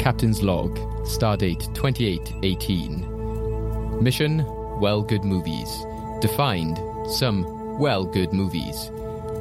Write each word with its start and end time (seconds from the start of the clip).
Captain's 0.00 0.42
Log, 0.42 0.76
Stardate 1.04 1.72
2818. 1.74 4.02
Mission 4.02 4.42
Well 4.80 5.02
Good 5.02 5.24
Movies. 5.24 5.84
Defined 6.22 6.78
some 7.12 7.78
well 7.78 8.06
good 8.06 8.32
movies. 8.32 8.90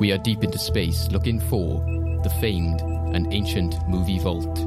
We 0.01 0.11
are 0.11 0.17
deep 0.17 0.43
into 0.43 0.59
space 0.59 1.07
looking 1.11 1.39
for 1.39 1.79
the 2.23 2.29
famed 2.41 2.81
and 2.81 3.33
ancient 3.33 3.75
movie 3.87 4.19
vault, 4.19 4.59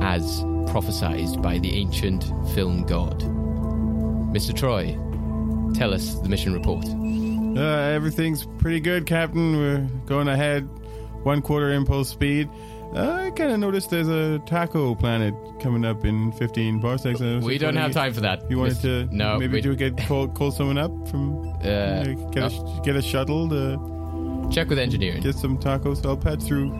as 0.00 0.42
prophesied 0.70 1.42
by 1.42 1.58
the 1.58 1.74
ancient 1.74 2.24
film 2.54 2.86
god. 2.86 3.20
Mr. 4.32 4.56
Troy, 4.56 4.96
tell 5.74 5.92
us 5.92 6.14
the 6.20 6.30
mission 6.30 6.54
report. 6.54 6.86
Uh, 6.86 7.90
everything's 7.94 8.46
pretty 8.60 8.80
good, 8.80 9.04
Captain. 9.04 9.58
We're 9.58 9.86
going 10.06 10.28
ahead, 10.28 10.62
one 11.22 11.42
quarter 11.42 11.70
impulse 11.70 12.08
speed. 12.08 12.48
Uh, 12.94 13.24
I 13.26 13.30
kind 13.30 13.52
of 13.52 13.58
noticed 13.60 13.90
there's 13.90 14.08
a 14.08 14.38
taco 14.40 14.94
planet 14.94 15.34
coming 15.60 15.84
up 15.84 16.04
in 16.06 16.32
15 16.32 16.80
parsecs. 16.80 17.20
I 17.20 17.36
was 17.36 17.44
We 17.44 17.54
just 17.54 17.60
don't 17.62 17.74
have 17.76 17.84
wondering 17.84 17.92
time 17.94 18.12
for 18.14 18.20
that. 18.22 18.50
You 18.50 18.58
wanted 18.58 18.70
Miss- 18.74 18.82
to 18.82 19.08
No, 19.14 19.38
maybe 19.38 19.54
we- 19.54 19.62
to 19.62 19.76
get 19.76 19.96
call, 19.98 20.26
call 20.28 20.50
someone 20.50 20.78
up 20.78 20.90
from 21.08 21.48
Uh, 21.60 22.04
get 22.32 22.44
a 22.44 22.80
get 22.84 22.96
a 22.96 23.02
shuttle 23.02 23.48
to 23.50 24.48
check 24.50 24.68
with 24.70 24.78
engineering. 24.78 25.20
get 25.22 25.34
some 25.34 25.58
tacos. 25.58 26.04
I'll 26.06 26.16
pad 26.16 26.42
through 26.42 26.70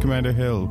Commander 0.00 0.32
Hill. 0.32 0.68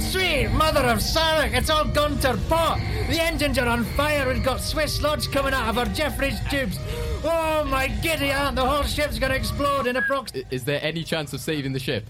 Sweet 0.00 0.48
mother 0.52 0.80
of 0.80 0.98
Sarek, 0.98 1.54
it's 1.54 1.68
all 1.70 1.84
gone 1.84 2.16
to 2.20 2.36
pot. 2.48 2.78
The 3.10 3.20
engines 3.22 3.58
are 3.58 3.66
on 3.68 3.84
fire. 3.84 4.26
We've 4.32 4.42
got 4.44 4.60
Swiss 4.60 5.02
lodge 5.02 5.30
coming 5.30 5.52
out 5.52 5.68
of 5.68 5.76
our 5.78 5.86
Jefferies 5.86 6.38
tubes. 6.50 6.78
Oh 7.24 7.64
my 7.68 7.88
giddy 7.88 8.30
aunt, 8.30 8.56
the 8.56 8.64
whole 8.64 8.84
ship's 8.84 9.18
gonna 9.18 9.34
explode 9.34 9.86
in 9.86 9.96
approx. 9.96 10.34
I- 10.34 10.44
Is 10.50 10.64
there 10.64 10.78
any 10.82 11.02
chance 11.04 11.32
of 11.34 11.40
saving 11.40 11.72
the 11.72 11.78
ship? 11.80 12.06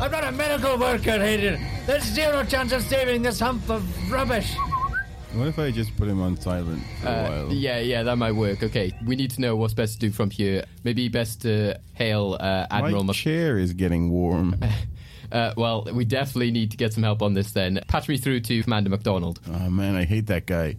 I'm 0.00 0.10
not 0.10 0.24
a 0.24 0.32
medical 0.32 0.76
worker, 0.78 1.18
Hayden. 1.18 1.64
There's 1.86 2.02
zero 2.04 2.44
chance 2.44 2.72
of 2.72 2.82
saving 2.82 3.22
this 3.22 3.38
hump 3.40 3.68
of 3.70 3.84
rubbish. 4.10 4.52
What 5.34 5.48
if 5.48 5.58
I 5.58 5.70
just 5.70 5.96
put 5.96 6.08
him 6.08 6.20
on 6.20 6.36
silent 6.40 6.82
for 7.00 7.08
a 7.08 7.10
Uh, 7.10 7.28
while? 7.46 7.52
yeah, 7.52 7.80
yeah, 7.80 8.02
that 8.04 8.16
might 8.16 8.32
work. 8.32 8.62
Okay, 8.62 8.92
we 9.04 9.16
need 9.16 9.30
to 9.32 9.40
know 9.40 9.56
what's 9.56 9.74
best 9.74 9.94
to 9.94 9.98
do 10.06 10.12
from 10.12 10.30
here. 10.30 10.64
Maybe 10.84 11.08
best 11.08 11.42
to 11.42 11.78
hail 11.94 12.36
uh, 12.40 12.66
Admiral. 12.70 13.02
My 13.04 13.08
Mc- 13.12 13.16
chair 13.16 13.58
is 13.58 13.72
getting 13.72 14.10
warm. 14.10 14.56
uh, 15.32 15.52
well, 15.56 15.88
we 15.92 16.04
definitely 16.04 16.50
need 16.52 16.70
to 16.70 16.76
get 16.76 16.92
some 16.92 17.02
help 17.02 17.20
on 17.22 17.34
this. 17.34 17.52
Then 17.52 17.80
patch 17.88 18.08
me 18.08 18.16
through 18.16 18.40
to 18.40 18.62
Commander 18.62 18.90
McDonald. 18.90 19.40
oh 19.48 19.70
man, 19.70 19.96
I 19.96 20.04
hate 20.04 20.26
that 20.26 20.46
guy. 20.46 20.76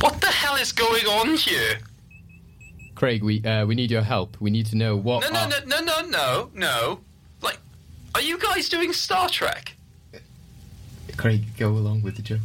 What 0.00 0.20
the 0.20 0.26
hell 0.28 0.56
is 0.56 0.72
going 0.72 1.06
on 1.06 1.36
here? 1.36 1.78
Craig, 3.04 3.22
we 3.22 3.44
uh, 3.44 3.66
we 3.66 3.74
need 3.74 3.90
your 3.90 4.00
help. 4.00 4.34
We 4.40 4.50
need 4.50 4.64
to 4.66 4.76
know 4.76 4.96
what. 4.96 5.24
No, 5.24 5.28
no, 5.30 5.40
are- 5.40 5.66
no, 5.66 5.80
no, 5.80 6.00
no, 6.00 6.08
no, 6.08 6.50
no. 6.54 7.00
Like, 7.42 7.58
are 8.14 8.22
you 8.22 8.38
guys 8.38 8.70
doing 8.70 8.94
Star 8.94 9.28
Trek? 9.28 9.76
Craig, 11.18 11.44
go 11.58 11.68
along 11.68 12.00
with 12.02 12.16
the 12.16 12.22
joke. 12.22 12.40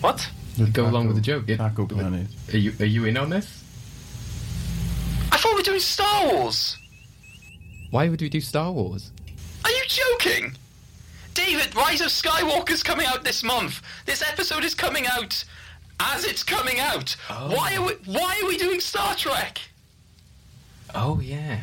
What? 0.00 0.30
Go 0.72 0.86
along 0.86 1.08
with 1.08 1.16
the 1.16 1.22
joke. 1.22 1.46
Yeah. 1.48 1.56
Taco 1.56 1.84
planet. 1.86 2.28
Are 2.52 2.58
you 2.58 2.72
are 2.78 2.84
you 2.86 3.06
in 3.06 3.16
on 3.16 3.30
this? 3.30 3.64
I 5.32 5.36
thought 5.36 5.50
we 5.50 5.56
were 5.56 5.62
doing 5.62 5.80
Star 5.80 6.32
Wars. 6.32 6.76
Why 7.90 8.08
would 8.08 8.20
we 8.22 8.28
do 8.28 8.40
Star 8.40 8.70
Wars? 8.70 9.10
Are 9.64 9.70
you 9.72 9.82
joking? 9.88 10.52
David, 11.34 11.74
Rise 11.74 12.00
of 12.02 12.08
Skywalker's 12.08 12.84
coming 12.84 13.06
out 13.06 13.24
this 13.24 13.42
month. 13.42 13.82
This 14.06 14.22
episode 14.22 14.62
is 14.62 14.76
coming 14.76 15.08
out 15.08 15.42
as 16.00 16.24
it's 16.24 16.42
coming 16.42 16.80
out. 16.80 17.10
Why 17.28 17.74
are 17.76 17.82
we 17.86 17.92
why 18.06 18.40
are 18.42 18.48
we 18.48 18.56
doing 18.56 18.80
Star 18.80 19.14
Trek? 19.14 19.60
Oh 20.94 21.20
yeah, 21.20 21.60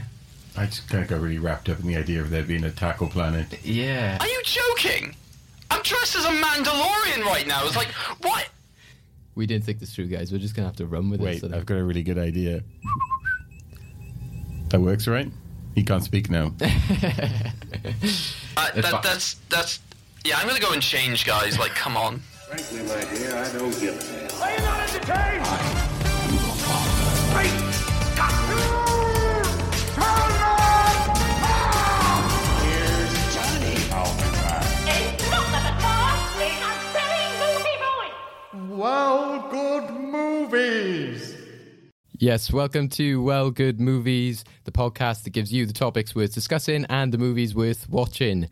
I 0.55 0.65
just 0.67 0.87
kind 0.89 1.03
of 1.03 1.09
got 1.09 1.19
really 1.19 1.39
wrapped 1.39 1.67
up 1.69 1.79
in 1.79 1.87
the 1.87 1.97
idea 1.97 2.21
of 2.21 2.29
there 2.29 2.43
being 2.43 2.63
a 2.63 2.71
taco 2.71 3.07
planet. 3.07 3.59
yeah. 3.65 4.17
Are 4.19 4.27
you 4.27 4.41
joking? 4.43 5.15
I'm 5.69 5.81
dressed 5.83 6.15
as 6.15 6.23
a 6.25 6.29
Mandalorian 6.29 7.25
right 7.25 7.45
now. 7.45 7.65
It's 7.65 7.75
like, 7.75 7.89
what? 8.21 8.47
We 9.35 9.45
didn't 9.45 9.65
think 9.65 9.79
this 9.79 9.93
through, 9.93 10.07
guys. 10.07 10.31
We're 10.31 10.37
just 10.39 10.55
gonna 10.55 10.67
have 10.67 10.77
to 10.77 10.85
run 10.85 11.09
with 11.09 11.19
it. 11.21 11.23
Wait, 11.25 11.41
so 11.41 11.49
I've 11.53 11.65
got 11.65 11.77
a 11.77 11.83
really 11.83 12.03
good 12.03 12.17
idea. 12.17 12.63
That 14.69 14.81
works, 14.81 15.07
right? 15.07 15.29
He 15.75 15.83
can't 15.83 16.03
speak 16.03 16.29
now. 16.29 16.53
Uh, 18.57 18.71
that, 18.81 19.03
that's 19.03 19.35
that's. 19.49 19.79
Yeah, 20.25 20.37
I'm 20.39 20.47
gonna 20.47 20.59
go 20.59 20.73
and 20.73 20.81
change, 20.81 21.25
guys. 21.25 21.59
Like, 21.59 21.75
come 21.75 21.95
on. 21.95 22.21
Frankly, 22.47 22.81
my 22.83 23.03
dear, 23.13 23.35
I 23.35 23.51
don't 23.51 23.77
give 23.77 23.93
a 23.93 24.03
damn. 24.03 24.41
Are 24.41 24.51
you 24.53 24.59
not 24.63 24.79
entertained? 24.79 25.45
Here's 32.63 33.13
Johnny. 33.35 33.75
I'll 33.91 34.15
be 34.15 34.29
back. 34.39 34.63
It's 34.87 35.29
not 35.29 35.47
the 35.51 35.73
car, 35.83 36.15
it's 36.39 36.63
a 36.63 36.73
very 36.93 37.27
naughty 37.37 37.75
boy. 37.83 38.77
Well, 38.77 39.49
good 39.51 39.87
movies. 39.99 41.35
Yes, 42.17 42.53
welcome 42.53 42.87
to 42.91 43.21
Well 43.21 43.51
Good 43.51 43.81
Movies, 43.81 44.45
the 44.63 44.71
podcast 44.71 45.25
that 45.25 45.31
gives 45.31 45.51
you 45.51 45.65
the 45.65 45.73
topics 45.73 46.15
worth 46.15 46.33
discussing 46.33 46.85
and 46.85 47.11
the 47.11 47.17
movies 47.17 47.53
worth 47.53 47.89
watching. 47.89 48.47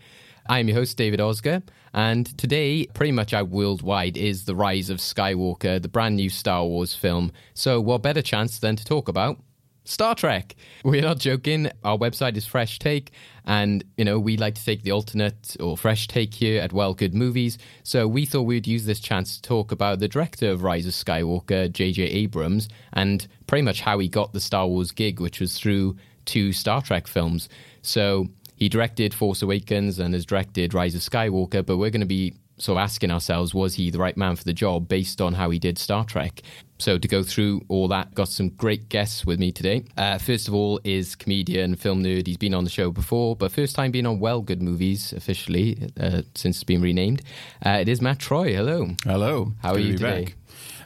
I'm 0.47 0.67
your 0.67 0.77
host, 0.77 0.95
David 0.95 1.19
Osger, 1.19 1.63
and 1.93 2.37
today, 2.37 2.85
pretty 2.93 3.11
much 3.11 3.33
out 3.33 3.49
worldwide, 3.49 4.15
is 4.15 4.45
The 4.45 4.55
Rise 4.55 4.91
of 4.91 4.99
Skywalker, 4.99 5.81
the 5.81 5.87
brand 5.87 6.17
new 6.17 6.29
Star 6.29 6.63
Wars 6.63 6.93
film. 6.93 7.31
So, 7.55 7.81
what 7.81 8.03
better 8.03 8.21
chance 8.21 8.59
than 8.59 8.75
to 8.75 8.85
talk 8.85 9.07
about 9.07 9.39
Star 9.85 10.13
Trek. 10.13 10.55
We're 10.83 11.01
not 11.01 11.19
joking. 11.19 11.71
Our 11.83 11.97
website 11.97 12.37
is 12.37 12.45
Fresh 12.45 12.77
Take, 12.77 13.11
and 13.45 13.83
you 13.97 14.05
know 14.05 14.19
we 14.19 14.37
like 14.37 14.55
to 14.55 14.63
take 14.63 14.83
the 14.83 14.91
alternate 14.91 15.57
or 15.59 15.77
fresh 15.77 16.07
take 16.07 16.33
here 16.33 16.61
at 16.61 16.73
Well 16.73 16.93
Good 16.93 17.15
Movies. 17.15 17.57
So 17.83 18.07
we 18.07 18.25
thought 18.25 18.43
we'd 18.43 18.67
use 18.67 18.85
this 18.85 18.99
chance 18.99 19.37
to 19.37 19.41
talk 19.41 19.71
about 19.71 19.99
the 19.99 20.07
director 20.07 20.49
of 20.49 20.63
Rise 20.63 20.85
of 20.85 20.93
Skywalker, 20.93 21.71
J.J. 21.71 22.03
Abrams, 22.03 22.67
and 22.93 23.27
pretty 23.47 23.61
much 23.61 23.81
how 23.81 23.97
he 23.99 24.07
got 24.07 24.33
the 24.33 24.39
Star 24.39 24.67
Wars 24.67 24.91
gig, 24.91 25.19
which 25.19 25.39
was 25.39 25.57
through 25.57 25.95
two 26.25 26.51
Star 26.51 26.81
Trek 26.81 27.07
films. 27.07 27.47
So 27.81 28.27
he 28.55 28.69
directed 28.69 29.13
Force 29.13 29.41
Awakens 29.41 29.99
and 29.99 30.13
has 30.13 30.25
directed 30.25 30.73
Rise 30.73 30.95
of 30.95 31.01
Skywalker, 31.01 31.65
but 31.65 31.77
we're 31.77 31.89
going 31.89 32.01
to 32.01 32.05
be 32.07 32.33
sort 32.57 32.77
of 32.77 32.83
asking 32.83 33.11
ourselves, 33.11 33.53
was 33.53 33.75
he 33.75 33.89
the 33.89 33.99
right 33.99 34.15
man 34.15 34.33
for 34.37 34.45
the 34.45 34.53
job 34.53 34.87
based 34.87 35.19
on 35.19 35.33
how 35.33 35.49
he 35.49 35.59
did 35.59 35.77
Star 35.77 36.05
Trek? 36.05 36.41
So 36.77 36.97
to 36.97 37.07
go 37.07 37.21
through 37.21 37.61
all 37.67 37.89
that, 37.89 38.13
got 38.15 38.29
some 38.29 38.47
great 38.49 38.87
guests 38.87 39.25
with 39.25 39.39
me 39.39 39.51
today. 39.51 39.83
Uh, 39.97 40.17
first 40.17 40.47
of 40.47 40.53
all 40.53 40.79
is 40.85 41.15
comedian, 41.15 41.75
film 41.75 42.01
nerd. 42.03 42.27
He's 42.27 42.37
been 42.37 42.53
on 42.53 42.63
the 42.63 42.69
show 42.69 42.91
before, 42.91 43.35
but 43.35 43.51
first 43.51 43.75
time 43.75 43.91
being 43.91 44.05
on 44.05 44.19
Well 44.21 44.41
Good 44.41 44.61
Movies 44.61 45.11
officially 45.11 45.89
uh, 45.99 46.21
since 46.33 46.55
it's 46.57 46.63
been 46.63 46.81
renamed. 46.81 47.21
Uh, 47.65 47.71
it 47.81 47.89
is 47.89 48.01
Matt 48.01 48.19
Troy. 48.19 48.53
Hello. 48.53 48.95
Hello. 49.03 49.51
How 49.61 49.71
Good 49.73 49.75
are 49.75 49.81
to 49.81 49.87
you 49.87 49.91
be 49.93 49.97
today? 49.97 50.23
back. 50.25 50.35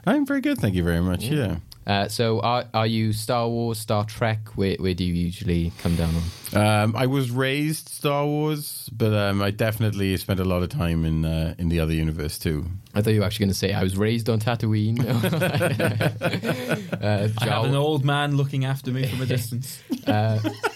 I'm 0.06 0.26
very 0.26 0.40
good, 0.40 0.58
thank 0.58 0.74
you 0.74 0.82
very 0.82 1.00
much. 1.02 1.24
Yeah. 1.24 1.58
Uh, 1.86 2.08
so 2.08 2.40
are 2.40 2.66
are 2.74 2.86
you 2.86 3.12
Star 3.12 3.48
Wars, 3.48 3.78
Star 3.78 4.04
Trek? 4.04 4.48
Where 4.54 4.76
where 4.78 4.94
do 4.94 5.04
you 5.04 5.14
usually 5.14 5.72
come 5.78 5.96
down 5.96 6.14
on? 6.14 6.62
Um, 6.62 6.96
I 6.96 7.06
was 7.06 7.30
raised 7.30 7.88
Star 7.88 8.26
Wars, 8.26 8.90
but 8.92 9.14
um, 9.14 9.42
I 9.42 9.50
definitely 9.50 10.16
spent 10.16 10.40
a 10.40 10.44
lot 10.44 10.62
of 10.62 10.68
time 10.68 11.04
in 11.04 11.24
uh, 11.24 11.54
in 11.58 11.68
the 11.68 11.80
other 11.80 11.94
universe 11.94 12.38
too. 12.38 12.66
I 12.94 13.02
thought 13.02 13.14
you 13.14 13.20
were 13.20 13.26
actually 13.26 13.44
going 13.44 13.52
to 13.52 13.58
say 13.58 13.72
I 13.72 13.82
was 13.82 13.96
raised 13.96 14.28
on 14.28 14.40
Tatooine. 14.40 15.00
uh, 17.02 17.28
I 17.38 17.46
have 17.46 17.64
an 17.64 17.74
old 17.74 18.04
man 18.04 18.36
looking 18.36 18.64
after 18.64 18.90
me 18.90 19.06
from 19.06 19.22
a 19.22 19.26
distance. 19.26 19.80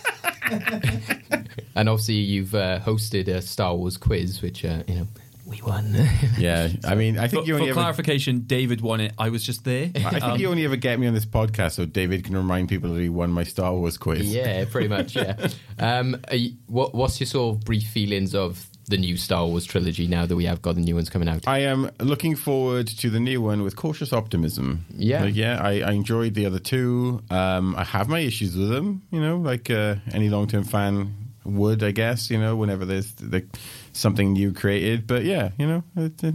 and 1.74 1.88
obviously 1.88 2.14
you've 2.14 2.54
uh, 2.54 2.80
hosted 2.80 3.28
a 3.28 3.42
Star 3.42 3.74
Wars 3.74 3.96
quiz, 3.96 4.42
which 4.42 4.64
uh, 4.64 4.82
you 4.86 4.96
know 4.96 5.08
we 5.54 5.62
won. 5.62 5.94
Yeah, 6.38 6.68
I 6.84 6.94
mean, 6.94 7.18
I 7.18 7.28
think 7.28 7.44
For, 7.44 7.48
you 7.48 7.54
only 7.54 7.66
for 7.66 7.70
ever, 7.72 7.80
clarification, 7.80 8.40
David 8.40 8.80
won 8.80 9.00
it. 9.00 9.12
I 9.18 9.28
was 9.28 9.44
just 9.44 9.64
there. 9.64 9.90
I 9.94 10.10
think 10.10 10.22
Um, 10.24 10.40
you 10.40 10.48
only 10.50 10.64
ever 10.64 10.76
get 10.76 10.98
me 10.98 11.06
on 11.06 11.14
this 11.14 11.24
podcast 11.26 11.72
so 11.72 11.84
David 11.84 12.24
can 12.24 12.36
remind 12.36 12.68
people 12.68 12.92
that 12.92 13.00
he 13.00 13.08
won 13.08 13.30
my 13.30 13.44
Star 13.44 13.72
Wars 13.74 13.96
quiz. 13.96 14.32
yeah, 14.34 14.64
pretty 14.64 14.88
much. 14.88 15.16
Yeah. 15.16 15.48
Um, 15.78 16.16
you- 16.30 16.52
what 16.66 16.94
what's 16.94 17.18
your 17.18 17.26
sort 17.26 17.56
of 17.56 17.64
brief 17.64 17.84
feelings 17.88 18.32
of 18.34 18.66
the 18.86 18.96
new 18.96 19.16
Star 19.16 19.44
Wars 19.46 19.64
trilogy 19.64 20.06
now 20.06 20.24
that 20.26 20.36
we 20.36 20.44
have 20.44 20.62
got 20.62 20.76
the 20.76 20.80
new 20.82 20.94
ones 20.94 21.10
coming 21.10 21.28
out? 21.28 21.48
I 21.48 21.58
am 21.60 21.90
looking 22.00 22.36
forward 22.36 22.86
to 22.86 23.10
the 23.10 23.18
new 23.18 23.40
one 23.42 23.62
with 23.62 23.74
cautious 23.74 24.12
optimism. 24.12 24.84
Yeah. 24.96 25.24
Like, 25.24 25.34
yeah. 25.34 25.58
I, 25.60 25.80
I 25.80 25.90
enjoyed 25.92 26.34
the 26.34 26.46
other 26.46 26.60
two. 26.60 27.22
Um, 27.30 27.74
I 27.76 27.82
have 27.84 28.08
my 28.08 28.20
issues 28.20 28.56
with 28.56 28.68
them. 28.70 29.02
You 29.10 29.20
know, 29.20 29.36
like 29.38 29.68
uh, 29.70 29.96
any 30.12 30.28
long 30.28 30.46
term 30.46 30.62
fan 30.64 31.14
would, 31.44 31.82
I 31.82 31.90
guess. 31.90 32.30
You 32.30 32.38
know, 32.38 32.54
whenever 32.56 32.84
there's 32.84 33.12
like 33.20 33.48
something 33.94 34.34
new 34.34 34.52
created. 34.52 35.06
But 35.06 35.24
yeah, 35.24 35.50
you 35.58 35.66
know, 35.66 35.82
it, 35.96 36.22
it, 36.22 36.34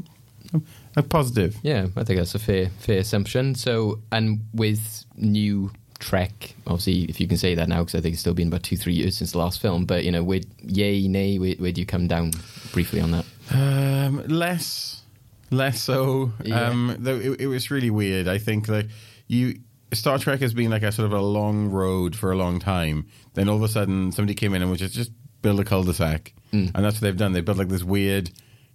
I'm 0.95 1.03
positive. 1.03 1.57
Yeah, 1.61 1.87
I 1.95 2.03
think 2.03 2.17
that's 2.17 2.35
a 2.35 2.39
fair 2.39 2.69
fair 2.79 2.99
assumption. 2.99 3.55
So, 3.55 3.99
and 4.11 4.41
with 4.53 5.05
new 5.15 5.71
Trek, 5.99 6.55
obviously, 6.65 7.03
if 7.03 7.19
you 7.19 7.27
can 7.27 7.37
say 7.37 7.55
that 7.55 7.67
now, 7.67 7.79
because 7.79 7.95
I 7.95 8.01
think 8.01 8.13
it's 8.13 8.21
still 8.21 8.33
been 8.33 8.47
about 8.47 8.63
two 8.63 8.77
three 8.77 8.93
years 8.93 9.17
since 9.17 9.33
the 9.33 9.37
last 9.37 9.61
film. 9.61 9.85
But 9.85 10.05
you 10.05 10.11
know, 10.11 10.23
with 10.23 10.45
yay 10.63 11.07
nay, 11.07 11.37
where, 11.37 11.55
where 11.55 11.71
do 11.71 11.81
you 11.81 11.85
come 11.85 12.07
down 12.07 12.31
briefly 12.71 13.01
on 13.01 13.11
that? 13.11 13.25
Um, 13.51 14.25
less, 14.27 15.03
less 15.51 15.81
so. 15.81 16.31
Yeah. 16.43 16.69
Um, 16.69 16.95
though 16.99 17.17
it, 17.17 17.41
it 17.41 17.47
was 17.47 17.69
really 17.69 17.89
weird. 17.89 18.27
I 18.27 18.37
think 18.37 18.67
like 18.67 18.87
you, 19.27 19.59
Star 19.91 20.17
Trek 20.19 20.39
has 20.39 20.53
been 20.53 20.71
like 20.71 20.83
a 20.83 20.91
sort 20.91 21.05
of 21.05 21.13
a 21.13 21.21
long 21.21 21.69
road 21.69 22.15
for 22.15 22.31
a 22.31 22.35
long 22.35 22.59
time. 22.59 23.07
Then 23.33 23.49
all 23.49 23.57
of 23.57 23.63
a 23.63 23.67
sudden, 23.67 24.11
somebody 24.11 24.35
came 24.35 24.53
in 24.53 24.61
and 24.61 24.71
was 24.71 24.79
just 24.79 24.95
just 24.95 25.11
build 25.41 25.59
a 25.59 25.63
cul-de-sac, 25.63 26.33
and 26.51 26.73
that's 26.73 26.95
what 26.95 27.01
they've 27.01 27.17
done. 27.17 27.33
They 27.33 27.41
built 27.41 27.57
like 27.57 27.69
this 27.69 27.83
weird 27.83 28.29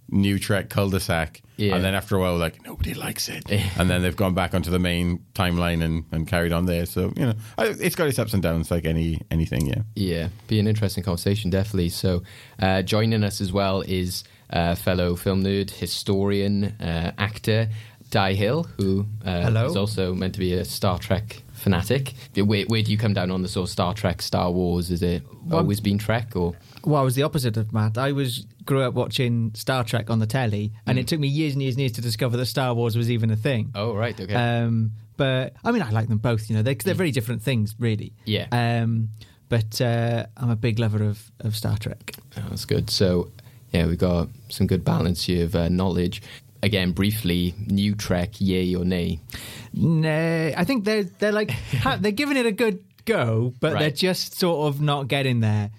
new 0.07 0.37
Trek 0.37 0.69
cul-de-sac, 0.69 1.41
Yeah. 1.57 1.75
and 1.75 1.83
then 1.83 1.95
after 1.95 2.15
a 2.15 2.19
while, 2.19 2.37
like 2.37 2.63
nobody 2.63 2.93
likes 2.93 3.27
it, 3.27 3.43
and 3.49 3.89
then 3.89 4.03
they've 4.03 4.15
gone 4.15 4.35
back 4.35 4.53
onto 4.53 4.69
the 4.69 4.77
main 4.77 5.25
timeline 5.33 5.83
and, 5.83 6.05
and 6.11 6.27
carried 6.27 6.51
on 6.51 6.65
there. 6.67 6.85
So 6.85 7.11
you 7.17 7.25
know, 7.25 7.33
I, 7.57 7.65
it's 7.79 7.95
got 7.95 8.07
its 8.07 8.19
ups 8.19 8.33
and 8.33 8.43
downs, 8.43 8.69
like 8.69 8.85
any 8.85 9.21
anything. 9.31 9.65
Yeah. 9.67 9.81
Yeah, 9.95 10.27
be 10.47 10.59
an 10.59 10.67
interesting 10.67 11.03
conversation, 11.03 11.49
definitely. 11.49 11.89
So, 11.89 12.21
uh, 12.61 12.83
joining 12.83 13.23
us 13.23 13.41
as 13.41 13.51
well 13.51 13.81
is 13.81 14.23
uh, 14.51 14.75
fellow 14.75 15.15
film 15.15 15.43
nerd, 15.43 15.71
historian, 15.71 16.65
uh, 16.79 17.11
actor 17.17 17.67
Di 18.11 18.35
Hill, 18.35 18.63
who 18.77 19.07
uh, 19.25 19.41
Hello. 19.41 19.65
is 19.65 19.75
also 19.75 20.13
meant 20.13 20.33
to 20.35 20.39
be 20.39 20.53
a 20.53 20.63
Star 20.65 20.99
Trek 20.99 21.41
fanatic. 21.53 22.13
Where, 22.35 22.65
where 22.65 22.83
do 22.83 22.91
you 22.91 22.97
come 22.99 23.15
down 23.15 23.31
on 23.31 23.41
the 23.41 23.47
sort 23.47 23.67
of 23.67 23.71
Star 23.71 23.95
Trek, 23.95 24.21
Star 24.21 24.51
Wars? 24.51 24.91
Is 24.91 25.01
it 25.01 25.23
Well- 25.45 25.61
always 25.61 25.79
been 25.79 25.97
Trek 25.97 26.35
or? 26.35 26.53
Well, 26.85 27.01
I 27.01 27.03
was 27.03 27.15
the 27.15 27.23
opposite 27.23 27.57
of 27.57 27.73
Matt. 27.73 27.97
I 27.97 28.11
was 28.11 28.45
grew 28.63 28.81
up 28.81 28.93
watching 28.93 29.51
Star 29.55 29.83
Trek 29.83 30.09
on 30.09 30.19
the 30.19 30.27
telly, 30.27 30.71
and 30.85 30.99
it 30.99 31.07
took 31.07 31.19
me 31.19 31.27
years 31.27 31.53
and 31.53 31.61
years 31.61 31.75
and 31.75 31.81
years 31.81 31.93
to 31.93 32.01
discover 32.01 32.37
that 32.37 32.45
Star 32.45 32.73
Wars 32.73 32.95
was 32.95 33.09
even 33.09 33.31
a 33.31 33.35
thing. 33.35 33.71
Oh, 33.75 33.93
right, 33.93 34.19
okay. 34.19 34.33
Um, 34.33 34.91
but 35.17 35.53
I 35.63 35.71
mean, 35.71 35.81
I 35.81 35.89
like 35.89 36.09
them 36.09 36.17
both. 36.19 36.49
You 36.49 36.57
know, 36.57 36.61
they, 36.61 36.75
they're 36.75 36.93
very 36.93 37.11
different 37.11 37.41
things, 37.41 37.75
really. 37.79 38.13
Yeah. 38.25 38.47
Um, 38.51 39.09
but 39.49 39.79
uh, 39.81 40.25
I'm 40.37 40.49
a 40.49 40.55
big 40.55 40.79
lover 40.79 41.03
of, 41.03 41.31
of 41.39 41.55
Star 41.55 41.77
Trek. 41.77 42.15
Oh, 42.37 42.43
that's 42.49 42.65
good. 42.65 42.89
So, 42.89 43.31
yeah, 43.71 43.85
we've 43.85 43.97
got 43.97 44.29
some 44.49 44.67
good 44.67 44.83
balance 44.83 45.25
here 45.25 45.45
of 45.45 45.55
uh, 45.55 45.69
knowledge. 45.69 46.21
Again, 46.63 46.91
briefly, 46.91 47.53
new 47.67 47.95
Trek, 47.95 48.41
yay 48.41 48.73
or 48.75 48.85
nay? 48.85 49.19
No, 49.73 50.53
I 50.57 50.63
think 50.63 50.83
they're 50.83 51.03
they're 51.03 51.31
like 51.31 51.51
ha- 51.81 51.97
they're 51.99 52.11
giving 52.11 52.37
it 52.37 52.45
a 52.45 52.51
good 52.51 52.83
go, 53.05 53.53
but 53.59 53.77
they're 53.77 53.91
just 53.91 54.35
sort 54.35 54.67
of 54.67 54.81
not 54.81 55.07
getting 55.07 55.41
there 55.41 55.69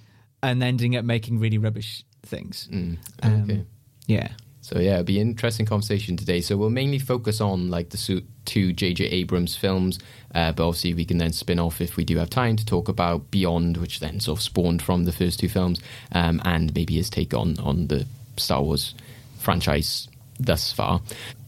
and 0.51 0.63
ending 0.63 0.97
up 0.97 1.05
making 1.05 1.39
really 1.39 1.59
rubbish 1.59 2.05
things. 2.23 2.69
Um, 2.73 2.99
okay. 3.25 3.65
Yeah. 4.07 4.29
So 4.61 4.81
yeah, 4.81 4.95
it'll 4.95 5.05
be 5.05 5.21
an 5.21 5.29
interesting 5.29 5.65
conversation 5.65 6.17
today. 6.17 6.41
So 6.41 6.57
we'll 6.57 6.71
mainly 6.71 6.99
focus 6.99 7.41
on 7.41 7.71
like 7.71 7.91
the 7.91 7.97
su- 7.97 8.25
two 8.47 8.73
J.J. 8.73 9.05
Abrams 9.05 9.55
films, 9.55 10.01
uh, 10.35 10.51
but 10.53 10.67
obviously 10.67 10.95
we 10.95 11.05
can 11.05 11.19
then 11.19 11.33
spin 11.33 11.61
off 11.61 11.81
if 11.81 11.97
we 11.97 12.05
do 12.05 12.17
have 12.17 12.31
time 12.31 12.57
to 12.57 12.67
talk 12.67 12.89
about 12.89 13.31
Beyond, 13.31 13.77
which 13.77 14.01
then 14.01 14.19
sort 14.19 14.39
of 14.39 14.43
spawned 14.43 14.83
from 14.83 15.05
the 15.05 15.13
first 15.13 15.39
two 15.39 15.49
films, 15.49 15.81
um, 16.13 16.43
and 16.45 16.75
maybe 16.75 16.95
his 16.95 17.09
take 17.11 17.33
on 17.33 17.59
on 17.61 17.87
the 17.87 18.07
Star 18.37 18.61
Wars 18.61 18.95
franchise 19.39 20.09
thus 20.41 20.73
far. 20.73 21.01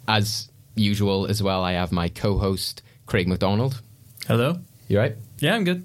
As 0.07 0.49
usual, 0.77 1.27
as 1.27 1.43
well, 1.43 1.65
I 1.65 1.73
have 1.73 1.91
my 1.91 2.09
co-host 2.09 2.83
Craig 3.07 3.27
McDonald. 3.27 3.83
Hello. 4.29 4.61
You 4.87 4.99
right? 4.99 5.17
Yeah, 5.41 5.57
I'm 5.57 5.65
good. 5.65 5.85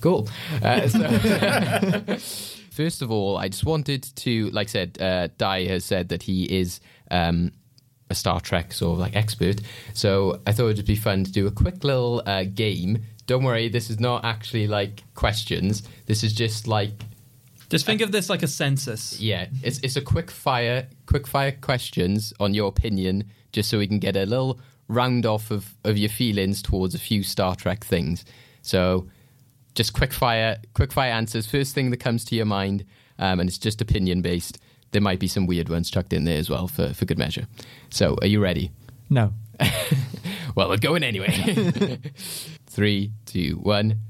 Cool. 0.00 0.28
Uh, 0.62 0.88
so, 0.88 0.98
first 2.80 3.02
of 3.02 3.10
all, 3.10 3.36
I 3.36 3.48
just 3.48 3.66
wanted 3.66 4.02
to, 4.24 4.48
like 4.50 4.68
I 4.68 4.72
said, 4.78 4.98
uh, 5.00 5.28
Di 5.36 5.66
has 5.66 5.84
said 5.84 6.08
that 6.08 6.22
he 6.22 6.44
is 6.44 6.80
um, 7.10 7.52
a 8.08 8.14
Star 8.14 8.40
Trek 8.40 8.72
sort 8.72 8.94
of 8.94 8.98
like 9.00 9.14
expert. 9.14 9.60
So 9.92 10.40
I 10.46 10.52
thought 10.52 10.68
it'd 10.70 10.86
be 10.86 10.96
fun 10.96 11.24
to 11.24 11.30
do 11.30 11.46
a 11.46 11.50
quick 11.50 11.84
little 11.84 12.22
uh, 12.24 12.44
game. 12.44 13.02
Don't 13.26 13.44
worry, 13.44 13.68
this 13.68 13.90
is 13.90 14.00
not 14.00 14.24
actually 14.24 14.66
like 14.66 15.02
questions. 15.14 15.82
This 16.06 16.24
is 16.24 16.32
just 16.32 16.66
like 16.66 16.92
Just 17.68 17.84
think 17.84 18.00
of 18.00 18.12
this 18.12 18.30
like 18.30 18.42
a 18.42 18.48
census. 18.48 19.20
yeah, 19.20 19.46
it's 19.62 19.78
it's 19.86 19.96
a 19.96 20.04
quick 20.14 20.30
fire 20.30 20.88
quick 21.04 21.26
fire 21.26 21.52
questions 21.52 22.32
on 22.40 22.54
your 22.54 22.68
opinion, 22.68 23.24
just 23.52 23.68
so 23.68 23.76
we 23.78 23.86
can 23.86 23.98
get 23.98 24.16
a 24.16 24.24
little 24.24 24.58
round 24.88 25.26
off 25.26 25.50
of, 25.50 25.62
of 25.84 25.98
your 25.98 26.08
feelings 26.10 26.62
towards 26.62 26.94
a 26.94 26.98
few 26.98 27.22
Star 27.22 27.54
Trek 27.54 27.84
things. 27.84 28.24
So 28.62 29.06
just 29.74 29.92
quick 29.92 30.12
fire 30.12 30.58
quick 30.74 30.92
fire 30.92 31.12
answers. 31.12 31.46
First 31.46 31.74
thing 31.74 31.90
that 31.90 31.98
comes 31.98 32.24
to 32.26 32.34
your 32.36 32.46
mind, 32.46 32.84
um, 33.18 33.40
and 33.40 33.48
it's 33.48 33.58
just 33.58 33.80
opinion 33.80 34.22
based. 34.22 34.58
There 34.92 35.02
might 35.02 35.20
be 35.20 35.28
some 35.28 35.46
weird 35.46 35.68
ones 35.68 35.90
chucked 35.90 36.12
in 36.12 36.24
there 36.24 36.38
as 36.38 36.50
well 36.50 36.66
for, 36.66 36.92
for 36.92 37.04
good 37.04 37.18
measure. 37.18 37.46
So 37.90 38.16
are 38.20 38.26
you 38.26 38.40
ready? 38.40 38.72
No. 39.08 39.32
Well, 40.54 40.68
we're 40.68 40.78
going 40.78 41.02
anyway. 41.02 41.28
Three, 42.66 43.12
two, 43.26 43.58
one. 43.62 44.00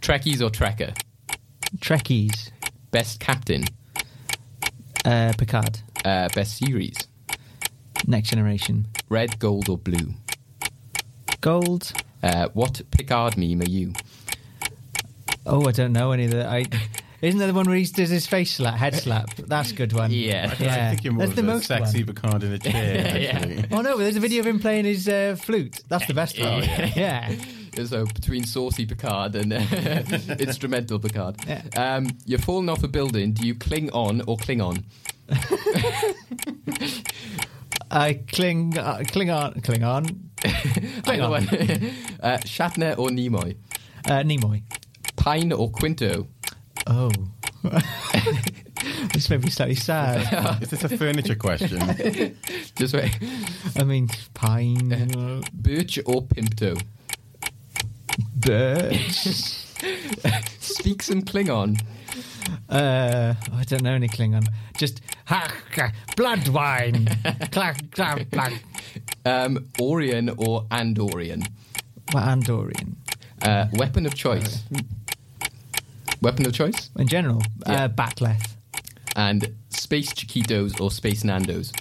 Trekkies 0.00 0.40
or 0.40 0.50
Trekker? 0.50 0.96
Trekkies. 1.78 2.50
Best 2.90 3.20
captain? 3.20 3.64
Uh, 5.04 5.32
Picard. 5.36 5.80
Uh, 6.04 6.28
best 6.34 6.56
series? 6.56 6.96
Next 8.06 8.30
Generation. 8.30 8.86
Red, 9.08 9.38
gold, 9.38 9.68
or 9.68 9.76
blue? 9.76 10.14
Gold. 11.40 11.92
Uh, 12.22 12.48
what 12.54 12.80
Picard 12.90 13.36
meme 13.36 13.60
are 13.60 13.68
you? 13.68 13.92
Oh, 15.46 15.66
I 15.66 15.72
don't 15.72 15.92
know 15.92 16.12
any 16.12 16.24
of 16.26 16.30
the. 16.32 16.46
I 16.46 16.64
isn't 17.20 17.38
there 17.38 17.48
the 17.48 17.54
one 17.54 17.66
where 17.66 17.76
he 17.76 17.84
does 17.84 18.10
his 18.10 18.28
face 18.28 18.54
slap, 18.54 18.74
head 18.76 18.94
slap? 18.94 19.34
That's 19.34 19.72
a 19.72 19.74
good 19.74 19.92
one. 19.92 20.12
Yeah. 20.12 20.54
yeah. 20.60 20.86
I 20.86 20.90
think 20.90 21.02
you're 21.04 21.12
more 21.12 21.26
That's 21.26 21.30
of 21.30 21.44
the 21.44 21.50
a 21.50 21.54
most 21.54 21.66
sexy 21.66 22.04
one. 22.04 22.14
Picard 22.14 22.44
in 22.44 22.52
a 22.52 22.58
chair. 22.58 23.18
Yeah. 23.18 23.66
Oh 23.72 23.80
no, 23.80 23.96
there's 23.98 24.14
a 24.16 24.20
video 24.20 24.40
of 24.40 24.46
him 24.46 24.60
playing 24.60 24.84
his 24.84 25.08
uh, 25.08 25.34
flute. 25.40 25.80
That's 25.88 26.06
the 26.06 26.14
best 26.14 26.38
one. 26.38 26.62
yeah. 26.62 26.90
yeah. 26.94 27.84
So 27.86 28.06
between 28.06 28.44
saucy 28.44 28.86
Picard 28.86 29.34
and 29.34 29.52
uh, 29.52 29.56
instrumental 30.38 31.00
Picard. 31.00 31.36
Yeah. 31.46 31.62
Um, 31.76 32.08
you're 32.24 32.38
falling 32.38 32.68
off 32.68 32.84
a 32.84 32.88
building. 32.88 33.32
Do 33.32 33.46
you 33.46 33.54
cling 33.56 33.90
on 33.90 34.22
or 34.28 34.36
cling 34.36 34.60
on? 34.60 34.84
I 37.90 38.14
cling, 38.32 38.78
uh, 38.78 39.02
cling 39.08 39.30
on, 39.30 39.60
cling 39.62 39.82
on. 39.82 40.30
Cling 40.36 41.20
Either 41.20 41.24
on. 41.24 41.42
uh, 41.48 42.38
Shatner 42.44 42.96
or 42.98 43.08
Nimoy? 43.08 43.56
Uh, 44.06 44.22
Nimoy. 44.22 44.62
Pine 45.18 45.52
or 45.52 45.68
Quinto? 45.70 46.26
Oh. 46.86 47.10
this 49.12 49.28
made 49.28 49.42
me 49.42 49.50
slightly 49.50 49.74
sad. 49.74 50.62
Is 50.62 50.70
this 50.70 50.84
a 50.84 50.96
furniture 50.96 51.34
question? 51.34 51.80
Just 52.76 52.94
wait. 52.94 53.18
I 53.76 53.82
mean, 53.84 54.08
pine. 54.34 54.92
uh, 54.92 55.42
Birch 55.52 55.98
or 56.06 56.22
Pinto? 56.22 56.76
Birch. 58.36 59.26
Speak 60.60 61.02
some 61.02 61.22
Klingon. 61.22 61.80
Uh, 62.68 63.34
I 63.52 63.64
don't 63.64 63.82
know 63.82 63.92
any 63.92 64.08
Klingon. 64.08 64.46
Just 64.76 65.00
ha, 65.26 65.52
ha, 65.74 65.92
blood 66.16 66.48
wine. 66.48 67.06
clack, 67.50 67.90
clack, 67.90 68.30
blood. 68.30 68.52
Um, 69.26 69.68
Orion 69.80 70.30
or 70.30 70.64
Andorian? 70.70 71.46
What 72.12 72.24
Andorian? 72.24 72.94
Uh, 73.42 73.66
weapon 73.72 74.06
of 74.06 74.14
choice. 74.14 74.62
Weapon 76.20 76.46
of 76.46 76.52
choice? 76.52 76.90
In 76.98 77.06
general, 77.08 77.42
Yeah. 77.66 77.84
uh, 77.84 77.88
bat'leth. 77.88 78.54
And 79.16 79.54
Space 79.70 80.12
Chiquitos 80.12 80.80
or 80.80 80.90
Space 80.90 81.22
Nandos? 81.24 81.72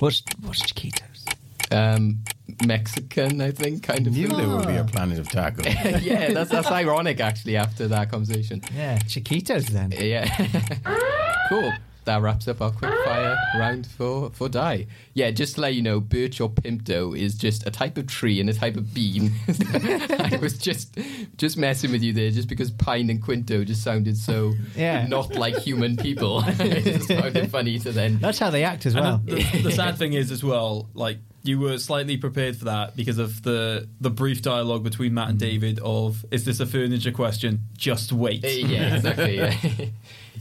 What's 0.00 0.22
what's 0.42 0.62
Chiquitos? 0.62 1.24
Um, 1.70 2.18
Mexican, 2.64 3.40
I 3.40 3.50
think, 3.50 3.82
kind 3.82 4.06
of. 4.06 4.12
Knew 4.14 4.28
food. 4.28 4.38
there 4.38 4.48
would 4.48 4.66
be 4.66 4.76
a 4.76 4.84
planet 4.84 5.18
of 5.18 5.28
tacos. 5.28 5.64
yeah, 6.02 6.32
that's 6.32 6.50
that's 6.50 6.70
ironic 6.70 7.20
actually. 7.20 7.56
After 7.56 7.88
that 7.88 8.10
conversation, 8.10 8.62
Yeah, 8.74 8.98
Chiquitos 9.00 9.66
then. 9.68 9.92
yeah, 9.92 10.26
cool. 11.48 11.72
That 12.08 12.22
wraps 12.22 12.48
up 12.48 12.62
our 12.62 12.70
quick 12.70 12.90
fire 13.04 13.36
round 13.58 13.86
for 13.86 14.30
for 14.30 14.48
Di. 14.48 14.86
Yeah, 15.12 15.30
just 15.30 15.56
to 15.56 15.60
let 15.60 15.74
you 15.74 15.82
know, 15.82 16.00
birch 16.00 16.40
or 16.40 16.48
pinto 16.48 17.12
is 17.12 17.34
just 17.34 17.66
a 17.66 17.70
type 17.70 17.98
of 17.98 18.06
tree 18.06 18.40
and 18.40 18.48
a 18.48 18.54
type 18.54 18.76
of 18.78 18.94
bean. 18.94 19.32
I 19.48 20.38
was 20.40 20.56
just 20.56 20.98
just 21.36 21.58
messing 21.58 21.92
with 21.92 22.02
you 22.02 22.14
there, 22.14 22.30
just 22.30 22.48
because 22.48 22.70
pine 22.70 23.10
and 23.10 23.22
quinto 23.22 23.62
just 23.62 23.82
sounded 23.82 24.16
so 24.16 24.54
Yeah. 24.74 25.06
not 25.06 25.34
like 25.34 25.56
human 25.58 25.98
people. 25.98 26.38
I 26.46 26.52
just 26.80 27.08
found 27.12 27.36
it 27.36 27.50
funny 27.50 27.78
to 27.80 27.92
then. 27.92 28.18
That's 28.20 28.38
how 28.38 28.48
they 28.48 28.64
act 28.64 28.86
as 28.86 28.94
well. 28.94 29.20
the, 29.26 29.42
the 29.62 29.70
sad 29.72 29.98
thing 29.98 30.14
is 30.14 30.30
as 30.30 30.42
well, 30.42 30.88
like 30.94 31.18
you 31.42 31.58
were 31.60 31.76
slightly 31.78 32.16
prepared 32.16 32.56
for 32.56 32.64
that 32.64 32.96
because 32.96 33.18
of 33.18 33.42
the 33.42 33.86
the 34.00 34.10
brief 34.10 34.40
dialogue 34.40 34.82
between 34.82 35.12
Matt 35.12 35.28
and 35.28 35.38
David 35.38 35.78
of 35.82 36.24
is 36.30 36.46
this 36.46 36.58
a 36.60 36.64
furniture 36.66 37.12
question? 37.12 37.64
Just 37.76 38.12
wait. 38.12 38.44
Uh, 38.44 38.48
yeah, 38.48 38.96
exactly. 38.96 39.36
Yeah. 39.36 39.86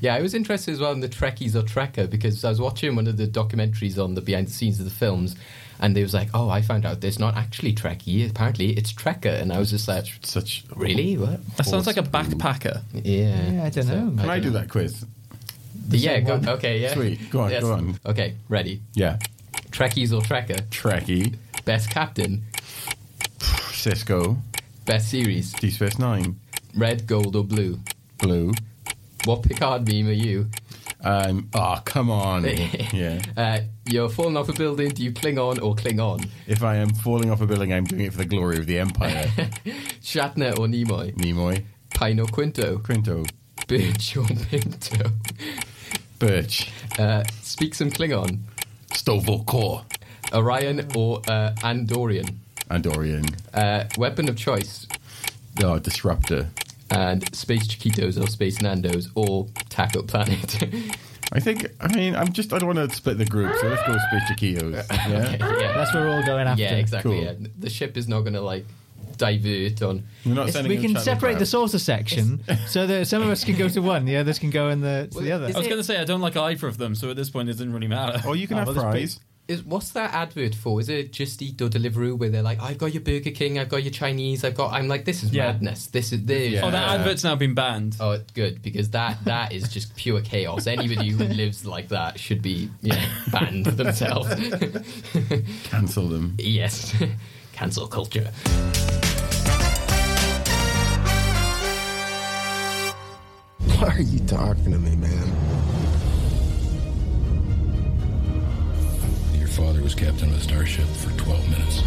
Yeah, 0.01 0.15
I 0.15 0.21
was 0.21 0.33
interested 0.33 0.71
as 0.73 0.79
well 0.79 0.91
in 0.91 0.99
the 0.99 1.09
Trekkies 1.09 1.55
or 1.55 1.61
Trekker 1.63 2.09
because 2.09 2.43
I 2.45 2.49
was 2.49 2.61
watching 2.61 2.95
one 2.95 3.07
of 3.07 3.17
the 3.17 3.27
documentaries 3.27 4.01
on 4.03 4.13
the 4.15 4.21
behind 4.21 4.47
the 4.47 4.51
scenes 4.51 4.79
of 4.79 4.85
the 4.85 4.91
films, 4.91 5.35
and 5.79 5.95
they 5.95 6.01
was 6.03 6.13
like, 6.13 6.29
"Oh, 6.33 6.49
I 6.49 6.61
found 6.61 6.85
out 6.85 7.01
there's 7.01 7.19
not 7.19 7.35
actually 7.35 7.73
Trekkie. 7.73 8.29
Apparently, 8.29 8.71
it's 8.71 8.91
Trekker." 8.93 9.41
And 9.41 9.51
I 9.51 9.59
was 9.59 9.69
just 9.71 9.87
like, 9.87 10.05
Such 10.21 10.63
"Really? 10.75 11.17
What?" 11.17 11.39
That 11.57 11.65
sounds 11.65 11.87
like 11.87 11.97
a 11.97 12.03
backpacker. 12.03 12.81
Yeah. 12.93 13.51
Yeah, 13.51 13.63
I 13.65 13.69
don't 13.69 13.83
So, 13.85 13.93
know. 14.05 14.21
Can 14.21 14.29
I 14.29 14.35
don't 14.35 14.41
do 14.43 14.49
know. 14.51 14.59
that 14.59 14.69
quiz? 14.69 15.05
Yeah. 15.89 16.19
Go, 16.19 16.33
one? 16.37 16.49
okay. 16.49 16.79
Yeah. 16.79 16.93
Sweet. 16.93 17.29
Go 17.29 17.41
on, 17.41 17.49
go 17.51 17.71
on. 17.73 17.99
Okay. 18.05 18.35
Ready. 18.49 18.81
Yeah. 18.93 19.17
Trekkies 19.71 20.11
or 20.13 20.21
Trekker? 20.21 20.61
Trekkie, 20.69 21.35
Best 21.65 21.89
captain. 21.89 22.43
Sisko, 23.39 24.37
Best 24.85 25.09
series. 25.09 25.51
Deep 25.53 25.73
Space 25.73 25.99
Nine, 25.99 26.39
Red, 26.75 27.05
gold, 27.07 27.35
or 27.35 27.43
blue? 27.43 27.79
Blue. 28.19 28.53
What 29.25 29.43
Picard 29.43 29.87
meme 29.87 30.07
are 30.07 30.11
you? 30.11 30.49
Um, 31.01 31.49
oh, 31.53 31.81
come 31.85 32.09
on. 32.09 32.43
yeah. 32.93 33.21
Uh, 33.35 33.59
you're 33.85 34.09
falling 34.09 34.37
off 34.37 34.49
a 34.49 34.53
building. 34.53 34.89
Do 34.89 35.03
you 35.03 35.11
cling 35.11 35.37
on 35.37 35.59
or 35.59 35.75
cling 35.75 35.99
on? 35.99 36.21
If 36.47 36.63
I 36.63 36.77
am 36.77 36.89
falling 36.89 37.29
off 37.29 37.41
a 37.41 37.45
building, 37.45 37.73
I'm 37.73 37.83
doing 37.83 38.05
it 38.05 38.11
for 38.11 38.19
the 38.19 38.25
glory 38.25 38.57
of 38.57 38.65
the 38.65 38.79
Empire. 38.79 39.23
Shatner 40.01 40.57
or 40.57 40.67
Nimoy? 40.67 41.15
Nimoy, 41.15 41.65
Pine 41.93 42.19
or 42.19 42.27
Quinto? 42.27 42.79
Quinto, 42.79 43.23
Birch 43.67 44.17
or 44.17 44.25
Pinto? 44.25 45.11
Birch. 46.19 46.71
Uh, 46.97 47.23
speak 47.41 47.75
some 47.75 47.91
Klingon. 47.91 48.39
Sto-Vo-Kor. 48.93 49.85
Orion 50.33 50.87
or 50.95 51.21
uh, 51.27 51.53
Andorian? 51.59 52.35
Andorian. 52.69 53.33
Uh, 53.53 53.85
weapon 53.97 54.27
of 54.27 54.35
choice. 54.35 54.87
Oh, 55.63 55.79
Disruptor. 55.79 56.49
And 56.89 57.35
Space 57.35 57.67
Chiquitos 57.67 58.21
or 58.21 58.27
Space 58.27 58.59
Nandos 58.59 59.09
or 59.15 59.47
Taco 59.69 60.01
Planet. 60.03 60.63
I 61.33 61.41
think, 61.41 61.67
I 61.81 61.93
mean, 61.93 62.15
I'm 62.15 62.31
just, 62.31 62.53
I 62.53 62.59
don't 62.59 62.73
want 62.73 62.89
to 62.89 62.95
split 62.95 63.17
the 63.17 63.25
group, 63.25 63.53
so 63.57 63.67
let's 63.67 63.85
go 63.85 63.93
with 63.93 64.01
Space 64.03 64.23
Chiquitos. 64.31 64.85
Yeah? 65.09 65.31
yeah. 65.31 65.73
That's 65.73 65.93
what 65.93 66.03
we're 66.03 66.09
all 66.15 66.25
going 66.25 66.47
after. 66.47 66.63
Yeah, 66.63 66.75
exactly. 66.75 67.15
Cool. 67.17 67.23
Yeah. 67.23 67.33
The 67.59 67.69
ship 67.69 67.97
is 67.97 68.07
not 68.07 68.21
going 68.21 68.33
to 68.33 68.41
like 68.41 68.65
divert 69.17 69.81
on. 69.81 70.03
We're 70.25 70.33
not 70.33 70.49
sending 70.49 70.69
we 70.69 70.77
can 70.77 70.93
shuttle 70.93 71.03
separate 71.03 71.39
the 71.39 71.45
saucer 71.45 71.79
section 71.79 72.43
so 72.67 72.87
that 72.87 73.07
some 73.07 73.21
of 73.21 73.29
us 73.29 73.43
can 73.43 73.57
go 73.57 73.67
to 73.67 73.81
one, 73.81 74.05
the 74.05 74.17
others 74.17 74.39
can 74.39 74.49
go 74.49 74.69
in 74.69 74.81
the 74.81 75.09
to 75.11 75.19
the 75.21 75.31
other. 75.33 75.45
I 75.45 75.57
was 75.57 75.67
going 75.67 75.77
to 75.77 75.83
say 75.83 75.97
I 75.97 76.05
don't 76.05 76.21
like 76.21 76.37
either 76.37 76.67
of 76.67 76.77
them, 76.77 76.95
so 76.95 77.09
at 77.09 77.15
this 77.15 77.29
point 77.29 77.49
it 77.49 77.53
doesn't 77.53 77.73
really 77.73 77.87
matter. 77.87 78.25
Or 78.27 78.35
you 78.35 78.47
can 78.47 78.55
Oh, 78.55 78.59
have 78.59 78.67
well, 78.67 78.75
there's 78.75 79.13
fries. 79.15 79.19
Is 79.47 79.63
what's 79.63 79.91
that 79.91 80.13
advert 80.13 80.53
for? 80.55 80.81
Is 80.81 80.89
it 80.89 81.13
Just 81.13 81.41
Eat 81.41 81.61
or 81.61 81.69
Deliveroo 81.69 82.17
where 82.17 82.27
they're 82.29 82.41
like, 82.41 82.61
I've 82.61 82.77
got 82.77 82.93
your 82.93 83.01
Burger 83.01 83.31
King, 83.31 83.57
I've 83.57 83.69
got 83.69 83.81
your 83.81 83.93
Chinese, 83.93 84.43
I've 84.43 84.55
got. 84.55 84.73
I'm 84.73 84.89
like, 84.89 85.05
this 85.05 85.23
is 85.23 85.31
Yeah. 85.31 85.53
madness. 85.53 85.87
This 85.87 86.11
is 86.11 86.25
this. 86.25 86.51
Yeah. 86.51 86.65
Oh, 86.65 86.71
that 86.71 86.99
advert's 86.99 87.23
now 87.23 87.35
been 87.35 87.53
banned. 87.53 87.95
Oh, 88.01 88.19
good 88.33 88.61
because 88.61 88.89
that 88.89 89.23
that 89.23 89.53
is 89.53 89.69
just 89.71 89.95
pure 89.95 90.19
chaos. 90.19 90.67
Anybody 90.67 91.11
who 91.11 91.23
lives 91.23 91.65
like 91.65 91.87
that 91.89 92.19
should 92.19 92.41
be 92.41 92.69
you 92.81 92.89
know, 92.89 93.05
banned 93.31 93.67
themselves. 93.67 94.27
Cancel 95.63 96.09
them. 96.09 96.35
yes, 96.39 96.93
cancel 97.53 97.87
culture. 97.87 98.29
Why 103.79 103.95
are 103.95 104.01
you 104.01 104.19
talking 104.25 104.71
to 104.71 104.77
me, 104.79 104.95
man? 104.97 105.56
Father 109.57 109.81
was 109.81 109.95
captain 109.95 110.29
of 110.29 110.37
a 110.37 110.39
starship 110.39 110.85
for 110.85 111.09
12 111.17 111.49
minutes. 111.49 111.81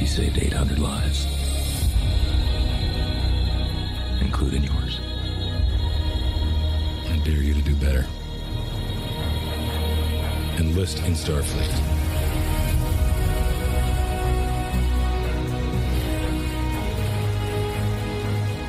He 0.00 0.04
saved 0.04 0.36
800 0.36 0.80
lives, 0.80 1.26
including 4.20 4.64
yours. 4.64 4.98
I 7.08 7.22
dare 7.24 7.40
you 7.40 7.54
to 7.54 7.62
do 7.62 7.76
better. 7.76 8.04
Enlist 10.58 10.98
in 11.04 11.12
Starfleet. 11.12 11.70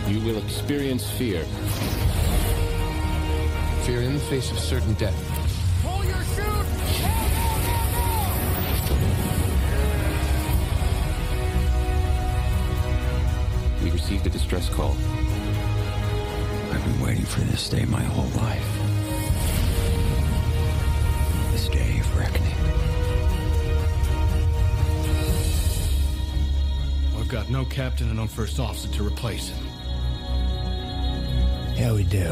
You 0.07 0.19
will 0.21 0.37
experience 0.37 1.09
fear. 1.09 1.43
Fear 3.85 4.01
in 4.03 4.13
the 4.13 4.19
face 4.29 4.51
of 4.51 4.59
certain 4.59 4.93
death. 4.93 5.17
Pull 5.81 6.05
your 6.05 6.23
chute! 6.35 6.78
We 13.83 13.91
received 13.91 14.27
a 14.27 14.29
distress 14.29 14.69
call. 14.69 14.95
I've 16.71 16.83
been 16.83 17.01
waiting 17.01 17.25
for 17.25 17.39
this 17.41 17.69
day 17.69 17.85
my 17.85 18.01
whole 18.01 18.29
life. 18.41 18.67
This 21.51 21.69
day 21.69 21.99
of 21.99 22.17
reckoning. 22.17 22.55
I've 27.17 27.29
got 27.29 27.49
no 27.49 27.63
captain 27.65 28.07
and 28.07 28.17
no 28.17 28.27
first 28.27 28.59
officer 28.59 28.89
to 28.89 29.07
replace 29.07 29.49
him. 29.49 29.65
Yeah, 31.77 31.93
we 31.93 32.03
do. 32.03 32.29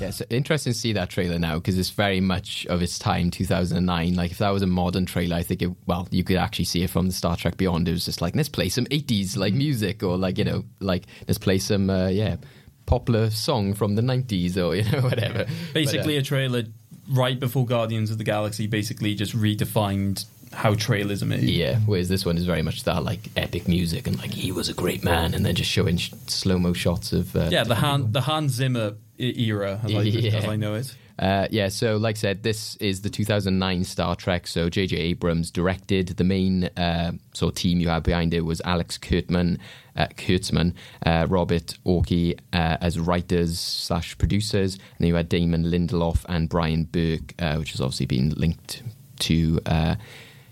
Yeah, 0.00 0.10
so 0.10 0.26
interesting 0.28 0.74
to 0.74 0.78
see 0.78 0.92
that 0.92 1.08
trailer 1.08 1.38
now 1.38 1.54
because 1.56 1.78
it's 1.78 1.88
very 1.90 2.20
much 2.20 2.66
of 2.66 2.82
its 2.82 2.98
time, 2.98 3.30
2009. 3.30 4.14
Like, 4.14 4.30
if 4.30 4.38
that 4.38 4.50
was 4.50 4.60
a 4.62 4.66
modern 4.66 5.06
trailer, 5.06 5.36
I 5.36 5.42
think 5.42 5.62
it, 5.62 5.70
well, 5.86 6.06
you 6.10 6.22
could 6.22 6.36
actually 6.36 6.66
see 6.66 6.82
it 6.82 6.90
from 6.90 7.06
the 7.06 7.14
Star 7.14 7.34
Trek 7.36 7.56
Beyond. 7.56 7.88
It 7.88 7.92
was 7.92 8.04
just 8.04 8.20
like, 8.20 8.36
let's 8.36 8.50
play 8.50 8.68
some 8.68 8.84
80s, 8.86 9.38
like, 9.38 9.54
music, 9.54 10.02
or 10.02 10.18
like, 10.18 10.36
you 10.36 10.44
know, 10.44 10.64
like, 10.80 11.04
let's 11.26 11.38
play 11.38 11.56
some, 11.58 11.88
uh, 11.88 12.08
yeah, 12.08 12.36
popular 12.84 13.30
song 13.30 13.72
from 13.72 13.94
the 13.94 14.02
90s, 14.02 14.56
or, 14.58 14.74
you 14.76 14.82
know, 14.90 15.00
whatever. 15.00 15.46
Basically, 15.72 16.14
But, 16.14 16.18
uh, 16.18 16.20
a 16.20 16.22
trailer 16.22 16.62
right 17.10 17.40
before 17.40 17.64
Guardians 17.64 18.10
of 18.10 18.18
the 18.18 18.24
Galaxy 18.24 18.66
basically 18.66 19.14
just 19.14 19.34
redefined 19.34 20.26
how 20.52 20.74
trailers 20.74 21.22
are 21.22 21.26
made. 21.26 21.42
yeah, 21.42 21.78
whereas 21.86 22.08
this 22.08 22.24
one 22.24 22.36
is 22.36 22.44
very 22.44 22.62
much 22.62 22.84
that, 22.84 23.02
like, 23.02 23.20
epic 23.36 23.66
music 23.66 24.06
and, 24.06 24.18
like, 24.18 24.32
he 24.32 24.52
was 24.52 24.68
a 24.68 24.74
great 24.74 25.02
man, 25.02 25.32
and 25.32 25.44
then 25.46 25.54
just 25.54 25.70
showing 25.70 25.96
sh- 25.96 26.12
slow 26.26 26.58
mo 26.58 26.74
shots 26.74 27.12
of. 27.14 27.34
Uh, 27.34 27.48
Yeah, 27.50 27.64
the 27.64 27.76
Han 27.76 28.12
the 28.12 28.20
Hans 28.20 28.52
Zimmer 28.52 28.94
era, 29.18 29.80
as, 29.82 29.94
I, 29.94 30.02
Yeah. 30.02 30.36
as 30.36 30.44
I 30.46 30.56
know 30.56 30.74
it. 30.74 30.94
Uh, 31.18 31.48
yeah, 31.50 31.68
so 31.68 31.96
like 31.96 32.16
I 32.16 32.18
said, 32.18 32.42
this 32.42 32.76
is 32.76 33.00
the 33.00 33.08
2009 33.08 33.84
Star 33.84 34.14
Trek. 34.16 34.46
So 34.46 34.68
J.J. 34.68 34.96
Abrams 34.98 35.50
directed. 35.50 36.08
The 36.08 36.24
main 36.24 36.64
uh, 36.76 37.12
sort 37.32 37.52
of 37.52 37.56
team 37.56 37.80
you 37.80 37.88
had 37.88 38.02
behind 38.02 38.34
it 38.34 38.42
was 38.42 38.60
Alex 38.66 38.98
Kurtzman, 38.98 39.58
uh, 39.96 40.08
Kurtzman, 40.08 40.74
uh, 41.06 41.26
Robert 41.28 41.78
Orci 41.86 42.38
uh, 42.52 42.76
as 42.82 42.98
writers 42.98 43.58
slash 43.58 44.18
producers, 44.18 44.74
and 44.74 44.82
then 44.98 45.08
you 45.08 45.14
had 45.14 45.30
Damon 45.30 45.64
Lindelof 45.64 46.24
and 46.28 46.50
Bryan 46.50 46.84
Burk, 46.84 47.32
uh, 47.38 47.56
which 47.56 47.72
has 47.72 47.80
obviously 47.80 48.06
been 48.06 48.30
linked 48.36 48.82
to. 49.20 49.58
Uh, 49.64 49.94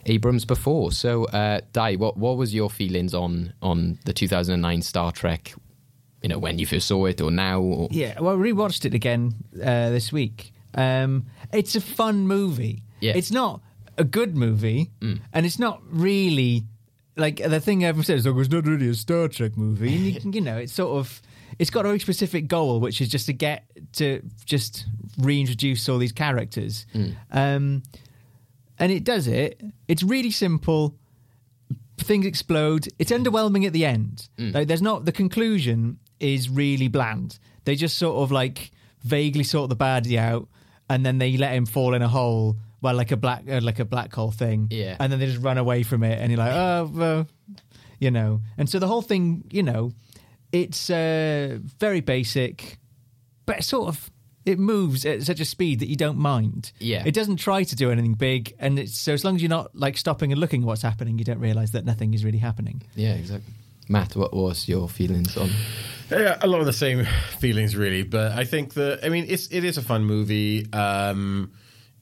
Abrams 0.06 0.44
before, 0.44 0.92
so 0.92 1.24
uh, 1.24 1.60
Di, 1.72 1.96
what 1.96 2.18
what 2.18 2.36
was 2.36 2.52
your 2.54 2.68
feelings 2.68 3.14
on 3.14 3.54
on 3.62 3.98
the 4.04 4.12
2009 4.12 4.82
Star 4.82 5.10
Trek? 5.12 5.54
You 6.24 6.28
know, 6.30 6.38
when 6.38 6.58
you 6.58 6.64
first 6.64 6.88
saw 6.88 7.04
it, 7.04 7.20
or 7.20 7.30
now? 7.30 7.60
Or, 7.60 7.88
Yeah, 7.90 8.18
well, 8.18 8.32
I 8.32 8.38
rewatched 8.38 8.86
it 8.86 8.94
again 8.94 9.34
uh, 9.62 9.90
this 9.90 10.10
week. 10.10 10.54
Um, 10.74 11.26
it's 11.52 11.76
a 11.76 11.82
fun 11.82 12.26
movie. 12.26 12.82
Yeah. 13.00 13.12
It's 13.14 13.30
not 13.30 13.60
a 13.98 14.04
good 14.04 14.34
movie, 14.34 14.90
and 15.02 15.44
it's 15.44 15.58
not 15.58 15.82
really 15.90 16.64
like 17.18 17.36
the 17.36 17.60
thing 17.60 17.84
everyone 17.84 18.06
says. 18.06 18.26
Oh, 18.26 18.38
it's 18.40 18.48
not 18.48 18.64
really 18.66 18.88
a 18.88 18.94
Star 18.94 19.28
Trek 19.28 19.58
movie. 19.58 19.94
And 19.94 20.06
you, 20.06 20.20
can, 20.20 20.32
you 20.32 20.40
know, 20.40 20.56
it's 20.56 20.72
sort 20.72 20.96
of 20.98 21.20
it's 21.58 21.68
got 21.68 21.84
a 21.84 21.88
very 21.88 21.98
specific 22.00 22.48
goal, 22.48 22.80
which 22.80 23.02
is 23.02 23.10
just 23.10 23.26
to 23.26 23.34
get 23.34 23.64
to 23.96 24.22
just 24.46 24.86
reintroduce 25.18 25.86
all 25.90 25.98
these 25.98 26.12
characters. 26.12 26.86
Um, 27.32 27.82
and 28.78 28.90
it 28.90 29.04
does 29.04 29.26
it. 29.26 29.62
It's 29.88 30.02
really 30.02 30.30
simple. 30.30 30.96
Things 31.98 32.24
explode. 32.24 32.88
It's 32.98 33.12
underwhelming 33.12 33.66
at 33.66 33.74
the 33.74 33.84
end. 33.84 34.26
Like 34.38 34.68
there's 34.68 34.80
not 34.80 35.04
the 35.04 35.12
conclusion 35.12 35.98
is 36.20 36.48
really 36.48 36.88
bland. 36.88 37.38
They 37.64 37.76
just 37.76 37.98
sort 37.98 38.16
of 38.16 38.32
like 38.32 38.70
vaguely 39.02 39.44
sort 39.44 39.70
the 39.70 39.76
baddie 39.76 40.18
out, 40.18 40.48
and 40.88 41.04
then 41.04 41.18
they 41.18 41.36
let 41.36 41.52
him 41.52 41.66
fall 41.66 41.94
in 41.94 42.02
a 42.02 42.08
hole. 42.08 42.56
Well, 42.80 42.94
like 42.94 43.12
a 43.12 43.16
black, 43.16 43.44
uh, 43.48 43.60
like 43.62 43.78
a 43.78 43.84
black 43.84 44.12
hole 44.12 44.30
thing. 44.30 44.68
Yeah. 44.70 44.96
And 45.00 45.10
then 45.10 45.18
they 45.18 45.26
just 45.26 45.42
run 45.42 45.56
away 45.56 45.82
from 45.82 46.02
it, 46.02 46.20
and 46.20 46.30
you're 46.30 46.38
like, 46.38 46.52
oh, 46.52 46.90
well, 46.92 47.26
you 47.98 48.10
know. 48.10 48.42
And 48.58 48.68
so 48.68 48.78
the 48.78 48.86
whole 48.86 49.02
thing, 49.02 49.44
you 49.50 49.62
know, 49.62 49.92
it's 50.52 50.90
uh, 50.90 51.58
very 51.78 52.00
basic, 52.00 52.78
but 53.46 53.64
sort 53.64 53.88
of 53.88 54.10
it 54.44 54.58
moves 54.58 55.06
at 55.06 55.22
such 55.22 55.40
a 55.40 55.44
speed 55.44 55.80
that 55.80 55.88
you 55.88 55.96
don't 55.96 56.18
mind. 56.18 56.72
Yeah. 56.78 57.02
It 57.06 57.14
doesn't 57.14 57.36
try 57.36 57.64
to 57.64 57.74
do 57.74 57.90
anything 57.90 58.14
big, 58.14 58.54
and 58.58 58.78
it's 58.78 58.98
so 58.98 59.14
as 59.14 59.24
long 59.24 59.36
as 59.36 59.42
you're 59.42 59.48
not 59.48 59.74
like 59.74 59.96
stopping 59.96 60.32
and 60.32 60.40
looking 60.40 60.62
at 60.62 60.66
what's 60.66 60.82
happening, 60.82 61.18
you 61.18 61.24
don't 61.24 61.40
realize 61.40 61.72
that 61.72 61.84
nothing 61.84 62.12
is 62.12 62.24
really 62.24 62.38
happening. 62.38 62.82
Yeah, 62.94 63.14
exactly. 63.14 63.52
Matt, 63.88 64.16
what 64.16 64.34
was 64.34 64.68
your 64.68 64.88
feelings 64.88 65.36
on? 65.36 65.50
Yeah, 66.10 66.38
a 66.40 66.46
lot 66.46 66.60
of 66.60 66.66
the 66.66 66.72
same 66.72 67.04
feelings, 67.38 67.76
really. 67.76 68.02
But 68.02 68.32
I 68.32 68.44
think 68.44 68.74
that 68.74 69.00
I 69.04 69.08
mean, 69.08 69.26
it's 69.28 69.48
it 69.48 69.64
is 69.64 69.78
a 69.78 69.82
fun 69.82 70.04
movie. 70.04 70.70
Um, 70.72 71.52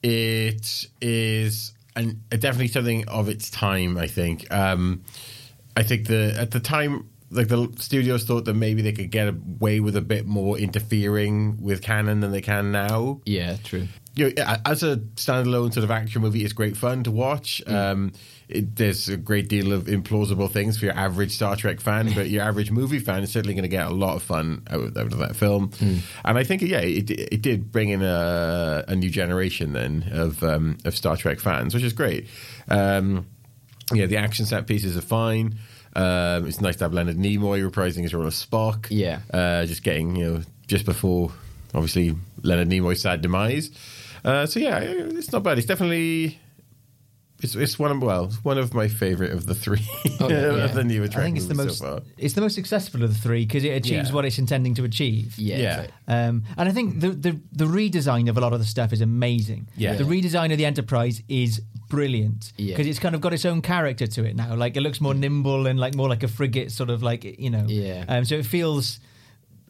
it 0.03 0.87
is 1.01 1.73
and 1.95 2.29
definitely 2.31 2.69
something 2.69 3.09
of 3.09 3.29
its 3.29 3.51
time. 3.51 3.97
I 3.97 4.07
think. 4.07 4.53
Um, 4.53 5.05
I 5.77 5.83
think 5.83 6.09
the 6.09 6.35
at 6.39 6.51
the 6.51 6.61
time, 6.61 7.09
like 7.31 7.49
the 7.49 7.73
studios 7.79 8.25
thought 8.25 8.45
that 8.45 8.55
maybe 8.55 8.83
they 8.83 8.93
could 8.93 9.11
get 9.11 9.29
away 9.29 9.81
with 9.81 9.97
a 9.97 10.03
bit 10.03 10.27
more 10.27 10.59
interfering 10.59 11.63
with 11.63 11.83
canon 11.83 12.21
than 12.21 12.33
they 12.33 12.43
can 12.43 12.73
now. 12.73 13.21
Yeah, 13.25 13.57
true. 13.63 13.89
You 14.15 14.33
know, 14.35 14.57
as 14.67 14.83
a 14.83 14.97
standalone 15.17 15.73
sort 15.73 15.85
of 15.85 15.91
action 15.91 16.21
movie, 16.21 16.45
it's 16.45 16.53
great 16.53 16.77
fun 16.77 17.03
to 17.05 17.11
watch. 17.11 17.63
Um, 17.67 18.13
it, 18.49 18.77
there's 18.77 19.09
a 19.09 19.17
great 19.17 19.49
deal 19.49 19.73
of 19.73 19.85
implausible 19.85 20.51
things 20.51 20.79
for 20.79 20.87
your 20.87 20.95
average 20.95 21.33
Star 21.35 21.57
Trek 21.57 21.81
fan, 21.81 22.13
but 22.15 22.29
your 22.29 22.43
average 22.43 22.71
movie 22.71 22.99
fan 22.99 23.23
is 23.23 23.31
certainly 23.33 23.55
going 23.55 23.63
to 23.63 23.69
get 23.69 23.87
a 23.87 23.91
lot 23.95 24.17
of 24.17 24.23
fun 24.23 24.63
out 24.71 24.81
of, 24.81 24.97
out 24.97 25.13
of 25.13 25.19
that 25.19 25.37
film. 25.37 25.71
And 26.25 26.39
I 26.39 26.45
think, 26.45 26.63
yeah, 26.63 26.81
it, 26.81 27.11
it 27.11 27.43
did 27.43 27.73
bring 27.73 27.89
in 27.89 28.03
a, 28.03 28.85
a 28.89 28.95
new 28.97 29.11
generation 29.11 29.73
then 29.73 30.09
of 30.13 30.43
um, 30.43 30.79
of 30.85 30.97
Star 30.97 31.17
Trek 31.17 31.41
fans, 31.41 31.75
which 31.75 31.83
is 31.85 31.93
great. 31.93 32.27
Um, 32.69 33.27
yeah, 33.93 34.07
the 34.07 34.17
action 34.19 34.47
set 34.47 34.67
pieces 34.67 34.97
are 34.97 35.03
fine. 35.03 35.57
Um, 35.95 36.47
it's 36.47 36.61
nice 36.61 36.77
to 36.77 36.85
have 36.85 36.95
Leonard 36.95 37.19
Nimoy 37.19 37.69
reprising 37.69 38.03
his 38.03 38.15
role 38.15 38.27
as 38.27 38.35
Spock. 38.47 38.87
Yeah. 38.91 39.21
uh, 39.33 39.67
just 39.67 39.83
getting 39.83 40.17
you 40.17 40.25
know 40.25 40.43
just 40.67 40.85
before 40.87 41.31
obviously 41.75 42.15
Leonard 42.43 42.69
Nimoy's 42.69 43.03
sad 43.03 43.21
demise. 43.21 43.71
Uh, 44.25 44.47
so 44.47 44.61
yeah, 44.61 44.79
it's 44.81 45.33
not 45.33 45.43
bad. 45.43 45.59
It's 45.59 45.67
definitely 45.67 46.39
It's, 47.43 47.55
it's 47.57 47.79
one 47.79 47.91
of 47.91 48.01
well, 48.03 48.27
it's 48.27 48.45
one 48.45 48.57
of 48.57 48.73
my 48.73 48.89
favorite 48.89 49.33
of 49.33 49.47
the 49.47 49.55
three 49.55 49.85
Oh, 50.21 50.29
yeah, 50.29 50.41
yeah. 50.57 50.65
of 50.65 50.75
the 50.75 50.85
newer 50.85 51.09
Trek 51.09 51.19
I 51.19 51.25
think 51.25 51.37
it's 51.37 51.47
the 51.47 51.55
most 51.55 51.79
so 51.79 51.85
far. 51.87 52.03
it's 52.17 52.35
the 52.35 52.41
most 52.41 52.55
successful 52.55 53.03
of 53.03 53.13
the 53.13 53.19
three 53.19 53.45
because 53.45 53.65
it 53.65 53.71
achieves 53.71 54.09
Yeah. 54.11 54.15
what 54.15 54.25
it's 54.25 54.39
intending 54.39 54.75
to 54.77 54.85
achieve. 54.85 55.37
Yeah. 55.39 55.59
Yeah. 55.59 55.87
Um, 56.29 56.45
and 56.57 56.69
I 56.69 56.73
think 56.73 57.01
the, 57.01 57.11
the 57.11 57.41
the 57.53 57.65
redesign 57.65 58.29
of 58.31 58.39
a 58.39 58.41
lot 58.41 58.53
of 58.53 58.61
the 58.61 58.65
stuff 58.67 58.93
is 58.93 59.01
amazing. 59.01 59.69
Yeah. 59.77 59.95
The 59.95 60.05
redesign 60.05 60.53
of 60.53 60.59
the 60.59 60.65
Enterprise 60.67 61.23
is 61.29 61.61
brilliant 61.89 62.53
Yeah. 62.57 62.75
because 62.77 62.87
it's 62.87 62.99
kind 62.99 63.15
of 63.15 63.21
got 63.21 63.33
its 63.35 63.45
own 63.45 63.61
character 63.63 64.07
to 64.07 64.25
it 64.25 64.37
now. 64.37 64.55
Like 64.55 64.77
it 64.77 64.81
looks 64.81 65.01
more 65.01 65.15
nimble 65.15 65.67
and 65.67 65.79
like 65.81 65.95
more 65.95 66.09
like 66.09 66.23
a 66.23 66.29
frigate, 66.29 66.71
sort 66.73 66.91
of 66.91 67.03
like 67.03 67.25
you 67.25 67.51
know. 67.51 67.65
Yeah. 67.69 68.05
Um, 68.09 68.25
so 68.25 68.37
it 68.37 68.47
feels. 68.47 69.01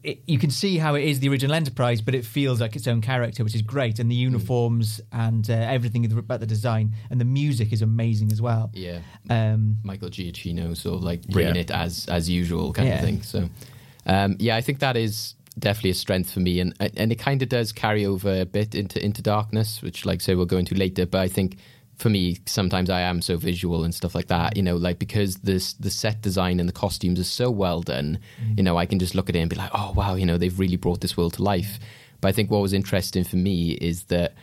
It, 0.03 0.21
you 0.27 0.37
can 0.37 0.49
see 0.49 0.77
how 0.77 0.95
it 0.95 1.03
is 1.05 1.21
the 1.21 1.29
original 1.29 1.55
Enterprise, 1.55 2.01
but 2.01 2.13
it 2.13 2.25
feels 2.25 2.59
like 2.59 2.75
its 2.75 2.87
own 2.87 2.99
character, 3.01 3.43
which 3.43 3.55
is 3.55 3.61
great. 3.61 3.99
And 3.99 4.11
the 4.11 4.15
Mm. 4.15 4.31
uniforms 4.31 4.99
and 5.11 5.49
uh, 5.49 5.53
everything 5.53 6.03
about 6.11 6.39
the 6.41 6.45
design 6.45 6.93
and 7.09 7.21
the 7.21 7.25
music 7.25 7.71
is 7.71 7.81
amazing 7.81 8.31
as 8.31 8.41
well. 8.41 8.69
Yeah. 8.73 8.99
Um, 9.29 9.77
Michael 9.83 10.09
Giacchino, 10.09 10.75
sort 10.75 10.95
of 10.97 11.03
like 11.03 11.25
bringing 11.27 11.55
Yeah. 11.55 11.61
it 11.61 11.71
as 11.71 12.05
as 12.07 12.29
usual 12.29 12.73
kind 12.73 12.87
Yeah. 12.89 12.95
of 12.95 13.01
thing. 13.05 13.21
So, 13.21 13.49
um, 14.05 14.35
yeah, 14.39 14.57
I 14.57 14.61
think 14.61 14.79
that 14.79 14.97
is 14.97 15.35
definitely 15.57 15.91
a 15.91 15.95
strength 15.95 16.31
for 16.31 16.39
me, 16.41 16.59
and 16.59 16.73
and 16.79 17.11
it 17.11 17.19
kind 17.19 17.41
of 17.41 17.47
does 17.49 17.71
carry 17.71 18.05
over 18.05 18.41
a 18.41 18.45
bit 18.45 18.75
into 18.75 19.03
into 19.03 19.21
darkness, 19.21 19.81
which, 19.81 20.05
like, 20.05 20.19
say, 20.21 20.35
we'll 20.35 20.45
go 20.45 20.57
into 20.57 20.75
later. 20.75 21.05
But 21.05 21.21
I 21.21 21.27
think 21.29 21.57
for 21.97 22.09
me, 22.09 22.37
sometimes 22.45 22.89
I 22.89 23.01
am 23.01 23.21
so 23.21 23.37
visual 23.37 23.83
and 23.83 23.93
stuff 23.93 24.15
like 24.15 24.27
that. 24.27 24.57
You 24.57 24.63
know, 24.63 24.75
like 24.75 24.99
because 24.99 25.37
this 25.37 25.73
the 25.73 25.89
set 25.89 26.21
design 26.21 26.59
and 26.59 26.67
the 26.67 26.73
costumes 26.73 27.19
are 27.19 27.25
so 27.25 27.49
well 27.49 27.81
done. 27.81 28.19
You 28.57 28.63
know, 28.63 28.77
I 28.77 28.85
can 28.85 28.99
just 28.99 29.15
look 29.15 29.29
at 29.29 29.35
it 29.35 29.39
and 29.39 29.49
be 29.49 29.55
like, 29.55 29.71
oh 29.73 29.93
wow, 29.95 30.15
you 30.15 30.25
know, 30.25 30.37
they've 30.37 30.57
really 30.59 30.77
brought 30.77 31.01
this 31.01 31.15
world 31.17 31.33
to 31.33 31.43
life. 31.43 31.79
But 32.21 32.29
I 32.29 32.31
think 32.31 32.49
what 32.49 32.61
was 32.61 32.73
interesting 32.73 33.23
for 33.23 33.37
me 33.37 33.71
is 33.73 34.03
that. 34.05 34.33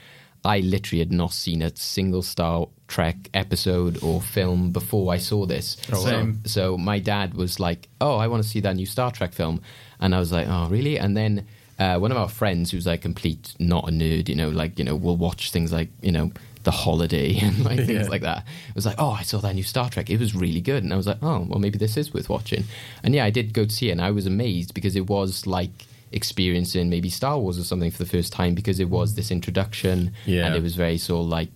I 0.43 0.61
literally 0.61 1.01
had 1.01 1.13
not 1.13 1.35
seen 1.35 1.61
a 1.61 1.77
single 1.77 2.23
Star 2.23 2.67
Trek 2.89 3.29
episode 3.35 4.03
or 4.03 4.23
film 4.23 4.73
before 4.73 5.13
I 5.13 5.19
saw 5.19 5.45
this. 5.45 5.77
so, 5.87 5.97
Same. 5.97 6.41
so 6.47 6.79
my 6.79 6.99
dad 6.99 7.35
was 7.35 7.61
like, 7.61 7.89
"Oh, 8.01 8.17
I 8.17 8.27
want 8.27 8.43
to 8.43 8.49
see 8.49 8.61
that 8.61 8.75
new 8.75 8.87
Star 8.87 9.11
Trek 9.11 9.35
film," 9.35 9.61
and 10.01 10.15
I 10.15 10.19
was 10.19 10.33
like, 10.33 10.47
"Oh, 10.49 10.67
really?" 10.71 10.99
And 10.99 11.15
then 11.15 11.47
uh, 11.79 11.99
one 11.99 12.11
of 12.11 12.17
our 12.17 12.29
friends, 12.29 12.71
who's 12.71 12.87
like 12.87 13.03
complete 13.03 13.55
not 13.59 13.89
a 13.89 13.93
nerd, 13.93 14.31
you 14.31 14.35
know, 14.35 14.49
like 14.49 14.79
you 14.79 14.85
know, 14.85 14.97
will 14.97 15.19
watch 15.19 15.51
things 15.51 15.73
like 15.73 15.89
you 16.01 16.13
know. 16.13 16.31
The 16.65 16.71
holiday 16.71 17.39
and 17.43 17.65
like 17.65 17.79
things 17.79 17.91
Yeah. 17.91 18.09
like 18.09 18.23
that. 18.23 18.45
It 18.69 18.75
was 18.75 18.85
like, 18.87 18.97
oh, 18.99 19.11
I 19.11 19.23
saw 19.23 19.39
that 19.39 19.55
new 19.55 19.63
Star 19.63 19.89
Trek. 19.89 20.11
It 20.11 20.21
was 20.21 20.35
really 20.35 20.61
good, 20.61 20.83
and 20.85 20.93
I 20.93 20.97
was 20.97 21.07
like, 21.07 21.19
oh, 21.23 21.47
well, 21.49 21.59
maybe 21.59 21.79
this 21.79 21.97
is 21.97 22.13
worth 22.13 22.29
watching. 22.29 22.65
And 23.03 23.15
yeah, 23.15 23.25
I 23.25 23.31
did 23.31 23.53
go 23.53 23.65
to 23.65 23.71
see 23.73 23.89
it, 23.89 23.93
and 23.93 24.03
I 24.03 24.11
was 24.11 24.27
amazed 24.27 24.75
because 24.75 24.95
it 24.97 25.09
was 25.09 25.47
like 25.47 25.87
experiencing 26.13 26.91
maybe 26.91 27.09
Star 27.09 27.39
Wars 27.39 27.59
or 27.59 27.65
something 27.65 27.91
for 27.91 27.99
the 27.99 28.05
first 28.09 28.33
time 28.33 28.55
because 28.55 28.81
it 28.81 28.89
was 28.91 29.13
mm. 29.13 29.17
this 29.17 29.31
introduction, 29.31 30.13
Yeah. 30.27 30.47
and 30.47 30.55
it 30.55 30.63
was 30.63 30.75
very 30.75 30.99
sort 30.99 31.23
of 31.25 31.29
like 31.29 31.49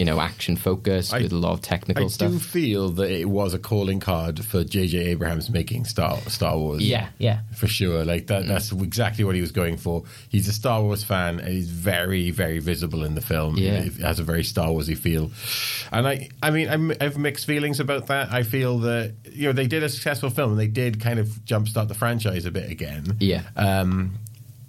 you 0.00 0.06
know 0.06 0.18
action 0.18 0.56
focused 0.56 1.12
I- 1.12 1.20
with 1.20 1.32
a 1.32 1.36
lot 1.36 1.52
of 1.52 1.60
technical 1.60 2.06
I 2.06 2.08
stuff. 2.08 2.28
I 2.28 2.32
do 2.32 2.38
feel 2.38 2.88
that 2.92 3.10
it 3.10 3.28
was 3.28 3.52
a 3.52 3.58
calling 3.58 4.00
card 4.00 4.42
for 4.42 4.64
J.J. 4.64 4.96
Abrams 5.10 5.50
making 5.50 5.84
Star 5.84 6.16
Star 6.22 6.56
Wars. 6.56 6.82
yeah, 6.82 7.10
yeah. 7.18 7.40
for 7.54 7.66
sure. 7.66 8.02
Like 8.06 8.28
that. 8.28 8.46
That's 8.46 8.72
exactly 8.72 9.24
what 9.24 9.34
he 9.34 9.42
was 9.42 9.52
going 9.52 9.76
for. 9.76 10.04
He's 10.30 10.48
a 10.48 10.54
Star 10.54 10.82
Wars 10.82 11.04
fan, 11.04 11.38
and 11.38 11.48
he's 11.48 11.68
very, 11.68 12.30
very 12.30 12.60
visible 12.60 13.04
in 13.04 13.14
the 13.14 13.20
film. 13.20 13.58
Yeah. 13.58 13.82
it 13.82 13.96
has 13.96 14.18
a 14.18 14.24
very 14.24 14.42
Star 14.42 14.68
Warsy 14.68 14.96
feel. 14.96 15.30
And 15.92 16.08
I, 16.08 16.30
I 16.42 16.50
mean, 16.50 16.70
I'm, 16.70 16.92
I 16.92 17.04
have 17.04 17.18
mixed 17.18 17.44
feelings 17.44 17.78
about 17.78 18.06
that. 18.06 18.32
I 18.32 18.42
feel 18.42 18.78
that 18.78 19.14
you 19.30 19.48
know 19.48 19.52
they 19.52 19.66
did 19.66 19.82
a 19.82 19.90
successful 19.90 20.30
film, 20.30 20.52
and 20.52 20.58
they 20.58 20.66
did 20.66 20.98
kind 20.98 21.18
of 21.18 21.26
jumpstart 21.44 21.88
the 21.88 21.94
franchise 21.94 22.46
a 22.46 22.50
bit 22.50 22.70
again. 22.70 23.18
Yeah. 23.20 23.42
Um, 23.54 24.14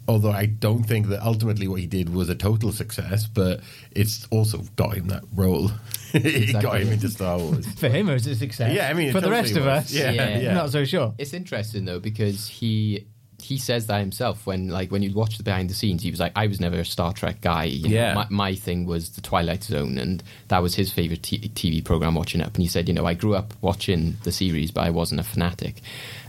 although 0.08 0.32
I 0.32 0.46
don't 0.46 0.84
think 0.84 1.08
that 1.08 1.22
ultimately 1.24 1.68
what 1.68 1.80
he 1.80 1.88
did 1.88 2.14
was 2.14 2.30
a 2.30 2.36
total 2.36 2.72
success, 2.72 3.28
but 3.28 3.62
it's 3.92 4.28
also 4.32 4.60
got 4.76 4.96
him 4.96 5.08
that 5.08 5.24
role. 5.36 5.72
it 6.14 6.62
got 6.62 6.82
him 6.82 6.90
into 6.92 7.08
Star 7.10 7.38
Wars. 7.38 7.66
For 7.80 7.88
him, 7.90 8.10
it 8.10 8.14
was 8.14 8.28
a 8.28 8.36
success. 8.36 8.74
Yeah, 8.76 8.90
I 8.90 8.94
mean, 8.94 9.10
it 9.10 9.12
for 9.14 9.22
the 9.22 9.28
totally 9.30 9.42
rest 9.42 9.58
of 9.58 9.68
us, 9.68 9.92
Yeah, 9.94 10.12
Yeah. 10.12 10.40
yeah. 10.40 10.54
not 10.54 10.70
so 10.72 10.84
sure. 10.86 11.14
It's 11.18 11.34
interesting 11.34 11.86
though 11.86 12.00
because 12.00 12.48
he 12.48 13.08
he 13.42 13.58
says 13.58 13.88
that 13.88 13.98
himself 14.00 14.46
when 14.46 14.68
like 14.68 14.92
when 14.92 15.02
you 15.02 15.12
watch 15.16 15.38
the 15.40 15.44
behind 15.44 15.68
the 15.68 15.74
scenes 15.74 16.04
he 16.04 16.12
was 16.12 16.20
like 16.20 16.32
I 16.36 16.46
was 16.46 16.60
never 16.60 16.78
a 16.82 16.86
Star 16.86 17.12
Trek 17.12 17.42
guy 17.42 17.64
you 17.64 17.90
know, 17.90 17.96
Yeah. 17.96 18.14
my, 18.14 18.28
my 18.30 18.54
thing 18.54 18.86
was 18.86 19.10
the 19.16 19.22
Twilight 19.22 19.64
Zone 19.64 19.98
and 19.98 20.22
that 20.50 20.62
was 20.62 20.76
his 20.76 20.94
favorite 20.94 21.24
t- 21.24 21.40
TV 21.56 21.84
program 21.84 22.14
watching 22.14 22.40
up 22.42 22.54
and 22.54 22.58
he 22.62 22.68
said 22.68 22.88
you 22.88 22.94
know 22.94 23.08
I 23.08 23.16
grew 23.16 23.34
up 23.34 23.56
watching 23.62 24.18
the 24.26 24.32
series 24.32 24.70
but 24.70 24.82
I 24.82 24.92
wasn't 24.92 25.22
a 25.22 25.24
fanatic 25.24 25.82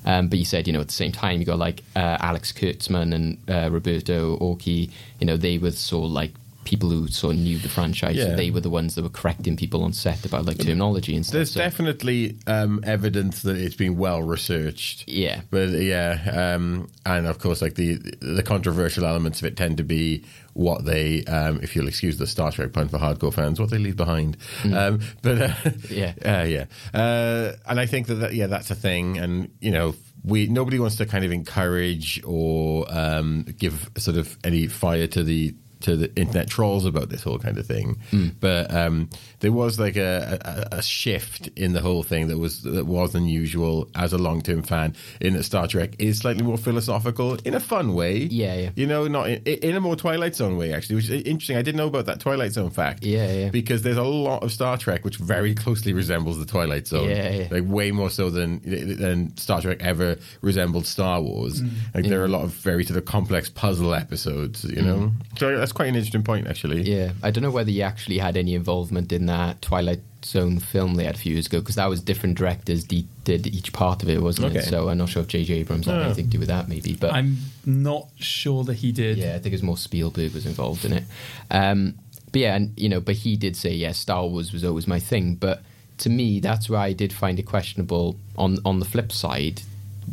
um, 0.05 0.29
but 0.29 0.39
you 0.39 0.45
said 0.45 0.67
you 0.67 0.73
know 0.73 0.81
at 0.81 0.87
the 0.89 0.93
same 0.93 1.13
time 1.13 1.39
you 1.41 1.47
got 1.47 1.59
like 1.59 1.83
uh, 1.97 2.17
Alex 2.21 2.53
Kurtzman 2.53 3.15
and 3.15 3.39
uh, 3.49 3.71
Roberto 3.71 4.37
Orci 4.39 4.91
you 5.21 5.27
know 5.27 5.37
they 5.37 5.59
were 5.59 5.71
sort 5.73 6.07
of 6.07 6.13
like 6.13 6.33
people 6.65 6.89
who 6.91 7.09
sort 7.09 7.35
of 7.35 7.41
knew 7.41 7.59
the 7.59 7.69
franchise 7.69 8.15
Yeah. 8.15 8.27
so 8.27 8.37
they 8.37 8.53
were 8.53 8.61
the 8.61 8.71
ones 8.71 8.95
that 8.95 9.03
were 9.03 9.09
correcting 9.09 9.57
people 9.57 9.83
on 9.83 9.93
set 9.93 10.25
about 10.25 10.45
like 10.45 10.59
terminology 10.59 11.17
and 11.17 11.27
stuff 11.27 11.33
There's 11.35 11.51
so, 11.51 11.61
definitely 11.61 12.37
um, 12.47 12.81
evidence 12.85 13.43
that 13.43 13.57
it's 13.57 13.75
been 13.75 13.97
well 13.99 14.23
researched. 14.23 15.09
Yeah. 15.09 15.41
but 15.51 15.71
yeah, 15.71 16.55
um, 16.55 16.89
and 17.05 17.27
of 17.27 17.41
course, 17.41 17.63
like 17.63 17.75
the 17.75 17.95
the 18.21 18.45
controversial 18.45 19.05
elements 19.05 19.41
of 19.41 19.47
it 19.47 19.57
tend 19.57 19.77
to 19.79 19.83
be 19.83 20.23
what 20.55 20.85
they, 20.85 21.25
um, 21.25 21.61
if 21.63 21.75
you'll 21.75 21.89
excuse 21.89 22.19
the 22.19 22.27
Star 22.27 22.53
Trek 22.53 22.73
pun 22.73 22.89
for 22.89 22.99
hardcore 22.99 23.33
fans, 23.33 23.59
what 23.61 23.71
they 23.71 23.79
leave 23.79 23.97
behind. 23.97 24.37
Um, 24.65 25.01
but 25.23 25.41
uh, 25.43 25.49
Mm. 25.49 25.91
Yeah. 25.91 26.13
uh, 26.41 26.45
yeah, 26.45 26.65
uh, 26.95 27.53
and 27.67 27.81
I 27.81 27.87
think 27.87 28.07
that, 28.09 28.15
that 28.17 28.35
yeah, 28.35 28.47
that's 28.47 28.71
a 28.71 28.75
thing, 28.75 29.19
and 29.19 29.51
you 29.61 29.71
know. 29.71 29.95
We 30.25 30.47
nobody 30.47 30.79
wants 30.79 30.95
to 30.99 31.07
kind 31.07 31.25
of 31.25 31.33
encourage 31.33 32.23
or 32.25 32.87
um, 32.89 33.45
give 33.59 33.91
sort 33.99 34.17
of 34.17 34.39
any 34.45 34.69
fire 34.69 35.09
to 35.09 35.25
the 35.25 35.53
to 35.83 35.97
the 35.97 36.15
internet 36.17 36.49
trolls 36.49 36.85
about 36.85 37.09
this 37.09 37.23
whole 37.23 37.39
kind 37.39 37.59
of 37.59 37.67
thing. 37.67 37.99
But 38.41 38.73
um, 38.75 39.09
there 39.41 39.53
was 39.53 39.79
like 39.79 39.97
a, 39.97 40.69
a, 40.73 40.79
a 40.79 40.83
shift 40.83 41.49
in 41.57 41.73
the 41.73 41.81
whole 41.81 42.03
thing 42.03 42.29
that 42.29 42.39
was 42.39 42.63
that 42.63 42.87
was 42.87 43.15
unusual 43.15 43.89
as 43.95 44.13
a 44.13 44.19
long 44.19 44.43
term 44.43 44.63
fan. 44.63 44.95
In 45.21 45.35
that 45.35 45.45
Star 45.45 45.67
Trek 45.67 45.97
is 45.99 46.19
slightly 46.19 46.43
more 46.43 46.59
philosophical 46.59 47.35
in 47.45 47.55
a 47.55 47.61
fun 47.61 47.95
way. 47.95 48.17
Yeah, 48.19 48.55
yeah. 48.55 48.71
You 48.77 48.87
know, 48.87 49.09
not 49.09 49.29
in, 49.29 49.43
in 49.43 49.77
a 49.77 49.81
more 49.81 49.97
Twilight 49.97 50.35
Zone 50.35 50.57
way 50.57 50.73
actually, 50.73 50.97
which 50.97 51.11
is 51.11 51.23
interesting. 51.23 51.57
I 51.57 51.63
didn't 51.63 51.79
know 51.79 51.87
about 51.87 52.07
that 52.07 52.21
Twilight 52.21 52.53
Zone 52.53 52.71
fact. 52.71 53.05
Yeah, 53.05 53.31
yeah. 53.33 53.51
Because 53.51 53.83
there's 53.83 53.97
a 53.97 54.03
lot 54.03 54.43
of 54.43 54.53
Star 54.53 54.77
Trek 54.79 55.05
which 55.05 55.17
very 55.17 55.55
closely 55.55 55.93
resembles 55.93 56.39
the 56.39 56.47
Twilight 56.47 56.87
Zone. 56.87 57.09
Yeah, 57.09 57.31
yeah. 57.31 57.49
Like 57.51 57.65
way 57.67 57.91
more 57.91 58.11
so 58.11 58.31
than 58.31 58.61
than 58.65 59.37
Star 59.37 59.61
Trek 59.61 59.79
ever 59.81 60.17
resembled 60.41 60.87
Star 60.87 61.21
Wars. 61.21 61.63
Mm. 61.63 61.71
Like 61.95 62.05
there 62.07 62.21
are 62.21 62.27
a 62.27 62.29
lot 62.29 62.43
of 62.43 62.53
very 62.53 62.85
sort 62.85 62.99
of 62.99 63.05
complex 63.05 63.49
puzzle 63.49 63.95
episodes. 63.95 64.65
You 64.65 64.83
know, 64.83 65.13
so 65.39 65.57
that's 65.57 65.72
quite 65.73 65.89
an 65.89 65.95
interesting 65.97 66.23
point 66.23 66.47
actually. 66.47 66.83
Yeah, 66.83 67.13
I 67.23 67.31
don't 67.31 67.43
know 67.43 67.51
whether 67.51 67.71
he 67.71 67.83
actually 67.83 68.19
had 68.19 68.37
any 68.37 68.55
involvement 68.55 69.13
in 69.13 69.27
that 69.27 69.61
Twilight 69.63 70.01
Zone 70.25 70.61
film 70.61 70.95
they 70.95 71.05
had 71.05 71.15
a 71.17 71.19
few 71.19 71.33
years 71.35 71.47
ago 71.47 71.59
because 71.61 71.75
that 71.75 71.87
was 71.87 72.01
different 72.01 72.39
directors 72.39 72.85
de- 72.85 73.07
did 73.25 73.47
each 73.49 73.73
part 73.73 74.03
of 74.03 74.09
it, 74.09 74.23
wasn't 74.23 74.55
it? 74.57 74.65
So 74.65 74.89
I'm 74.89 74.99
not 74.99 75.09
sure 75.09 75.23
if 75.23 75.29
J.J. 75.29 75.55
Abrams 75.55 75.87
had 75.87 75.97
Oh. 75.97 76.03
anything 76.03 76.27
to 76.27 76.31
do 76.31 76.39
with 76.39 76.49
that, 76.49 76.69
maybe. 76.69 76.95
But 76.95 77.13
I'm 77.13 77.39
not 77.67 78.09
sure 78.19 78.63
that 78.65 78.75
he 78.75 78.93
did. 78.93 79.19
yeah, 79.19 79.31
I 79.35 79.39
think 79.39 79.47
it 79.47 79.53
was 79.53 79.63
more 79.65 79.77
Spielberg 79.77 80.33
was 80.33 80.47
involved 80.47 80.85
in 80.85 80.93
it. 80.93 81.05
Um, 81.51 81.95
but 82.31 82.41
yeah, 82.41 82.55
and 82.55 82.73
you 82.79 82.89
know, 82.89 83.01
but 83.01 83.17
he 83.17 83.37
did 83.37 83.57
say, 83.57 83.73
yeah, 83.75 83.93
Star 83.93 84.27
Wars 84.27 84.53
was 84.53 84.65
always 84.65 84.87
my 84.87 85.01
thing. 85.01 85.35
But 85.35 85.63
to 85.99 86.09
me, 86.11 86.41
that's 86.41 86.71
where 86.71 86.81
I 86.81 86.93
did 86.93 87.13
find 87.13 87.39
it 87.39 87.45
questionable. 87.45 88.17
On 88.37 88.59
on 88.65 88.79
the 88.79 88.87
flip 88.87 89.11
side, 89.13 89.63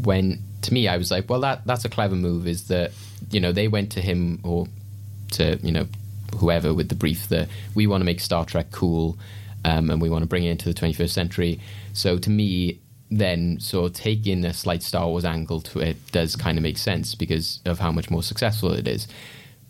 when 0.04 0.41
to 0.63 0.74
me, 0.74 0.88
I 0.88 0.98
was 0.98 1.12
like, 1.12 1.30
well, 1.30 1.39
that 1.41 1.65
that's 1.65 1.86
a 1.86 1.89
clever 1.89 2.15
move. 2.15 2.48
Is 2.48 2.67
that 2.67 2.91
you 3.32 3.39
know 3.39 3.52
they 3.52 3.67
went 3.67 3.91
to 3.93 4.02
him 4.02 4.39
or 4.43 4.67
to 5.32 5.58
you 5.62 5.72
know 5.72 5.88
whoever 6.38 6.74
with 6.74 6.89
the 6.89 6.96
brief 6.96 7.28
that 7.30 7.48
we 7.76 7.88
want 7.88 8.02
to 8.02 8.06
make 8.06 8.20
Star 8.20 8.46
Trek 8.46 8.72
cool 8.72 9.18
um, 9.65 9.89
and 9.89 10.02
we 10.02 10.10
want 10.10 10.24
to 10.24 10.28
bring 10.28 10.44
it 10.44 10.52
into 10.52 10.72
the 10.72 10.80
21st 10.80 11.10
century. 11.10 11.60
So 11.94 12.18
to 12.18 12.30
me, 12.30 12.80
then 13.12 13.60
sort 13.60 13.88
of 13.88 13.94
taking 13.94 14.46
a 14.46 14.54
slight 14.54 14.84
Star 14.84 15.08
Wars 15.08 15.26
angle 15.26 15.62
to 15.62 15.80
it 15.80 15.98
does 16.12 16.36
kind 16.36 16.58
of 16.58 16.63
make 16.63 16.78
sense 16.78 17.15
because 17.15 17.60
of 17.65 17.80
how 17.80 17.92
much 17.92 18.10
more 18.10 18.24
successful 18.24 18.72
it 18.72 18.88
is. 18.88 19.08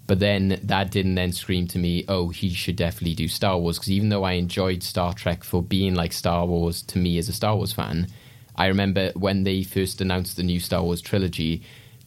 But 0.07 0.19
then 0.19 0.59
that 0.63 0.91
didn't 0.91 1.15
then 1.15 1.31
scream 1.31 1.67
to 1.67 1.77
me, 1.77 2.03
oh, 2.07 2.29
he 2.29 2.49
should 2.49 2.75
definitely 2.75 3.13
do 3.13 3.27
Star 3.27 3.57
Wars. 3.57 3.77
Because 3.77 3.91
even 3.91 4.09
though 4.09 4.23
I 4.23 4.33
enjoyed 4.33 4.81
Star 4.81 5.13
Trek 5.13 5.43
for 5.43 5.61
being 5.61 5.93
like 5.93 6.13
Star 6.13 6.45
Wars 6.45 6.81
to 6.83 6.97
me 6.97 7.17
as 7.19 7.29
a 7.29 7.33
Star 7.33 7.55
Wars 7.55 7.73
fan, 7.73 8.07
I 8.55 8.65
remember 8.65 9.11
when 9.15 9.43
they 9.43 9.63
first 9.63 10.01
announced 10.01 10.35
the 10.35 10.43
new 10.43 10.59
Star 10.59 10.81
Wars 10.81 10.99
trilogy, 10.99 11.61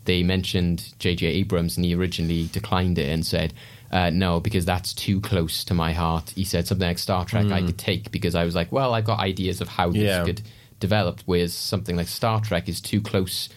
they 0.04 0.22
mentioned 0.22 0.94
J.J. 0.98 1.26
Abrams 1.26 1.76
and 1.76 1.84
he 1.86 1.94
originally 1.94 2.48
declined 2.52 2.98
it 2.98 3.08
and 3.08 3.24
said, 3.24 3.52
uh, 3.90 4.10
no, 4.10 4.40
because 4.40 4.64
that's 4.64 4.92
too 4.94 5.20
close 5.20 5.64
to 5.64 5.74
my 5.74 5.92
heart. 5.92 6.30
He 6.30 6.44
said 6.44 6.66
something 6.66 6.86
like 6.88 6.98
Star 6.98 7.24
Trek 7.24 7.46
I 7.52 7.60
could 7.60 7.78
take 7.78 8.10
because 8.10 8.34
I 8.34 8.44
was 8.44 8.54
like, 8.54 8.72
well, 8.72 8.94
I've 8.94 9.04
got 9.04 9.18
ideas 9.20 9.60
of 9.60 9.68
how 9.68 9.90
this 9.90 10.02
Yeah. 10.02 10.24
could 10.24 10.40
develop, 10.80 11.20
whereas 11.26 11.52
something 11.52 11.96
like 11.96 12.08
Star 12.08 12.40
Trek 12.40 12.68
is 12.68 12.80
too 12.80 13.00
close 13.00 13.48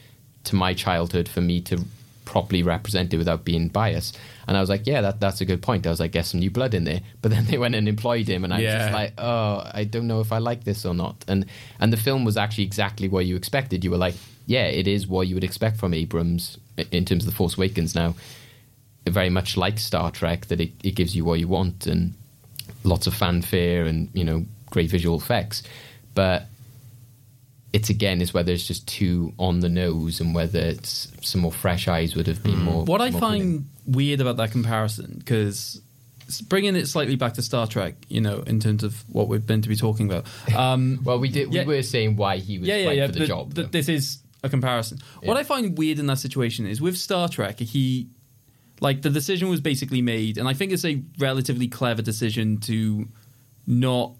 to 0.43 0.55
my 0.55 0.73
childhood 0.73 1.27
for 1.29 1.41
me 1.41 1.61
to 1.61 1.85
properly 2.25 2.63
represent 2.63 3.13
it 3.13 3.17
without 3.17 3.45
being 3.45 3.67
biased. 3.69 4.17
And 4.47 4.57
I 4.57 4.59
was 4.59 4.69
like, 4.69 4.85
yeah, 4.85 4.99
that, 5.01 5.19
that's 5.19 5.41
a 5.41 5.45
good 5.45 5.61
point. 5.61 5.87
I 5.87 5.89
was 5.89 5.99
like, 5.99 6.11
get 6.11 6.25
some 6.25 6.39
new 6.41 6.51
blood 6.51 6.73
in 6.73 6.83
there. 6.83 7.01
But 7.21 7.31
then 7.31 7.45
they 7.45 7.57
went 7.57 7.73
and 7.75 7.87
employed 7.87 8.27
him, 8.27 8.43
and 8.43 8.53
I 8.53 8.57
was 8.61 8.73
just 8.73 8.91
like, 8.91 9.13
oh, 9.17 9.63
I 9.73 9.85
don't 9.85 10.05
know 10.07 10.19
if 10.19 10.31
I 10.31 10.37
like 10.39 10.63
this 10.65 10.85
or 10.85 10.93
not. 10.93 11.23
And 11.27 11.45
and 11.79 11.93
the 11.93 11.97
film 11.97 12.25
was 12.25 12.35
actually 12.35 12.65
exactly 12.65 13.07
what 13.07 13.25
you 13.25 13.35
expected. 13.35 13.83
You 13.83 13.91
were 13.91 13.97
like, 13.97 14.15
yeah, 14.45 14.65
it 14.65 14.87
is 14.87 15.07
what 15.07 15.27
you 15.27 15.35
would 15.35 15.43
expect 15.43 15.77
from 15.77 15.93
Abrams 15.93 16.57
in 16.91 17.05
terms 17.05 17.25
of 17.25 17.31
the 17.31 17.35
Force 17.35 17.57
Awakens. 17.57 17.95
Now, 17.95 18.15
very 19.07 19.29
much 19.29 19.57
like 19.57 19.79
Star 19.79 20.11
Trek, 20.11 20.47
that 20.47 20.59
it, 20.59 20.71
it 20.83 20.91
gives 20.91 21.15
you 21.15 21.25
what 21.25 21.39
you 21.39 21.47
want 21.47 21.87
and 21.87 22.13
lots 22.83 23.07
of 23.07 23.13
fanfare 23.13 23.85
and 23.85 24.09
you 24.13 24.23
know 24.23 24.45
great 24.69 24.89
visual 24.89 25.17
effects, 25.17 25.63
but 26.13 26.47
it's 27.73 27.89
again 27.89 28.21
is 28.21 28.33
whether 28.33 28.51
it's 28.53 28.65
just 28.65 28.87
too 28.87 29.33
on 29.37 29.59
the 29.59 29.69
nose 29.69 30.21
and 30.21 30.33
whether 30.33 30.59
it's 30.59 31.11
some 31.21 31.41
more 31.41 31.51
fresh 31.51 31.87
eyes 31.87 32.15
would 32.15 32.27
have 32.27 32.41
been 32.43 32.63
more. 32.63 32.85
What 32.85 33.01
I 33.01 33.11
find 33.11 33.41
appealing. 33.41 33.65
weird 33.85 34.21
about 34.21 34.37
that 34.37 34.51
comparison, 34.51 35.15
because 35.17 35.81
bringing 36.47 36.75
it 36.75 36.87
slightly 36.87 37.15
back 37.15 37.33
to 37.33 37.41
Star 37.41 37.67
Trek, 37.67 37.95
you 38.07 38.21
know, 38.21 38.43
in 38.47 38.59
terms 38.59 38.83
of 38.83 39.03
what 39.09 39.27
we've 39.27 39.45
been 39.45 39.61
to 39.61 39.69
be 39.69 39.75
talking 39.75 40.09
about. 40.09 40.25
Um, 40.55 40.99
well, 41.03 41.19
we 41.19 41.29
did. 41.29 41.53
Yeah. 41.53 41.65
We 41.65 41.75
were 41.75 41.83
saying 41.83 42.15
why 42.15 42.37
he 42.37 42.59
was 42.59 42.67
yeah, 42.67 42.77
yeah, 42.77 42.87
right 42.87 42.97
yeah. 42.97 43.07
for 43.07 43.13
the, 43.13 43.19
but- 43.19 43.27
job. 43.27 43.55
but 43.55 43.71
this 43.71 43.89
is 43.89 44.19
a 44.45 44.49
comparison. 44.49 44.99
What 45.23 45.37
I 45.37 45.43
find 45.43 45.77
weird 45.77 45.99
in 45.99 46.05
that 46.07 46.19
situation 46.19 46.65
is 46.65 46.79
with 46.81 46.97
Star 46.97 47.27
Trek, 47.27 47.59
he 47.59 48.07
like 48.81 49.01
the 49.01 49.09
decision 49.09 49.49
was 49.49 49.61
basically 49.61 50.01
made, 50.01 50.37
and 50.37 50.47
I 50.47 50.53
think 50.53 50.71
it's 50.71 50.85
a 50.85 51.01
relatively 51.19 51.67
clever 51.67 52.01
decision 52.01 52.57
to 52.61 53.07
not 53.67 54.11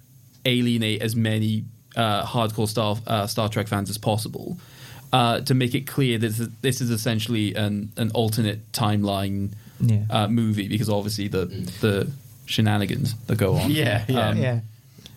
alienate 0.45 1.01
as 1.01 1.15
many 1.15 1.65
uh, 1.95 2.23
hardcore 2.25 2.67
Star 2.67 2.97
uh, 3.07 3.27
Star 3.27 3.49
Trek 3.49 3.67
fans 3.67 3.89
as 3.89 3.97
possible. 3.97 4.57
Uh, 5.13 5.39
to 5.41 5.53
make 5.53 5.73
it 5.75 5.87
clear 5.87 6.17
that 6.17 6.51
this 6.61 6.81
is- 6.81 6.89
essentially 6.89 7.53
an 7.55 7.91
an 7.97 8.11
alternate 8.13 8.69
timeline 8.73 9.51
Yeah. 9.79 10.03
uh, 10.09 10.27
movie 10.27 10.67
because 10.67 10.89
obviously 10.89 11.27
the 11.29 11.45
the 11.81 12.11
shenanigans 12.47 13.13
that 13.27 13.37
go 13.37 13.55
on. 13.55 13.71
Yeah, 13.71 14.03
yeah. 14.07 14.29
Um, 14.29 14.37
yeah. 14.37 14.59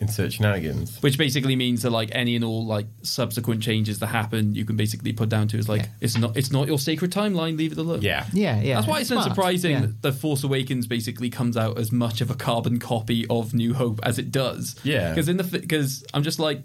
Insert 0.00 0.32
shenanigans. 0.32 1.02
which 1.02 1.18
basically 1.18 1.56
means 1.56 1.82
that 1.82 1.90
like 1.90 2.10
any 2.12 2.36
and 2.36 2.44
all 2.44 2.64
like 2.64 2.86
subsequent 3.02 3.62
changes 3.62 3.98
that 3.98 4.06
happen, 4.06 4.54
you 4.54 4.64
can 4.64 4.76
basically 4.76 5.12
put 5.12 5.28
down 5.28 5.48
to 5.48 5.58
is 5.58 5.68
like 5.68 5.88
it's 6.00 6.16
not 6.16 6.36
it's 6.36 6.52
not 6.52 6.68
your 6.68 6.78
sacred 6.78 7.10
timeline. 7.10 7.58
Leave 7.58 7.72
it 7.72 7.78
alone. 7.78 8.02
Yeah. 8.02 8.26
Yeah, 8.32 8.60
yeah. 8.60 8.76
That's 8.76 8.86
why 8.86 9.00
it's 9.00 9.10
not 9.10 9.24
Smart, 9.24 9.34
surprising 9.34 9.72
yeah. 9.72 9.80
that 9.80 10.02
The 10.02 10.12
Force 10.12 10.44
Awakens 10.44 10.86
basically 10.86 11.30
comes 11.30 11.56
out 11.56 11.78
as 11.78 11.90
much 11.90 12.20
of 12.20 12.30
a 12.30 12.34
carbon 12.34 12.78
copy 12.78 13.26
of 13.28 13.54
New 13.54 13.74
Hope 13.74 13.98
as 14.04 14.18
it 14.18 14.30
does. 14.30 14.76
Yeah. 14.84 15.10
because 15.10 15.28
in 15.28 15.36
the 15.36 15.44
because 15.44 16.04
I'm 16.14 16.22
just 16.22 16.38
like, 16.38 16.60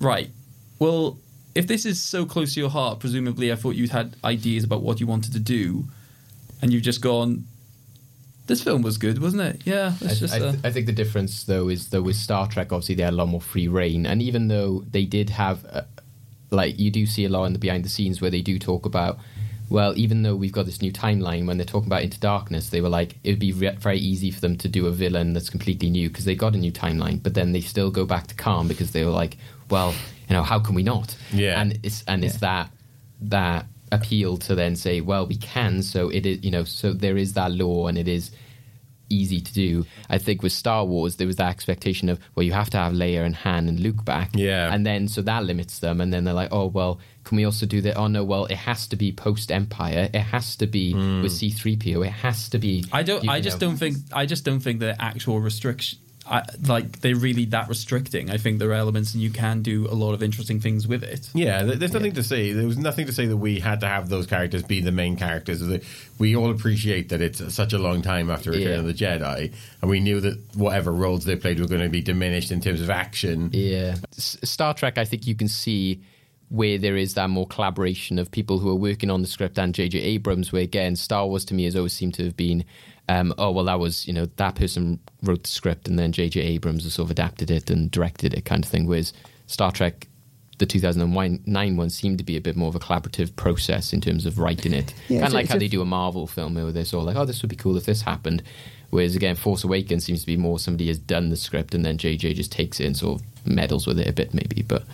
right, 0.00 0.30
well, 0.78 1.18
if 1.54 1.68
this 1.68 1.86
is 1.86 2.02
so 2.02 2.26
close 2.26 2.54
to 2.54 2.60
your 2.60 2.70
heart, 2.70 2.98
presumably 2.98 3.52
I 3.52 3.54
thought 3.54 3.76
you'd 3.76 3.90
had 3.90 4.16
ideas 4.24 4.64
about 4.64 4.82
what 4.82 4.98
you 4.98 5.06
wanted 5.06 5.32
to 5.34 5.40
do, 5.40 5.84
and 6.60 6.72
you've 6.72 6.82
just 6.82 7.00
gone. 7.00 7.46
This 8.46 8.62
film 8.62 8.82
was 8.82 8.98
good, 8.98 9.20
wasn't 9.22 9.42
it? 9.42 9.62
Yeah, 9.64 9.94
I, 10.02 10.04
it's 10.04 10.20
just. 10.20 10.34
I, 10.34 10.40
uh, 10.40 10.56
I 10.64 10.70
think 10.70 10.86
the 10.86 10.92
difference 10.92 11.44
though 11.44 11.68
is 11.68 11.88
though 11.88 12.02
with 12.02 12.16
Star 12.16 12.46
Trek, 12.46 12.72
obviously 12.72 12.94
they 12.94 13.02
had 13.02 13.14
a 13.14 13.16
lot 13.16 13.28
more 13.28 13.40
free 13.40 13.68
reign, 13.68 14.04
and 14.06 14.20
even 14.20 14.48
though 14.48 14.84
they 14.90 15.04
did 15.04 15.30
have, 15.30 15.64
uh, 15.66 15.82
like 16.50 16.78
you 16.78 16.90
do 16.90 17.06
see 17.06 17.24
a 17.24 17.28
lot 17.28 17.44
in 17.44 17.52
the 17.54 17.58
behind 17.58 17.84
the 17.84 17.88
scenes 17.88 18.20
where 18.20 18.30
they 18.30 18.42
do 18.42 18.58
talk 18.58 18.84
about, 18.84 19.18
well, 19.70 19.96
even 19.96 20.22
though 20.22 20.36
we've 20.36 20.52
got 20.52 20.66
this 20.66 20.82
new 20.82 20.92
timeline, 20.92 21.46
when 21.46 21.56
they're 21.56 21.64
talking 21.64 21.88
about 21.88 22.02
Into 22.02 22.20
Darkness, 22.20 22.68
they 22.68 22.82
were 22.82 22.90
like 22.90 23.16
it 23.24 23.30
would 23.30 23.38
be 23.38 23.52
re- 23.52 23.76
very 23.78 23.98
easy 23.98 24.30
for 24.30 24.40
them 24.40 24.56
to 24.58 24.68
do 24.68 24.86
a 24.86 24.92
villain 24.92 25.32
that's 25.32 25.48
completely 25.48 25.88
new 25.88 26.08
because 26.08 26.26
they 26.26 26.34
got 26.34 26.54
a 26.54 26.58
new 26.58 26.72
timeline, 26.72 27.22
but 27.22 27.32
then 27.32 27.52
they 27.52 27.62
still 27.62 27.90
go 27.90 28.04
back 28.04 28.26
to 28.26 28.34
Khan 28.34 28.68
because 28.68 28.92
they 28.92 29.04
were 29.04 29.10
like, 29.10 29.38
well, 29.70 29.94
you 30.28 30.34
know, 30.34 30.42
how 30.42 30.58
can 30.58 30.74
we 30.74 30.82
not? 30.82 31.16
Yeah. 31.32 31.60
and 31.60 31.78
it's 31.82 32.04
and 32.06 32.22
it's 32.24 32.38
that 32.40 32.70
that 33.22 33.66
appeal 33.94 34.36
to 34.38 34.54
then 34.54 34.76
say, 34.76 35.00
well, 35.00 35.26
we 35.26 35.36
can. 35.36 35.82
So 35.82 36.08
it 36.08 36.26
is, 36.26 36.44
you 36.44 36.50
know, 36.50 36.64
so 36.64 36.92
there 36.92 37.16
is 37.16 37.34
that 37.34 37.52
law, 37.52 37.86
and 37.86 37.96
it 37.96 38.08
is 38.08 38.30
easy 39.10 39.40
to 39.40 39.52
do. 39.52 39.86
I 40.08 40.18
think 40.18 40.42
with 40.42 40.52
Star 40.52 40.84
Wars, 40.84 41.16
there 41.16 41.26
was 41.26 41.36
that 41.36 41.50
expectation 41.50 42.08
of, 42.08 42.18
well, 42.34 42.44
you 42.44 42.52
have 42.52 42.70
to 42.70 42.78
have 42.78 42.92
Leia 42.92 43.24
and 43.24 43.34
Han 43.36 43.68
and 43.68 43.80
Luke 43.80 44.04
back. 44.04 44.30
Yeah. 44.34 44.72
And 44.72 44.86
then, 44.86 45.08
so 45.08 45.22
that 45.22 45.44
limits 45.44 45.78
them. 45.78 46.00
And 46.00 46.12
then 46.12 46.24
they're 46.24 46.34
like, 46.34 46.52
oh, 46.52 46.66
well, 46.66 47.00
can 47.24 47.36
we 47.36 47.44
also 47.44 47.66
do 47.66 47.80
that? 47.82 47.96
Oh, 47.96 48.06
no, 48.06 48.24
well, 48.24 48.46
it 48.46 48.56
has 48.56 48.86
to 48.88 48.96
be 48.96 49.12
post 49.12 49.50
Empire. 49.50 50.10
It 50.12 50.20
has 50.20 50.56
to 50.56 50.66
be 50.66 50.92
hmm. 50.92 51.22
with 51.22 51.32
C3PO. 51.32 52.06
It 52.06 52.10
has 52.10 52.48
to 52.50 52.58
be. 52.58 52.84
I 52.92 53.02
don't. 53.02 53.28
I 53.28 53.40
just 53.40 53.60
know. 53.60 53.68
don't 53.68 53.76
think. 53.76 53.96
I 54.12 54.26
just 54.26 54.44
don't 54.44 54.60
think 54.60 54.80
the 54.80 55.00
actual 55.00 55.40
restriction. 55.40 55.98
I, 56.26 56.42
like 56.66 57.00
they're 57.00 57.14
really 57.16 57.44
that 57.46 57.68
restricting. 57.68 58.30
I 58.30 58.38
think 58.38 58.58
there 58.58 58.70
are 58.70 58.74
elements, 58.74 59.12
and 59.12 59.22
you 59.22 59.30
can 59.30 59.60
do 59.62 59.86
a 59.88 59.94
lot 59.94 60.14
of 60.14 60.22
interesting 60.22 60.58
things 60.58 60.88
with 60.88 61.02
it. 61.02 61.28
Yeah, 61.34 61.62
there's 61.64 61.92
nothing 61.92 62.14
to 62.14 62.22
say. 62.22 62.52
There 62.52 62.66
was 62.66 62.78
nothing 62.78 63.06
to 63.06 63.12
say 63.12 63.26
that 63.26 63.36
we 63.36 63.60
had 63.60 63.80
to 63.80 63.86
have 63.86 64.08
those 64.08 64.26
characters 64.26 64.62
be 64.62 64.80
the 64.80 64.90
main 64.92 65.16
characters. 65.16 65.62
We 66.18 66.34
all 66.34 66.50
appreciate 66.50 67.10
that 67.10 67.20
it's 67.20 67.52
such 67.54 67.72
a 67.74 67.78
long 67.78 68.00
time 68.00 68.30
after 68.30 68.50
Return 68.52 68.68
Yeah. 68.72 68.78
of 68.78 68.84
the 68.86 68.94
Jedi, 68.94 69.52
and 69.82 69.90
we 69.90 70.00
knew 70.00 70.20
that 70.20 70.38
whatever 70.54 70.92
roles 70.92 71.24
they 71.24 71.36
played 71.36 71.60
were 71.60 71.68
going 71.68 71.82
to 71.82 71.88
be 71.90 72.00
diminished 72.00 72.50
in 72.50 72.60
terms 72.60 72.80
of 72.80 72.88
action. 72.88 73.50
Yeah. 73.52 73.96
S- 74.16 74.38
Star 74.44 74.72
Trek, 74.72 74.96
I 74.96 75.04
think 75.04 75.26
you 75.26 75.34
can 75.34 75.48
see 75.48 76.00
where 76.48 76.78
there 76.78 76.96
is 76.96 77.14
that 77.14 77.28
more 77.30 77.46
collaboration 77.46 78.18
of 78.18 78.30
people 78.30 78.58
who 78.60 78.68
are 78.70 78.74
working 78.76 79.10
on 79.10 79.22
the 79.22 79.26
script 79.28 79.58
and 79.58 79.74
J.J. 79.74 79.98
Abrams, 79.98 80.52
where 80.52 80.62
again, 80.62 80.94
Star 80.94 81.26
Wars 81.26 81.44
to 81.46 81.54
me 81.54 81.64
has 81.64 81.74
always 81.74 81.92
seemed 81.94 82.14
to 82.14 82.24
have 82.24 82.36
been, 82.36 82.64
um, 83.08 83.34
oh, 83.36 83.50
well, 83.50 83.64
that 83.64 83.78
was, 83.78 84.06
you 84.06 84.12
know, 84.12 84.26
that 84.36 84.54
person 84.54 84.98
wrote 85.22 85.42
the 85.42 85.50
script 85.50 85.88
and 85.88 85.98
then 85.98 86.12
J.J. 86.12 86.40
Abrams 86.40 86.92
sort 86.92 87.06
of 87.06 87.10
adapted 87.10 87.50
it 87.50 87.70
and 87.70 87.90
directed 87.90 88.34
it 88.34 88.44
kind 88.44 88.64
of 88.64 88.70
thing. 88.70 88.86
Whereas 88.86 89.12
Star 89.46 89.72
Trek, 89.72 90.06
the 90.58 90.66
2009 90.66 91.76
one, 91.76 91.90
seemed 91.90 92.18
to 92.18 92.24
be 92.24 92.36
a 92.36 92.40
bit 92.40 92.56
more 92.56 92.68
of 92.68 92.74
a 92.74 92.78
collaborative 92.78 93.34
process 93.36 93.92
in 93.92 94.00
terms 94.00 94.24
of 94.24 94.38
writing 94.38 94.72
it. 94.72 94.94
Yeah, 95.08 95.20
kind 95.20 95.28
of 95.28 95.34
like 95.34 95.48
how 95.48 95.58
they 95.58 95.68
do 95.68 95.82
a 95.82 95.86
Marvel 95.86 96.26
film 96.26 96.54
where 96.54 96.72
they're 96.72 96.84
sort 96.84 97.02
of 97.02 97.06
like, 97.06 97.16
oh, 97.16 97.26
this 97.26 97.42
would 97.42 97.50
be 97.50 97.56
cool 97.56 97.76
if 97.76 97.84
this 97.84 98.02
happened. 98.02 98.42
Whereas 98.90 99.16
again, 99.16 99.34
Force 99.34 99.64
Awakens 99.64 100.04
seems 100.04 100.20
to 100.20 100.26
be 100.26 100.36
more 100.36 100.58
somebody 100.58 100.86
has 100.86 100.98
done 100.98 101.28
the 101.28 101.36
script 101.36 101.74
and 101.74 101.84
then 101.84 101.98
JJ 101.98 102.36
just 102.36 102.52
takes 102.52 102.80
it 102.80 102.86
and 102.86 102.96
sort 102.96 103.20
of 103.20 103.46
meddles 103.46 103.86
with 103.86 103.98
it 103.98 104.08
a 104.08 104.12
bit, 104.12 104.32
maybe. 104.32 104.62
But 104.62 104.84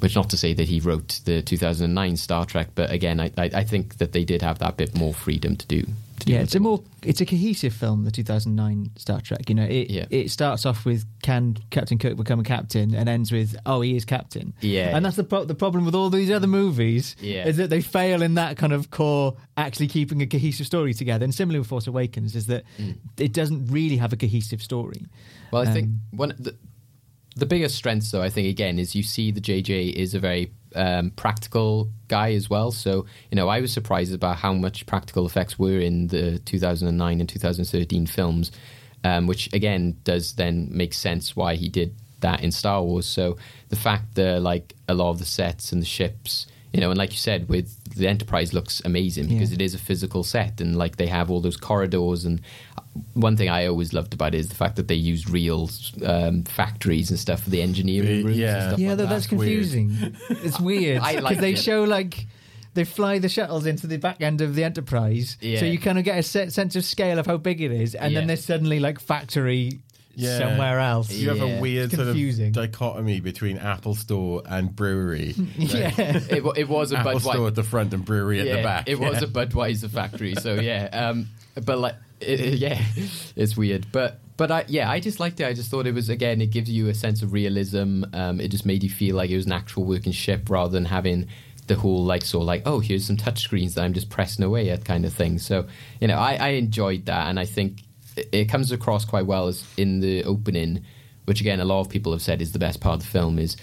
which 0.00 0.14
not 0.14 0.28
to 0.30 0.36
say 0.36 0.52
that 0.52 0.68
he 0.68 0.80
wrote 0.80 1.20
the 1.24 1.40
2009 1.40 2.16
Star 2.16 2.44
Trek, 2.44 2.68
but 2.74 2.90
again, 2.90 3.20
I, 3.20 3.30
I, 3.38 3.50
I 3.54 3.64
think 3.64 3.98
that 3.98 4.12
they 4.12 4.24
did 4.24 4.42
have 4.42 4.58
that 4.58 4.76
bit 4.76 4.96
more 4.96 5.14
freedom 5.14 5.56
to 5.56 5.66
do. 5.66 5.86
Yeah, 6.26 6.40
it's 6.40 6.54
a 6.54 6.60
more 6.60 6.82
it's 7.02 7.20
a 7.20 7.26
cohesive 7.26 7.72
film. 7.72 8.04
The 8.04 8.10
2009 8.10 8.90
Star 8.96 9.20
Trek. 9.20 9.48
You 9.48 9.54
know, 9.54 9.64
it 9.64 9.90
Yeah. 9.90 10.06
it 10.10 10.30
starts 10.30 10.66
off 10.66 10.84
with 10.84 11.04
can 11.22 11.56
Captain 11.70 11.98
Kirk 11.98 12.16
become 12.16 12.40
a 12.40 12.42
captain, 12.44 12.94
and 12.94 13.08
ends 13.08 13.30
with 13.32 13.56
oh 13.66 13.80
he 13.80 13.96
is 13.96 14.04
captain. 14.04 14.52
Yeah. 14.60 14.96
and 14.96 15.04
that's 15.04 15.16
the 15.16 15.24
pro- 15.24 15.44
the 15.44 15.54
problem 15.54 15.84
with 15.84 15.94
all 15.94 16.10
these 16.10 16.30
other 16.30 16.46
movies. 16.46 17.16
Yeah. 17.20 17.46
is 17.46 17.56
that 17.58 17.70
they 17.70 17.80
fail 17.80 18.22
in 18.22 18.34
that 18.34 18.56
kind 18.56 18.72
of 18.72 18.90
core 18.90 19.36
actually 19.56 19.88
keeping 19.88 20.20
a 20.22 20.26
cohesive 20.26 20.66
story 20.66 20.94
together. 20.94 21.24
And 21.24 21.34
similarly 21.34 21.60
with 21.60 21.68
Force 21.68 21.86
Awakens, 21.86 22.34
is 22.36 22.46
that 22.46 22.64
Mm. 22.78 22.96
it 23.18 23.32
doesn't 23.32 23.66
really 23.66 23.96
have 23.98 24.12
a 24.12 24.16
cohesive 24.16 24.62
story. 24.62 25.06
Well, 25.52 25.62
I 25.62 25.72
think 25.72 25.86
Um, 25.86 26.00
one 26.12 26.34
the, 26.38 26.54
the 27.36 27.46
biggest 27.46 27.76
strengths, 27.76 28.10
though, 28.10 28.22
I 28.22 28.30
think 28.30 28.48
again 28.48 28.78
is 28.78 28.94
you 28.96 29.02
see 29.04 29.30
the 29.30 29.40
JJ 29.40 29.92
is 29.92 30.12
a 30.14 30.18
very 30.18 30.50
um, 30.74 31.10
practical 31.10 31.90
guy 32.08 32.32
as 32.32 32.48
well. 32.50 32.70
So 32.70 33.06
you 33.30 33.36
know, 33.36 33.48
I 33.48 33.60
was 33.60 33.72
surprised 33.72 34.14
about 34.14 34.36
how 34.36 34.52
much 34.52 34.86
practical 34.86 35.26
effects 35.26 35.58
were 35.58 35.78
in 35.78 36.08
the 36.08 36.38
2009 36.40 37.20
and 37.20 37.28
2013 37.28 38.06
films, 38.06 38.52
um, 39.04 39.26
which 39.26 39.52
again 39.52 39.96
does 40.04 40.34
then 40.34 40.68
make 40.70 40.94
sense 40.94 41.36
why 41.36 41.54
he 41.54 41.68
did 41.68 41.94
that 42.20 42.42
in 42.42 42.52
Star 42.52 42.82
Wars. 42.82 43.06
So 43.06 43.36
the 43.68 43.76
fact 43.76 44.14
that 44.14 44.42
like 44.42 44.74
a 44.88 44.94
lot 44.94 45.10
of 45.10 45.18
the 45.18 45.24
sets 45.24 45.72
and 45.72 45.80
the 45.82 45.86
ships. 45.86 46.46
You 46.72 46.80
know, 46.80 46.90
and 46.90 46.98
like 46.98 47.12
you 47.12 47.16
said, 47.18 47.48
with 47.48 47.74
the 47.94 48.06
Enterprise 48.06 48.52
looks 48.52 48.82
amazing 48.84 49.28
because 49.28 49.50
Yeah. 49.50 49.56
it 49.56 49.62
is 49.62 49.74
a 49.74 49.78
physical 49.78 50.22
set, 50.22 50.60
and 50.60 50.76
like 50.76 50.96
they 50.96 51.06
have 51.06 51.30
all 51.30 51.40
those 51.40 51.56
corridors. 51.56 52.24
And 52.26 52.40
one 53.14 53.36
thing 53.36 53.48
I 53.48 53.66
always 53.66 53.92
loved 53.94 54.12
about 54.12 54.34
it 54.34 54.38
is 54.38 54.48
the 54.48 54.54
fact 54.54 54.76
that 54.76 54.86
they 54.88 54.94
use 54.94 55.28
real 55.30 55.70
um, 56.04 56.42
factories 56.44 57.10
and 57.10 57.18
stuff 57.18 57.42
for 57.44 57.50
the 57.50 57.62
engineering 57.62 58.24
rooms. 58.24 58.36
Yeah. 58.38 58.54
and 58.56 58.62
stuff 58.70 58.78
yeah, 58.80 58.88
like 58.90 58.98
though, 58.98 59.02
that. 59.04 59.08
that's 59.10 59.30
weird. 59.32 59.40
confusing. 59.62 60.16
it's 60.30 60.60
weird 60.60 61.00
because 61.02 61.22
liked 61.22 61.40
they 61.40 61.52
it. 61.52 61.58
show 61.58 61.84
like. 61.84 62.26
They 62.74 62.84
fly 62.84 63.18
the 63.18 63.28
shuttles 63.30 63.66
into 63.66 63.88
the 63.88 63.96
back 63.96 64.20
end 64.20 64.40
of 64.40 64.54
the 64.54 64.62
Enterprise, 64.62 65.36
Yeah. 65.40 65.58
so 65.58 65.66
you 65.66 65.78
kind 65.78 65.98
of 65.98 66.04
get 66.04 66.16
a 66.18 66.22
se- 66.22 66.50
sense 66.50 66.76
of 66.76 66.84
scale 66.84 67.18
of 67.18 67.26
how 67.26 67.36
big 67.36 67.60
it 67.60 67.72
is, 67.72 67.96
and 67.96 68.12
Yeah. 68.12 68.20
then 68.20 68.28
there's 68.28 68.44
suddenly 68.44 68.78
like 68.78 69.00
factory 69.00 69.80
Yeah. 70.18 70.38
somewhere 70.38 70.80
else. 70.80 71.12
You 71.12 71.28
have 71.28 71.38
Yeah. 71.38 71.44
a 71.58 71.60
weird 71.60 71.84
It's 71.86 71.94
sort 71.94 72.08
of 72.08 72.14
confusing. 72.14 72.52
dichotomy 72.52 73.20
between 73.20 73.56
Apple 73.58 73.94
Store 73.94 74.42
and 74.46 74.74
brewery. 74.74 75.34
yeah, 75.56 75.90
It, 75.96 76.42
wa- 76.44 76.52
it 76.56 76.68
was 76.68 76.92
a 76.92 76.98
Apple 76.98 77.12
Budweiser. 77.12 77.32
Store 77.32 77.46
at 77.48 77.54
the 77.54 77.62
front 77.62 77.94
and 77.94 78.04
brewery 78.04 78.40
at 78.40 78.56
the 78.56 78.62
back. 78.62 78.88
It 78.88 78.98
was 78.98 79.20
Yeah. 79.22 79.24
a 79.24 79.30
Budweiser 79.30 79.88
factory, 79.90 80.34
so 80.34 80.54
yeah. 80.60 80.88
Um, 80.92 81.28
but 81.64 81.78
like, 81.78 81.94
it, 82.20 82.40
it- 82.40 82.58
yeah, 82.58 82.82
it's 83.36 83.56
weird. 83.56 83.86
But 83.92 84.20
but 84.36 84.50
I 84.50 84.64
yeah, 84.68 84.90
I 84.90 85.00
just 85.00 85.20
liked 85.20 85.40
it. 85.40 85.46
I 85.46 85.52
just 85.52 85.70
thought 85.70 85.86
it 85.86 85.94
was 85.94 86.08
again, 86.08 86.40
it 86.40 86.50
gives 86.50 86.68
you 86.70 86.88
a 86.88 86.94
sense 86.94 87.22
of 87.22 87.32
realism. 87.32 88.04
Um, 88.12 88.40
it 88.40 88.48
just 88.48 88.66
made 88.66 88.82
you 88.82 88.90
feel 88.90 89.14
like 89.16 89.30
it 89.30 89.36
was 89.36 89.46
an 89.46 89.52
actual 89.52 89.84
working 89.84 90.12
ship 90.12 90.48
rather 90.50 90.70
than 90.72 90.84
having 90.84 91.28
the 91.68 91.74
whole 91.74 92.02
like 92.02 92.22
sort 92.24 92.42
of 92.42 92.46
like 92.46 92.62
oh 92.64 92.80
here's 92.80 93.04
some 93.06 93.16
touch 93.18 93.42
screens 93.42 93.74
that 93.74 93.82
I'm 93.82 93.92
just 93.92 94.08
pressing 94.08 94.42
away 94.44 94.70
at 94.70 94.84
kind 94.84 95.04
of 95.04 95.12
thing. 95.12 95.38
So 95.38 95.66
you 96.00 96.08
know, 96.08 96.16
I, 96.16 96.34
I 96.36 96.48
enjoyed 96.50 97.06
that, 97.06 97.28
and 97.28 97.38
I 97.38 97.44
think 97.44 97.82
it, 98.32 98.46
comes 98.46 98.72
across 98.72 99.04
quite 99.04 99.26
well 99.26 99.48
as 99.48 99.64
in 99.76 100.00
the 100.00 100.24
opening, 100.24 100.84
which 101.26 101.40
again 101.40 101.60
a 101.60 101.64
lot 101.64 101.80
of 101.80 101.88
people 101.88 102.12
have 102.12 102.22
said 102.22 102.40
is 102.42 102.52
the 102.52 102.58
best 102.58 102.80
part 102.80 102.94
of 102.96 103.00
the 103.02 103.06
film 103.10 103.38
is 103.38 103.56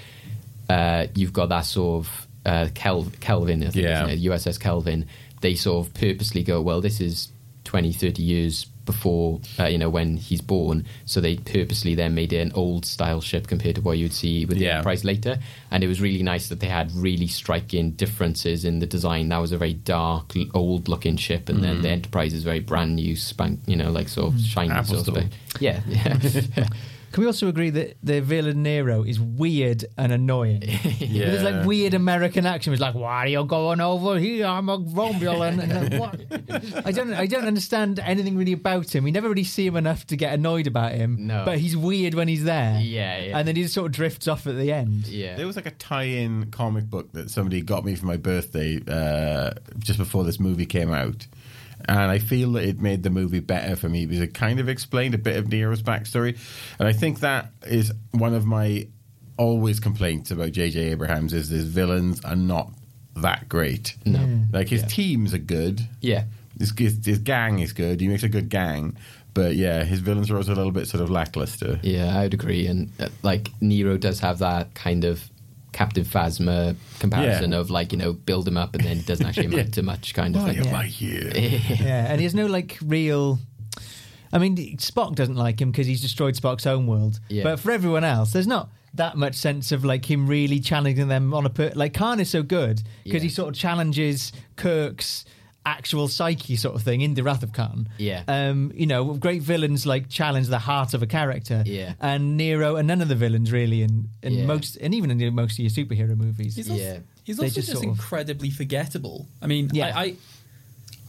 uh, 0.69 1.07
you've 1.15 1.33
got 1.33 1.49
that 1.49 1.61
sort 1.65 2.05
of 2.05 2.27
uh, 2.45 2.67
Kel- 2.73 3.11
Kelvin, 3.19 3.63
I 3.63 3.69
think, 3.69 3.75
Yeah. 3.83 4.07
USS 4.07 4.59
Kelvin. 4.59 5.05
They 5.41 5.55
sort 5.55 5.85
of 5.87 5.93
purposely 5.93 6.43
go, 6.43 6.61
well, 6.61 6.81
this 6.81 6.99
is 7.01 7.29
20, 7.65 7.91
30 7.91 8.21
years 8.23 8.65
before, 8.85 9.41
uh, 9.59 9.65
you 9.65 9.79
know, 9.79 9.89
when 9.89 10.15
he's 10.17 10.41
born. 10.41 10.85
So 11.05 11.19
they 11.19 11.37
purposely 11.37 11.95
then 11.95 12.13
made 12.13 12.31
it 12.31 12.37
an 12.37 12.51
old 12.53 12.85
style 12.85 13.19
ship 13.19 13.47
compared 13.47 13.75
to 13.75 13.81
what 13.81 13.97
you'd 13.97 14.13
see 14.13 14.45
with 14.45 14.59
the 14.59 14.65
Yeah. 14.65 14.73
Enterprise 14.75 15.03
later. 15.03 15.39
And 15.71 15.83
it 15.83 15.87
was 15.87 15.99
really 15.99 16.21
nice 16.21 16.49
that 16.49 16.59
they 16.59 16.67
had 16.67 16.91
really 16.93 17.25
striking 17.25 17.91
differences 17.91 18.63
in 18.63 18.77
the 18.79 18.85
design. 18.85 19.29
That 19.29 19.39
was 19.39 19.51
a 19.51 19.57
very 19.57 19.73
dark, 19.73 20.33
old 20.53 20.87
looking 20.87 21.17
ship. 21.17 21.49
And 21.49 21.59
Mm. 21.59 21.61
then 21.63 21.81
the 21.81 21.89
Enterprise 21.89 22.33
is 22.33 22.43
very 22.43 22.59
brand 22.59 22.95
new, 22.97 23.15
spank, 23.15 23.59
you 23.65 23.75
know, 23.75 23.91
like 23.91 24.07
sort 24.07 24.33
of 24.35 24.39
shiny 24.39 24.69
Apple 24.71 25.03
sort 25.03 25.17
of. 25.17 25.23
Yeah, 25.59 25.79
yeah. 25.89 26.19
Can 27.15 27.21
we 27.21 27.27
also 27.27 27.47
agree 27.47 27.69
that 27.69 27.95
the 28.03 28.19
villain 28.19 28.61
Nero 28.61 29.01
is 29.03 29.21
weird 29.21 29.85
and 29.97 30.11
annoying? 30.11 30.63
Yeah. 31.05 31.25
With 31.25 31.33
his 31.33 31.43
like 31.43 31.65
weird 31.65 31.93
American 31.93 32.45
action. 32.45 32.73
he's 32.73 32.81
like, 32.81 32.95
"Why 32.95 33.25
are 33.25 33.27
you 33.27 33.45
going 33.45 33.79
over 33.79 34.17
here? 34.17 34.47
I'm 34.47 34.67
a 34.67 34.77
Romulan." 34.79 35.61
And 35.61 35.91
like, 35.91 36.01
what? 36.01 36.85
I 36.85 36.91
don't, 36.91 37.13
I 37.13 37.25
don't 37.25 37.45
understand 37.45 37.99
anything 37.99 38.35
really 38.35 38.53
about 38.53 38.93
him. 38.93 39.03
We 39.03 39.11
never 39.11 39.29
really 39.29 39.43
see 39.43 39.65
him 39.65 39.75
enough 39.77 40.05
to 40.07 40.17
get 40.17 40.33
annoyed 40.33 40.67
about 40.67 40.93
him. 40.93 41.27
No. 41.27 41.45
but 41.45 41.59
he's 41.59 41.77
weird 41.77 42.15
when 42.15 42.27
he's 42.27 42.43
there. 42.43 42.79
Yeah, 42.81 43.19
yeah. 43.19 43.37
and 43.37 43.47
then 43.47 43.55
he 43.55 43.63
just 43.63 43.75
sort 43.75 43.87
of 43.87 43.91
drifts 43.93 44.27
off 44.27 44.47
at 44.47 44.57
the 44.57 44.73
end. 44.73 45.07
Yeah. 45.07 45.35
There 45.35 45.47
was 45.47 45.55
like 45.55 45.67
a 45.67 45.71
tie-in 45.71 46.51
comic 46.51 46.89
book 46.89 47.11
that 47.13 47.29
somebody 47.29 47.61
got 47.61 47.85
me 47.85 47.95
for 47.95 48.07
my 48.07 48.17
birthday 48.17 48.81
uh, 48.87 49.51
just 49.77 49.99
before 49.99 50.23
this 50.25 50.39
movie 50.39 50.65
came 50.65 50.91
out, 50.91 51.27
and 51.87 51.99
I 52.11 52.19
feel 52.19 52.51
that 52.53 52.63
it 52.63 52.79
made 52.79 53.03
the 53.03 53.09
movie 53.09 53.39
better 53.39 53.75
for 53.75 53.89
me 53.89 54.05
because 54.05 54.21
it 54.21 54.33
kind 54.33 54.59
of 54.59 54.67
explained 54.69 55.13
a 55.15 55.17
bit 55.17 55.35
of 55.37 55.47
Nero's 55.49 55.81
backstory, 55.81 56.37
and 56.79 56.87
I 56.87 56.93
think 56.93 57.19
that 57.21 57.51
is 57.65 57.91
one 58.11 58.33
of 58.33 58.45
my 58.45 58.87
always 59.37 59.79
complaints 59.79 60.31
about 60.31 60.51
J.J. 60.53 60.79
Abrahams 60.91 61.33
is 61.33 61.49
his 61.49 61.65
villains 61.65 62.23
are 62.23 62.35
not 62.37 62.71
that 63.17 63.49
great. 63.49 63.95
No. 64.05 64.41
like 64.53 64.69
his 64.69 64.81
Yeah. 64.83 64.87
teams 64.87 65.33
are 65.33 65.37
good. 65.39 65.81
Yeah. 66.01 66.23
His, 66.57 66.73
his, 66.77 67.05
his 67.05 67.19
gang 67.19 67.59
is 67.59 67.73
good. 67.73 67.99
He 67.99 68.07
makes 68.07 68.23
a 68.23 68.29
good 68.29 68.47
gang. 68.49 68.95
But 69.33 69.55
yeah, 69.57 69.83
his 69.83 69.99
villains 69.99 70.31
are 70.31 70.37
also 70.37 70.53
a 70.53 70.55
little 70.55 70.71
bit 70.71 70.87
sort 70.87 71.03
of 71.03 71.09
lackluster. 71.09 71.79
Yeah, 71.83 72.17
I 72.17 72.23
would 72.23 72.33
agree. 72.33 72.67
And 72.67 72.89
uh, 72.97 73.09
like 73.23 73.49
Nero 73.59 73.97
does 73.97 74.21
have 74.21 74.39
that 74.39 74.73
kind 74.73 75.03
of 75.03 75.29
Captain 75.75 76.05
Phasma 76.05 76.73
comparison 76.99 77.51
Yeah. 77.51 77.57
of 77.59 77.69
like 77.69 77.91
you 77.91 77.97
know 77.97 78.13
build 78.13 78.47
him 78.47 78.55
up 78.55 78.73
and 78.75 78.83
then 78.85 78.97
it 78.97 79.05
doesn't 79.05 79.25
actually 79.25 79.45
amount 79.51 79.67
Yeah. 79.67 79.71
to 79.73 79.83
much 79.83 80.13
kind 80.13 80.33
of 80.35 80.43
Why 80.43 80.53
thing. 80.53 80.67
am 80.67 80.73
I 80.75 80.85
here? 80.85 81.31
yeah, 81.35 82.07
and 82.09 82.19
he 82.21 82.23
has 82.23 82.33
no 82.33 82.45
like 82.45 82.77
real. 82.81 83.39
I 84.31 84.37
mean, 84.39 84.55
Spock 84.77 85.15
doesn't 85.15 85.35
like 85.35 85.61
him 85.61 85.71
because 85.71 85.85
he's 85.87 86.01
destroyed 86.01 86.35
Spock's 86.35 86.65
own 86.65 86.87
world. 86.87 87.19
Yeah. 87.29 87.43
But 87.43 87.59
for 87.59 87.71
everyone 87.71 88.03
else, 88.05 88.31
there's 88.33 88.47
not 88.47 88.69
that 88.93 89.17
much 89.17 89.35
sense 89.35 89.73
of 89.73 89.83
like 89.83 90.09
him 90.09 90.25
really 90.27 90.59
challenging 90.61 91.09
them 91.09 91.33
on 91.33 91.45
a 91.45 91.49
per- 91.49 91.73
like 91.75 91.93
Khan 91.93 92.19
is 92.21 92.29
so 92.29 92.41
good 92.41 92.81
because 93.03 93.21
he 93.21 93.27
sort 93.29 93.49
of 93.49 93.55
challenges 93.55 94.31
Kirk's 94.55 95.25
actual 95.65 96.07
psyche 96.07 96.55
sort 96.55 96.75
of 96.75 96.83
thing 96.83 97.01
in 97.01 97.13
the 97.15 97.23
Wrath 97.23 97.41
of 97.43 97.51
Khan. 97.53 97.89
Yeah. 97.97 98.23
Um, 98.27 98.71
you 98.75 98.85
know, 98.85 99.13
great 99.15 99.41
villains 99.41 99.85
like 99.85 100.09
challenge 100.09 100.47
the 100.47 100.59
heart 100.59 100.93
of 100.93 101.01
a 101.01 101.07
character. 101.07 101.63
Yeah. 101.65 101.93
And 101.99 102.37
Nero 102.37 102.75
and 102.75 102.87
none 102.87 103.01
of 103.01 103.07
the 103.07 103.15
villains 103.15 103.51
really 103.51 103.81
in, 103.81 104.09
in 104.21 104.33
Yeah. 104.33 104.45
most 104.45 104.75
and 104.77 104.93
even 104.93 105.09
in 105.11 105.17
the- 105.17 105.29
most 105.31 105.53
of 105.53 105.59
your 105.59 105.69
superhero 105.71 106.15
movies. 106.15 106.55
He's 106.55 106.69
also, 106.69 106.83
Yeah. 106.83 106.99
he's 107.23 107.39
also 107.39 107.45
just 107.53 107.55
just, 107.67 107.71
sort 107.71 107.85
of- 107.85 107.89
incredibly 107.91 108.49
forgettable. 108.51 109.27
I 109.41 109.47
mean, 109.47 109.69
Yeah. 109.73 109.91
I, 109.97 110.01
I 110.03 110.15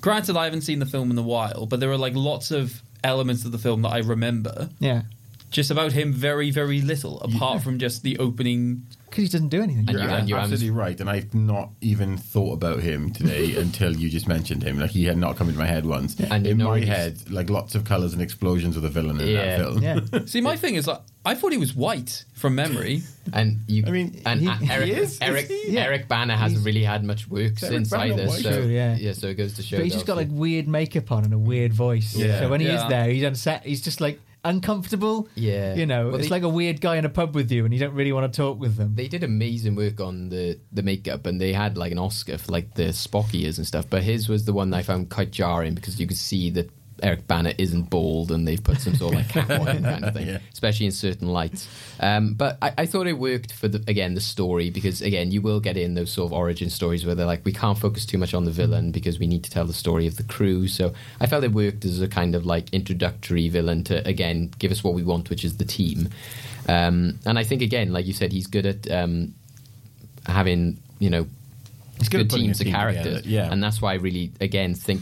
granted 0.00 0.36
I 0.36 0.44
haven't 0.44 0.62
seen 0.62 0.78
the 0.78 0.86
film 0.86 1.10
in 1.10 1.18
a 1.18 1.22
while, 1.22 1.66
but 1.66 1.80
there 1.80 1.90
are 1.90 1.98
like 1.98 2.14
lots 2.14 2.50
of 2.50 2.82
elements 3.04 3.44
of 3.44 3.52
the 3.52 3.58
film 3.58 3.82
that 3.82 3.90
I 3.90 3.98
remember. 3.98 4.70
Yeah. 4.80 5.02
Just 5.50 5.70
about 5.70 5.92
him, 5.92 6.12
very 6.12 6.50
very 6.50 6.80
little, 6.80 7.20
apart 7.20 7.62
from 7.62 7.78
just 7.78 8.02
the 8.02 8.18
opening. 8.18 8.82
Because 9.16 9.32
he 9.32 9.38
doesn't 9.38 9.48
do 9.48 9.62
anything. 9.62 9.88
And 9.88 9.98
You're 9.98 10.08
and 10.08 10.28
you- 10.28 10.36
absolutely 10.36 10.70
right, 10.70 11.00
and 11.00 11.08
I've 11.08 11.34
not 11.34 11.70
even 11.80 12.16
thought 12.18 12.52
about 12.52 12.80
him 12.80 13.12
today 13.12 13.56
until 13.56 13.96
you 13.96 14.08
just 14.10 14.28
mentioned 14.28 14.62
him. 14.62 14.78
Like 14.78 14.90
he 14.90 15.04
had 15.04 15.16
not 15.16 15.36
come 15.36 15.48
into 15.48 15.58
my 15.58 15.66
head 15.66 15.86
once. 15.86 16.20
And 16.20 16.46
in 16.46 16.58
my 16.58 16.80
head, 16.80 17.30
like 17.30 17.48
lots 17.50 17.74
of 17.74 17.84
colours 17.84 18.12
and 18.12 18.20
explosions 18.20 18.76
of 18.76 18.82
the 18.82 18.88
villain 18.90 19.20
in 19.20 19.28
Yeah. 19.28 19.44
that 19.44 19.58
film. 19.58 19.82
Yeah. 19.82 20.00
See, 20.26 20.40
my 20.40 20.56
thing 20.56 20.74
is 20.74 20.86
like 20.86 21.00
I 21.24 21.34
thought 21.34 21.50
he 21.50 21.58
was 21.58 21.74
white 21.74 22.24
from 22.34 22.54
memory. 22.54 23.02
And 23.32 23.58
you, 23.66 23.84
I 23.86 23.90
mean, 23.90 24.22
and 24.26 24.40
he- 24.40 24.48
uh, 24.48 24.56
Eric, 24.70 24.86
he 24.86 24.92
is, 24.92 25.12
is 25.14 25.18
Eric, 25.20 25.48
he? 25.48 25.70
Yeah. 25.72 25.84
Eric 25.84 26.06
Bana 26.08 26.36
hasn't 26.36 26.64
really 26.64 26.84
had 26.84 27.02
much 27.04 27.26
work 27.28 27.40
Eric 27.40 27.58
since 27.58 27.90
Bana 27.90 28.12
either. 28.14 28.26
white? 28.26 28.42
So 28.42 28.52
True, 28.52 28.66
yeah. 28.66 29.12
so 29.12 29.28
it 29.28 29.34
goes 29.34 29.54
to 29.54 29.62
show. 29.62 29.78
But 29.78 29.84
he's 29.84 29.94
just 29.94 30.06
got 30.06 30.16
like 30.16 30.28
weird 30.30 30.68
makeup 30.68 31.10
on 31.10 31.24
and 31.24 31.32
a 31.34 31.38
weird 31.38 31.72
voice. 31.72 32.14
Yeah. 32.14 32.40
So 32.40 32.48
when 32.48 32.60
he 32.60 32.68
is 32.68 32.82
there, 32.88 33.08
he's 33.10 33.24
unset. 33.24 33.64
He's 33.64 33.80
just 33.80 34.00
like 34.00 34.20
uncomfortable. 34.48 35.28
Yeah. 35.34 35.74
You 35.74 35.86
know, 35.86 36.06
Well, 36.06 36.16
it's 36.16 36.24
they- 36.28 36.30
like 36.30 36.42
a 36.42 36.48
weird 36.48 36.80
guy 36.80 36.96
in 36.96 37.04
a 37.04 37.08
pub 37.08 37.34
with 37.34 37.50
you, 37.50 37.64
and 37.64 37.72
you 37.74 37.80
don't 37.80 37.94
really 37.94 38.12
want 38.12 38.32
to 38.32 38.36
talk 38.36 38.58
with 38.58 38.76
them. 38.76 38.94
they 38.94 39.08
did 39.08 39.22
amazing 39.24 39.74
work 39.74 40.00
on 40.00 40.28
the 40.28 40.58
the 40.72 40.82
makeup, 40.82 41.26
and 41.26 41.40
they 41.40 41.52
had 41.52 41.76
like 41.76 41.92
an 41.92 41.98
Oscar 41.98 42.38
for 42.38 42.52
like 42.52 42.74
the 42.74 42.84
Spock 42.92 43.34
ears 43.34 43.58
and 43.58 43.66
stuff. 43.66 43.86
But 43.88 44.02
his 44.02 44.28
was 44.28 44.44
the 44.44 44.52
one 44.52 44.70
that 44.70 44.78
I 44.78 44.82
found 44.82 45.10
quite 45.10 45.30
jarring 45.30 45.74
because 45.74 45.98
you 46.00 46.06
could 46.06 46.16
see 46.16 46.50
that 46.50 46.70
Eric 47.02 47.26
Bana 47.26 47.52
isn't 47.58 47.90
bald, 47.90 48.30
and 48.30 48.46
they've 48.48 48.62
put 48.62 48.80
some 48.80 48.94
sort 48.94 49.14
of 49.14 49.20
like 49.20 49.28
cap 49.28 49.50
on 49.50 49.66
him 49.66 49.82
kind 49.82 50.04
of 50.04 50.14
thing, 50.14 50.26
Yeah. 50.28 50.38
especially 50.52 50.86
in 50.86 50.92
certain 50.92 51.28
lights. 51.28 51.68
Um, 52.00 52.34
but 52.34 52.56
I, 52.62 52.72
I 52.78 52.86
thought 52.86 53.06
it 53.06 53.18
worked 53.18 53.52
for 53.52 53.68
the 53.68 53.82
again 53.88 54.14
the 54.14 54.20
story 54.20 54.70
because 54.70 55.02
again 55.02 55.30
you 55.30 55.40
will 55.42 55.60
get 55.60 55.76
in 55.76 55.94
those 55.94 56.10
sort 56.10 56.26
of 56.28 56.32
origin 56.32 56.70
stories 56.70 57.04
where 57.04 57.14
they're 57.14 57.26
like 57.26 57.44
we 57.44 57.52
can't 57.52 57.78
focus 57.78 58.06
too 58.06 58.18
much 58.18 58.32
on 58.34 58.44
the 58.44 58.50
villain 58.50 58.92
because 58.92 59.18
we 59.18 59.26
need 59.26 59.44
to 59.44 59.50
tell 59.50 59.64
the 59.66 59.72
story 59.74 60.06
of 60.06 60.16
the 60.16 60.22
crew. 60.24 60.68
So 60.68 60.94
I 61.20 61.26
felt 61.26 61.44
it 61.44 61.52
worked 61.52 61.84
as 61.84 62.00
a 62.00 62.08
kind 62.08 62.34
of 62.34 62.46
like 62.46 62.70
introductory 62.72 63.48
villain 63.48 63.84
to 63.84 64.06
again 64.06 64.50
give 64.58 64.70
us 64.72 64.82
what 64.82 64.94
we 64.94 65.02
want, 65.02 65.28
which 65.30 65.44
is 65.44 65.56
the 65.58 65.64
team. 65.66 66.08
Um, 66.68 67.18
and 67.26 67.38
I 67.38 67.44
think 67.44 67.62
again, 67.62 67.92
like 67.92 68.06
you 68.06 68.12
said, 68.12 68.32
he's 68.32 68.46
good 68.46 68.66
at 68.66 68.90
um, 68.90 69.34
having 70.26 70.78
you 70.98 71.10
know 71.10 71.26
He's 71.98 72.10
good 72.10 72.28
good 72.28 72.36
teams 72.38 72.60
of 72.60 72.64
team 72.66 72.74
characters. 72.74 73.22
together, 73.22 73.28
yeah. 73.28 73.50
and 73.50 73.62
that's 73.62 73.80
why 73.80 73.92
I 73.92 73.94
really 73.94 74.30
again 74.40 74.74
think 74.74 75.00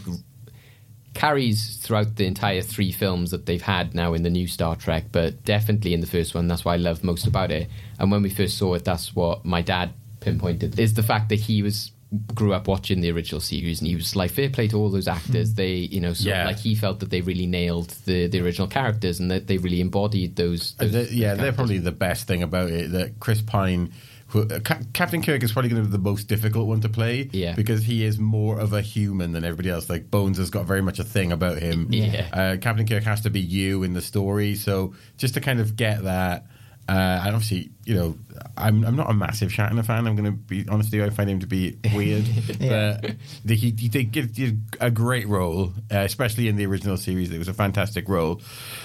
carries 1.15 1.77
throughout 1.77 2.15
the 2.17 2.25
entire 2.25 2.61
three 2.61 2.91
films 2.91 3.31
that 3.31 3.45
they've 3.47 3.61
had 3.61 3.95
now 3.95 4.13
in 4.13 4.21
the 4.21 4.29
new 4.29 4.45
Star 4.47 4.75
Trek, 4.75 5.05
but 5.11 5.43
definitely 5.43 5.93
in 5.93 6.01
the 6.01 6.07
first 6.07 6.35
one. 6.35 6.47
That's 6.47 6.63
what 6.63 6.73
I 6.73 6.77
love 6.77 7.03
most 7.03 7.25
about 7.25 7.49
it. 7.51 7.67
And 7.97 8.11
when 8.11 8.21
we 8.21 8.29
first 8.29 8.57
saw 8.57 8.75
it, 8.75 8.85
that's 8.85 9.15
what 9.15 9.43
my 9.45 9.61
dad 9.63 9.93
pinpointed 10.19 10.79
is 10.79 10.93
the 10.93 11.03
fact 11.03 11.29
that 11.29 11.39
he 11.39 11.61
was 11.63 11.91
grew 12.33 12.53
up 12.53 12.67
watching 12.67 13.01
the 13.01 13.11
original 13.11 13.41
series 13.41 13.81
and 13.81 13.87
he 13.87 13.95
was 13.95 14.15
like 14.15 14.31
fair 14.31 14.49
play 14.49 14.67
to 14.67 14.77
all 14.77 14.89
those 14.89 15.07
actors 15.07 15.55
they 15.55 15.73
you 15.73 15.99
know 15.99 16.13
so 16.13 16.29
Yeah. 16.29 16.45
like 16.45 16.57
he 16.59 16.73
felt 16.73 16.99
that 17.01 17.09
they 17.09 17.19
really 17.21 17.45
nailed 17.45 17.89
the 18.05 18.27
the 18.27 18.39
original 18.39 18.67
characters 18.67 19.19
and 19.19 19.29
that 19.31 19.47
they 19.47 19.57
really 19.57 19.81
embodied 19.81 20.35
those, 20.35 20.75
Uh, 20.79 20.85
the- 20.85 20.89
those 20.91 21.13
yeah, 21.13 21.33
they're 21.35 21.51
probably 21.51 21.79
the 21.79 21.91
best 21.91 22.25
thing 22.27 22.41
about 22.43 22.69
it. 22.69 22.91
That 22.91 23.19
Chris 23.19 23.41
Pine, 23.41 23.91
uh, 23.91 23.95
Ca- 24.43 24.79
Captain 24.93 25.21
Kirk, 25.23 25.43
is 25.43 25.51
probably 25.51 25.69
going 25.69 25.81
to 25.83 25.87
be 25.87 25.91
the 25.91 26.03
most 26.03 26.27
difficult 26.27 26.67
one 26.67 26.81
to 26.81 26.89
play. 26.89 27.29
Yeah. 27.31 27.55
because 27.55 27.83
he 27.83 28.03
is 28.03 28.19
more 28.19 28.59
of 28.59 28.73
a 28.73 28.81
human 28.81 29.31
than 29.31 29.43
everybody 29.43 29.69
else. 29.69 29.89
Like 29.89 30.11
Bones 30.11 30.37
has 30.37 30.49
got 30.49 30.65
very 30.65 30.81
much 30.81 30.99
a 30.99 31.03
thing 31.03 31.31
about 31.31 31.59
him. 31.59 31.87
Yeah. 31.91 32.27
uh, 32.33 32.57
Captain 32.57 32.87
Kirk 32.87 33.03
has 33.03 33.21
to 33.21 33.29
be 33.29 33.39
you 33.39 33.83
in 33.83 33.93
the 33.93 34.01
story. 34.01 34.55
So 34.55 34.93
just 35.17 35.33
to 35.35 35.41
kind 35.41 35.59
of 35.59 35.75
get 35.75 36.03
that. 36.03 36.45
Uh, 36.87 36.91
and 37.25 37.35
obviously, 37.35 37.71
you 37.85 37.95
know, 37.95 38.15
I'm 38.57 38.85
I'm 38.85 38.95
not 38.95 39.09
a 39.09 39.13
massive 39.13 39.49
Shatner 39.49 39.83
fan. 39.83 40.05
I'm 40.05 40.15
going 40.15 40.25
to 40.25 40.37
be 40.37 40.65
honest 40.69 40.91
with 40.91 40.93
you. 40.99 41.05
I 41.05 41.09
find 41.09 41.27
him 41.29 41.39
to 41.39 41.47
be 41.47 41.77
weird, 41.95 42.25
but 42.59 43.15
the, 43.43 43.55
he, 43.55 43.73
he 43.77 43.89
did 43.89 44.11
give 44.11 44.33
did 44.33 44.61
a 44.79 44.91
great 44.91 45.27
role, 45.27 45.73
uh, 45.91 45.97
especially 45.99 46.47
in 46.47 46.57
the 46.57 46.65
original 46.67 46.95
series. 46.97 47.31
It 47.31 47.39
was 47.39 47.47
a 47.47 47.55
fantastic 47.55 48.07
role. 48.07 48.39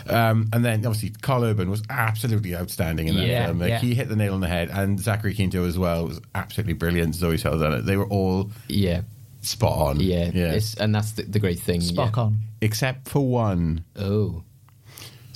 Um, 0.09 0.49
and 0.55 0.65
then 0.65 0.87
obviously, 0.87 1.11
Karl 1.21 1.45
Urban 1.45 1.69
was 1.69 1.83
absolutely 1.91 2.57
outstanding 2.57 3.09
in 3.09 3.17
that 3.17 3.27
Yeah, 3.27 3.47
film. 3.47 3.59
Like, 3.59 3.69
yeah. 3.69 3.79
He 3.81 3.95
hit 3.95 4.09
the 4.09 4.17
nail 4.17 4.33
on 4.33 4.41
the 4.41 4.49
head, 4.49 4.71
and 4.71 4.99
Zachary 4.99 5.35
Quinto 5.35 5.67
as 5.67 5.79
well 5.79 6.07
was 6.07 6.21
absolutely 6.35 6.75
brilliant. 6.75 7.15
Zoe 7.15 7.37
Saldana, 7.37 7.83
they 7.83 7.99
were 7.99 8.07
all 8.07 8.51
yeah 8.69 9.03
spot 9.43 9.79
on. 9.79 10.01
yeah, 10.01 10.31
yeah, 10.35 10.53
It's, 10.53 10.75
and 10.75 10.95
that's 10.95 11.13
the, 11.13 11.23
the 11.23 11.39
great 11.39 11.59
thing 11.61 11.81
Spock 11.81 12.17
yeah. 12.17 12.23
on. 12.23 12.39
except 12.61 13.09
for 13.09 13.27
one, 13.27 13.85
oh 13.97 14.43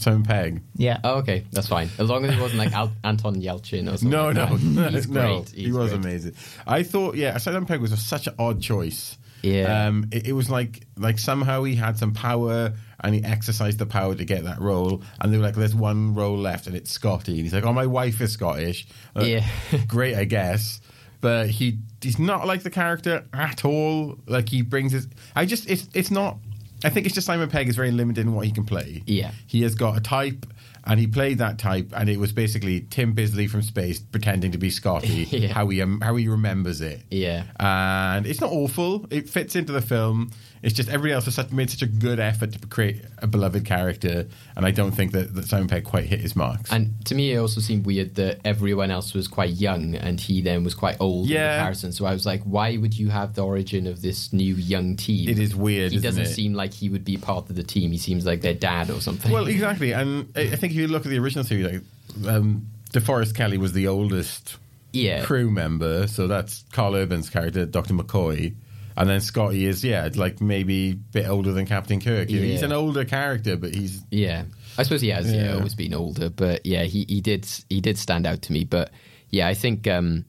Simon 0.05 0.23
Pegg. 0.23 0.62
Yeah. 0.77 1.01
Oh, 1.03 1.17
okay, 1.19 1.45
that's 1.51 1.67
fine. 1.69 1.88
As 1.99 2.09
long 2.09 2.25
as 2.25 2.37
it 2.37 2.40
wasn't 2.40 2.61
like 2.61 2.73
Al- 2.73 2.93
Anton 3.03 3.37
Yelchin 3.43 3.85
or 3.93 3.97
something. 3.97 4.11
No, 4.11 4.27
like 4.27 4.35
no, 4.37 4.47
that. 4.57 4.62
no, 4.62 4.88
he's 4.90 5.09
no. 5.09 5.21
great. 5.43 5.49
he 5.51 5.73
was 5.73 5.90
great. 5.90 6.01
amazing. 6.05 6.35
I 6.67 6.83
thought, 6.83 7.17
yeah, 7.17 7.37
Simon 7.38 7.67
Pegg 7.67 7.81
was 7.81 7.93
a, 7.93 7.97
such 7.97 8.27
an 8.27 8.35
odd 8.38 8.61
choice. 8.62 9.19
Yeah. 9.43 9.87
um, 9.88 10.07
it, 10.11 10.29
it 10.29 10.33
was 10.33 10.49
like 10.49 10.87
like 10.97 11.19
somehow 11.19 11.64
he 11.64 11.75
had 11.75 11.99
some 11.99 12.14
power 12.14 12.73
and 13.01 13.14
he 13.14 13.23
exercised 13.23 13.79
the 13.79 13.85
power 13.85 14.14
to 14.14 14.25
get 14.25 14.45
that 14.45 14.59
role. 14.61 15.03
And 15.21 15.31
they 15.33 15.37
were 15.37 15.43
like, 15.43 15.55
"There's 15.55 15.75
one 15.75 16.14
role 16.14 16.38
left, 16.38 16.67
and 16.67 16.75
it's 16.75 16.90
Scotty." 16.90 17.33
And 17.33 17.43
he's 17.43 17.53
like, 17.53 17.64
"Oh, 17.64 17.73
my 17.75 17.85
wife 17.87 18.21
is 18.23 18.33
Scottish." 18.33 18.87
Uh, 19.14 19.25
Yeah. 19.25 19.47
great, 19.87 20.14
I 20.17 20.25
guess. 20.25 20.81
But 21.21 21.51
he 21.51 21.79
he's 22.01 22.19
not 22.19 22.47
like 22.47 22.62
the 22.62 22.71
character 22.71 23.27
at 23.35 23.64
all. 23.67 24.17
Like 24.27 24.49
he 24.49 24.62
brings 24.62 24.93
his. 24.93 25.09
I 25.37 25.45
just 25.47 25.69
it's 25.69 25.88
it's 25.95 26.11
not. 26.11 26.38
I 26.83 26.91
think 26.91 27.07
it's 27.07 27.15
just 27.15 27.27
Simon 27.27 27.49
Pegg 27.49 27.69
is 27.69 27.77
very 27.77 27.91
limited 27.91 28.27
in 28.27 28.35
what 28.35 28.47
he 28.47 28.53
can 28.53 28.65
play. 28.65 29.03
Yeah. 29.07 29.31
He 29.47 29.63
has 29.63 29.75
got 29.75 29.97
a 29.97 30.01
type, 30.01 30.47
and 30.87 30.99
he 31.01 31.07
played 31.07 31.39
that 31.39 31.59
type, 31.59 31.91
and 31.97 32.09
it 32.09 32.19
was 32.19 32.33
basically 32.33 32.83
Tim 32.91 33.13
Bisley 33.13 33.47
from 33.47 33.63
space 33.63 34.01
pretending 34.01 34.53
to 34.53 34.59
be 34.59 34.71
Scotty. 34.71 35.25
Yeah. 35.31 35.53
How 35.53 35.69
he 35.69 35.81
um, 35.83 36.01
how 36.01 36.17
he 36.17 36.29
remembers 36.29 36.81
it. 36.81 37.03
Yeah. 37.11 37.45
and 37.59 38.27
it's 38.27 38.41
not 38.41 38.51
awful. 38.53 39.07
It 39.11 39.29
fits 39.29 39.57
into 39.57 39.73
the 39.73 39.83
film. 39.83 40.31
It's 40.64 40.74
just 40.74 40.88
everybody 40.88 41.12
else 41.12 41.27
has 41.27 41.35
such, 41.35 41.53
made 41.53 41.68
such 41.68 41.83
a 41.83 41.87
good 41.87 42.18
effort 42.18 42.53
to 42.53 42.66
create 42.68 43.03
a 43.18 43.27
beloved 43.27 43.66
character, 43.66 44.27
and 44.57 44.64
I 44.64 44.70
don't 44.70 44.92
think 44.92 45.12
that, 45.12 45.35
that 45.35 45.44
Simon 45.44 45.68
Pegg 45.68 45.85
quite 45.85 46.05
hit 46.05 46.20
his 46.20 46.35
marks. 46.35 46.72
And 46.72 47.05
to 47.05 47.14
me, 47.14 47.33
it 47.33 47.37
also 47.37 47.61
seemed 47.61 47.85
weird 47.85 48.14
that 48.14 48.40
everyone 48.46 48.90
else 48.90 49.12
was 49.12 49.29
quite 49.29 49.50
young 49.50 49.94
and 49.94 50.18
he 50.18 50.40
then 50.40 50.64
was 50.64 50.74
quite 50.74 50.96
old 51.00 51.29
in 51.29 51.37
comparison. 51.37 51.92
So 51.92 52.07
I 52.07 52.14
was 52.14 52.24
like, 52.24 52.42
why 52.44 52.79
would 52.79 52.96
you 52.96 53.11
have 53.11 53.35
the 53.35 53.44
origin 53.44 53.87
of 53.87 54.00
this 54.00 54.33
new 54.33 54.55
young 54.55 54.96
team? 54.96 55.29
It 55.29 55.38
is 55.38 55.55
weird, 55.55 55.92
He 55.92 55.98
doesn't 55.98 56.22
it? 56.22 56.35
seem 56.35 56.55
like 56.55 56.72
he 56.72 56.88
would 56.88 57.05
be 57.05 57.18
part 57.18 57.50
of 57.50 57.57
the 57.57 57.62
team. 57.62 57.92
He 57.92 57.98
seems 57.98 58.24
like 58.24 58.40
their 58.40 58.55
dad 58.55 58.88
or 58.88 59.03
something. 59.03 59.31
well, 59.31 59.46
exactly, 59.46 59.92
and 59.92 60.33
I, 60.35 60.57
think 60.57 60.72
if 60.72 60.79
you 60.79 60.88
look 60.88 61.05
at 61.05 61.11
the 61.11 61.18
original 61.18 61.44
series, 61.44 61.66
like 61.66 62.27
um, 62.27 62.68
DeForest 62.94 63.35
Kelley 63.35 63.59
was 63.59 63.74
the 63.74 63.88
oldest 63.88 64.57
yeah. 64.92 65.24
crew 65.24 65.50
member, 65.50 66.07
so 66.07 66.27
that's 66.27 66.64
Karl 66.72 66.94
Urban's 66.94 67.29
character, 67.29 67.66
Doctor 67.66 67.92
McCoy. 67.92 68.55
And 68.97 69.09
then 69.09 69.21
Scotty 69.21 69.67
is, 69.67 69.85
yeah, 69.85 70.09
like 70.15 70.41
maybe 70.41 70.91
a 70.91 70.95
bit 70.95 71.29
older 71.29 71.53
than 71.53 71.67
Captain 71.67 72.01
Kirk. 72.01 72.31
Know, 72.31 72.39
He's 72.39 72.63
an 72.63 72.73
older 72.73 73.05
character, 73.05 73.57
but 73.57 73.75
he's 73.75 74.03
Yeah. 74.11 74.45
I 74.79 74.83
suppose 74.83 75.01
he 75.01 75.09
has 75.11 75.33
yeah. 75.33 75.47
Yeah. 75.47 75.55
always 75.55 75.75
been 75.75 75.95
older, 75.95 76.31
but 76.31 76.65
yeah, 76.67 76.85
he, 76.85 77.05
he 77.09 77.21
did 77.21 77.47
he 77.69 77.81
did 77.81 77.99
stand 77.99 78.27
out 78.27 78.43
to 78.43 78.53
me. 78.53 78.65
But 78.65 78.91
yeah, 79.31 79.47
I 79.47 79.55
think 79.55 79.87
um, 79.87 80.25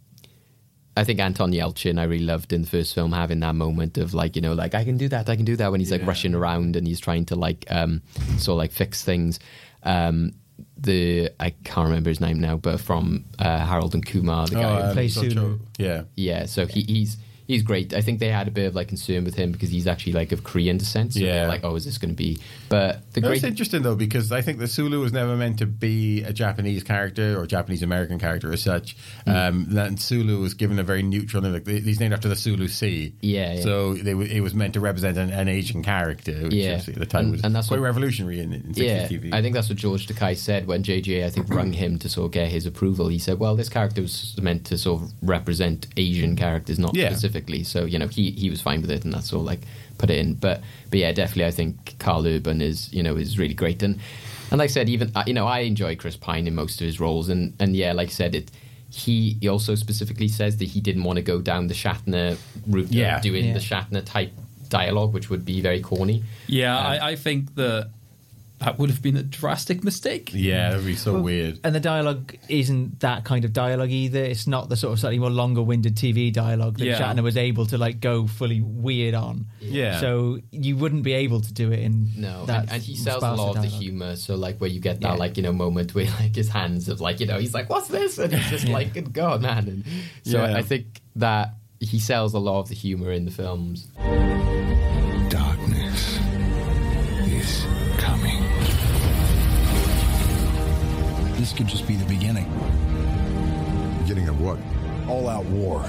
I 0.97 1.03
think 1.03 1.19
Anton 1.19 1.51
Yelchin 1.51 1.99
I 1.99 2.03
really 2.03 2.25
loved 2.25 2.53
in 2.53 2.61
the 2.61 2.67
first 2.67 2.93
film 2.93 3.11
having 3.11 3.39
that 3.41 3.55
moment 3.55 3.97
of 3.97 4.13
like 4.13 4.35
you 4.35 4.41
know 4.41 4.53
like 4.53 4.75
I 4.75 4.83
can 4.83 4.97
do 4.97 5.07
that 5.09 5.29
I 5.29 5.35
can 5.35 5.45
do 5.45 5.55
that 5.57 5.71
when 5.71 5.79
he's 5.79 5.91
like 5.91 6.05
rushing 6.05 6.35
around 6.35 6.75
and 6.75 6.87
he's 6.87 6.99
trying 6.99 7.25
to 7.25 7.35
like 7.35 7.65
um, 7.69 8.01
sort 8.37 8.55
of 8.55 8.57
like 8.57 8.71
fix 8.71 9.03
things. 9.03 9.39
Um, 9.83 10.33
the 10.77 11.31
I 11.39 11.51
can't 11.63 11.87
remember 11.87 12.09
his 12.09 12.21
name 12.21 12.39
now, 12.39 12.57
but 12.57 12.79
from 12.79 13.25
uh, 13.39 13.65
Harold 13.65 13.93
and 13.93 14.05
Kumar, 14.05 14.47
the 14.47 14.55
guy 14.55 14.81
who 14.81 14.87
um, 14.87 14.93
plays 14.93 15.15
Sulu. 15.15 15.59
Yeah. 15.77 16.03
yeah, 16.15 16.45
so 16.45 16.65
he, 16.65 16.81
he's 16.81 17.17
he's 17.47 17.61
great. 17.63 17.93
I 17.93 18.01
think 18.01 18.19
they 18.19 18.29
had 18.29 18.47
a 18.47 18.51
bit 18.51 18.65
of 18.67 18.75
like 18.75 18.87
concern 18.87 19.23
with 19.23 19.35
him 19.35 19.51
because 19.51 19.69
he's 19.69 19.87
actually 19.87 20.13
like 20.13 20.31
of 20.31 20.43
Korean 20.43 20.77
descent. 20.77 21.13
So 21.13 21.19
Yeah. 21.19 21.47
like, 21.47 21.61
oh, 21.63 21.75
is 21.75 21.85
this 21.85 21.97
going 21.97 22.09
to 22.11 22.15
be? 22.15 22.39
But 22.69 23.01
the 23.13 23.21
That's 23.21 23.41
great, 23.41 23.43
interesting 23.43 23.83
though 23.83 23.95
because 23.95 24.31
I 24.31 24.41
think 24.41 24.59
the 24.59 24.67
Sulu 24.67 24.99
was 24.99 25.13
never 25.13 25.35
meant 25.35 25.59
to 25.59 25.65
be 25.65 26.23
a 26.23 26.33
Japanese 26.33 26.83
character 26.83 27.39
or 27.39 27.45
Japanese 27.45 27.83
American 27.83 28.19
character 28.19 28.51
as 28.51 28.61
such. 28.63 28.95
Hmm. 29.25 29.29
Um, 29.31 29.65
that 29.71 29.99
Sulu 29.99 30.39
was 30.41 30.53
given 30.53 30.79
a 30.79 30.83
very 30.83 31.03
neutral 31.03 31.41
name. 31.43 31.53
Like 31.53 31.67
he's 31.67 31.99
named 31.99 32.13
after 32.13 32.27
the 32.27 32.35
Sulu 32.35 32.67
Sea. 32.67 33.13
Yeah, 33.21 33.53
yeah. 33.53 33.61
So 33.61 33.93
they, 33.93 34.11
it 34.11 34.41
was 34.41 34.53
meant 34.53 34.73
to 34.73 34.79
represent 34.79 35.17
an, 35.17 35.29
an 35.31 35.47
Asian 35.47 35.83
character, 35.83 36.33
which 36.43 36.53
Yeah. 36.53 36.81
at 36.87 36.95
the 36.95 37.05
time 37.05 37.25
And- 37.25 37.31
was 37.31 37.41
and 37.43 37.55
that's 37.55 37.67
quite 37.67 37.79
what- 37.79 37.85
revolutionary 37.85 38.39
in, 38.39 38.53
in 38.53 38.61
60s 38.73 38.77
yeah, 38.77 39.07
TV. 39.07 39.33
I 39.33 39.41
think 39.41 39.53
that's 39.55 39.69
what 39.69 39.77
George 39.77 40.07
Takei 40.07 40.35
said 40.35 40.67
when 40.67 40.83
JJ 40.83 41.23
I 41.25 41.29
think 41.29 41.49
rung 41.49 41.73
him 41.73 41.99
to 41.99 42.09
sort 42.09 42.25
of 42.27 42.31
get 42.31 42.49
his 42.49 42.65
approval. 42.65 43.07
He 43.09 43.19
said, 43.19 43.39
"Well, 43.39 43.55
this 43.55 43.69
character 43.69 44.01
was 44.01 44.35
meant 44.41 44.65
to 44.65 44.77
sort 44.77 45.03
of 45.03 45.11
represent 45.21 45.87
Asian 45.97 46.35
characters, 46.35 46.79
not 46.79 46.95
Yeah. 46.95 47.09
Specifically." 47.35 47.63
So 47.63 47.85
you 47.85 47.99
know, 47.99 48.07
he 48.07 48.31
he 48.31 48.49
was 48.49 48.61
fine 48.61 48.81
with 48.81 48.91
it, 48.91 49.03
and 49.03 49.13
that's 49.13 49.33
all 49.33 49.41
like 49.43 49.61
put 49.97 50.09
it 50.09 50.17
in. 50.17 50.33
But 50.35 50.61
but 50.89 50.99
yeah, 50.99 51.11
definitely, 51.11 51.45
I 51.45 51.51
think 51.51 51.95
Karl 51.99 52.25
Urban 52.27 52.61
is 52.61 52.91
you 52.93 53.03
know 53.03 53.15
is 53.17 53.37
really 53.37 53.53
great, 53.53 53.83
and 53.83 53.99
and 54.51 54.59
like 54.59 54.69
I 54.69 54.73
said, 54.73 54.89
even 54.89 55.11
you 55.27 55.33
know 55.33 55.47
I 55.47 55.59
enjoy 55.59 55.95
Chris 55.95 56.15
Pine 56.17 56.47
in 56.47 56.55
most 56.55 56.79
of 56.81 56.85
his 56.85 56.99
roles, 56.99 57.29
and 57.29 57.53
and 57.59 57.75
yeah, 57.75 57.93
like 57.93 58.09
I 58.09 58.11
said, 58.11 58.35
it. 58.35 58.51
He, 58.91 59.35
he 59.41 59.49
also 59.49 59.75
specifically 59.75 60.29
says 60.29 60.55
that 60.57 60.65
he 60.69 60.79
didn't 60.79 61.03
want 61.03 61.17
to 61.17 61.21
go 61.23 61.41
down 61.41 61.67
the 61.67 61.73
Shatner 61.73 62.37
route 62.65 62.91
Yeah. 62.91 63.17
of 63.17 63.23
doing 63.23 63.45
Yeah. 63.47 63.53
the 63.53 63.59
Shatner 63.59 64.05
type 64.05 64.31
dialogue, 64.69 65.11
which 65.11 65.29
would 65.29 65.43
be 65.43 65.59
very 65.59 65.81
corny. 65.81 66.23
Yeah, 66.47 66.77
Um, 66.77 66.85
I, 66.85 67.07
I 67.09 67.15
think 67.17 67.55
that 67.55 67.89
that 68.65 68.77
would 68.79 68.89
have 68.89 69.01
been 69.01 69.15
a 69.15 69.23
drastic 69.23 69.83
mistake. 69.83 70.31
yeah, 70.33 70.71
that'd 70.71 70.85
be 70.85 70.95
so 70.95 71.13
Well, 71.13 71.21
weird. 71.23 71.59
And 71.63 71.73
the 71.73 71.79
dialogue 71.79 72.35
isn't 72.49 72.99
that 72.99 73.23
kind 73.23 73.45
of 73.45 73.53
dialogue 73.53 73.91
either. 73.91 74.23
It's 74.23 74.47
not 74.47 74.67
the 74.69 74.75
sort 74.75 74.93
of 74.93 74.99
slightly 74.99 75.19
more 75.19 75.29
longer-winded 75.29 75.95
TV 75.95 76.33
dialogue 76.33 76.77
that 76.79 76.85
Yeah. 76.85 76.99
Shatner 76.99 77.23
was 77.23 77.37
able 77.37 77.65
to 77.67 77.77
like 77.77 77.99
go 78.01 78.27
fully 78.27 78.61
weird 78.61 79.13
on. 79.13 79.45
Yeah. 79.61 79.99
So 79.99 80.39
you 80.51 80.75
wouldn't 80.77 81.03
be 81.03 81.13
able 81.13 81.41
to 81.41 81.53
do 81.53 81.71
it 81.71 81.79
in 81.79 82.09
No, 82.17 82.45
that 82.47 82.63
and, 82.63 82.71
and 82.73 82.81
he 82.83 82.95
sells 82.95 83.23
a 83.23 83.31
lot 83.33 83.55
of 83.55 83.61
the 83.61 83.67
humor. 83.69 84.15
So 84.15 84.35
like 84.35 84.59
where 84.59 84.69
you 84.69 84.79
get 84.79 84.99
that 85.01 85.13
Yeah. 85.13 85.17
like 85.17 85.37
you 85.37 85.43
know 85.43 85.53
moment 85.53 85.93
where 85.95 86.05
like 86.19 86.35
his 86.35 86.49
hands 86.49 86.89
of 86.89 86.99
like 87.01 87.19
you 87.19 87.27
know 87.27 87.39
he's 87.39 87.53
like 87.53 87.69
what's 87.69 87.87
this 87.87 88.17
and 88.17 88.33
he's 88.33 88.49
just 88.49 88.65
Yeah. 88.67 88.73
like 88.73 88.93
good 88.93 89.13
god 89.13 89.41
man. 89.41 89.67
And 89.67 89.85
so 90.23 90.43
Yeah. 90.43 90.57
I 90.57 90.61
think 90.63 91.01
that 91.17 91.53
he 91.79 91.99
sells 91.99 92.33
a 92.33 92.39
lot 92.39 92.61
of 92.61 92.69
the 92.69 92.75
humor 92.75 93.11
in 93.11 93.25
the 93.25 93.31
films. 93.31 93.87
This 101.45 101.53
could 101.53 101.67
just 101.67 101.87
be 101.87 101.95
the 101.95 102.05
beginning. 102.05 102.45
Beginning 103.99 104.29
of 104.29 104.41
what? 104.41 104.57
All 105.07 105.29
out 105.29 105.45
war. 105.45 105.85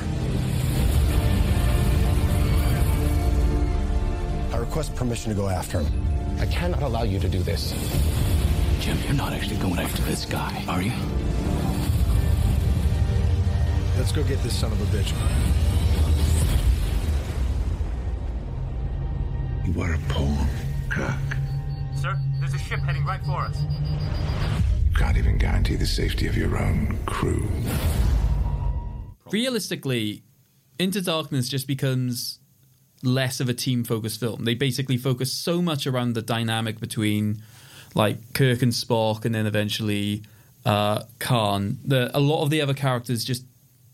I 4.52 4.58
request 4.58 4.94
permission 4.94 5.30
to 5.30 5.34
go 5.34 5.48
after 5.48 5.80
him. 5.80 6.38
I 6.38 6.44
cannot 6.44 6.82
allow 6.82 7.04
you 7.04 7.18
to 7.20 7.28
do 7.30 7.38
this. 7.38 7.72
Jim, 8.80 8.98
you're 9.04 9.14
not 9.14 9.32
actually 9.32 9.56
going 9.56 9.78
after 9.78 10.02
this 10.02 10.26
guy, 10.26 10.62
are 10.68 10.82
you? 10.82 10.92
Let's 13.96 14.12
go 14.12 14.22
get 14.24 14.42
this 14.42 14.54
son 14.54 14.72
of 14.72 14.82
a 14.82 14.84
bitch. 14.94 15.14
You 19.64 19.80
are 19.80 19.94
a 19.94 19.98
poem, 20.10 20.48
Kirk. 20.90 21.38
Sir, 21.94 22.14
there's 22.40 22.52
a 22.52 22.58
ship 22.58 22.80
heading 22.80 23.06
right 23.06 23.24
for 23.24 23.40
us. 23.40 23.56
You 24.96 25.04
can't 25.04 25.18
even 25.18 25.36
guarantee 25.36 25.76
the 25.76 25.84
safety 25.86 26.26
of 26.26 26.38
your 26.38 26.56
own 26.56 26.98
crew. 27.04 27.46
Realistically, 29.30 30.22
Into 30.78 31.02
Darkness 31.02 31.50
just 31.50 31.66
becomes 31.66 32.38
less 33.02 33.38
of 33.38 33.50
a 33.50 33.52
team 33.52 33.84
focused 33.84 34.18
film. 34.18 34.46
They 34.46 34.54
basically 34.54 34.96
focus 34.96 35.30
so 35.30 35.60
much 35.60 35.86
around 35.86 36.14
the 36.14 36.22
dynamic 36.22 36.80
between 36.80 37.42
like 37.94 38.32
Kirk 38.32 38.62
and 38.62 38.72
Spock 38.72 39.26
and 39.26 39.34
then 39.34 39.44
eventually 39.46 40.22
uh 40.64 41.02
Khan. 41.18 41.76
that 41.84 42.12
a 42.14 42.18
lot 42.20 42.42
of 42.42 42.48
the 42.48 42.62
other 42.62 42.72
characters 42.74 43.22
just 43.22 43.44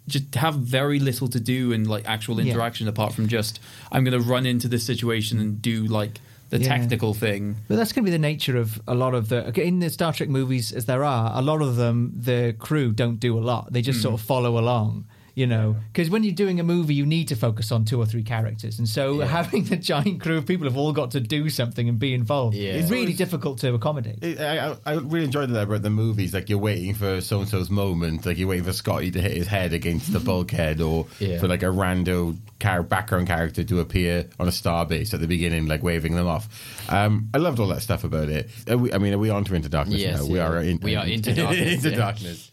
just 0.06 0.36
have 0.36 0.54
very 0.54 1.00
little 1.00 1.26
to 1.28 1.40
do 1.40 1.72
in 1.72 1.82
like 1.88 2.04
actual 2.06 2.40
Yeah. 2.40 2.52
interaction 2.52 2.86
apart 2.86 3.12
from 3.12 3.26
just 3.26 3.58
I'm 3.90 4.04
going 4.04 4.20
to 4.22 4.24
run 4.28 4.46
into 4.46 4.68
this 4.68 4.86
situation 4.86 5.40
and 5.40 5.60
do 5.60 5.84
like 5.86 6.20
the 6.52 6.60
Yeah. 6.60 6.68
technical 6.76 7.14
thing. 7.14 7.56
But 7.66 7.76
that's 7.76 7.92
going 7.92 8.04
to 8.04 8.10
be 8.10 8.12
the 8.12 8.18
nature 8.32 8.56
of 8.58 8.80
a 8.86 8.94
lot 8.94 9.14
of 9.14 9.28
the 9.30 9.38
in 9.60 9.80
the 9.80 9.88
Star 9.90 10.12
Trek 10.12 10.28
movies, 10.28 10.70
as 10.70 10.84
there 10.84 11.02
are 11.02 11.32
a 11.34 11.40
lot 11.42 11.62
of 11.62 11.76
them. 11.76 12.12
The 12.14 12.54
crew 12.58 12.92
don't 12.92 13.18
do 13.18 13.38
a 13.38 13.40
lot; 13.52 13.72
they 13.72 13.80
just 13.82 13.98
Hmm. 13.98 14.02
sort 14.02 14.14
of 14.14 14.20
follow 14.20 14.58
along. 14.58 15.06
You 15.34 15.46
know, 15.46 15.76
because 15.90 16.10
when 16.10 16.24
you're 16.24 16.34
doing 16.34 16.60
a 16.60 16.62
movie, 16.62 16.92
you 16.94 17.06
need 17.06 17.28
to 17.28 17.36
focus 17.36 17.72
on 17.72 17.86
two 17.86 17.98
or 17.98 18.04
three 18.04 18.22
characters, 18.22 18.78
and 18.78 18.86
so 18.86 19.20
having 19.20 19.64
the 19.64 19.76
giant 19.78 20.20
crew 20.20 20.36
of 20.36 20.44
people 20.44 20.66
have 20.66 20.76
all 20.76 20.92
got 20.92 21.12
to 21.12 21.20
do 21.20 21.48
something 21.48 21.88
and 21.88 21.98
be 21.98 22.12
involved. 22.12 22.54
Yeah. 22.54 22.72
It's 22.74 22.90
really 22.90 23.14
difficult 23.14 23.58
to 23.60 23.72
accommodate. 23.72 24.22
It- 24.22 24.38
I, 24.38 24.72
I, 24.72 24.76
I 24.84 24.92
really 24.96 25.24
enjoyed 25.24 25.48
that 25.48 25.62
about 25.62 25.80
the 25.80 25.88
movies. 25.88 26.34
Like 26.34 26.50
you're 26.50 26.58
waiting 26.58 26.92
for 26.92 27.22
so 27.22 27.40
and 27.40 27.48
so's 27.48 27.70
moment, 27.70 28.26
like 28.26 28.36
you're 28.36 28.46
waiting 28.48 28.64
for 28.66 28.74
Scotty 28.74 29.10
to 29.10 29.22
hit 29.22 29.32
his 29.34 29.46
head 29.46 29.72
against 29.72 30.12
the 30.12 30.20
bulkhead, 30.30 30.82
or 30.82 31.06
Yeah. 31.18 31.38
for 31.38 31.48
like 31.48 31.62
a 31.62 31.66
rando 31.72 32.36
char- 32.60 32.82
background 32.82 33.26
character 33.26 33.64
to 33.64 33.80
appear 33.80 34.28
on 34.38 34.48
a 34.48 34.50
starbase 34.52 35.14
at 35.14 35.20
the 35.20 35.26
beginning, 35.26 35.64
like 35.66 35.82
waving 35.82 36.14
them 36.14 36.26
off. 36.26 36.46
Um, 36.90 37.30
I 37.32 37.38
loved 37.38 37.58
all 37.58 37.68
that 37.68 37.80
stuff 37.80 38.04
about 38.04 38.28
it. 38.28 38.50
We, 38.68 38.92
I 38.92 38.98
mean, 38.98 39.14
are 39.14 39.18
we 39.18 39.30
on 39.30 39.44
to 39.44 39.54
Into 39.54 39.70
Darkness 39.70 39.98
Yes, 39.98 40.20
now? 40.20 40.26
We 40.30 40.40
are. 40.40 40.58
In, 40.58 40.78
We 40.82 40.94
are 40.94 41.06
into 41.06 41.34
darkness, 41.34 41.72
into 41.76 41.90
yeah. 41.90 41.96
darkness. 41.96 42.50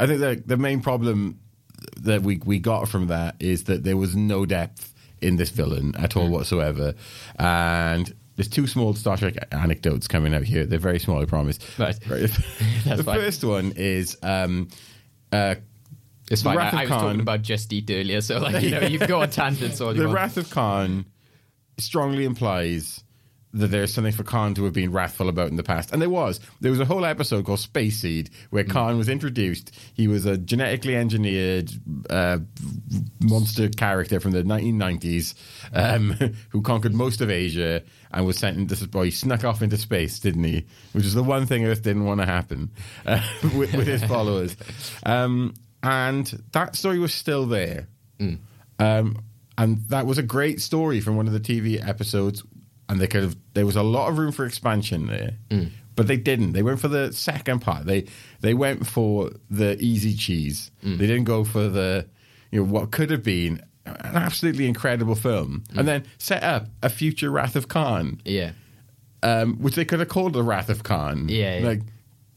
I 0.00 0.06
think 0.08 0.18
the 0.20 0.42
the 0.44 0.56
main 0.56 0.80
problem 0.80 1.38
that 2.00 2.22
we 2.22 2.40
we 2.44 2.58
got 2.58 2.88
from 2.88 3.06
that 3.08 3.36
is 3.40 3.64
that 3.64 3.84
there 3.84 3.96
was 3.96 4.14
no 4.16 4.44
depth 4.46 4.92
in 5.20 5.36
this 5.36 5.50
villain 5.50 5.94
at 5.96 6.16
all 6.16 6.28
whatsoever, 6.28 6.94
and. 7.38 8.14
There's 8.36 8.46
two 8.46 8.68
small 8.68 8.94
Star 8.94 9.16
Trek 9.16 9.34
anecdotes 9.50 10.06
coming 10.06 10.32
out 10.32 10.44
here. 10.44 10.64
They're 10.64 10.78
very 10.78 11.00
small, 11.00 11.20
I 11.20 11.24
promise. 11.24 11.58
Right. 11.76 11.98
the 12.08 12.40
That's 12.84 13.02
fine. 13.02 13.16
first 13.18 13.42
one 13.42 13.72
is 13.74 14.16
um, 14.22 14.68
uh, 15.32 15.56
It's 16.30 16.42
The 16.42 16.50
fine. 16.50 16.58
I, 16.58 16.70
I 16.70 16.80
was 16.82 16.88
Khan. 16.88 17.00
talking 17.02 17.20
about 17.20 17.42
Just 17.42 17.72
Eat 17.72 17.90
earlier, 17.90 18.20
so 18.20 18.38
like 18.38 18.62
you 18.62 18.70
know 18.70 18.82
you 18.82 19.00
go 19.00 19.22
on 19.22 19.30
tangents 19.30 19.80
all 19.80 19.92
you 19.92 20.02
the 20.02 20.06
want. 20.06 20.14
Wrath 20.14 20.36
of 20.36 20.50
Khan 20.50 21.04
strongly 21.78 22.24
implies 22.24 23.02
that 23.54 23.68
there's 23.68 23.92
something 23.92 24.12
for 24.12 24.24
Khan 24.24 24.54
to 24.54 24.64
have 24.64 24.74
been 24.74 24.92
wrathful 24.92 25.28
about 25.28 25.48
in 25.48 25.56
the 25.56 25.62
past. 25.62 25.92
And 25.92 26.02
there 26.02 26.10
was. 26.10 26.40
There 26.60 26.70
was 26.70 26.80
a 26.80 26.84
whole 26.84 27.04
episode 27.04 27.46
called 27.46 27.60
Space 27.60 28.00
Seed 28.00 28.30
where 28.50 28.64
Khan 28.64 28.98
was 28.98 29.08
introduced. 29.08 29.74
He 29.94 30.06
was 30.06 30.26
a 30.26 30.36
genetically 30.36 30.96
engineered 30.96 31.70
uh, 32.10 32.38
monster 33.20 33.68
character 33.68 34.20
from 34.20 34.32
the 34.32 34.42
1990s 34.42 35.34
um, 35.72 36.10
who 36.50 36.60
conquered 36.60 36.94
most 36.94 37.20
of 37.20 37.30
Asia 37.30 37.82
and 38.10 38.26
was 38.26 38.38
sent 38.38 38.58
into 38.58 38.88
boy 38.88 39.06
he 39.06 39.10
snuck 39.10 39.44
off 39.44 39.62
into 39.62 39.78
space, 39.78 40.18
didn't 40.18 40.44
he? 40.44 40.66
Which 40.92 41.04
is 41.04 41.14
the 41.14 41.22
one 41.22 41.46
thing 41.46 41.64
Earth 41.64 41.82
didn't 41.82 42.04
want 42.04 42.20
to 42.20 42.26
happen 42.26 42.70
uh, 43.06 43.22
with, 43.56 43.74
with 43.74 43.86
his 43.86 44.04
followers. 44.04 44.56
Um, 45.04 45.54
and 45.82 46.26
that 46.52 46.76
story 46.76 46.98
was 46.98 47.14
still 47.14 47.46
there. 47.46 47.88
Um, 48.78 49.22
and 49.56 49.78
that 49.88 50.06
was 50.06 50.18
a 50.18 50.22
great 50.22 50.60
story 50.60 51.00
from 51.00 51.16
one 51.16 51.26
of 51.26 51.32
the 51.32 51.40
TV 51.40 51.84
episodes. 51.86 52.44
And 52.88 53.00
they 53.00 53.06
could 53.06 53.22
have. 53.22 53.36
There 53.54 53.66
was 53.66 53.76
a 53.76 53.82
lot 53.82 54.08
of 54.08 54.16
room 54.18 54.32
for 54.32 54.46
expansion 54.46 55.06
there, 55.08 55.32
but 55.94 56.06
they 56.06 56.16
didn't. 56.16 56.52
They 56.52 56.62
went 56.62 56.80
for 56.80 56.88
the 56.88 57.12
second 57.12 57.60
part. 57.60 57.84
They 57.84 58.06
they 58.40 58.54
went 58.54 58.86
for 58.86 59.30
the 59.50 59.76
easy 59.78 60.14
cheese. 60.14 60.70
They 60.82 60.96
didn't 61.06 61.24
go 61.24 61.44
for 61.44 61.68
the 61.68 62.06
you 62.50 62.60
know 62.64 62.70
what 62.72 62.90
could 62.90 63.10
have 63.10 63.22
been 63.22 63.60
an 63.84 64.16
absolutely 64.16 64.66
incredible 64.66 65.14
film, 65.14 65.64
and 65.76 65.86
then 65.86 66.04
set 66.18 66.42
up 66.42 66.68
a 66.82 66.88
future 66.88 67.30
Wrath 67.30 67.56
of 67.56 67.68
Khan, 67.68 68.20
Yeah. 68.24 68.52
um, 69.22 69.56
which 69.62 69.74
they 69.74 69.84
could 69.84 69.98
have 70.00 70.08
called 70.08 70.32
the 70.32 70.42
Wrath 70.42 70.68
of 70.70 70.82
Khan. 70.82 71.28
Yeah, 71.28 71.58
yeah. 71.58 71.66
like 71.66 71.80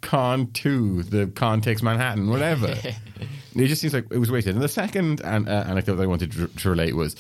Khan 0.02 0.52
Two, 0.52 1.04
the 1.04 1.28
Khan 1.28 1.62
takes 1.62 1.82
Manhattan, 1.82 2.30
whatever. 2.30 2.76
It 3.54 3.68
just 3.68 3.82
seems 3.82 3.94
like 3.94 4.06
it 4.10 4.18
was 4.18 4.32
wasted. 4.32 4.54
And 4.56 4.64
the 4.64 4.70
second 4.70 5.20
an- 5.26 5.46
uh, 5.50 5.66
anecdote 5.68 5.96
that 5.98 6.04
I 6.04 6.08
wanted 6.08 6.32
to, 6.32 6.48
to 6.48 6.70
relate 6.70 6.96
was 6.96 7.18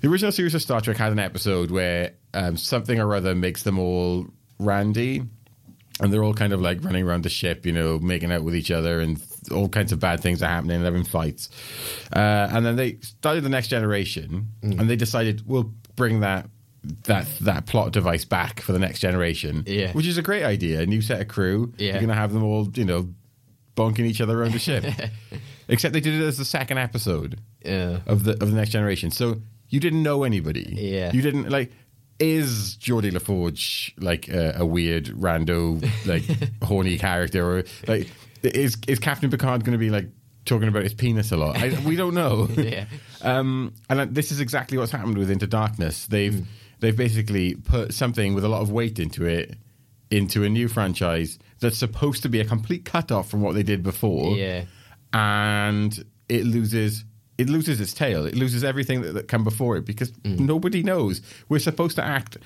the 0.00 0.08
original 0.08 0.32
series 0.32 0.54
of 0.54 0.62
Star 0.62 0.80
Trek 0.80 0.96
had 0.96 1.12
an 1.12 1.18
episode 1.18 1.70
where 1.70 2.12
um, 2.34 2.56
something 2.56 3.00
or 3.00 3.14
other 3.14 3.34
makes 3.34 3.62
them 3.62 3.78
all 3.78 4.26
randy. 4.58 5.22
And 6.00 6.12
they're 6.12 6.24
all 6.24 6.34
kind 6.34 6.52
of 6.52 6.60
like 6.60 6.82
running 6.82 7.06
around 7.06 7.22
the 7.22 7.28
ship, 7.30 7.64
you 7.64 7.70
know, 7.72 8.00
making 8.00 8.32
out 8.32 8.42
with 8.42 8.56
each 8.56 8.72
other, 8.72 8.98
and 9.00 9.22
all 9.52 9.68
kinds 9.68 9.92
of 9.92 10.00
bad 10.00 10.18
things 10.20 10.42
are 10.42 10.48
happening, 10.48 10.80
They're 10.82 10.90
having 10.90 11.04
fights. 11.04 11.48
Uh, 12.12 12.48
and 12.50 12.66
then 12.66 12.74
they 12.74 12.98
started 13.00 13.44
the 13.44 13.48
next 13.48 13.68
generation, 13.68 14.48
and 14.62 14.90
they 14.90 14.96
decided 14.96 15.46
we'll 15.46 15.72
bring 15.94 16.18
that 16.20 16.48
that 17.04 17.26
that 17.42 17.66
plot 17.66 17.92
device 17.92 18.24
back 18.24 18.60
for 18.60 18.72
the 18.72 18.78
next 18.80 18.98
generation. 18.98 19.62
Yeah. 19.66 19.92
which 19.92 20.06
is 20.08 20.18
a 20.18 20.22
great 20.22 20.42
idea. 20.42 20.80
A 20.80 20.86
new 20.86 21.00
set 21.00 21.20
of 21.20 21.28
crew. 21.28 21.72
Yeah. 21.78 21.92
You're 21.92 22.00
gonna 22.00 22.14
have 22.14 22.32
them 22.32 22.42
all, 22.42 22.68
you 22.74 22.84
know, 22.84 23.08
bonking 23.76 24.00
each 24.06 24.20
other 24.20 24.38
around 24.40 24.52
the 24.52 24.58
ship. 24.58 24.84
Except 25.68 25.92
they 25.94 26.00
did 26.00 26.20
it 26.20 26.24
as 26.24 26.38
the 26.38 26.44
second 26.44 26.78
episode 26.78 27.38
Yeah. 27.64 28.00
of 28.06 28.24
the 28.24 28.32
of 28.32 28.50
the 28.50 28.56
next 28.56 28.70
generation. 28.70 29.12
So 29.12 29.40
you 29.68 29.78
didn't 29.80 30.02
know 30.02 30.24
anybody. 30.24 30.74
Yeah. 30.76 31.12
you 31.12 31.22
didn't 31.22 31.48
like. 31.50 31.70
Is 32.20 32.76
Geordi 32.80 33.12
La 33.12 33.18
Forge 33.18 33.94
like 33.98 34.28
a, 34.28 34.54
a 34.58 34.66
weird 34.66 35.06
rando 35.06 35.84
like 36.06 36.22
horny 36.62 36.96
character 36.98 37.58
or 37.58 37.64
like 37.88 38.08
is 38.42 38.76
is 38.86 38.98
Captain 39.00 39.30
Picard 39.30 39.64
going 39.64 39.72
to 39.72 39.78
be 39.78 39.90
like 39.90 40.08
talking 40.44 40.68
about 40.68 40.82
his 40.84 40.94
penis 40.94 41.32
a 41.32 41.36
lot? 41.36 41.56
I, 41.56 41.76
we 41.84 41.96
don't 41.96 42.14
know. 42.14 42.48
Yeah. 42.56 42.86
Um, 43.22 43.72
and 43.88 44.00
uh, 44.00 44.06
this 44.10 44.30
is 44.32 44.40
exactly 44.40 44.76
what's 44.76 44.92
happened 44.92 45.16
with 45.16 45.30
Into 45.30 45.46
Darkness. 45.46 46.06
They've 46.06 46.34
Mm. 46.34 46.44
they've 46.80 46.96
basically 46.96 47.54
put 47.54 47.94
something 47.94 48.34
with 48.34 48.44
a 48.44 48.48
lot 48.48 48.60
of 48.60 48.70
weight 48.70 48.98
into 48.98 49.24
it 49.24 49.56
into 50.10 50.44
a 50.44 50.48
new 50.50 50.68
franchise 50.68 51.38
that's 51.58 51.78
supposed 51.78 52.22
to 52.24 52.28
be 52.28 52.40
a 52.40 52.44
complete 52.44 52.84
cut 52.84 53.10
off 53.10 53.30
from 53.30 53.40
what 53.40 53.54
they 53.54 53.62
did 53.62 53.82
before. 53.82 54.36
Yeah. 54.36 54.64
And 55.14 56.04
it 56.28 56.44
loses 56.44 57.04
it 57.38 57.48
loses 57.48 57.80
its 57.80 57.92
tail. 57.92 58.26
It 58.26 58.34
loses 58.34 58.62
everything 58.64 59.02
that, 59.02 59.12
that 59.14 59.28
came 59.28 59.44
before 59.44 59.76
it 59.76 59.84
because 59.84 60.10
Mm. 60.12 60.40
nobody 60.40 60.82
knows. 60.82 61.20
We're 61.48 61.58
supposed 61.58 61.96
to 61.96 62.04
act 62.04 62.36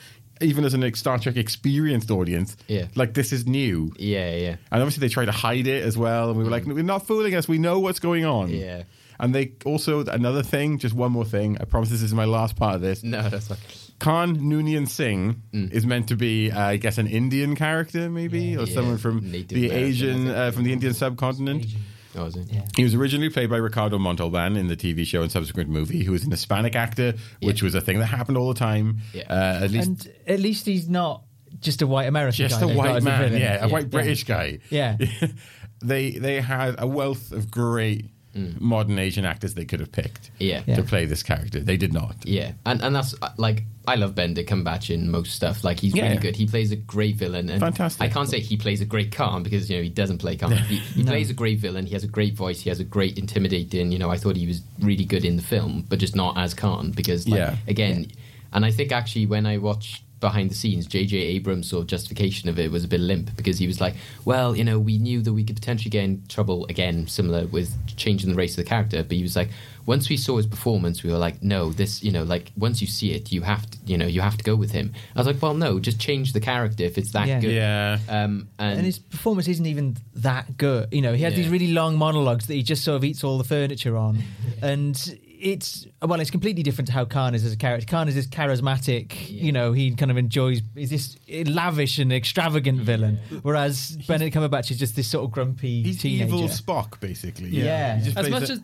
even 0.40 0.64
as 0.64 0.72
an 0.72 0.94
Star 0.94 1.18
Trek 1.18 1.36
experienced 1.36 2.10
audience, 2.12 2.56
Yeah. 2.68 2.86
like 2.94 3.14
this 3.14 3.32
is 3.32 3.44
new. 3.46 3.92
Yeah, 3.98 4.34
yeah. 4.36 4.56
And 4.70 4.80
obviously 4.82 5.00
they 5.00 5.08
try 5.12 5.24
to 5.24 5.32
hide 5.32 5.66
it 5.66 5.82
as 5.84 5.98
well. 5.98 6.28
And 6.30 6.38
we 6.38 6.44
were 6.44 6.50
like, 6.50 6.64
we're 6.64 6.82
not 6.84 7.06
fooling 7.08 7.34
us. 7.34 7.48
We 7.48 7.58
know 7.58 7.80
what's 7.80 7.98
going 7.98 8.24
on. 8.24 8.48
Yeah. 8.50 8.84
And 9.18 9.34
they 9.34 9.50
also 9.64 10.04
another 10.04 10.44
thing, 10.44 10.78
just 10.78 10.94
one 10.94 11.10
more 11.10 11.24
thing. 11.24 11.58
I 11.60 11.64
promise 11.64 11.88
this 11.90 12.02
is 12.02 12.14
my 12.14 12.24
last 12.24 12.54
part 12.54 12.76
of 12.76 12.80
this. 12.82 13.02
No, 13.02 13.28
that's 13.28 13.48
fine. 13.48 13.58
Khan 13.98 14.36
Noonien 14.36 14.86
Singh 14.88 15.42
is 15.52 15.84
meant 15.84 16.06
to 16.06 16.14
be, 16.16 16.52
uh, 16.52 16.60
I 16.66 16.76
guess, 16.76 16.98
an 16.98 17.08
Indian 17.08 17.56
character, 17.56 18.08
maybe, 18.08 18.56
or 18.56 18.60
Yeah, 18.64 18.74
someone 18.74 18.98
from 18.98 19.28
Native 19.28 19.58
the 19.58 19.72
Asian, 19.72 20.28
uh, 20.28 20.52
from 20.52 20.62
the 20.62 20.72
Indian 20.72 20.94
subcontinent. 20.94 21.66
Oh, 21.66 21.78
is 22.26 22.36
it? 22.36 22.48
He 22.76 22.84
was 22.84 22.94
originally 22.94 23.30
played 23.30 23.50
by 23.50 23.56
Ricardo 23.56 23.98
Montalban 23.98 24.56
in 24.56 24.68
the 24.68 24.76
TV 24.76 25.04
show 25.06 25.22
and 25.22 25.30
subsequent 25.30 25.70
movie. 25.70 26.04
Who 26.04 26.12
was 26.12 26.24
an 26.24 26.30
Hispanic 26.30 26.76
actor, 26.76 27.14
which 27.42 27.62
was 27.62 27.74
a 27.74 27.80
thing 27.80 27.98
that 28.00 28.06
happened 28.06 28.36
all 28.36 28.48
the 28.52 28.58
time. 28.58 28.98
Yeah. 29.12 29.24
Uh, 29.28 29.64
at 29.64 29.70
least 29.70 29.88
And 29.88 30.12
at 30.26 30.40
least 30.40 30.66
he's 30.66 30.88
not 30.88 31.22
just 31.60 31.82
a 31.82 31.86
white 31.86 32.06
American. 32.08 32.36
just 32.48 32.60
guy 32.60 32.70
a 32.70 32.76
white 32.76 33.02
man, 33.02 33.22
villain. 33.24 33.40
yeah, 33.40 33.64
a 33.64 33.68
white 33.68 33.90
British 33.90 34.24
guy. 34.24 34.58
Yeah. 34.70 34.96
they 35.82 36.12
they 36.12 36.40
had 36.40 36.76
a 36.78 36.86
wealth 36.86 37.32
of 37.32 37.50
great 37.50 38.06
modern 38.34 38.98
Asian 38.98 39.24
actors 39.24 39.54
they 39.54 39.64
could 39.64 39.80
have 39.80 39.90
picked. 39.92 40.30
Yeah. 40.38 40.60
to 40.62 40.82
play 40.82 41.06
this 41.06 41.22
character. 41.22 41.60
They 41.60 41.76
did 41.76 41.92
not. 41.92 42.14
Yeah, 42.24 42.52
and 42.66 42.80
and 42.82 42.94
that's 42.94 43.14
uh, 43.20 43.30
like 43.36 43.64
I 43.86 43.94
love 43.96 44.14
Benedict 44.14 44.48
Cumberbatch 44.50 44.92
in 44.94 45.10
most 45.10 45.32
stuff. 45.34 45.64
Like 45.64 45.80
he's 45.80 45.94
Yeah. 45.94 46.04
really 46.08 46.18
good. 46.18 46.36
He 46.36 46.46
plays 46.46 46.70
a 46.70 46.76
great 46.76 47.16
villain. 47.16 47.48
And 47.50 47.58
Fantastic. 47.60 48.02
I 48.02 48.08
can't 48.08 48.28
say 48.28 48.38
he 48.40 48.56
plays 48.56 48.80
a 48.80 48.84
great 48.84 49.10
Khan 49.12 49.42
because 49.42 49.68
you 49.70 49.76
know 49.76 49.82
he 49.82 49.88
doesn't 49.88 50.18
play 50.18 50.36
Khan. 50.36 50.52
He, 50.68 50.76
he 50.76 51.04
plays 51.04 51.30
a 51.30 51.34
great 51.34 51.58
villain. 51.58 51.86
He 51.86 51.94
has 51.94 52.04
a 52.04 52.08
great 52.08 52.34
voice. 52.34 52.60
He 52.60 52.68
has 52.68 52.80
a 52.80 52.84
great 52.84 53.18
intimidating. 53.18 53.90
You 53.92 53.98
know, 53.98 54.10
I 54.10 54.18
thought 54.18 54.36
he 54.36 54.46
was 54.46 54.60
really 54.80 55.04
good 55.04 55.24
in 55.24 55.36
the 55.36 55.42
film, 55.42 55.84
but 55.88 55.98
just 55.98 56.14
not 56.14 56.36
as 56.38 56.54
Khan 56.54 56.90
because 56.92 57.26
like, 57.28 57.38
Yeah. 57.38 57.56
again, 57.66 58.10
and 58.52 58.64
I 58.64 58.70
think 58.70 58.92
actually 58.92 59.26
when 59.26 59.46
I 59.46 59.56
watched 59.58 60.02
behind 60.20 60.50
the 60.50 60.54
scenes, 60.54 60.86
J.J. 60.86 61.16
Abrams' 61.16 61.68
sort 61.68 61.82
of 61.82 61.86
justification 61.86 62.48
of 62.48 62.58
it 62.58 62.70
was 62.70 62.84
a 62.84 62.88
bit 62.88 63.00
limp 63.00 63.36
because 63.36 63.58
he 63.58 63.66
was 63.66 63.80
like, 63.80 63.94
well, 64.24 64.56
you 64.56 64.64
know, 64.64 64.78
we 64.78 64.98
knew 64.98 65.20
that 65.22 65.32
we 65.32 65.44
could 65.44 65.56
potentially 65.56 65.90
get 65.90 66.04
in 66.04 66.22
trouble 66.28 66.66
again, 66.68 67.06
similar 67.06 67.46
with 67.46 67.74
changing 67.96 68.30
the 68.30 68.36
race 68.36 68.52
of 68.58 68.64
the 68.64 68.68
character. 68.68 69.02
But 69.02 69.12
he 69.16 69.22
was 69.22 69.36
like, 69.36 69.50
once 69.86 70.08
we 70.10 70.16
saw 70.16 70.36
his 70.36 70.46
performance, 70.46 71.02
we 71.02 71.10
were 71.10 71.18
like, 71.18 71.42
no, 71.42 71.72
this, 71.72 72.02
you 72.02 72.10
know, 72.12 72.22
like 72.24 72.50
once 72.56 72.80
you 72.80 72.86
see 72.86 73.12
it, 73.12 73.32
you 73.32 73.42
have 73.42 73.70
to, 73.70 73.78
you 73.86 73.96
know, 73.96 74.06
you 74.06 74.20
have 74.20 74.36
to 74.36 74.44
go 74.44 74.54
with 74.56 74.72
him. 74.72 74.92
I 75.14 75.20
was 75.20 75.26
like, 75.26 75.40
well, 75.40 75.54
no, 75.54 75.78
just 75.80 75.98
change 76.00 76.32
the 76.32 76.40
character 76.40 76.82
if 76.84 76.98
it's 76.98 77.12
that 77.12 77.26
Yeah. 77.28 77.40
good. 77.40 77.52
Yeah. 77.54 77.98
Um, 78.08 78.48
and, 78.58 78.78
And 78.78 78.84
his 78.86 78.98
performance 78.98 79.48
isn't 79.48 79.64
even 79.66 79.96
that 80.16 80.56
good. 80.58 80.88
You 80.92 81.00
know, 81.00 81.14
he 81.14 81.22
has 81.22 81.32
Yeah. 81.32 81.38
these 81.38 81.48
really 81.48 81.72
long 81.72 81.96
monologues 81.96 82.46
that 82.48 82.54
he 82.54 82.62
just 82.62 82.84
sort 82.84 82.96
of 82.96 83.04
eats 83.04 83.24
all 83.24 83.38
the 83.38 83.44
furniture 83.44 83.96
on. 83.96 84.18
and 84.62 85.18
it's, 85.40 85.86
well, 86.02 86.20
it's 86.20 86.30
completely 86.30 86.62
different 86.62 86.86
to 86.88 86.92
how 86.92 87.04
Khan 87.04 87.34
is 87.34 87.44
as 87.44 87.52
a 87.52 87.56
character. 87.56 87.86
Khan 87.86 88.08
is 88.08 88.14
this 88.14 88.26
charismatic, 88.26 89.28
you 89.30 89.52
know, 89.52 89.72
he 89.72 89.94
kind 89.94 90.10
of 90.10 90.16
enjoys, 90.16 90.60
he's 90.74 90.90
this 90.90 91.16
lavish 91.48 91.98
and 91.98 92.12
extravagant 92.12 92.80
villain. 92.80 93.18
Whereas 93.42 93.96
Benedict 94.06 94.36
Cumberbatch 94.36 94.70
is 94.70 94.78
just 94.78 94.96
this 94.96 95.08
sort 95.08 95.24
of 95.24 95.30
grumpy 95.30 95.82
He's 95.82 96.00
teenager. 96.00 96.26
evil 96.34 96.48
Spock, 96.48 96.98
basically. 97.00 97.48
Yeah. 97.48 97.98
He 97.98 98.04
just 98.06 98.16
As 98.18 98.28
much 98.30 98.48
a- 98.50 98.52
as 98.54 98.60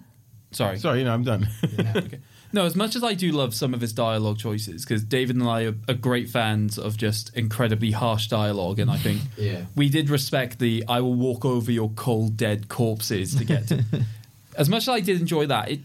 sorry, 0.52 0.78
Sorry, 0.78 0.98
you 1.00 1.04
know, 1.04 1.14
I'm 1.14 1.24
done. 1.24 1.48
No, 2.52 2.64
as 2.66 2.76
much 2.76 2.94
as 2.94 3.02
I 3.02 3.14
do 3.14 3.32
love 3.32 3.52
some 3.52 3.74
of 3.74 3.80
his 3.80 3.92
dialogue 3.92 4.38
choices, 4.38 4.84
because 4.84 5.02
David 5.02 5.34
and 5.34 5.44
I 5.44 5.64
are, 5.64 5.74
are 5.88 5.94
great 5.94 6.30
fans 6.30 6.78
of 6.78 6.96
just 6.96 7.36
incredibly 7.36 7.90
harsh 7.90 8.28
dialogue, 8.28 8.78
and 8.78 8.88
I 8.88 8.96
think 8.96 9.22
Yeah. 9.36 9.64
we 9.74 9.88
did 9.88 10.08
respect 10.08 10.60
the 10.60 10.84
"I 10.88 11.00
will 11.00 11.14
walk 11.16 11.44
over 11.44 11.72
your 11.72 11.90
cold 11.96 12.36
dead 12.36 12.68
corpses" 12.68 13.34
to 13.34 13.44
get. 13.44 13.66
to. 13.68 13.84
as 14.56 14.68
much 14.68 14.84
as 14.84 14.88
I 14.90 15.00
did 15.00 15.20
enjoy 15.20 15.46
that, 15.46 15.68
it 15.68 15.80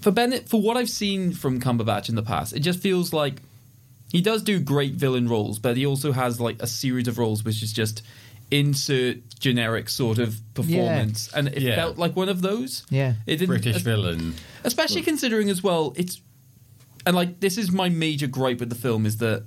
for 0.00 0.10
Bennett, 0.10 0.48
for 0.48 0.60
what 0.60 0.76
I've 0.76 0.90
seen 0.90 1.32
from 1.32 1.60
Cumberbatch 1.60 2.08
in 2.08 2.14
the 2.14 2.22
past, 2.22 2.52
it 2.54 2.60
just 2.60 2.80
feels 2.80 3.12
like 3.12 3.34
he 4.10 4.20
does 4.20 4.42
do 4.42 4.58
great 4.60 4.94
villain 4.94 5.28
roles, 5.28 5.58
but 5.58 5.76
he 5.76 5.86
also 5.86 6.12
has 6.12 6.40
like 6.40 6.60
a 6.62 6.66
series 6.66 7.06
of 7.08 7.18
roles 7.18 7.44
which 7.44 7.62
is 7.62 7.72
just 7.72 8.02
insert 8.50 9.18
generic 9.38 9.88
sort 9.88 10.18
of 10.18 10.40
performance, 10.54 11.30
and 11.32 11.48
it 11.48 11.62
Yeah. 11.62 11.76
felt 11.76 11.98
like 11.98 12.16
one 12.16 12.28
of 12.28 12.42
those. 12.42 12.84
Yeah. 12.90 13.14
it 13.26 13.36
didn't. 13.36 13.46
British 13.48 13.76
es- 13.76 13.82
villain. 13.82 14.34
especially 14.64 15.02
considering 15.02 15.48
as 15.48 15.62
well 15.62 15.92
it's 15.96 16.20
and 17.06 17.14
like 17.16 17.40
this 17.40 17.56
is 17.56 17.70
my 17.70 17.88
major 17.88 18.26
gripe 18.26 18.58
with 18.60 18.68
the 18.68 18.74
film 18.74 19.06
is 19.06 19.18
that 19.18 19.44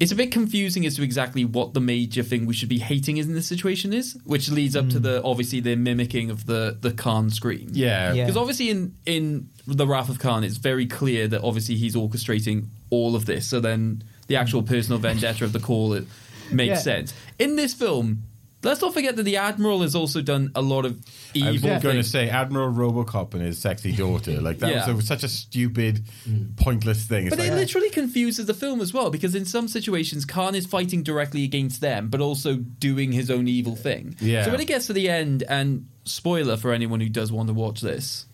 it's 0.00 0.10
a 0.10 0.16
bit 0.16 0.32
confusing 0.32 0.86
as 0.86 0.96
to 0.96 1.02
exactly 1.02 1.44
what 1.44 1.74
the 1.74 1.80
major 1.80 2.22
thing 2.22 2.46
we 2.46 2.54
should 2.54 2.70
be 2.70 2.78
hating 2.78 3.18
in 3.18 3.34
this 3.34 3.46
situation 3.46 3.92
is 3.92 4.18
which 4.24 4.50
leads 4.50 4.74
up 4.74 4.88
to 4.88 4.96
hmm. 4.96 5.02
the 5.02 5.22
obviously 5.22 5.60
the 5.60 5.76
mimicking 5.76 6.30
of 6.30 6.46
the 6.46 6.76
the 6.80 6.90
Khan 6.90 7.30
scream 7.30 7.68
Yeah. 7.72 8.12
Yeah. 8.12 8.24
because 8.24 8.36
obviously 8.36 8.70
in 8.70 8.96
in 9.06 9.50
the 9.66 9.86
Wrath 9.86 10.08
of 10.08 10.18
Khan 10.18 10.42
it's 10.42 10.56
very 10.56 10.86
clear 10.86 11.28
that 11.28 11.42
obviously 11.42 11.76
he's 11.76 11.94
orchestrating 11.94 12.66
all 12.88 13.14
of 13.14 13.26
this 13.26 13.46
so 13.46 13.60
then 13.60 14.02
the 14.26 14.36
actual 14.36 14.62
personal 14.62 14.98
vendetta 14.98 15.44
of 15.44 15.52
the 15.52 15.60
call 15.60 15.92
it 15.92 16.06
makes 16.50 16.68
Yeah. 16.68 16.76
sense 16.76 17.14
in 17.38 17.56
this 17.56 17.74
film 17.74 18.22
let's 18.62 18.80
not 18.80 18.92
forget 18.92 19.16
that 19.16 19.22
the 19.22 19.36
admiral 19.36 19.82
has 19.82 19.94
also 19.94 20.20
done 20.20 20.50
a 20.54 20.60
lot 20.62 20.84
of 20.84 20.98
evil. 21.34 21.48
I 21.48 21.52
was 21.52 21.64
evil 21.64 21.80
going 21.80 21.96
to 21.96 22.02
say 22.04 22.28
Admiral 22.28 22.70
Robocop 22.72 23.34
and 23.34 23.42
his 23.42 23.58
sexy 23.58 23.92
daughter. 23.92 24.40
Like 24.40 24.58
that 24.58 24.70
Yeah. 24.70 24.90
was 24.92 25.04
a, 25.04 25.06
such 25.06 25.24
a 25.24 25.28
stupid, 25.28 26.04
mm. 26.28 26.56
pointless 26.56 27.04
thing. 27.06 27.26
It's 27.26 27.36
But 27.36 27.42
like, 27.42 27.52
it 27.52 27.54
literally 27.54 27.90
confuses 27.90 28.46
the 28.46 28.54
film 28.54 28.80
as 28.80 28.92
well 28.92 29.10
because 29.10 29.34
in 29.34 29.44
some 29.44 29.66
situations 29.68 30.24
Khan 30.24 30.54
is 30.54 30.66
fighting 30.66 31.02
directly 31.02 31.44
against 31.44 31.80
them, 31.80 32.08
but 32.08 32.20
also 32.20 32.56
doing 32.56 33.12
his 33.12 33.30
own 33.30 33.48
evil 33.48 33.76
thing. 33.76 34.16
Yeah. 34.20 34.44
So 34.44 34.50
when 34.52 34.60
it 34.60 34.66
gets 34.68 34.86
to 34.88 34.92
the 34.92 35.08
end, 35.08 35.42
and 35.48 35.86
spoiler 36.04 36.56
for 36.56 36.72
anyone 36.72 37.00
who 37.00 37.08
does 37.08 37.30
want 37.32 37.48
to 37.48 37.54
watch 37.54 37.80
this, 37.80 38.26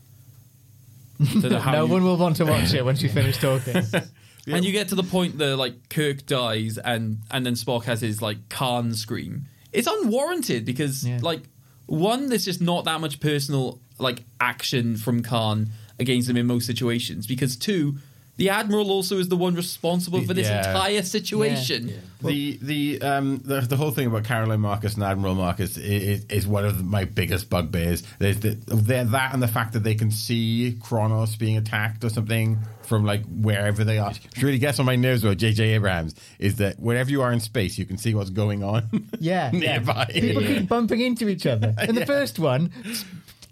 don't 1.18 1.44
know 1.50 1.58
how 1.58 1.72
no 1.72 1.84
you- 1.86 1.92
one 1.92 2.04
will 2.04 2.16
want 2.16 2.36
to 2.36 2.44
watch 2.44 2.74
it 2.74 2.84
once 2.84 3.02
you 3.02 3.08
finish 3.08 3.38
talking. 3.38 3.76
and 4.46 4.64
you 4.64 4.72
get 4.72 4.88
to 4.88 4.94
the 4.94 5.02
point 5.02 5.38
that 5.38 5.56
like 5.56 5.88
Kirk 5.88 6.26
dies 6.26 6.78
and 6.78 7.18
and 7.30 7.44
then 7.46 7.54
Spock 7.54 7.84
has 7.84 8.00
his 8.00 8.20
like 8.20 8.48
Khan 8.48 8.92
scream. 8.94 9.46
It's 9.76 9.86
unwarranted 9.88 10.64
because 10.64 11.06
Yeah. 11.06 11.18
like 11.22 11.42
one, 11.86 12.28
there's 12.28 12.44
just 12.44 12.60
not 12.60 12.84
that 12.86 13.00
much 13.00 13.20
personal 13.20 13.80
like 13.98 14.24
action 14.40 14.96
from 14.96 15.22
Khan 15.22 15.70
against 15.98 16.28
him 16.28 16.36
in 16.36 16.46
most 16.46 16.66
situations. 16.66 17.26
Because 17.26 17.56
two, 17.56 17.96
the 18.36 18.50
admiral 18.50 18.90
also 18.90 19.18
is 19.18 19.28
the 19.28 19.36
one 19.36 19.54
responsible 19.54 20.22
for 20.22 20.34
this 20.34 20.46
Yeah. 20.48 20.68
entire 20.68 21.02
situation. 21.02 21.92
the 22.22 22.58
the 22.62 23.00
um 23.02 23.38
the, 23.44 23.60
the 23.60 23.76
whole 23.76 23.90
thing 23.90 24.06
about 24.06 24.24
Caroline 24.24 24.60
Marcus 24.60 24.94
and 24.94 25.02
Admiral 25.04 25.34
Marcus 25.34 25.76
is, 25.76 26.24
is 26.26 26.46
one 26.46 26.64
of 26.64 26.84
my 26.84 27.04
biggest 27.04 27.48
bugbears. 27.50 28.02
There's 28.18 28.40
the, 28.40 28.50
they're 28.66 29.04
that 29.04 29.32
and 29.34 29.42
the 29.42 29.48
fact 29.48 29.72
that 29.74 29.84
they 29.84 29.94
can 29.94 30.10
see 30.10 30.78
Kronos 30.82 31.36
being 31.36 31.56
attacked 31.56 32.04
or 32.04 32.08
something 32.10 32.58
from 32.82 33.04
like 33.04 33.24
wherever 33.26 33.84
they 33.84 33.98
are. 33.98 34.10
Which 34.10 34.42
really 34.42 34.58
gets 34.58 34.78
on 34.78 34.86
my 34.86 34.96
nerves 34.96 35.24
about 35.24 35.38
J.J. 35.38 35.74
Abrams 35.74 36.14
is 36.38 36.56
that 36.56 36.78
wherever 36.78 37.10
you 37.10 37.20
are 37.22 37.32
in 37.32 37.40
space, 37.40 37.78
you 37.78 37.84
can 37.84 37.98
see 37.98 38.14
what's 38.14 38.30
going 38.30 38.62
on 38.62 39.08
Yeah. 39.18 39.50
nearby. 39.50 40.06
People 40.12 40.42
keep 40.42 40.68
bumping 40.68 41.00
into 41.00 41.28
each 41.28 41.46
other. 41.46 41.74
In 41.88 41.94
the 41.96 42.06
first 42.14 42.38
one, 42.38 42.70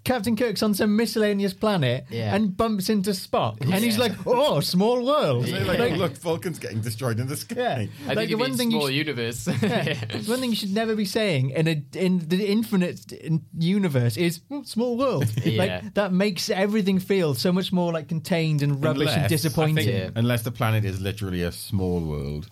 Captain 0.05 0.35
Kirk's 0.37 0.63
on 0.63 0.73
some 0.73 0.95
miscellaneous 0.95 1.53
planet 1.53 2.05
Yeah. 2.09 2.33
and 2.35 2.55
bumps 2.55 2.89
into 2.89 3.09
Spock, 3.11 3.59
and 3.61 3.73
he's 3.83 3.97
like, 3.97 4.13
"Oh, 4.25 4.61
small 4.61 5.03
world." 5.05 5.45
They're 5.45 5.65
like, 5.65 5.79
Like, 5.79 5.93
look, 5.97 6.17
Vulcan's 6.17 6.59
getting 6.59 6.79
destroyed 6.79 7.19
in 7.19 7.27
the 7.27 7.35
sky. 7.35 7.55
yeah, 7.57 7.85
I 8.05 8.13
like 8.13 8.17
think 8.17 8.29
the 8.29 8.35
one 8.35 8.51
be 8.51 8.57
thing 8.57 8.71
you 8.71 8.77
small 8.79 8.89
sh- 8.89 8.93
universe. 8.93 9.47
yeah. 9.61 9.95
one 10.27 10.39
thing 10.39 10.51
you 10.51 10.55
should 10.55 10.73
never 10.73 10.95
be 10.95 11.05
saying 11.05 11.49
in 11.49 11.67
a 11.67 11.83
in 11.97 12.19
the 12.29 12.45
infinite 12.45 13.11
universe 13.57 14.15
is 14.15 14.41
"Oh, 14.49 14.63
small 14.63 14.95
world. 14.97 15.25
Yeah. 15.45 15.57
Like 15.63 15.93
that 15.95 16.13
makes 16.13 16.49
everything 16.49 16.99
feel 16.99 17.33
so 17.33 17.51
much 17.51 17.71
more 17.73 17.91
like 17.91 18.07
contained 18.07 18.61
and 18.61 18.83
rubbish 18.83 19.01
Unless- 19.09 19.15
and 19.15 19.25
I 19.25 19.27
disappointing. 19.27 19.87
Yeah. 19.89 20.09
Unless 20.15 20.43
the 20.43 20.51
planet 20.51 20.85
is 20.85 21.01
literally 21.01 21.41
a 21.41 21.51
small 21.51 21.99
world. 22.01 22.47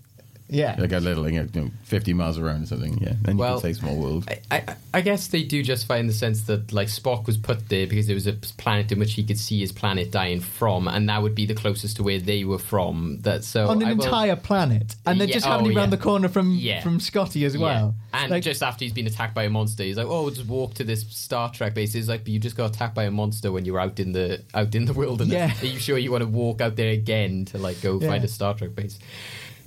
Yeah. 0.49 0.75
like 0.77 0.91
a 0.91 0.99
little, 0.99 1.27
you 1.29 1.47
know, 1.55 1.71
fifty 1.83 2.13
miles 2.13 2.37
around 2.37 2.63
or 2.63 2.65
something. 2.67 2.97
Yeah, 2.99 3.13
then 3.21 3.37
you 3.37 3.43
can 3.43 3.59
say 3.59 3.73
small 3.73 3.95
world. 3.95 4.29
I, 4.51 4.57
I, 4.57 4.75
I 4.95 5.01
guess 5.01 5.27
they 5.27 5.43
do 5.43 5.63
justify 5.63 5.97
in 5.97 6.05
the 6.07 6.13
sense 6.13 6.41
that 6.43 6.71
like 6.71 6.89
Spock 6.89 7.25
was 7.25 7.37
put 7.37 7.69
there 7.69 7.87
because 7.87 8.07
it 8.09 8.13
was 8.13 8.27
a 8.27 8.33
planet 8.33 8.91
in 8.91 8.99
which 8.99 9.13
he 9.13 9.23
could 9.23 9.39
see 9.39 9.59
his 9.59 9.71
planet 9.71 10.11
dying 10.11 10.41
from, 10.41 10.87
and 10.87 11.09
that 11.09 11.21
would 11.23 11.33
be 11.33 11.45
the 11.45 11.55
closest 11.55 11.95
to 11.95 12.03
where 12.03 12.19
they 12.19 12.43
were 12.43 12.59
from. 12.59 13.19
That 13.21 13.43
so 13.43 13.67
on 13.67 13.81
an 13.81 13.87
I 13.87 13.93
will- 13.93 14.03
entire 14.05 14.35
planet, 14.35 14.95
and 15.05 15.19
they're 15.19 15.27
Yeah, 15.27 15.33
just 15.33 15.47
oh, 15.47 15.51
happening 15.51 15.75
around 15.77 15.89
yeah. 15.91 15.95
the 15.97 16.03
corner 16.03 16.29
from 16.29 16.51
Yeah. 16.55 16.81
from 16.81 16.99
Scotty 16.99 17.45
as 17.45 17.57
well. 17.57 17.95
Yeah. 18.13 18.19
And 18.21 18.29
Like- 18.31 18.43
just 18.43 18.61
after 18.61 18.85
he's 18.85 18.93
been 18.93 19.07
attacked 19.07 19.33
by 19.33 19.43
a 19.45 19.49
monster, 19.49 19.83
he's 19.83 19.97
like, 19.97 20.07
"Oh, 20.07 20.29
just 20.29 20.45
walk 20.45 20.75
to 20.75 20.83
this 20.83 21.03
Star 21.09 21.51
Trek 21.51 21.73
base." 21.73 21.93
He's 21.93 22.07
like, 22.09 22.23
"But 22.25 22.29
you 22.33 22.39
just 22.39 22.55
got 22.55 22.75
attacked 22.75 22.93
by 22.93 23.05
a 23.05 23.11
monster 23.11 23.51
when 23.51 23.65
you 23.65 23.73
were 23.73 23.79
out 23.79 23.99
in 23.99 24.11
the 24.11 24.41
out 24.53 24.75
in 24.75 24.85
the 24.85 24.93
wilderness. 24.93 25.33
Yeah. 25.33 25.53
Are 25.61 25.65
you 25.65 25.79
sure 25.79 25.97
you 25.97 26.11
want 26.11 26.21
to 26.21 26.27
walk 26.29 26.61
out 26.61 26.75
there 26.75 26.91
again 26.91 27.45
to 27.45 27.57
like 27.57 27.81
go 27.81 27.99
Yeah. 27.99 28.09
find 28.09 28.23
a 28.23 28.27
Star 28.27 28.53
Trek 28.53 28.75
base?" 28.75 28.99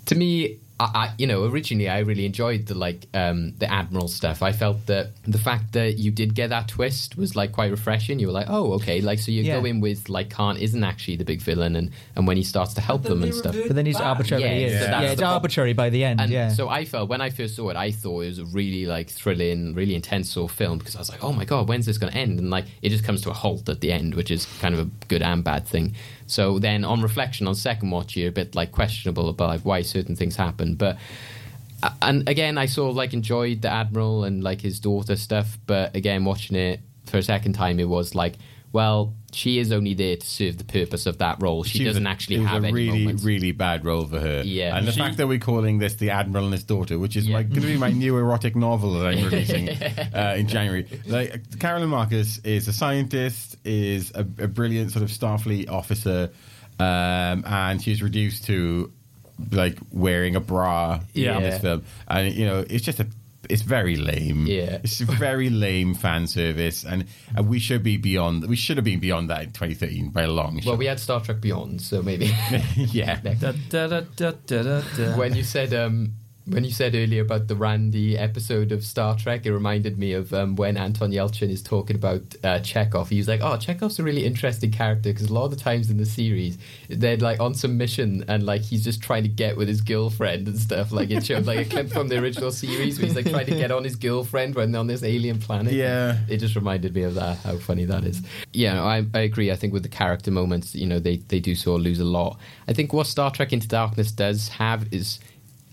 To 0.06 0.14
me, 0.14 0.58
I, 0.78 0.84
I 0.84 1.14
you 1.18 1.26
know 1.26 1.44
originally 1.46 1.88
I 1.88 2.00
really 2.00 2.26
enjoyed 2.26 2.66
the 2.66 2.74
like 2.74 3.06
um, 3.14 3.54
the 3.58 3.70
admiral 3.70 4.08
stuff. 4.08 4.42
I 4.42 4.52
felt 4.52 4.86
that 4.86 5.12
the 5.26 5.38
fact 5.38 5.72
that 5.72 5.96
you 5.98 6.10
did 6.10 6.34
get 6.34 6.50
that 6.50 6.68
twist 6.68 7.16
was 7.16 7.34
like 7.34 7.52
quite 7.52 7.70
refreshing. 7.70 8.18
You 8.18 8.26
were 8.26 8.32
like, 8.32 8.46
"Oh, 8.50 8.72
okay." 8.74 9.00
Like 9.00 9.18
so 9.18 9.30
you 9.32 9.42
Yeah. 9.42 9.58
go 9.58 9.64
in 9.64 9.80
with 9.80 10.08
like 10.08 10.30
Khan 10.30 10.56
isn't 10.58 10.84
actually 10.84 11.16
the 11.16 11.24
big 11.24 11.40
villain, 11.40 11.76
and 11.76 11.90
and 12.14 12.26
when 12.26 12.36
he 12.36 12.42
starts 12.42 12.74
to 12.74 12.80
help 12.80 13.02
them 13.04 13.22
and 13.22 13.34
stuff. 13.34 13.56
but 13.66 13.74
then 13.74 13.86
he's 13.86 14.00
arbitrary. 14.00 14.42
Yeah, 14.42 14.50
is. 14.50 14.72
so 14.72 14.86
Yeah, 14.90 15.00
it's 15.00 15.10
the 15.12 15.16
problem. 15.22 15.34
arbitrary 15.34 15.72
by 15.72 15.88
the 15.90 16.04
end. 16.04 16.20
And 16.20 16.30
yeah. 16.30 16.48
so 16.50 16.68
I 16.68 16.84
felt 16.84 17.08
when 17.08 17.20
I 17.20 17.30
first 17.30 17.56
saw 17.56 17.70
it, 17.70 17.76
I 17.76 17.90
thought 17.90 18.20
it 18.22 18.28
was 18.28 18.38
a 18.38 18.44
really 18.46 18.84
like 18.86 19.08
thrilling, 19.08 19.74
really 19.74 19.94
intense 19.94 20.30
sort 20.30 20.50
of 20.50 20.56
film 20.56 20.78
because 20.78 20.94
I 20.94 20.98
was 20.98 21.08
like, 21.10 21.24
oh 21.24 21.32
my 21.32 21.44
god, 21.46 21.68
when's 21.68 21.86
this 21.86 21.96
going 21.98 22.12
to 22.12 22.18
end? 22.18 22.38
And 22.38 22.50
like 22.50 22.66
it 22.82 22.90
just 22.90 23.04
comes 23.04 23.22
to 23.22 23.30
a 23.30 23.34
halt 23.34 23.68
at 23.68 23.80
the 23.80 23.92
end, 23.92 24.14
which 24.14 24.30
is 24.30 24.46
kind 24.60 24.74
of 24.74 24.80
a 24.80 24.90
good 25.08 25.22
and 25.22 25.42
bad 25.42 25.66
thing. 25.66 25.94
So 26.26 26.58
then 26.58 26.84
on 26.84 27.02
reflection, 27.02 27.46
on 27.46 27.54
second 27.54 27.90
watch, 27.90 28.16
you're 28.16 28.28
a 28.28 28.32
bit 28.32 28.54
like 28.54 28.72
questionable 28.72 29.28
about 29.28 29.48
like, 29.48 29.60
why 29.62 29.82
certain 29.82 30.16
things 30.16 30.36
happen, 30.36 30.74
but. 30.74 30.98
And 32.00 32.26
again, 32.26 32.56
I 32.56 32.66
sort 32.66 32.88
of 32.90 32.96
like 32.96 33.12
enjoyed 33.12 33.60
the 33.60 33.70
admiral 33.70 34.24
and 34.24 34.42
like 34.42 34.62
his 34.62 34.80
daughter 34.80 35.14
stuff, 35.14 35.58
but 35.66 35.94
again, 35.94 36.24
watching 36.24 36.56
it 36.56 36.80
for 37.04 37.18
a 37.18 37.22
second 37.22 37.52
time, 37.52 37.78
it 37.78 37.88
was 37.88 38.14
like, 38.14 38.36
well, 38.72 39.14
she 39.32 39.58
is 39.58 39.70
only 39.72 39.94
there 39.94 40.16
to 40.16 40.26
serve 40.26 40.58
the 40.58 40.64
purpose 40.64 41.06
of 41.06 41.18
that 41.18 41.40
role. 41.42 41.62
She, 41.64 41.84
was 41.84 41.90
doesn't 41.94 42.06
a- 42.06 42.10
actually 42.10 42.36
it 42.36 42.40
was 42.40 42.48
have 42.48 42.64
a 42.64 42.66
any 42.68 42.74
really, 42.74 42.98
moments. 43.04 43.24
really 43.24 43.52
bad 43.52 43.84
role 43.84 44.06
for 44.06 44.18
her. 44.20 44.42
Yeah. 44.44 44.76
and 44.76 44.86
the 44.86 44.92
She- 44.92 44.98
fact 45.00 45.16
that 45.18 45.26
we're 45.28 45.38
calling 45.38 45.78
this 45.78 45.94
the 45.94 46.10
Admiral 46.10 46.44
and 46.44 46.52
his 46.52 46.64
daughter, 46.64 46.98
which 46.98 47.16
is 47.16 47.28
like 47.28 47.48
going 47.50 47.62
to 47.62 47.66
be 47.68 47.76
my 47.78 47.90
new 47.90 48.16
erotic 48.16 48.56
novel 48.56 48.92
that 48.94 49.06
I'm 49.06 49.24
releasing 49.24 49.68
uh, 50.14 50.34
in 50.38 50.48
January. 50.48 50.86
Like 51.06 51.58
Carolyn 51.58 51.88
Marcus 51.90 52.38
is 52.38 52.68
a 52.68 52.72
scientist, 52.72 53.56
is 53.64 54.10
a, 54.14 54.20
a 54.20 54.48
brilliant 54.48 54.90
sort 54.92 55.02
of 55.02 55.10
Starfleet 55.10 55.70
officer, 55.70 56.30
um, 56.78 57.44
and 57.46 57.82
she's 57.82 58.02
reduced 58.02 58.44
to 58.46 58.92
like 59.52 59.78
wearing 59.92 60.34
a 60.36 60.40
bra 60.40 61.00
Yeah. 61.12 61.36
in 61.36 61.42
this 61.42 61.60
film, 61.60 61.84
and 62.08 62.34
you 62.34 62.46
know 62.46 62.64
it's 62.68 62.84
just 62.84 63.00
a. 63.00 63.06
It's 63.48 63.62
very 63.62 63.96
lame. 63.96 64.46
Yeah. 64.46 64.78
it's 64.82 65.00
very 65.00 65.50
lame 65.50 65.94
fan 65.94 66.26
service, 66.26 66.84
and, 66.84 67.06
and 67.36 67.48
we 67.48 67.58
should 67.58 67.82
be 67.82 67.96
beyond. 67.96 68.46
We 68.48 68.56
should 68.56 68.76
have 68.76 68.84
been 68.84 69.00
beyond 69.00 69.30
that 69.30 69.42
in 69.42 69.52
2013 69.52 70.10
by 70.10 70.22
a 70.22 70.28
long 70.28 70.60
shot. 70.60 70.70
Well, 70.70 70.76
we 70.76 70.86
had 70.86 71.00
Star 71.00 71.20
Trek 71.20 71.40
Beyond, 71.40 71.80
so 71.80 72.02
maybe. 72.02 72.26
yeah. 72.76 73.20
Da, 73.20 73.34
da, 73.34 73.52
da, 73.68 73.86
da, 73.88 74.00
da, 74.16 74.32
da, 74.62 74.82
da. 74.96 75.16
when 75.16 75.34
you 75.34 75.42
said 75.42 75.72
um 75.74 76.14
when 76.48 76.62
you 76.62 76.70
said 76.70 76.94
earlier 76.94 77.22
about 77.22 77.48
the 77.48 77.56
Randy 77.56 78.16
episode 78.16 78.70
of 78.70 78.84
Star 78.84 79.16
Trek, 79.16 79.44
it 79.46 79.52
reminded 79.52 79.98
me 79.98 80.12
of 80.12 80.32
um, 80.32 80.54
when 80.54 80.76
Anton 80.76 81.10
Yelchin 81.10 81.50
is 81.50 81.60
talking 81.60 81.96
about 81.96 82.22
uh, 82.44 82.60
Chekov. 82.60 83.08
He 83.08 83.18
was 83.18 83.26
like, 83.26 83.40
"Oh, 83.40 83.56
Chekov's 83.56 83.98
a 83.98 84.04
really 84.04 84.24
interesting 84.24 84.70
character 84.70 85.12
because 85.12 85.28
a 85.28 85.34
lot 85.34 85.46
of 85.46 85.50
the 85.50 85.56
times 85.56 85.90
in 85.90 85.96
the 85.96 86.06
series, 86.06 86.56
they're 86.88 87.16
like 87.16 87.40
on 87.40 87.54
some 87.54 87.76
mission 87.76 88.24
and 88.28 88.46
like 88.46 88.62
he's 88.62 88.84
just 88.84 89.02
trying 89.02 89.24
to 89.24 89.28
get 89.28 89.56
with 89.56 89.66
his 89.66 89.80
girlfriend 89.80 90.46
and 90.46 90.58
stuff. 90.58 90.92
Like 90.92 91.10
it 91.10 91.26
showed 91.26 91.46
like 91.46 91.58
a 91.58 91.64
clip 91.64 91.90
from 91.90 92.08
the 92.08 92.18
original 92.18 92.52
series 92.52 92.98
where 92.98 93.06
he's 93.06 93.16
like 93.16 93.28
trying 93.28 93.46
to 93.46 93.56
get 93.56 93.72
on 93.72 93.82
his 93.82 93.96
girlfriend 93.96 94.54
when 94.54 94.70
they're 94.70 94.80
on 94.80 94.86
this 94.86 95.02
alien 95.02 95.40
planet. 95.40 95.72
Yeah. 95.72 96.18
it 96.28 96.36
just 96.38 96.54
reminded 96.54 96.94
me 96.94 97.02
of 97.02 97.14
that. 97.14 97.38
How 97.38 97.56
funny 97.56 97.86
that 97.86 98.04
is. 98.04 98.22
Yeah, 98.52 98.74
no, 98.74 98.84
I, 98.84 99.04
I 99.14 99.20
agree. 99.20 99.50
I 99.50 99.56
think 99.56 99.72
with 99.72 99.82
the 99.82 99.88
character 99.88 100.30
moments, 100.30 100.74
you 100.76 100.86
know, 100.86 101.00
they 101.00 101.16
they 101.16 101.40
do 101.40 101.56
sort 101.56 101.80
of 101.80 101.84
lose 101.84 101.98
a 101.98 102.04
lot. 102.04 102.38
I 102.68 102.72
think 102.72 102.92
what 102.92 103.08
Star 103.08 103.32
Trek 103.32 103.52
Into 103.52 103.66
Darkness 103.66 104.12
does 104.12 104.48
have 104.48 104.92
is 104.92 105.18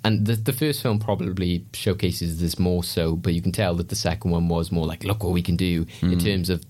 and 0.03 0.25
the, 0.25 0.35
the 0.35 0.53
first 0.53 0.81
film 0.81 0.99
probably 0.99 1.65
showcases 1.73 2.41
this 2.41 2.59
more 2.59 2.83
so, 2.83 3.15
but 3.15 3.33
you 3.33 3.41
can 3.41 3.51
tell 3.51 3.75
that 3.75 3.89
the 3.89 3.95
second 3.95 4.31
one 4.31 4.49
was 4.49 4.71
more 4.71 4.85
like, 4.85 5.03
look 5.03 5.23
what 5.23 5.33
we 5.33 5.41
can 5.41 5.55
do 5.55 5.85
in 6.01 6.11
mm. 6.11 6.23
terms 6.23 6.49
of 6.49 6.63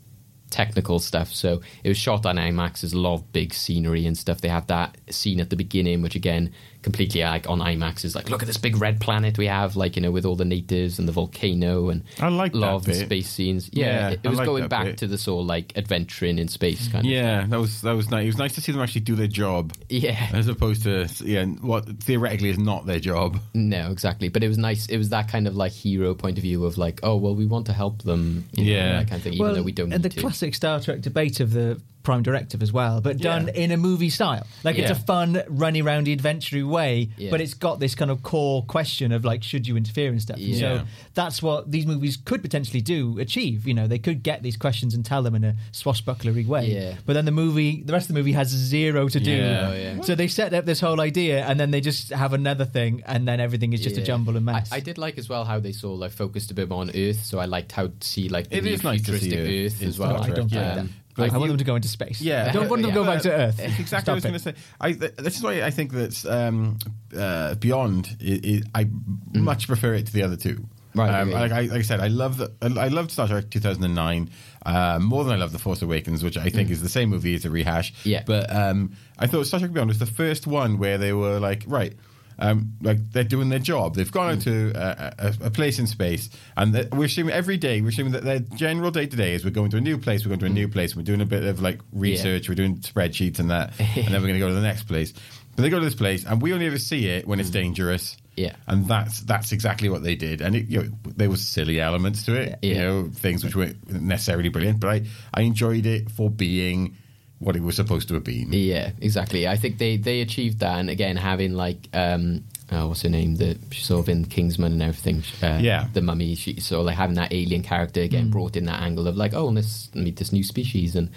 technical 0.51 0.99
stuff. 0.99 1.33
So 1.33 1.61
it 1.83 1.89
was 1.89 1.97
shot 1.97 2.25
on 2.25 2.35
IMAX. 2.37 2.81
There's 2.81 2.93
a 2.93 2.99
lot 2.99 3.15
of 3.15 3.31
big 3.33 3.53
scenery 3.53 4.05
and 4.05 4.15
stuff. 4.15 4.41
They 4.41 4.49
have 4.49 4.67
that 4.67 4.97
scene 5.09 5.39
at 5.39 5.49
the 5.49 5.55
beginning, 5.55 6.03
which 6.03 6.15
again, 6.15 6.53
completely 6.83 7.21
like 7.21 7.49
on 7.49 7.59
IMAX 7.59 8.05
is 8.05 8.15
like, 8.15 8.29
look 8.29 8.41
at 8.43 8.47
this 8.47 8.57
big 8.57 8.77
red 8.77 8.99
planet 8.99 9.37
we 9.37 9.47
have, 9.47 9.75
like, 9.75 9.95
you 9.95 10.01
know, 10.01 10.11
with 10.11 10.25
all 10.25 10.35
the 10.35 10.45
natives 10.45 10.99
and 10.99 11.07
the 11.07 11.11
volcano 11.11 11.89
and 11.89 12.03
I 12.19 12.27
like 12.29 12.53
love 12.53 12.61
lot 12.73 12.83
that 12.85 12.91
the 12.93 12.99
bit. 12.99 13.05
space 13.07 13.29
scenes. 13.29 13.69
Yeah, 13.73 13.85
Yeah, 13.85 14.09
it, 14.11 14.19
it 14.23 14.29
was 14.29 14.37
like 14.39 14.45
going 14.45 14.67
back 14.67 14.85
bit. 14.85 14.97
to 14.99 15.07
the 15.07 15.17
sort 15.17 15.41
of 15.41 15.47
like 15.47 15.75
adventuring 15.77 16.37
in 16.37 16.47
space 16.47 16.87
kind 16.89 17.05
of 17.05 17.11
Yeah, 17.11 17.45
that 17.47 17.59
was 17.59 17.81
that 17.81 17.93
was 17.93 18.11
nice. 18.11 18.23
It 18.23 18.27
was 18.27 18.37
nice 18.37 18.53
to 18.55 18.61
see 18.61 18.71
them 18.71 18.81
actually 18.81 19.01
do 19.01 19.15
their 19.15 19.27
job, 19.27 19.73
Yeah. 19.89 20.29
as 20.33 20.47
opposed 20.47 20.83
to 20.83 21.07
yeah, 21.23 21.45
what 21.45 21.87
theoretically 22.03 22.49
is 22.49 22.59
not 22.59 22.85
their 22.85 22.99
job. 22.99 23.39
No, 23.53 23.89
exactly. 23.91 24.29
But 24.29 24.43
it 24.43 24.47
was 24.49 24.57
nice. 24.57 24.85
It 24.87 24.97
was 24.97 25.09
that 25.09 25.27
kind 25.29 25.47
of 25.47 25.55
like 25.55 25.71
hero 25.71 26.13
point 26.13 26.37
of 26.37 26.41
view 26.43 26.65
of 26.65 26.77
like, 26.77 26.99
oh 27.03 27.15
well, 27.15 27.35
we 27.35 27.45
want 27.45 27.65
to 27.67 27.73
help 27.73 28.03
them. 28.03 28.45
You 28.53 28.65
know, 28.65 28.71
Yeah. 28.71 28.93
that 28.99 29.07
kind 29.09 29.17
of 29.19 29.23
thing. 29.23 29.33
Even 29.33 29.53
though 29.53 29.63
we 29.63 29.71
don't 29.71 29.93
and 29.93 30.03
need 30.03 30.11
the 30.11 30.15
to. 30.15 30.21
classic 30.21 30.53
Star 30.55 30.79
Trek 30.79 31.01
debate 31.01 31.39
of 31.39 31.51
the 31.53 31.79
prime 32.03 32.21
directive 32.21 32.61
as 32.61 32.71
well, 32.71 33.01
but 33.01 33.17
done 33.17 33.49
in 33.49 33.71
a 33.71 33.77
movie 33.77 34.09
style. 34.09 34.45
Like 34.63 34.77
it's 34.77 34.91
a 34.91 34.95
fun, 34.95 35.41
runny 35.47 35.81
roundy, 35.81 36.13
adventure 36.13 36.65
way, 36.67 37.09
Yeah. 37.17 37.31
but 37.31 37.41
it's 37.41 37.53
got 37.53 37.79
this 37.79 37.95
kind 37.95 38.11
of 38.11 38.21
core 38.23 38.63
question 38.65 39.11
of 39.11 39.25
like, 39.25 39.41
should 39.43 39.67
you 39.67 39.77
interfere 39.77 40.09
and 40.11 40.21
stuff. 40.21 40.37
And 40.37 40.45
Yeah. 40.47 40.59
So 40.79 40.85
that's 41.13 41.41
what 41.41 41.71
these 41.71 41.85
movies 41.85 42.17
could 42.17 42.41
potentially 42.41 42.81
do, 42.81 43.17
achieve. 43.19 43.67
You 43.67 43.73
know, 43.73 43.87
they 43.87 43.99
could 43.99 44.21
get 44.23 44.43
these 44.43 44.57
questions 44.57 44.93
and 44.93 45.05
tell 45.05 45.23
them 45.23 45.35
in 45.35 45.43
a 45.43 45.55
swashbucklery 45.71 46.45
way. 46.45 46.67
Yeah. 46.73 46.95
But 47.05 47.13
then 47.13 47.25
the 47.25 47.31
movie, 47.31 47.81
the 47.83 47.93
rest 47.93 48.09
of 48.09 48.15
the 48.15 48.19
movie 48.19 48.33
has 48.33 48.49
zero 48.49 49.07
to 49.07 49.19
do. 49.19 49.31
Yeah. 49.31 49.69
Oh, 49.69 49.73
yeah. 49.75 50.01
So 50.01 50.15
they 50.15 50.27
set 50.27 50.53
up 50.53 50.65
this 50.65 50.79
whole 50.79 50.99
idea, 51.01 51.45
and 51.45 51.59
then 51.59 51.71
they 51.71 51.81
just 51.81 52.09
have 52.09 52.33
another 52.33 52.65
thing, 52.65 53.01
and 53.05 53.27
then 53.27 53.39
everything 53.39 53.73
is 53.73 53.81
just 53.81 53.97
a 53.97 54.01
jumble 54.01 54.35
and 54.35 54.45
mess. 54.45 54.71
I, 54.71 54.77
I 54.77 54.79
did 54.79 54.97
like 54.97 55.17
as 55.17 55.29
well 55.29 55.45
how 55.45 55.59
they 55.59 55.71
sort 55.71 55.93
of 55.95 55.99
like 55.99 56.11
focused 56.11 56.51
a 56.51 56.53
bit 56.53 56.69
more 56.69 56.81
on 56.81 56.89
Earth. 56.95 57.23
So 57.25 57.39
I 57.39 57.45
liked 57.45 57.71
how 57.71 57.87
to 57.87 57.93
see 58.01 58.29
like 58.29 58.49
the 58.49 58.57
It 58.57 58.63
new 58.63 58.71
nice 58.71 58.81
to 58.81 59.17
see 59.19 59.29
futuristic 59.29 59.39
Earth 59.39 59.81
Earth, 59.81 59.87
as 59.87 59.95
Star 59.95 60.13
well. 60.13 60.23
I 60.23 60.27
don't 60.27 60.35
Trek, 60.35 60.39
like 60.39 60.51
yeah. 60.51 60.75
that. 60.75 60.87
Like 61.17 61.31
I 61.33 61.37
want 61.37 61.43
you- 61.43 61.47
them 61.49 61.57
to 61.59 61.63
go 61.63 61.75
into 61.75 61.87
space. 61.87 62.21
Yeah. 62.21 62.47
I 62.49 62.51
don't 62.51 62.69
want 62.69 62.81
them 62.81 62.91
to 62.91 62.95
go 62.95 63.03
back 63.05 63.21
to 63.23 63.31
Earth. 63.31 63.57
That's 63.57 63.79
exactly 63.79 64.11
what 64.11 64.13
I 64.13 64.15
was 64.15 64.23
going 64.23 64.33
to 64.33 64.39
say. 64.39 64.53
I, 64.81 64.93
th- 64.93 65.15
this 65.17 65.35
is 65.37 65.43
why 65.43 65.61
I 65.61 65.69
think 65.69 65.91
that 65.93 66.25
um, 66.25 66.77
uh, 67.15 67.55
Beyond, 67.55 68.17
i 68.21 68.61
i 68.75 68.81
I 68.81 68.89
much 69.37 69.67
prefer 69.67 69.93
it 69.93 70.07
to 70.07 70.13
the 70.13 70.23
other 70.23 70.35
two. 70.35 70.65
Right, 70.95 71.09
Um, 71.21 71.29
okay. 71.29 71.39
like, 71.39 71.51
I, 71.51 71.61
like 71.61 71.79
I 71.79 71.81
said, 71.81 71.99
I 72.01 72.07
love 72.07 72.37
the, 72.37 72.51
I 72.61 72.87
loved 72.89 73.09
Star 73.09 73.27
Trek 73.27 73.49
2009 73.49 74.29
uh, 74.65 74.99
more 75.01 75.23
than 75.23 75.33
I 75.33 75.37
love 75.37 75.51
The 75.51 75.57
Force 75.57 75.81
Awakens, 75.81 76.23
which 76.23 76.37
I 76.37 76.49
think 76.49 76.69
is 76.69 76.83
the 76.83 76.89
same 76.89 77.09
movie 77.09 77.33
as 77.33 77.45
a 77.45 77.49
rehash. 77.49 77.93
Yeah. 78.03 78.21
But 78.27 78.55
um, 78.55 78.91
I 79.17 79.25
thought 79.25 79.47
Star 79.47 79.59
Trek 79.59 79.73
Beyond 79.73 79.87
was 79.89 79.97
the 79.99 80.05
first 80.05 80.45
one 80.45 80.77
where 80.77 80.99
they 80.99 81.11
were 81.13 81.39
like, 81.39 81.63
right. 81.67 81.93
Um, 82.39 82.73
like 82.81 83.11
they're 83.11 83.23
doing 83.23 83.49
their 83.49 83.59
job. 83.59 83.95
They've 83.95 84.11
gone 84.11 84.31
out 84.33 84.41
to 84.41 84.73
uh, 84.73 85.11
a, 85.19 85.45
a 85.47 85.49
place 85.49 85.79
in 85.79 85.87
space, 85.87 86.29
and 86.57 86.73
we're 86.93 87.05
assuming 87.05 87.33
every 87.33 87.57
day. 87.57 87.81
We're 87.81 87.89
assuming 87.89 88.13
that 88.13 88.23
their 88.23 88.39
general 88.39 88.91
day 88.91 89.05
to 89.05 89.15
day 89.15 89.33
is 89.33 89.43
we're 89.45 89.51
going 89.51 89.71
to 89.71 89.77
a 89.77 89.81
new 89.81 89.97
place. 89.97 90.25
We're 90.25 90.29
going 90.29 90.39
to 90.39 90.45
a 90.47 90.49
new 90.49 90.67
place. 90.67 90.95
We're 90.95 91.03
doing 91.03 91.21
a 91.21 91.25
bit 91.25 91.43
of 91.43 91.61
like 91.61 91.79
research. 91.91 92.49
We're 92.49 92.55
doing 92.55 92.77
spreadsheets 92.77 93.39
and 93.39 93.51
that, 93.51 93.73
and 93.79 94.07
then 94.07 94.13
we're 94.21 94.27
going 94.27 94.33
to 94.33 94.39
go 94.39 94.49
to 94.49 94.53
the 94.55 94.61
next 94.61 94.83
place. 94.83 95.13
But 95.55 95.61
they 95.61 95.69
go 95.69 95.77
to 95.79 95.85
this 95.85 95.93
place, 95.95 96.25
and 96.25 96.41
we 96.41 96.51
only 96.53 96.65
ever 96.65 96.79
see 96.79 97.07
it 97.07 97.27
when 97.27 97.39
it's 97.39 97.49
dangerous. 97.51 98.17
Yeah. 98.35 98.55
and 98.65 98.87
that's 98.87 99.19
that's 99.21 99.51
exactly 99.51 99.89
what 99.89 100.01
they 100.01 100.15
did. 100.15 100.41
And 100.41 100.55
it, 100.55 100.67
you 100.67 100.81
know, 100.81 100.89
there 101.05 101.29
were 101.29 101.37
silly 101.37 101.79
elements 101.79 102.23
to 102.23 102.33
it. 102.33 102.57
You 102.63 102.73
Yeah. 102.73 102.81
know, 102.83 103.09
things 103.13 103.43
which 103.43 103.55
weren't 103.55 103.87
necessarily 103.91 104.49
brilliant, 104.49 104.79
but 104.79 104.89
I 104.89 105.03
I 105.31 105.41
enjoyed 105.41 105.85
it 105.85 106.09
for 106.09 106.31
being 106.31 106.97
what 107.43 107.55
it 107.55 107.61
was 107.63 107.75
supposed 107.75 108.07
to 108.09 108.13
have 108.15 108.23
been. 108.23 108.47
Yeah, 108.51 108.91
exactly. 109.01 109.47
I 109.47 109.55
think 109.57 109.77
they 109.77 109.97
they 109.97 110.21
achieved 110.21 110.59
that, 110.59 110.79
and 110.79 110.89
again 110.89 111.15
having 111.17 111.53
like 111.53 111.87
um. 111.93 112.43
Oh, 112.71 112.87
what's 112.87 113.03
her 113.03 113.09
name? 113.09 113.35
The 113.35 113.55
she's 113.71 113.85
sort 113.85 113.99
of 113.99 114.09
in 114.09 114.25
Kingsman 114.25 114.71
and 114.71 114.81
everything. 114.81 115.21
Uh, 115.43 115.59
Yeah. 115.61 115.87
the 115.93 116.01
mummy. 116.01 116.33
She 116.33 116.59
sort 116.59 116.79
of 116.79 116.85
like 116.87 116.95
having 116.95 117.15
that 117.17 117.31
alien 117.31 117.61
character 117.61 118.01
again 118.01 118.31
brought 118.31 118.55
in 118.55 118.65
that 118.65 118.81
angle 118.81 119.07
of 119.07 119.15
like, 119.15 119.33
oh, 119.35 119.47
let's 119.49 119.93
meet 119.93 120.15
this 120.15 120.31
new 120.31 120.43
species. 120.43 120.95
And 120.95 121.11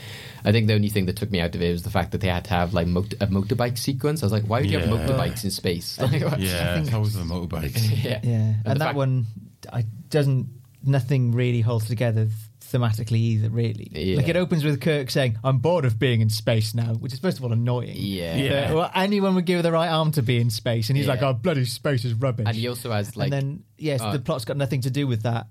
I 0.45 0.53
think 0.53 0.67
the 0.67 0.75
only 0.75 0.91
thing 0.91 1.07
that 1.07 1.17
took 1.17 1.31
me 1.31 1.41
out 1.41 1.55
of 1.55 1.63
it 1.63 1.73
was 1.73 1.83
the 1.83 1.89
fact 1.91 2.11
that 2.13 2.21
they 2.21 2.29
had 2.29 2.45
to 2.47 2.51
have 2.51 2.75
like 2.75 2.89
mot- 2.89 3.15
a 3.21 3.27
motorbike 3.29 3.79
sequence. 3.79 4.23
I 4.23 4.27
was 4.27 4.33
like, 4.33 4.43
why 4.45 4.61
would 4.61 4.71
you 4.71 4.79
have 4.81 4.89
motorbikes 4.91 5.45
in 5.45 5.51
space? 5.51 5.99
Like, 6.01 6.21
what- 6.25 6.41
Yeah, 6.41 6.79
it's 6.81 6.93
always 6.93 7.15
the 7.15 7.21
motorbikes. 7.23 7.91
yeah, 8.05 8.21
Yeah, 8.23 8.55
and, 8.67 8.75
the 8.75 8.75
that 8.75 8.79
fact- 8.81 8.97
one 8.97 9.27
I, 9.73 9.85
doesn't. 10.11 10.49
Nothing 10.85 11.33
really 11.33 11.63
holds 11.63 11.87
together 11.87 12.29
thematically 12.71 13.19
either. 13.19 13.49
Really, 13.51 13.91
Yeah. 13.95 14.17
like 14.17 14.29
it 14.29 14.37
opens 14.37 14.65
with 14.65 14.81
Kirk 14.81 15.11
saying, 15.11 15.39
"I'm 15.45 15.59
bored 15.59 15.85
of 15.85 15.99
being 15.99 16.21
in 16.21 16.29
space 16.31 16.75
now," 16.75 16.95
which 16.95 17.13
is 17.13 17.19
first 17.19 17.39
of 17.39 17.45
all 17.45 17.53
annoying. 17.53 17.97
Yeah. 17.97 18.37
Yeah. 18.37 18.73
Well, 18.73 18.91
anyone 18.95 19.35
would 19.35 19.45
give 19.47 19.63
the 19.63 19.73
right 19.73 19.89
arm 19.89 20.13
to 20.13 20.23
be 20.23 20.39
in 20.39 20.51
space, 20.51 20.89
and 20.91 20.97
he's 20.97 21.07
Yeah. 21.07 21.13
like, 21.13 21.23
"Oh, 21.23 21.33
bloody 21.33 21.65
space 21.65 22.05
is 22.05 22.15
rubbish." 22.15 22.47
And 22.47 22.57
he 22.57 22.69
also 22.69 22.91
has 22.93 23.17
like, 23.17 23.27
and 23.27 23.33
then 23.33 23.63
yes, 23.79 24.01
uh, 24.01 24.13
the 24.13 24.19
plot's 24.19 24.45
got 24.45 24.57
nothing 24.57 24.81
to 24.83 24.91
do 24.91 25.07
with 25.07 25.23
that. 25.23 25.47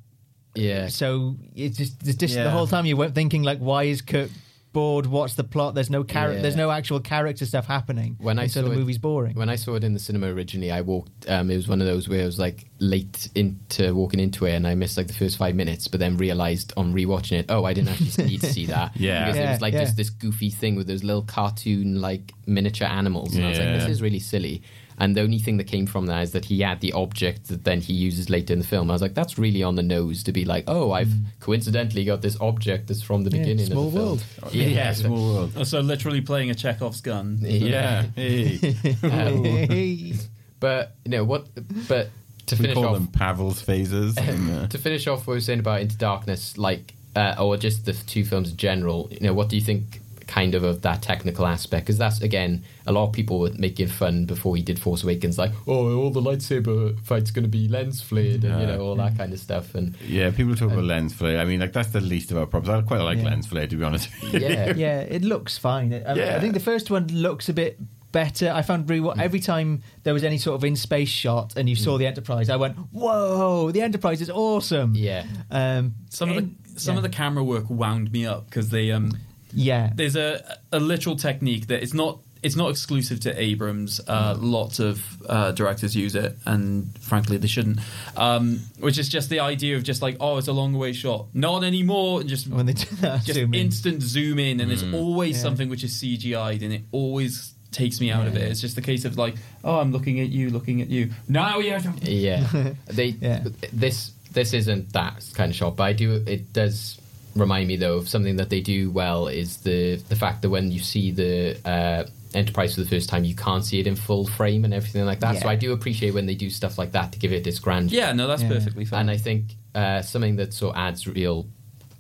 yeah, 0.58 0.88
So 0.88 1.36
it's 1.54 1.78
just, 1.78 2.08
it's 2.08 2.18
just 2.18 2.34
Yeah. 2.34 2.44
the 2.46 2.52
whole 2.52 2.66
time 2.68 2.86
you 2.86 2.96
weren't 2.96 3.14
thinking 3.14 3.44
like, 3.44 3.60
why 3.60 3.84
is 3.84 4.02
Kirk 4.02 4.30
bored. 4.76 5.06
What's 5.06 5.36
the 5.36 5.46
plot? 5.46 5.74
There's 5.74 5.90
no 5.90 6.04
character. 6.04 6.36
Yeah. 6.36 6.42
There's 6.42 6.58
no 6.58 6.70
actual 6.70 7.00
character 7.00 7.46
stuff 7.46 7.66
happening. 7.66 8.18
when 8.20 8.38
I 8.38 8.48
saw 8.48 8.62
the 8.62 8.72
it, 8.72 8.78
movie's 8.78 8.98
boring. 8.98 9.34
When 9.36 9.48
I 9.48 9.56
saw 9.56 9.76
it 9.76 9.86
in 9.86 9.94
the 9.94 10.00
cinema 10.00 10.28
originally, 10.28 10.70
I 10.70 10.82
walked. 10.82 11.30
Um, 11.30 11.50
it 11.50 11.56
was 11.56 11.70
one 11.70 11.80
of 11.80 11.88
those 11.88 12.10
where 12.10 12.22
I 12.22 12.26
was 12.26 12.38
like 12.38 12.66
late 12.80 13.30
into 13.36 13.96
walking 13.96 14.20
into 14.20 14.46
it, 14.46 14.54
and 14.54 14.68
I 14.68 14.76
missed 14.76 14.98
like 14.98 15.08
the 15.08 15.14
first 15.14 15.38
five 15.38 15.56
minutes, 15.56 15.88
but 15.88 16.02
then 16.02 16.18
realized 16.18 16.74
on 16.76 16.94
rewatching 16.94 17.40
it, 17.40 17.46
oh, 17.48 17.64
I 17.64 17.74
didn't 17.74 17.90
actually 17.90 18.26
need 18.26 18.42
to 18.42 18.52
see 18.52 18.66
that. 18.68 18.92
Yeah. 19.06 19.26
because 19.26 19.38
it 19.40 19.50
was 19.50 19.62
like 19.62 19.74
yeah. 19.74 19.84
just 19.86 19.96
this 19.98 20.10
goofy 20.10 20.50
thing 20.50 20.76
with 20.76 20.88
those 20.88 21.04
little 21.04 21.22
cartoon 21.24 22.02
like 22.02 22.34
miniature 22.46 22.88
animals, 22.88 23.36
and 23.36 23.46
I 23.46 23.50
was 23.50 23.60
like, 23.60 23.68
Yeah. 23.68 23.78
this 23.78 23.88
is 23.88 24.02
really 24.02 24.20
silly. 24.20 24.62
And 24.98 25.16
the 25.16 25.22
only 25.22 25.40
thing 25.40 25.58
that 25.58 25.66
came 25.66 25.86
from 25.88 26.06
that 26.06 26.22
is 26.24 26.32
that 26.32 26.46
he 26.46 26.62
had 26.62 26.80
the 26.80 26.94
object 26.94 27.48
that 27.50 27.64
then 27.66 27.82
he 27.82 27.94
uses 27.94 28.30
later 28.30 28.54
in 28.54 28.60
the 28.60 28.66
film. 28.66 28.90
I 28.90 28.94
was 28.94 29.02
like, 29.02 29.14
that's 29.14 29.38
really 29.38 29.62
on 29.62 29.76
the 29.76 29.84
nose 29.84 30.24
to 30.24 30.32
be 30.32 30.46
like, 30.46 30.64
oh, 30.68 30.92
I've 30.94 31.12
coincidentally 31.42 32.06
got 32.06 32.22
this 32.22 32.40
object 32.40 32.88
that's 32.88 33.02
from 33.02 33.24
the 33.24 33.32
Yeah, 33.32 33.40
beginning 33.44 33.66
small 33.66 33.88
of 33.88 33.94
the 33.94 33.98
film. 34.00 34.08
world. 34.08 34.24
Yeah, 34.54 34.68
yeah, 34.68 34.94
small 34.94 35.34
world. 35.34 35.68
So 35.68 35.80
literally 35.82 36.22
playing 36.22 36.50
a 36.50 36.56
Chekhov's 36.56 37.02
gun. 37.02 37.40
Yeah. 37.42 38.04
Hey. 38.16 38.58
Hey. 39.02 40.14
But 40.60 40.96
you 41.04 41.12
know 41.12 41.24
what? 41.24 41.48
But 41.88 42.10
to 42.48 42.56
we 42.56 42.62
finish 42.62 42.76
call 42.76 42.88
off, 42.88 42.94
them 42.94 43.08
Pavel's 43.08 43.62
phases. 43.62 44.18
and, 44.18 44.50
uh, 44.52 44.68
to 44.68 44.78
finish 44.78 45.08
off 45.08 45.20
what 45.28 45.34
we 45.34 45.38
were 45.38 45.42
saying 45.42 45.60
about 45.60 45.82
Into 45.82 45.98
Darkness, 45.98 46.58
like, 46.58 46.94
uh, 47.16 47.36
or 47.40 47.58
just 47.58 47.86
the 47.86 47.94
two 47.94 48.24
films 48.24 48.52
in 48.52 48.58
general, 48.58 49.08
you 49.12 49.20
know, 49.22 49.34
what 49.34 49.50
do 49.50 49.56
you 49.56 49.62
think 49.62 50.02
kind 50.28 50.56
of 50.56 50.64
of 50.64 50.82
that 50.82 51.02
technical 51.02 51.46
aspect? 51.46 51.86
Because 51.86 51.98
that's, 51.98 52.22
again, 52.22 52.64
a 52.86 52.92
lot 52.92 53.08
of 53.08 53.14
people 53.14 53.40
were 53.40 53.52
making 53.58 53.88
fun 53.88 54.26
before 54.26 54.56
he 54.56 54.62
did 54.62 54.80
Force 54.80 55.04
Awakens, 55.04 55.38
like, 55.38 55.52
oh, 55.68 55.96
all 55.98 56.10
the 56.12 56.22
lightsaber 56.22 57.00
fight's 57.02 57.32
going 57.32 57.44
to 57.44 57.50
be 57.50 57.68
lens 57.68 58.02
flared 58.02 58.44
and, 58.44 58.62
you 58.62 58.68
know, 58.68 58.80
all 58.82 58.96
that 58.96 59.18
kind 59.18 59.34
of 59.34 59.40
stuff. 59.40 59.76
And 59.76 59.96
yeah, 60.08 60.32
people 60.32 60.56
talk 60.56 60.72
about 60.72 60.84
lens 60.86 61.14
flare. 61.14 61.40
I 61.40 61.46
mean, 61.46 61.60
like 61.60 61.74
that's 61.74 61.90
the 61.90 62.02
least 62.02 62.32
of 62.32 62.38
our 62.38 62.46
problems. 62.46 62.84
I 62.84 62.88
quite 62.88 63.02
like 63.02 63.18
Yeah. 63.18 63.26
lens 63.26 63.48
flare, 63.48 63.68
to 63.68 63.76
be 63.76 63.84
honest. 63.84 64.10
yeah. 64.32 64.74
yeah, 64.76 65.00
it 65.02 65.24
looks 65.24 65.58
fine. 65.58 65.94
I, 65.94 66.14
Yeah. 66.16 66.36
I 66.36 66.40
think 66.40 66.54
the 66.54 66.60
first 66.60 66.90
one 66.92 67.08
looks 67.08 67.50
a 67.50 67.54
bit 67.54 67.80
better. 68.12 68.50
I 68.50 68.62
found 68.62 68.90
re- 68.90 69.12
every 69.20 69.42
time 69.42 69.82
there 70.04 70.14
was 70.14 70.24
any 70.24 70.38
sort 70.38 70.56
of 70.56 70.64
in 70.64 70.78
space 70.78 71.10
shot 71.10 71.58
and 71.58 71.68
you 71.68 71.76
saw 71.76 71.98
the 71.98 72.08
Enterprise, 72.08 72.50
I 72.50 72.56
went, 72.56 72.78
"Whoa, 72.94 73.72
the 73.72 73.82
Enterprise 73.82 74.22
is 74.22 74.30
awesome!" 74.30 74.94
Yeah. 74.96 75.26
Um, 75.52 75.96
Some 76.10 76.30
of 76.30 76.36
the 76.38 76.50
some 76.80 76.96
yeah. 76.96 77.00
of 77.00 77.04
the 77.04 77.10
camera 77.10 77.44
work 77.44 77.70
wound 77.70 78.12
me 78.14 78.26
up 78.26 78.46
because 78.46 78.70
they 78.70 78.92
um 78.92 79.18
yeah, 79.54 79.92
there's 79.96 80.16
a 80.16 80.58
a 80.72 80.80
literal 80.80 81.16
technique 81.16 81.68
that 81.68 81.82
it's 81.84 81.94
not 81.94 82.20
it's 82.44 82.56
not 82.56 82.70
exclusive 82.70 83.20
to 83.22 83.42
Abrams. 83.42 84.00
Uh, 84.08 84.36
lots 84.40 84.80
of 84.80 85.04
uh, 85.28 85.52
directors 85.54 85.96
use 85.96 86.14
it, 86.16 86.38
and 86.46 86.96
frankly, 87.00 87.38
they 87.38 87.48
shouldn't. 87.48 87.80
Um, 88.16 88.60
which 88.80 89.00
is 89.00 89.10
just 89.10 89.30
the 89.32 89.40
idea 89.40 89.76
of 89.78 89.84
just 89.84 90.02
like, 90.04 90.18
oh, 90.20 90.38
it's 90.38 90.48
a 90.48 90.54
long 90.54 90.74
way 90.74 90.94
shot. 90.94 91.26
Not 91.34 91.64
anymore. 91.64 92.20
And 92.22 92.30
just 92.30 92.48
when 92.48 92.68
they 92.68 92.74
do 92.74 92.96
that, 92.98 93.24
just 93.24 93.34
zoom 93.40 93.54
in. 93.56 93.62
instant 93.62 94.02
zoom 94.04 94.38
in, 94.38 94.60
and 94.60 94.72
it's 94.72 94.84
always 94.94 95.38
Yeah. 95.38 95.42
something 95.44 95.70
which 95.70 95.84
is 95.84 95.94
CGI'd, 96.00 96.62
and 96.62 96.72
it 96.72 96.82
always 96.92 97.54
takes 97.72 98.00
me 98.00 98.12
out 98.12 98.28
of 98.28 98.36
it. 98.36 98.44
It's 98.44 98.62
just 98.62 98.78
a 98.78 98.82
case 98.82 99.06
of 99.06 99.18
like, 99.18 99.36
oh, 99.64 99.80
I'm 99.80 99.92
looking 99.92 100.20
at 100.20 100.30
you, 100.30 100.50
looking 100.52 100.82
at 100.82 100.90
you. 100.90 101.10
Now 101.28 101.58
you 101.60 101.72
have 101.72 102.00
to. 102.00 102.12
Yeah, 102.12 102.74
they 102.88 103.08
Yeah. 103.20 103.44
this 103.74 104.12
this 104.34 104.54
isn't 104.54 104.94
that 104.94 105.26
kind 105.34 105.50
of 105.50 105.56
shot, 105.56 105.78
but 105.78 105.84
I 105.86 105.94
do. 105.94 106.24
It 106.28 106.54
does 106.54 107.00
remind 107.36 107.68
me 107.68 107.76
though 107.76 107.98
of 107.98 108.08
something 108.10 108.38
that 108.38 108.50
they 108.50 108.62
do 108.62 108.90
well 108.92 109.28
is 109.28 109.58
the 109.58 109.96
the 110.10 110.16
fact 110.16 110.42
that 110.42 110.50
when 110.50 110.72
you 110.72 110.80
see 110.80 111.12
the 111.12 111.58
uh, 111.66 112.04
Enterprise 112.34 112.76
for 112.76 112.82
the 112.82 112.88
first 112.90 113.08
time, 113.08 113.24
you 113.24 113.34
can't 113.36 113.64
see 113.64 113.80
it 113.80 113.88
in 113.88 113.96
full 113.96 114.28
frame 114.28 114.66
and 114.66 114.74
everything 114.74 115.06
like 115.06 115.22
that. 115.22 115.38
So 115.42 115.48
I 115.48 115.56
do 115.56 115.72
appreciate 115.72 116.14
when 116.14 116.26
they 116.26 116.36
do 116.36 116.50
stuff 116.50 116.78
like 116.78 116.92
that 116.92 117.14
to 117.14 117.20
give 117.20 117.32
it 117.32 117.46
this 117.46 117.60
grand. 117.60 117.94
Yeah, 117.94 118.12
no, 118.12 118.28
that's 118.28 118.42
Yeah. 118.42 118.50
perfectly 118.50 118.84
fine. 118.84 119.02
and 119.02 119.12
I 119.12 119.16
think 119.18 119.56
uh, 119.74 120.02
something 120.02 120.36
that 120.36 120.54
sort 120.54 120.76
of 120.76 120.82
adds 120.82 121.08
real, 121.08 121.46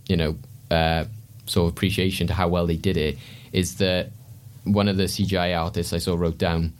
you 0.09 0.17
know, 0.17 0.35
uh, 0.71 1.05
sort 1.45 1.67
of 1.69 1.73
appreciation 1.73 2.27
to 2.27 2.33
how 2.33 2.49
well 2.49 2.65
they 2.67 2.75
did 2.75 2.97
it 2.97 3.17
is 3.53 3.75
that 3.75 4.09
one 4.65 4.89
of 4.89 4.97
the 4.97 5.03
CGI 5.07 5.57
artists 5.57 5.93
I 5.93 5.99
saw 5.99 6.15
wrote 6.15 6.37
down. 6.37 6.73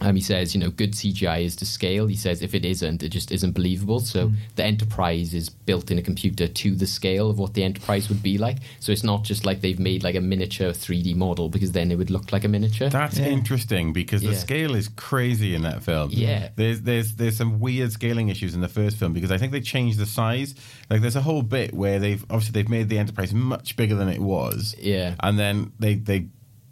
Um, 0.00 0.14
he 0.14 0.20
says, 0.22 0.54
you 0.54 0.60
know, 0.60 0.70
good 0.70 0.92
CGI 0.92 1.44
is 1.44 1.56
to 1.56 1.66
scale. 1.66 2.06
He 2.06 2.14
says, 2.16 2.40
if 2.42 2.54
it 2.54 2.64
isn't, 2.64 3.02
it 3.02 3.08
just 3.08 3.32
isn't 3.32 3.52
believable. 3.52 3.98
So 4.00 4.32
the 4.56 4.64
Enterprise 4.64 5.34
is 5.34 5.48
built 5.48 5.90
in 5.90 5.98
a 5.98 6.02
computer 6.02 6.46
to 6.46 6.74
the 6.76 6.86
scale 6.86 7.28
of 7.30 7.38
what 7.38 7.54
the 7.54 7.64
Enterprise 7.64 8.08
would 8.08 8.22
be 8.22 8.38
like. 8.38 8.58
So 8.80 8.92
it's 8.92 9.02
not 9.02 9.24
just 9.24 9.44
like 9.44 9.60
they've 9.60 9.78
made 9.78 10.04
like 10.04 10.14
a 10.14 10.20
miniature 10.20 10.70
3D 10.70 11.16
model 11.16 11.48
because 11.48 11.72
then 11.72 11.90
it 11.90 11.96
would 11.96 12.10
look 12.10 12.30
like 12.32 12.44
a 12.44 12.48
miniature. 12.48 12.88
That's 12.90 13.18
interesting 13.18 13.92
because 13.92 14.22
the 14.22 14.28
Yeah. 14.30 14.36
scale 14.36 14.74
is 14.74 14.88
crazy 14.88 15.54
in 15.54 15.62
that 15.62 15.82
film. 15.82 16.10
Yeah. 16.12 16.50
there's 16.56 16.82
there's 16.82 17.14
there's 17.16 17.36
some 17.36 17.58
weird 17.58 17.90
scaling 17.92 18.28
issues 18.28 18.54
in 18.54 18.60
the 18.60 18.68
first 18.68 18.96
film 18.98 19.12
because 19.12 19.32
I 19.32 19.38
think 19.38 19.52
they 19.52 19.60
changed 19.60 19.98
the 19.98 20.06
size. 20.06 20.54
Like 20.90 21.00
there's 21.00 21.16
a 21.16 21.22
whole 21.22 21.42
bit 21.42 21.74
where 21.74 21.98
they've 21.98 22.22
obviously 22.30 22.52
they've 22.52 22.68
made 22.70 22.88
the 22.88 22.98
Enterprise 22.98 23.32
much 23.34 23.76
bigger 23.76 23.94
than 23.94 24.08
it 24.08 24.20
was. 24.20 24.76
Yeah. 24.78 25.14
and 25.20 25.38
then 25.38 25.72
they 25.78 25.94
they 25.96 26.28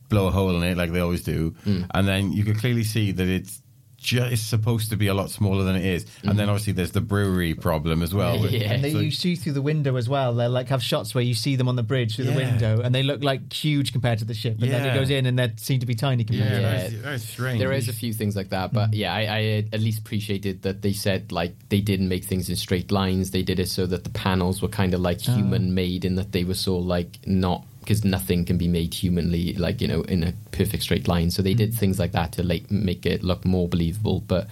blow 0.08 0.26
a 0.26 0.30
hole 0.30 0.54
in 0.56 0.62
it 0.62 0.76
like 0.76 0.92
they 0.92 1.00
always 1.00 1.22
do, 1.22 1.54
Hmm. 1.64 1.82
and 1.94 2.06
then 2.06 2.32
you 2.32 2.44
can 2.44 2.54
clearly 2.54 2.84
see 2.84 3.12
that 3.12 3.28
it's. 3.28 3.62
Just 3.98 4.50
supposed 4.50 4.90
to 4.90 4.96
be 4.96 5.08
a 5.08 5.14
lot 5.14 5.30
smaller 5.30 5.64
than 5.64 5.74
it 5.74 5.84
is, 5.84 6.06
and 6.22 6.34
mm. 6.34 6.36
then 6.36 6.48
obviously 6.48 6.74
there's 6.74 6.92
the 6.92 7.00
brewery 7.00 7.54
problem 7.54 8.02
as 8.02 8.14
well. 8.14 8.46
Yeah. 8.50 8.74
And 8.74 8.84
they 8.84 8.92
So- 8.92 9.00
you 9.00 9.10
see 9.10 9.34
through 9.34 9.54
the 9.54 9.62
window 9.62 9.96
as 9.96 10.08
well. 10.08 10.32
They 10.34 10.46
like 10.46 10.68
have 10.68 10.82
shots 10.82 11.12
where 11.12 11.24
you 11.24 11.34
see 11.34 11.56
them 11.56 11.66
on 11.66 11.74
the 11.74 11.82
bridge 11.82 12.14
through 12.14 12.26
the 12.26 12.34
window, 12.34 12.82
and 12.82 12.94
they 12.94 13.02
look 13.02 13.24
like 13.24 13.52
huge 13.52 13.92
compared 13.92 14.18
to 14.20 14.24
the 14.24 14.34
ship. 14.34 14.58
And 14.60 14.70
then 14.70 14.86
it 14.86 14.94
goes 14.94 15.10
in, 15.10 15.26
and 15.26 15.36
they 15.36 15.50
seem 15.56 15.80
to 15.80 15.86
be 15.86 15.94
tiny 15.96 16.22
compared. 16.22 16.52
yeah, 16.52 16.58
to 16.58 16.62
Yeah. 16.62 16.88
That's, 16.90 17.02
that's 17.02 17.24
strange. 17.24 17.58
There 17.58 17.72
is 17.72 17.88
a 17.88 17.92
few 17.92 18.12
things 18.12 18.36
like 18.36 18.50
that, 18.50 18.72
but 18.72 18.90
mm. 18.90 18.96
yeah, 18.96 19.12
I, 19.12 19.20
I 19.20 19.40
at 19.72 19.80
least 19.80 19.98
appreciated 20.00 20.62
that 20.62 20.82
they 20.82 20.92
said 20.92 21.32
like 21.32 21.56
they 21.70 21.80
didn't 21.80 22.08
make 22.08 22.24
things 22.24 22.48
in 22.48 22.54
straight 22.54 22.92
lines. 22.92 23.32
They 23.32 23.42
did 23.42 23.58
it 23.58 23.68
so 23.68 23.86
that 23.86 24.04
the 24.04 24.10
panels 24.10 24.62
were 24.62 24.68
kind 24.68 24.94
of 24.94 25.00
like 25.00 25.20
ah. 25.26 25.34
human 25.34 25.74
made, 25.74 26.04
in 26.04 26.14
that 26.14 26.30
they 26.30 26.44
were 26.44 26.54
so 26.54 26.76
like 26.76 27.18
not 27.26 27.64
because 27.86 28.04
nothing 28.04 28.44
can 28.44 28.58
be 28.58 28.66
made 28.68 28.92
humanly 28.92 29.52
like 29.54 29.80
you 29.80 29.86
know 29.88 30.02
in 30.02 30.24
a 30.24 30.32
perfect 30.50 30.82
straight 30.82 31.06
line. 31.08 31.30
So 31.30 31.40
they 31.40 31.54
did 31.54 31.72
things 31.72 31.98
like 31.98 32.12
that 32.12 32.32
to 32.32 32.42
like 32.42 32.68
make 32.70 33.06
it 33.06 33.22
look 33.22 33.44
more 33.44 33.68
believable. 33.68 34.20
But 34.20 34.48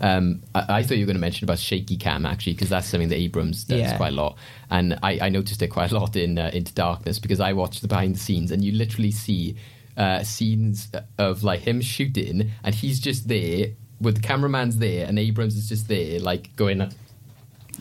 um, 0.00 0.42
I, 0.54 0.78
I 0.78 0.82
thought 0.82 0.96
you 0.96 1.04
were 1.04 1.12
going 1.12 1.16
to 1.16 1.20
mention 1.20 1.44
about 1.44 1.60
shaky 1.60 1.96
cam 1.96 2.26
actually 2.26 2.54
because 2.54 2.68
that's 2.68 2.88
something 2.88 3.08
that 3.10 3.16
Abrams 3.16 3.62
does 3.64 3.78
Yeah. 3.78 3.96
quite 3.96 4.12
a 4.12 4.16
lot, 4.16 4.36
and 4.70 4.98
I, 5.02 5.18
I 5.22 5.28
noticed 5.28 5.62
it 5.62 5.68
quite 5.68 5.92
a 5.92 5.94
lot 5.98 6.16
in 6.16 6.36
uh, 6.38 6.50
Into 6.52 6.74
Darkness 6.74 7.18
because 7.20 7.40
I 7.40 7.52
watched 7.52 7.80
the 7.80 7.88
behind 7.88 8.16
the 8.16 8.20
scenes 8.20 8.50
and 8.50 8.64
you 8.64 8.72
literally 8.72 9.12
see 9.12 9.56
uh, 9.96 10.24
scenes 10.24 10.88
of 11.18 11.44
like 11.44 11.60
him 11.60 11.80
shooting 11.80 12.50
and 12.64 12.74
he's 12.74 12.98
just 12.98 13.28
there 13.28 13.68
with 14.00 14.16
the 14.16 14.20
cameraman's 14.20 14.78
there 14.78 15.06
and 15.06 15.18
Abrams 15.20 15.56
is 15.56 15.68
just 15.68 15.86
there 15.86 16.18
like 16.18 16.54
going 16.56 16.90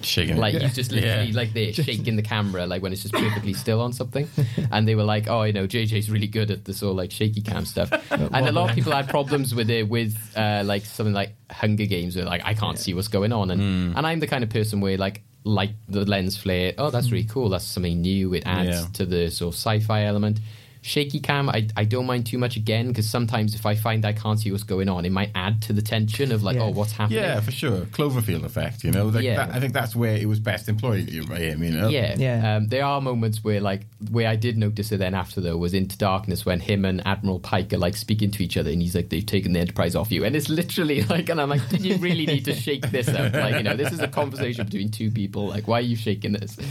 shaking. 0.05 0.37
it. 0.37 0.39
like 0.39 0.55
he's 0.55 0.75
just 0.75 0.91
literally 0.91 1.29
Yeah. 1.29 1.35
like 1.37 1.53
there 1.53 1.73
shaking 1.73 2.15
the 2.15 2.21
camera 2.21 2.65
like 2.65 2.81
when 2.81 2.91
it's 2.93 3.01
just 3.01 3.13
perfectly 3.13 3.53
still 3.65 3.81
on 3.81 3.93
something 3.93 4.27
and 4.71 4.87
they 4.87 4.95
were 4.95 5.03
like 5.03 5.27
oh 5.27 5.43
you 5.43 5.53
know 5.53 5.65
JJ's 5.67 6.09
really 6.11 6.27
good 6.27 6.51
at 6.51 6.65
this 6.65 6.81
all 6.83 6.93
like 6.93 7.11
shaky 7.11 7.41
cam 7.41 7.65
stuff 7.65 7.91
and 8.11 8.47
a 8.47 8.51
lot 8.51 8.69
of 8.69 8.75
people 8.75 8.91
had 8.91 9.07
problems 9.09 9.53
with 9.55 9.69
it 9.69 9.87
with 9.87 10.15
uh, 10.35 10.63
like 10.65 10.85
something 10.85 11.13
like 11.13 11.33
Hunger 11.51 11.85
Games 11.85 12.15
where 12.15 12.25
like 12.25 12.41
I 12.45 12.53
can't 12.53 12.77
see 12.79 12.93
what's 12.93 13.07
going 13.07 13.31
on 13.33 13.51
and 13.51 13.61
Hmm. 13.61 13.97
and 13.97 14.05
I'm 14.07 14.19
the 14.19 14.27
kind 14.27 14.43
of 14.43 14.49
person 14.49 14.81
where 14.81 14.97
like 14.97 15.21
like 15.45 15.71
the 15.89 16.05
lens 16.05 16.37
flare 16.37 16.73
oh 16.77 16.89
that's 16.89 17.11
really 17.11 17.25
cool 17.25 17.49
that's 17.49 17.65
something 17.65 18.01
new 18.01 18.33
it 18.33 18.43
adds 18.45 18.69
Yeah. 18.69 18.85
to 18.93 19.05
the 19.05 19.29
sort 19.29 19.53
of 19.53 19.57
sci-fi 19.59 20.03
element 20.05 20.39
shaky 20.83 21.19
cam 21.19 21.49
I, 21.49 21.67
I 21.77 21.85
don't 21.85 22.05
mind 22.05 22.25
too 22.25 22.37
much 22.37 22.57
again 22.57 22.89
because 22.89 23.09
sometimes 23.09 23.55
if 23.55 23.65
I 23.65 23.73
find 23.73 24.05
I 24.05 24.11
can't 24.13 24.37
see 24.39 24.51
what's 24.51 24.63
going 24.63 24.89
on 24.89 25.05
it 25.05 25.11
might 25.13 25.31
add 25.33 25.61
to 25.63 25.73
the 25.73 25.81
tension 25.81 26.31
of 26.33 26.43
like 26.43 26.57
Yeah. 26.57 26.63
oh 26.63 26.69
what's 26.71 26.91
happening 26.91 27.19
Yeah, 27.23 27.39
for 27.39 27.51
sure. 27.51 27.81
Cloverfield 27.85 28.43
effect, 28.43 28.83
you 28.83 28.91
know. 28.91 29.05
Like 29.05 29.23
Yeah. 29.23 29.37
that, 29.37 29.55
I 29.55 29.59
think 29.61 29.71
that's 29.73 29.95
where 29.95 30.15
it 30.17 30.27
was 30.27 30.39
best 30.41 30.67
employed 30.67 31.07
by 31.29 31.37
him, 31.39 31.63
you 31.63 31.71
know. 31.71 31.87
Yeah, 31.87 32.15
Yeah. 32.17 32.57
Um, 32.57 32.67
there 32.67 32.83
are 32.83 32.99
moments 32.99 33.43
where, 33.43 33.61
like, 33.61 33.85
where 34.11 34.27
I 34.27 34.35
did 34.35 34.57
notice 34.57 34.91
it. 34.91 34.97
Then 34.97 35.13
after 35.13 35.39
though 35.39 35.55
was 35.57 35.73
into 35.73 35.97
darkness 35.97 36.45
when 36.45 36.59
him 36.59 36.83
and 36.85 37.01
Admiral 37.07 37.39
Pike 37.39 37.71
are 37.73 37.77
like 37.77 37.95
speaking 37.95 38.29
to 38.31 38.43
each 38.43 38.57
other, 38.57 38.69
and 38.69 38.81
he's 38.81 38.93
like, 38.95 39.07
"They've 39.09 39.25
taken 39.25 39.53
the 39.53 39.59
Enterprise 39.61 39.95
off 39.95 40.11
you," 40.11 40.25
and 40.25 40.35
it's 40.35 40.49
literally 40.49 41.01
like, 41.13 41.29
and 41.29 41.39
I'm 41.39 41.49
like, 41.49 41.67
"Did 41.69 41.81
you 41.85 41.95
really 41.97 42.25
need 42.25 42.43
to 42.45 42.53
shake 42.53 42.89
this 42.91 43.07
up? 43.07 43.33
Like, 43.33 43.55
you 43.55 43.63
know, 43.63 43.75
this 43.77 43.93
is 43.93 43.99
a 44.01 44.07
conversation 44.09 44.65
between 44.65 44.91
two 44.91 45.09
people. 45.11 45.47
Like, 45.47 45.67
why 45.67 45.77
are 45.79 45.81
you 45.81 45.95
shaking 45.95 46.33
this?" 46.33 46.57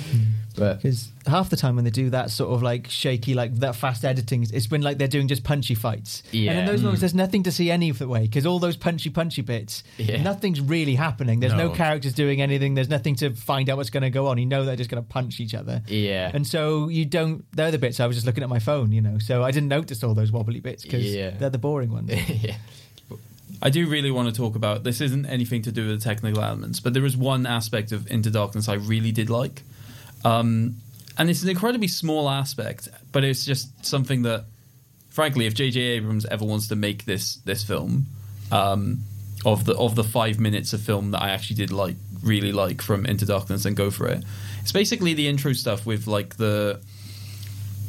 But 0.55 0.83
Because 0.83 1.09
half 1.27 1.51
the 1.51 1.57
time 1.57 1.77
when 1.77 1.85
they 1.85 1.91
do 1.91 2.11
that 2.11 2.31
sort 2.31 2.53
of 2.53 2.63
like 2.63 2.89
shaky, 2.89 3.35
like 3.35 3.55
that 3.57 3.77
fast 3.77 4.05
editing, 4.05 4.43
it's 4.53 4.71
when 4.71 4.83
like 4.83 4.99
they're 4.99 5.07
doing 5.09 5.29
just 5.29 5.45
punchy 5.45 5.75
fights. 5.75 6.23
Yeah. 6.33 6.51
And 6.51 6.59
Yeah. 6.59 6.61
in 6.61 6.67
those 6.67 6.83
moments, 6.83 7.01
there's 7.01 7.15
nothing 7.15 7.43
to 7.45 7.53
see 7.53 7.71
any 7.71 7.89
of 7.91 7.99
the 7.99 8.09
way 8.09 8.23
because 8.23 8.45
all 8.45 8.59
those 8.59 8.77
punchy, 8.77 9.09
punchy 9.11 9.43
bits, 9.43 9.85
Yeah. 9.99 10.21
nothing's 10.23 10.61
really 10.61 10.95
happening. 10.97 11.41
There's 11.41 11.53
no. 11.53 11.69
No. 11.69 11.75
characters 11.75 12.13
doing 12.13 12.41
anything. 12.43 12.75
There's 12.75 12.89
nothing 12.89 13.15
to 13.17 13.31
find 13.35 13.71
out 13.71 13.77
what's 13.77 13.91
going 13.91 14.03
to 14.03 14.11
go 14.11 14.27
on. 14.27 14.39
You 14.39 14.47
know 14.47 14.65
they're 14.65 14.75
just 14.77 14.91
going 14.91 15.03
to 15.03 15.09
punch 15.09 15.39
each 15.41 15.55
other. 15.55 15.83
yeah, 15.87 16.31
And 16.35 16.47
so 16.47 16.89
you 16.89 17.05
don't. 17.05 17.45
They're 17.57 17.71
the 17.71 17.79
bits 17.79 18.01
I 18.01 18.07
was 18.07 18.17
just 18.17 18.27
looking 18.27 18.43
at 18.43 18.49
my 18.49 18.59
phone, 18.59 18.91
you 18.93 19.01
know. 19.01 19.19
So 19.19 19.43
I 19.45 19.51
didn't 19.53 19.69
notice 19.69 20.03
all 20.03 20.15
those 20.15 20.33
wobbly 20.33 20.61
bits 20.61 20.83
because 20.83 21.05
Yeah. 21.05 21.31
they're 21.31 21.51
the 21.51 21.59
boring 21.59 21.93
ones. 21.93 22.11
yeah, 22.43 22.57
I 23.63 23.71
do 23.71 23.87
really 23.89 24.11
want 24.11 24.29
to 24.29 24.35
talk 24.35 24.57
about 24.57 24.83
this. 24.83 25.01
Isn't 25.01 25.25
anything 25.27 25.63
to 25.63 25.73
do 25.73 25.87
with 25.89 26.01
the 26.01 26.05
technical 26.05 26.43
elements, 26.43 26.81
but 26.81 26.95
there 26.95 27.05
is 27.07 27.17
one 27.17 27.47
aspect 27.47 27.93
of 27.93 28.11
Into 28.11 28.31
Darkness 28.31 28.69
I 28.69 28.75
really 28.75 29.13
did 29.13 29.31
like, 29.31 29.63
um, 30.25 30.77
and 31.19 31.31
it's 31.31 31.43
an 31.43 31.49
incredibly 31.49 31.89
small 31.89 32.29
aspect, 32.29 32.89
but 33.13 33.25
it's 33.25 33.45
just 33.45 33.85
something 33.85 34.23
that, 34.23 34.45
frankly, 35.11 35.47
if 35.47 35.55
J.J. 35.55 35.81
Abrams 35.81 36.25
ever 36.27 36.45
wants 36.45 36.69
to 36.69 36.77
make 36.77 37.05
this 37.05 37.37
this 37.37 37.63
film, 37.65 38.07
um, 38.51 39.01
of 39.45 39.65
the 39.65 39.77
of 39.77 39.95
the 39.95 40.05
five 40.05 40.39
minutes 40.39 40.73
of 40.73 40.81
film 40.81 41.11
that 41.13 41.23
I 41.23 41.31
actually 41.31 41.57
did 41.57 41.73
like 41.73 41.97
really 42.23 42.53
like 42.53 42.81
from 42.81 43.07
Into 43.07 43.27
Darkness, 43.27 43.65
and 43.65 43.77
go 43.77 43.91
for 43.91 44.07
it. 44.09 44.25
It's 44.61 44.73
basically 44.73 45.15
the 45.15 45.29
intro 45.29 45.53
stuff 45.53 45.85
with 45.87 46.07
like 46.07 46.37
the 46.37 46.81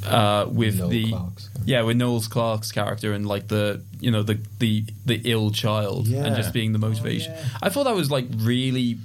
uh, 0.05 0.47
with 0.51 0.80
Noel 0.80 0.89
the 0.89 1.09
Clarke's 1.11 1.49
yeah 1.65 1.82
with 1.84 1.97
Noel 1.97 2.21
Clarke's 2.21 2.71
character 2.71 3.13
and 3.13 3.26
like 3.26 3.47
the 3.47 3.84
you 3.99 4.11
know 4.11 4.24
the 4.24 4.39
the 4.59 4.86
the 5.05 5.21
ill 5.26 5.51
child 5.51 6.07
and 6.07 6.36
just 6.36 6.53
being 6.53 6.74
the 6.74 6.80
motivation. 6.80 7.34
I 7.61 7.69
thought 7.69 7.86
that 7.86 7.95
was 7.95 8.11
like 8.11 8.26
really 8.38 8.97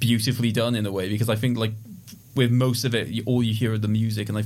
beautifully 0.00 0.52
done 0.52 0.74
in 0.74 0.86
a 0.86 0.92
way 0.92 1.08
because 1.08 1.28
I 1.28 1.34
think 1.34 1.58
like 1.58 1.72
with 2.34 2.50
most 2.50 2.84
of 2.84 2.94
it, 2.94 3.08
you- 3.08 3.22
all 3.26 3.42
you 3.42 3.54
hear 3.54 3.72
are 3.72 3.78
the 3.78 3.88
music 3.88 4.28
and 4.28 4.38
I. 4.38 4.44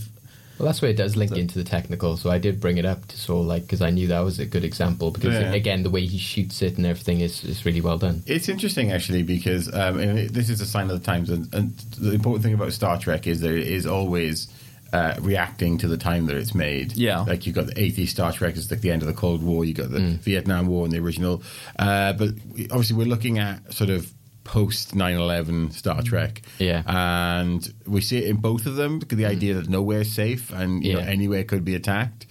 Well, 0.58 0.66
that's 0.66 0.82
where 0.82 0.90
it 0.90 0.96
does 0.96 1.16
link 1.16 1.32
into 1.36 1.58
the 1.58 1.64
technical. 1.64 2.16
So 2.16 2.30
I 2.30 2.38
did 2.38 2.60
bring 2.60 2.76
it 2.76 2.84
up 2.84 3.08
to 3.08 3.16
sort 3.18 3.40
of 3.40 3.46
like 3.46 3.62
because 3.62 3.80
I 3.82 3.90
knew 3.90 4.06
that 4.08 4.20
was 4.20 4.38
a 4.38 4.46
good 4.46 4.64
example 4.64 5.10
because 5.10 5.34
Yeah. 5.34 5.52
again 5.52 5.82
the 5.82 5.90
way 5.90 6.06
he 6.06 6.18
shoots 6.18 6.62
it 6.62 6.76
and 6.76 6.86
everything 6.86 7.20
is, 7.20 7.42
is 7.42 7.64
really 7.64 7.80
well 7.80 7.98
done. 7.98 8.22
It's 8.26 8.48
interesting 8.48 8.92
actually 8.92 9.22
because 9.24 9.66
um, 9.74 9.98
and 9.98 10.18
it, 10.18 10.32
this 10.34 10.48
is 10.50 10.60
a 10.60 10.66
sign 10.66 10.90
of 10.90 11.00
the 11.00 11.04
times, 11.04 11.30
and, 11.30 11.52
and 11.54 11.76
the 11.98 12.12
important 12.12 12.44
thing 12.44 12.54
about 12.54 12.72
Star 12.74 12.98
Trek 12.98 13.26
is 13.26 13.40
that 13.40 13.52
it 13.52 13.66
is 13.66 13.86
always 13.86 14.46
uh, 14.92 15.14
reacting 15.20 15.78
to 15.78 15.88
the 15.88 15.96
time 15.96 16.26
that 16.26 16.36
it's 16.36 16.54
made. 16.54 16.92
Yeah. 16.92 17.20
like 17.20 17.46
you've 17.46 17.56
got 17.56 17.66
the 17.66 17.74
'80s 17.74 18.08
Star 18.10 18.30
Trek, 18.30 18.54
it's 18.56 18.70
like 18.70 18.82
the 18.82 18.90
end 18.92 19.00
of 19.02 19.08
the 19.08 19.14
Cold 19.14 19.42
War. 19.42 19.64
you've 19.64 19.78
got 19.78 19.90
the 19.90 20.00
Vietnam 20.22 20.66
War 20.68 20.84
and 20.84 20.92
the 20.92 20.98
original, 20.98 21.42
uh, 21.78 22.12
but 22.12 22.28
obviously 22.70 22.94
we're 22.96 23.06
looking 23.06 23.38
at 23.38 23.72
sort 23.72 23.90
of 23.90 24.12
post 24.44 24.94
9-11 24.94 25.72
Star 25.72 26.00
mm. 26.00 26.04
Trek. 26.04 26.42
Yeah. 26.58 26.82
and 26.86 27.72
we 27.86 28.00
see 28.00 28.18
it 28.18 28.24
in 28.24 28.36
both 28.36 28.66
of 28.66 28.76
them 28.76 29.00
the 29.00 29.26
idea 29.26 29.54
mm. 29.54 29.58
that 29.58 29.68
nowhere's 29.68 30.12
safe 30.12 30.52
and 30.52 30.84
you 30.84 30.94
know 30.94 31.00
anywhere 31.00 31.44
could 31.44 31.64
be 31.64 31.74
attacked. 31.74 32.26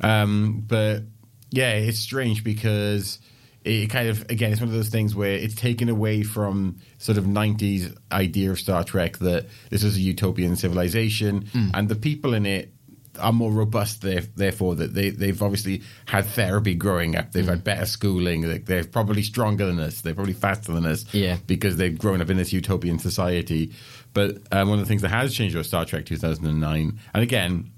Um, 0.00 0.64
but 0.66 1.02
yeah, 1.50 1.72
it's 1.72 1.98
strange 1.98 2.44
because 2.44 3.18
it 3.64 3.88
kind 3.88 4.08
of 4.08 4.22
again 4.30 4.52
it's 4.52 4.60
one 4.60 4.68
of 4.68 4.74
those 4.74 4.90
things 4.90 5.14
where 5.14 5.32
it's 5.32 5.54
taken 5.54 5.88
away 5.88 6.22
from 6.22 6.78
sort 6.98 7.16
of 7.16 7.24
90s 7.24 7.96
idea 8.12 8.50
of 8.50 8.58
Star 8.58 8.84
Trek 8.84 9.18
that 9.18 9.46
this 9.70 9.82
is 9.82 9.96
a 9.96 10.00
utopian 10.00 10.56
civilization 10.56 11.44
mm. 11.44 11.70
and 11.72 11.88
the 11.88 11.94
people 11.94 12.34
in 12.34 12.44
it 12.44 12.73
are 13.18 13.32
more 13.32 13.50
robust 13.50 14.02
therefore 14.36 14.74
that 14.76 14.94
they, 14.94 15.10
they've 15.10 15.42
obviously 15.42 15.82
had 16.06 16.24
therapy 16.26 16.74
growing 16.74 17.16
up. 17.16 17.32
They've 17.32 17.46
had 17.46 17.64
better 17.64 17.86
schooling. 17.86 18.42
They, 18.42 18.58
they're 18.58 18.84
probably 18.84 19.22
stronger 19.22 19.66
than 19.66 19.78
us. 19.80 20.00
They're 20.00 20.14
probably 20.14 20.32
faster 20.34 20.72
than 20.72 20.86
us 20.86 21.04
Yeah. 21.14 21.38
because 21.46 21.76
they've 21.76 21.98
grown 21.98 22.20
up 22.20 22.30
in 22.30 22.36
this 22.36 22.52
utopian 22.52 22.98
society. 22.98 23.72
But 24.12 24.38
um, 24.52 24.68
one 24.68 24.78
of 24.78 24.84
the 24.84 24.88
things 24.88 25.02
that 25.02 25.08
has 25.08 25.34
changed 25.34 25.54
about 25.54 25.66
Star 25.66 25.84
Trek 25.84 26.06
2009 26.06 26.98
and 27.14 27.22
again 27.22 27.70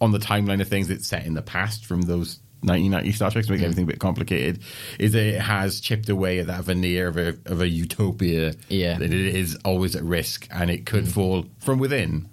on 0.00 0.10
the 0.10 0.18
timeline 0.18 0.60
of 0.60 0.68
things, 0.68 0.90
it's 0.90 1.06
set 1.06 1.24
in 1.26 1.34
the 1.34 1.42
past 1.42 1.86
from 1.86 2.02
those 2.02 2.40
1990 2.62 3.12
Star 3.12 3.30
Trek 3.30 3.44
to 3.46 3.52
make 3.52 3.60
Mm. 3.60 3.64
everything 3.64 3.84
a 3.84 3.86
bit 3.88 3.98
complicated. 3.98 4.60
Is 4.98 5.12
that 5.12 5.24
it 5.24 5.40
has 5.40 5.80
chipped 5.80 6.08
away 6.08 6.38
at 6.38 6.46
that 6.46 6.64
veneer 6.64 7.08
of 7.08 7.16
a 7.16 7.36
of 7.46 7.60
a 7.60 7.68
utopia. 7.68 8.54
Yeah. 8.68 8.96
Mm. 8.96 8.98
that 9.00 9.12
it 9.12 9.34
is 9.34 9.56
always 9.64 9.96
at 9.96 10.02
risk 10.04 10.46
and 10.50 10.70
it 10.70 10.86
could 10.86 11.08
fall 11.08 11.46
from 11.58 11.78
within. 11.78 12.28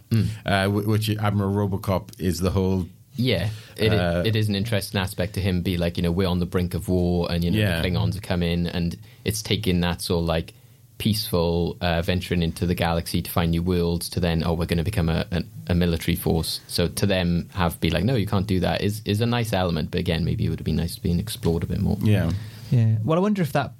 Uh, 0.46 0.68
which 0.70 1.10
Admiral 1.18 1.54
Robocop 1.54 2.10
is 2.20 2.40
the 2.40 2.50
whole. 2.52 2.88
Yeah, 3.16 3.50
it, 3.76 3.92
Uh, 3.94 4.24
it 4.26 4.36
is 4.36 4.48
an 4.50 4.56
interesting 4.56 5.00
aspect 5.00 5.34
to 5.34 5.42
him. 5.42 5.62
Be 5.62 5.78
like, 5.78 5.98
you 5.98 6.04
know, 6.04 6.12
we're 6.12 6.28
on 6.28 6.40
the 6.40 6.46
brink 6.46 6.74
of 6.74 6.88
war, 6.88 7.30
and 7.30 7.44
you 7.44 7.52
know, 7.52 7.58
Yeah. 7.60 7.82
the 7.82 7.90
Klingons 7.90 8.16
are 8.18 8.22
coming, 8.22 8.66
and 8.66 8.96
it's 9.26 9.42
taking 9.42 9.82
that 9.82 10.02
sort 10.02 10.22
of 10.24 10.28
like 10.28 10.54
peaceful 11.00 11.78
uh, 11.82 12.04
venturing 12.04 12.43
into 12.43 12.68
the 12.68 12.76
galaxy 12.76 13.22
to 13.24 13.32
find 13.32 13.50
new 13.52 13.64
worlds 13.64 14.10
to 14.10 14.20
then, 14.20 14.43
oh, 14.45 14.54
we're 14.54 14.68
going 14.68 14.78
to 14.78 14.84
become 14.84 15.10
a, 15.10 15.26
a, 15.32 15.43
a 15.70 15.74
military 15.74 16.16
force. 16.16 16.60
So 16.68 16.88
to 16.88 17.08
them, 17.08 17.50
have 17.54 17.80
be 17.80 17.89
like, 17.89 18.04
no, 18.04 18.16
you 18.16 18.28
can't 18.28 18.45
do 18.45 18.60
that. 18.60 18.82
Is 18.82 19.02
is 19.06 19.22
a 19.22 19.26
nice 19.26 19.52
element, 19.52 19.89
but 19.89 20.00
again, 20.00 20.24
maybe 20.24 20.45
it 20.45 20.50
would 20.50 20.60
have 20.60 20.66
been 20.66 20.76
nice 20.76 20.95
to 20.95 21.02
be 21.02 21.18
explored 21.18 21.64
a 21.64 21.66
bit 21.66 21.80
more. 21.80 21.97
Yeah. 22.02 22.32
Yeah. 22.70 22.97
Well, 23.04 23.18
I 23.18 23.22
wonder 23.22 23.41
if 23.41 23.54
that 23.54 23.74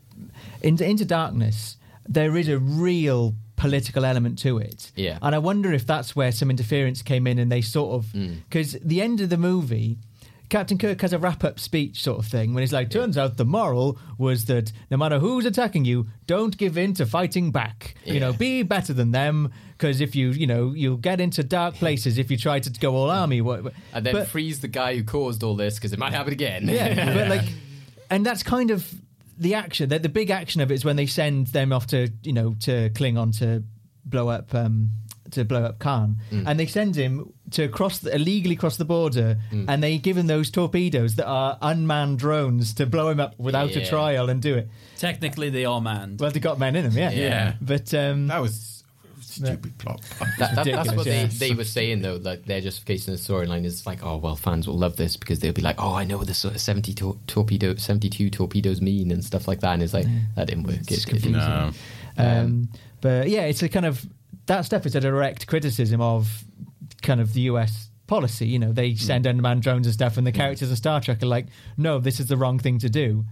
into 0.64 0.84
into 0.84 1.06
darkness 1.06 1.78
there 2.08 2.36
is 2.36 2.48
a 2.48 2.58
real 2.58 3.36
political 3.56 4.04
element 4.04 4.40
to 4.40 4.58
it. 4.58 4.92
Yeah. 4.96 5.20
And 5.22 5.36
I 5.36 5.38
wonder 5.38 5.72
if 5.74 5.86
that's 5.86 6.16
where 6.16 6.32
some 6.32 6.50
interference 6.50 7.04
came 7.04 7.28
in, 7.28 7.38
and 7.38 7.52
they 7.52 7.62
sort 7.62 7.94
of 7.94 8.14
because 8.50 8.74
the 8.82 9.02
end 9.02 9.22
of 9.22 9.30
the 9.30 9.38
movie. 9.38 10.00
Captain 10.50 10.78
Kirk 10.80 11.00
has 11.02 11.14
a 11.14 11.20
wrap 11.20 11.44
up 11.44 11.60
speech 11.60 12.02
sort 12.02 12.18
of 12.20 12.26
thing 12.26 12.54
when 12.54 12.62
he's 12.64 12.74
like, 12.74 12.90
turns 12.90 13.18
out 13.18 13.38
the 13.38 13.46
moral 13.46 14.00
was 14.18 14.46
that 14.46 14.72
no 14.90 14.98
matter 14.98 15.20
who's 15.20 15.46
attacking 15.46 15.86
you, 15.86 16.08
don't 16.26 16.58
give 16.58 16.78
in 16.78 16.94
to 16.96 17.06
fighting 17.06 17.52
back. 17.52 17.96
You 18.04 18.20
know, 18.20 18.34
be 18.34 18.64
better 18.64 18.92
than 18.94 19.12
them 19.12 19.52
because 19.78 20.02
if 20.02 20.16
you, 20.16 20.32
you 20.32 20.48
know, 20.48 20.74
you'll 20.74 20.98
get 20.98 21.22
into 21.22 21.44
dark 21.44 21.76
places 21.76 22.18
if 22.18 22.32
you 22.32 22.38
try 22.38 22.60
to 22.60 22.70
go 22.80 22.96
all 22.96 23.12
army. 23.12 23.42
What- 23.42 23.74
And 23.94 24.06
then 24.06 24.14
but- 24.14 24.28
freeze 24.28 24.60
the 24.62 24.68
guy 24.68 24.96
who 24.98 25.04
caused 25.04 25.44
all 25.44 25.56
this 25.56 25.76
because 25.76 25.94
it 25.94 26.00
might 26.00 26.14
happen 26.14 26.34
again. 26.34 26.68
yeah, 26.68 27.14
but 27.14 27.28
like, 27.28 27.46
and 28.10 28.26
that's 28.26 28.42
kind 28.42 28.72
of 28.72 28.92
the 29.38 29.54
action. 29.54 29.88
The, 29.90 30.00
the 30.00 30.10
big 30.10 30.32
action 30.32 30.62
of 30.62 30.72
it 30.72 30.74
is 30.76 30.84
when 30.84 30.96
they 30.96 31.06
send 31.06 31.48
them 31.48 31.72
off 31.72 31.88
to 31.88 32.10
you 32.24 32.34
know 32.34 32.56
to 32.62 32.90
Klingon 32.90 33.38
to 33.40 33.64
blow 34.04 34.28
up 34.30 34.54
um, 34.56 34.90
to 35.32 35.46
blow 35.46 35.64
up 35.64 35.78
Khan, 35.80 36.18
Mm. 36.32 36.44
and 36.48 36.60
they 36.60 36.66
send 36.66 36.96
him 36.96 37.32
to 37.52 37.68
cross 37.68 38.00
the, 38.00 38.14
illegally 38.16 38.56
cross 38.56 38.78
the 38.78 38.86
border, 38.86 39.38
Mm. 39.52 39.66
and 39.68 39.84
they 39.84 39.98
give 39.98 40.18
him 40.18 40.28
those 40.28 40.50
torpedoes 40.52 41.16
that 41.16 41.26
are 41.28 41.58
unmanned 41.62 42.20
drones 42.20 42.74
to 42.76 42.86
blow 42.86 43.10
him 43.10 43.20
up 43.20 43.38
without 43.40 43.76
a 43.76 43.86
trial 43.86 44.30
and 44.30 44.42
do 44.42 44.56
it. 44.56 44.70
Technically, 44.98 45.50
they 45.50 45.66
are 45.66 45.82
manned. 45.82 46.20
Well, 46.20 46.32
they 46.32 46.40
got 46.40 46.60
men 46.60 46.76
in 46.76 46.84
them, 46.84 46.98
yeah, 46.98 47.12
Yeah. 47.12 47.54
But 47.62 47.94
um, 47.94 48.28
that 48.28 48.42
was 48.42 48.84
stupid 49.22 49.78
plot. 49.78 50.02
That, 50.40 50.56
that, 50.56 50.66
that's 50.66 50.94
what 50.94 51.06
they, 51.06 51.22
yeah. 51.22 51.30
they 51.32 51.54
were 51.54 51.64
saying 51.64 52.02
though. 52.02 52.16
Like 52.16 52.46
their 52.46 52.62
justification 52.62 53.14
of 53.14 53.26
the 53.26 53.34
storyline 53.34 53.64
is 53.66 53.86
like, 53.86 54.04
oh 54.04 54.18
well, 54.18 54.36
fans 54.36 54.68
will 54.68 54.78
love 54.78 54.96
this 54.98 55.16
because 55.18 55.40
they'll 55.40 55.54
be 55.54 55.62
like, 55.62 55.76
oh, 55.80 55.94
I 55.94 56.04
know 56.06 56.18
what 56.18 56.28
the 56.28 56.34
sort 56.34 56.56
of 56.56 56.62
seventy 56.62 56.94
tor- 56.94 57.18
torpedo, 57.28 57.76
seventy-two 57.76 58.30
torpedoes 58.30 58.82
mean 58.82 59.12
and 59.12 59.24
stuff 59.24 59.48
like 59.48 59.60
that. 59.62 59.74
And 59.74 59.84
it's 59.84 59.94
like 59.94 60.08
that 60.36 60.48
didn't 60.48 60.64
work. 60.64 60.76
It- 60.82 60.92
it 60.92 61.06
didn't. 61.08 61.32
No. 61.34 61.72
Um, 62.18 62.70
but 63.02 63.30
yeah, 63.30 63.44
it's 63.44 63.62
a 63.64 63.70
kind 63.70 63.86
of 63.86 64.06
that 64.48 64.66
stuff 64.66 64.86
is 64.86 64.96
a 64.96 65.00
direct 65.02 65.46
criticism 65.48 66.02
of 66.02 66.44
kind 67.02 67.22
of 67.22 67.34
the 67.34 67.42
US 67.42 67.90
policy. 68.08 68.48
You 68.48 68.60
know, 68.60 68.72
they 68.72 68.96
send 68.96 69.26
unmanned 69.26 69.62
drones 69.62 69.88
and 69.88 69.94
stuff, 69.94 70.18
and 70.18 70.26
the 70.26 70.32
characters 70.32 70.72
of 70.72 70.78
Star 70.78 71.00
Trek 71.02 71.24
are 71.24 71.28
like, 71.28 71.48
no, 71.78 72.00
this 72.00 72.20
is 72.20 72.28
the 72.28 72.38
wrong 72.38 72.60
thing 72.60 72.80
to 72.80 72.90
do. 72.90 73.26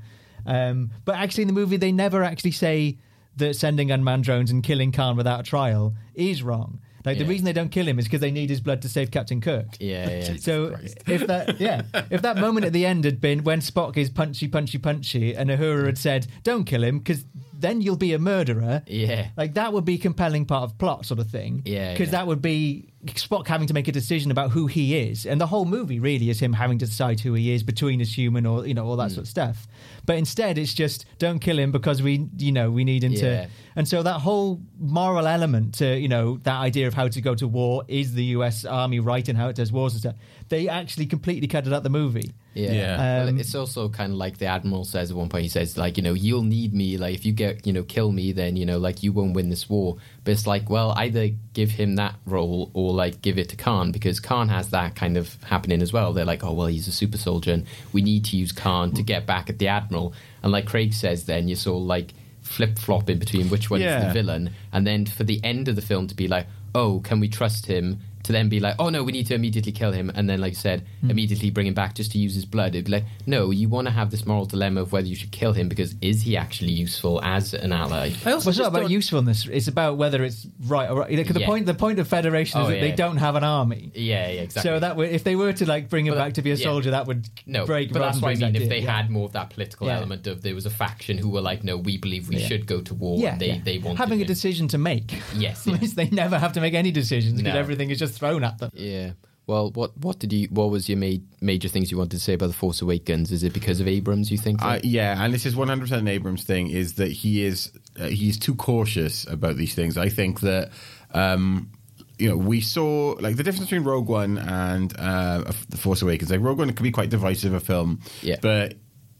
Um, 0.46 0.92
but 1.04 1.16
actually, 1.16 1.44
in 1.44 1.48
the 1.48 1.54
movie, 1.54 1.78
they 1.78 1.92
never 1.92 2.24
actually 2.24 2.52
say 2.52 2.98
that 3.36 3.56
sending 3.56 3.92
unmanned 3.92 4.24
drones 4.24 4.52
and 4.52 4.64
killing 4.64 4.92
Khan 4.92 5.16
without 5.16 5.42
a 5.42 5.44
trial 5.44 5.94
is 6.16 6.42
wrong. 6.42 6.80
Like 7.08 7.20
the 7.20 7.26
reason 7.26 7.46
they 7.46 7.54
don't 7.54 7.70
kill 7.70 7.88
him 7.88 8.00
is 8.00 8.06
because 8.06 8.20
they 8.20 8.32
need 8.32 8.50
his 8.50 8.60
blood 8.60 8.82
to 8.82 8.90
save 8.90 9.12
Captain 9.12 9.40
Kirk. 9.40 9.78
Yeah, 9.80 10.10
yeah. 10.10 10.36
So 10.38 10.76
if 11.08 11.26
that 11.28 11.58
yeah, 11.58 11.84
if 12.10 12.22
that 12.22 12.38
moment 12.38 12.66
at 12.66 12.74
the 12.74 12.86
end 12.86 13.06
had 13.06 13.22
been 13.22 13.46
when 13.46 13.62
Spock 13.62 13.96
is 13.96 14.10
punchy, 14.10 14.50
punchy, 14.50 14.78
punchy, 14.78 15.34
and 15.34 15.50
Uhura 15.50 15.86
had 15.86 15.98
said, 15.98 16.28
"Don't 16.44 16.66
kill 16.66 16.84
him," 16.84 17.00
because 17.00 17.24
then 17.60 17.82
you'll 17.82 17.98
be 17.98 18.14
a 18.14 18.20
murderer. 18.20 18.84
Yeah. 18.88 19.30
Like 19.36 19.56
that 19.56 19.74
would 19.74 19.86
be 19.86 19.96
a 19.96 19.98
compelling 19.98 20.46
part 20.46 20.64
of 20.64 20.78
plot, 20.78 21.06
sort 21.06 21.20
of 21.20 21.30
thing. 21.30 21.64
Yeah, 21.66 21.94
because 21.94 22.08
yeah. 22.08 22.20
that 22.20 22.28
would 22.28 22.42
be 22.42 22.94
Spock 23.06 23.48
having 23.48 23.68
to 23.68 23.74
make 23.74 23.88
a 23.88 23.92
decision 23.92 24.32
about 24.32 24.52
who 24.52 24.68
he 24.68 24.98
is, 24.98 25.26
and 25.26 25.40
the 25.40 25.48
whole 25.48 25.66
movie 25.66 26.00
really 26.00 26.30
is 26.30 26.40
him 26.40 26.54
having 26.54 26.78
to 26.80 26.86
decide 26.86 27.20
who 27.20 27.34
he 27.34 27.52
is 27.52 27.64
between 27.64 28.02
as 28.02 28.18
human 28.18 28.46
or 28.46 28.66
you 28.66 28.74
know 28.74 28.86
all 28.86 28.98
that 28.98 29.12
mm. 29.12 29.16
sort 29.16 29.24
of 29.24 29.30
stuff. 29.30 29.68
But 30.06 30.18
instead, 30.18 30.58
it's 30.58 30.74
just 30.74 31.06
don't 31.18 31.40
kill 31.40 31.58
him 31.60 31.72
because 31.72 32.02
we 32.02 32.28
you 32.38 32.52
know 32.52 32.72
we 32.72 32.84
need 32.84 33.04
him 33.04 33.14
Yeah. 33.14 33.46
to. 33.46 33.50
And 33.76 33.88
so 33.88 34.02
that 34.04 34.22
whole 34.22 34.62
moral 34.80 35.28
element 35.28 35.76
to 35.76 35.98
you 35.98 36.08
know 36.08 36.38
that 36.44 36.60
idea 36.60 36.88
of 36.88 36.94
how 36.94 37.08
to 37.08 37.22
go 37.22 37.36
to 37.36 37.48
war 37.48 37.84
is 37.88 38.14
the 38.14 38.26
U.S. 38.38 38.66
Army 38.66 39.00
right 39.00 39.28
and 39.28 39.38
how 39.38 39.48
it 39.48 39.56
does 39.56 39.72
wars 39.72 39.94
and 39.94 40.02
stuff. 40.02 40.16
They 40.50 40.68
actually 40.68 41.06
completely 41.06 41.48
cut 41.48 41.68
it 41.68 41.74
out 41.74 41.84
the 41.84 41.90
movie. 41.90 42.34
Yeah. 42.58 42.72
Yeah. 42.72 42.98
Well, 43.20 43.28
Um, 43.30 43.40
it's 43.40 43.54
also 43.56 43.88
kind 43.90 44.12
of 44.12 44.18
like 44.18 44.38
the 44.40 44.48
admiral 44.48 44.84
says 44.84 45.12
at 45.12 45.18
one 45.18 45.30
point. 45.30 45.44
He 45.44 45.50
says 45.50 45.78
like, 45.78 45.96
you 45.98 46.04
know, 46.04 46.14
you'll 46.14 46.44
need 46.44 46.74
me. 46.74 46.98
Like, 46.98 47.14
if 47.16 47.26
you 47.26 47.32
get, 47.34 47.66
you 47.68 47.74
know, 47.74 47.84
kill 47.84 48.12
me, 48.12 48.32
then 48.32 48.56
you 48.56 48.66
know, 48.66 48.78
like, 48.80 49.04
you 49.04 49.12
won't 49.14 49.34
win 49.34 49.50
this 49.50 49.70
war. 49.70 49.98
But 50.24 50.32
it's 50.32 50.48
like, 50.48 50.70
well, 50.70 50.92
either 50.98 51.30
give 51.54 51.72
him 51.72 51.96
that 51.96 52.16
role 52.26 52.72
or 52.74 52.94
like 52.94 53.22
give 53.22 53.38
it 53.38 53.50
to 53.50 53.56
Khan 53.56 53.92
because 53.92 54.20
Khan 54.20 54.50
has 54.50 54.70
that 54.72 54.96
kind 54.96 55.18
of 55.18 55.42
happening 55.44 55.82
as 55.82 55.94
well. 55.94 56.14
They're 56.14 56.26
like, 56.26 56.44
oh 56.44 56.54
well, 56.54 56.68
he's 56.68 56.88
a 56.88 56.92
super 56.92 57.18
soldier, 57.18 57.52
and 57.54 57.66
we 57.94 58.02
need 58.02 58.26
to 58.26 58.38
use 58.38 58.52
Khan 58.52 58.92
to 58.94 59.04
get 59.04 59.26
back 59.26 59.50
at 59.50 59.60
the 59.60 59.68
admiral. 59.68 60.14
And 60.44 60.52
like 60.52 60.66
Craig 60.66 60.94
says, 60.94 61.26
then 61.26 61.48
you're 61.48 61.56
sort 61.58 61.82
of 61.82 61.88
like 61.88 62.14
flip 62.42 62.80
flopping 62.80 63.20
between 63.20 63.50
which 63.50 63.70
one's 63.70 63.84
Yeah. 63.84 64.08
the 64.08 64.14
villain, 64.14 64.52
and 64.72 64.88
then 64.88 65.06
for 65.06 65.24
the 65.24 65.40
end 65.44 65.68
of 65.68 65.76
the 65.76 65.82
film 65.82 66.08
to 66.08 66.16
be 66.16 66.28
like, 66.28 66.48
oh, 66.76 67.00
can 67.04 67.20
we 67.20 67.28
trust 67.28 67.66
him? 67.66 68.00
To 68.28 68.34
then 68.34 68.50
be 68.50 68.60
like, 68.60 68.76
oh 68.78 68.90
no, 68.90 69.04
we 69.04 69.12
need 69.14 69.28
to 69.28 69.36
immediately 69.36 69.72
kill 69.72 69.92
him, 69.94 70.12
and 70.14 70.30
then 70.30 70.42
like 70.42 70.52
you 70.52 70.56
said, 70.70 70.86
Hmm. 71.02 71.10
immediately 71.12 71.50
bring 71.50 71.68
him 71.68 71.74
back 71.74 71.96
just 71.96 72.12
to 72.12 72.18
use 72.18 72.34
his 72.36 72.46
blood. 72.46 72.76
It'd 72.76 72.86
be 72.86 72.92
like, 72.92 73.06
no, 73.26 73.52
you 73.52 73.70
want 73.70 73.88
to 73.88 73.92
have 73.94 74.12
this 74.12 74.26
moral 74.26 74.46
dilemma 74.46 74.82
of 74.82 74.92
whether 74.92 75.08
you 75.08 75.16
should 75.16 75.32
kill 75.32 75.54
him 75.54 75.70
because 75.70 75.96
is 76.02 76.24
he 76.24 76.36
actually 76.36 76.72
useful 76.74 77.22
as 77.24 77.54
an 77.54 77.72
ally? 77.72 78.12
I 78.26 78.32
also 78.32 78.48
Well, 78.48 78.50
it's 78.50 78.58
not 78.60 78.68
about 78.68 78.82
don't- 78.82 78.92
usefulness. 78.92 79.48
It's 79.48 79.68
about 79.70 79.98
whether 79.98 80.24
it's 80.26 80.46
right 80.68 80.90
or 80.90 81.00
right. 81.00 81.12
Like, 81.18 81.34
the 81.34 81.40
Yeah. 81.40 81.46
point, 81.46 81.66
the 81.68 81.74
point 81.74 82.00
of 82.00 82.08
Federation 82.08 82.60
is 82.62 82.68
Oh, 82.68 82.70
that 82.70 82.82
they 82.82 82.92
don't 82.92 83.18
have 83.18 83.36
an 83.36 83.44
army. 83.46 83.92
Yeah, 83.96 84.28
yeah, 84.30 84.42
exactly. 84.42 84.70
So 84.72 84.80
that 84.80 84.98
would, 84.98 85.10
if 85.10 85.24
they 85.24 85.36
were 85.38 85.54
to 85.54 85.66
like 85.66 85.88
bring 85.90 86.06
him 86.06 86.14
But 86.16 86.20
back 86.24 86.34
to 86.34 86.42
be 86.42 86.52
a 86.52 86.56
yeah. 86.56 86.64
soldier, 86.66 86.92
that 86.92 87.08
would 87.08 87.30
no, 87.46 87.66
break. 87.66 87.94
but 87.94 88.00
that's 88.00 88.20
what 88.22 88.30
I 88.30 88.34
Roddenberry's 88.34 88.42
mean. 88.54 88.62
If 88.64 88.70
they 88.70 88.82
yeah. 88.82 88.98
had 88.98 89.10
more 89.10 89.26
of 89.26 89.32
that 89.34 89.52
political 89.52 89.88
Yeah. 89.88 89.98
element 89.98 90.28
of 90.28 90.42
there 90.42 90.54
was 90.56 90.66
a 90.66 90.70
faction 90.70 91.18
who 91.18 91.30
were 91.30 91.42
like, 91.42 91.64
no, 91.64 91.78
we 91.78 91.98
believe 91.98 92.28
we 92.28 92.38
Yeah. 92.38 92.48
should 92.48 92.66
go 92.68 92.82
to 92.82 92.94
war. 92.94 93.18
yeah, 93.20 93.38
they 93.38 93.48
yeah. 93.48 93.60
they 93.64 93.78
wanted 93.78 94.00
having 94.00 94.22
a 94.22 94.26
decision 94.26 94.68
to 94.70 94.78
make. 94.78 95.14
Yes, 95.38 95.64
yeah. 95.66 95.74
Whereas 95.74 95.94
they 95.94 96.10
never 96.10 96.38
have 96.38 96.52
to 96.54 96.62
make 96.62 96.74
any 96.74 96.92
decisions 96.92 97.36
because 97.42 97.54
No. 97.54 97.60
everything 97.60 97.90
is 97.90 98.00
just 98.00 98.17
thrown 98.18 98.44
at 98.44 98.58
them. 98.60 98.72
Yeah. 98.74 99.12
Well, 99.46 99.72
what 99.72 99.96
what 99.98 100.20
did 100.20 100.34
you? 100.34 100.48
What 100.50 100.70
was 100.72 100.90
your 100.90 100.98
ma- 100.98 101.24
major 101.40 101.70
things 101.70 101.90
you 101.90 101.98
wanted 101.98 102.18
to 102.18 102.20
say 102.20 102.34
about 102.34 102.48
the 102.48 102.54
Force 102.54 102.82
Awakens? 102.82 103.32
Is 103.32 103.44
it 103.44 103.54
because 103.54 103.80
of 103.80 103.88
Abrams? 103.88 104.30
You 104.30 104.38
think? 104.38 104.62
Uh, 104.62 104.80
yeah, 104.84 105.24
and 105.24 105.34
this 105.34 105.46
is 105.46 105.56
100% 105.56 105.90
an 105.94 106.08
Abrams 106.10 106.44
thing 106.44 106.70
is 106.70 106.96
that 106.96 107.10
he 107.12 107.46
is 107.46 107.72
uh, 107.98 108.08
he's 108.08 108.38
too 108.38 108.56
cautious 108.56 109.26
about 109.26 109.56
these 109.56 109.74
things. 109.74 109.98
I 109.98 110.10
think 110.10 110.42
that 110.42 110.72
um, 111.14 111.72
you 112.20 112.28
know, 112.28 112.36
we 112.36 112.60
saw 112.60 113.16
like 113.22 113.38
the 113.38 113.44
difference 113.44 113.70
between 113.70 113.86
Rogue 113.86 114.10
One 114.10 114.38
and 114.38 114.94
uh, 115.00 115.50
The 115.70 115.78
Force 115.78 116.02
Awakens. 116.02 116.30
Like 116.30 116.42
Rogue 116.42 116.58
One 116.58 116.68
could 116.74 116.84
be 116.84 116.92
quite 116.92 117.10
divisive 117.10 117.54
a 117.54 117.62
film, 117.62 118.02
Yeah. 118.22 118.38
but 118.42 118.74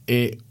it. 0.08 0.42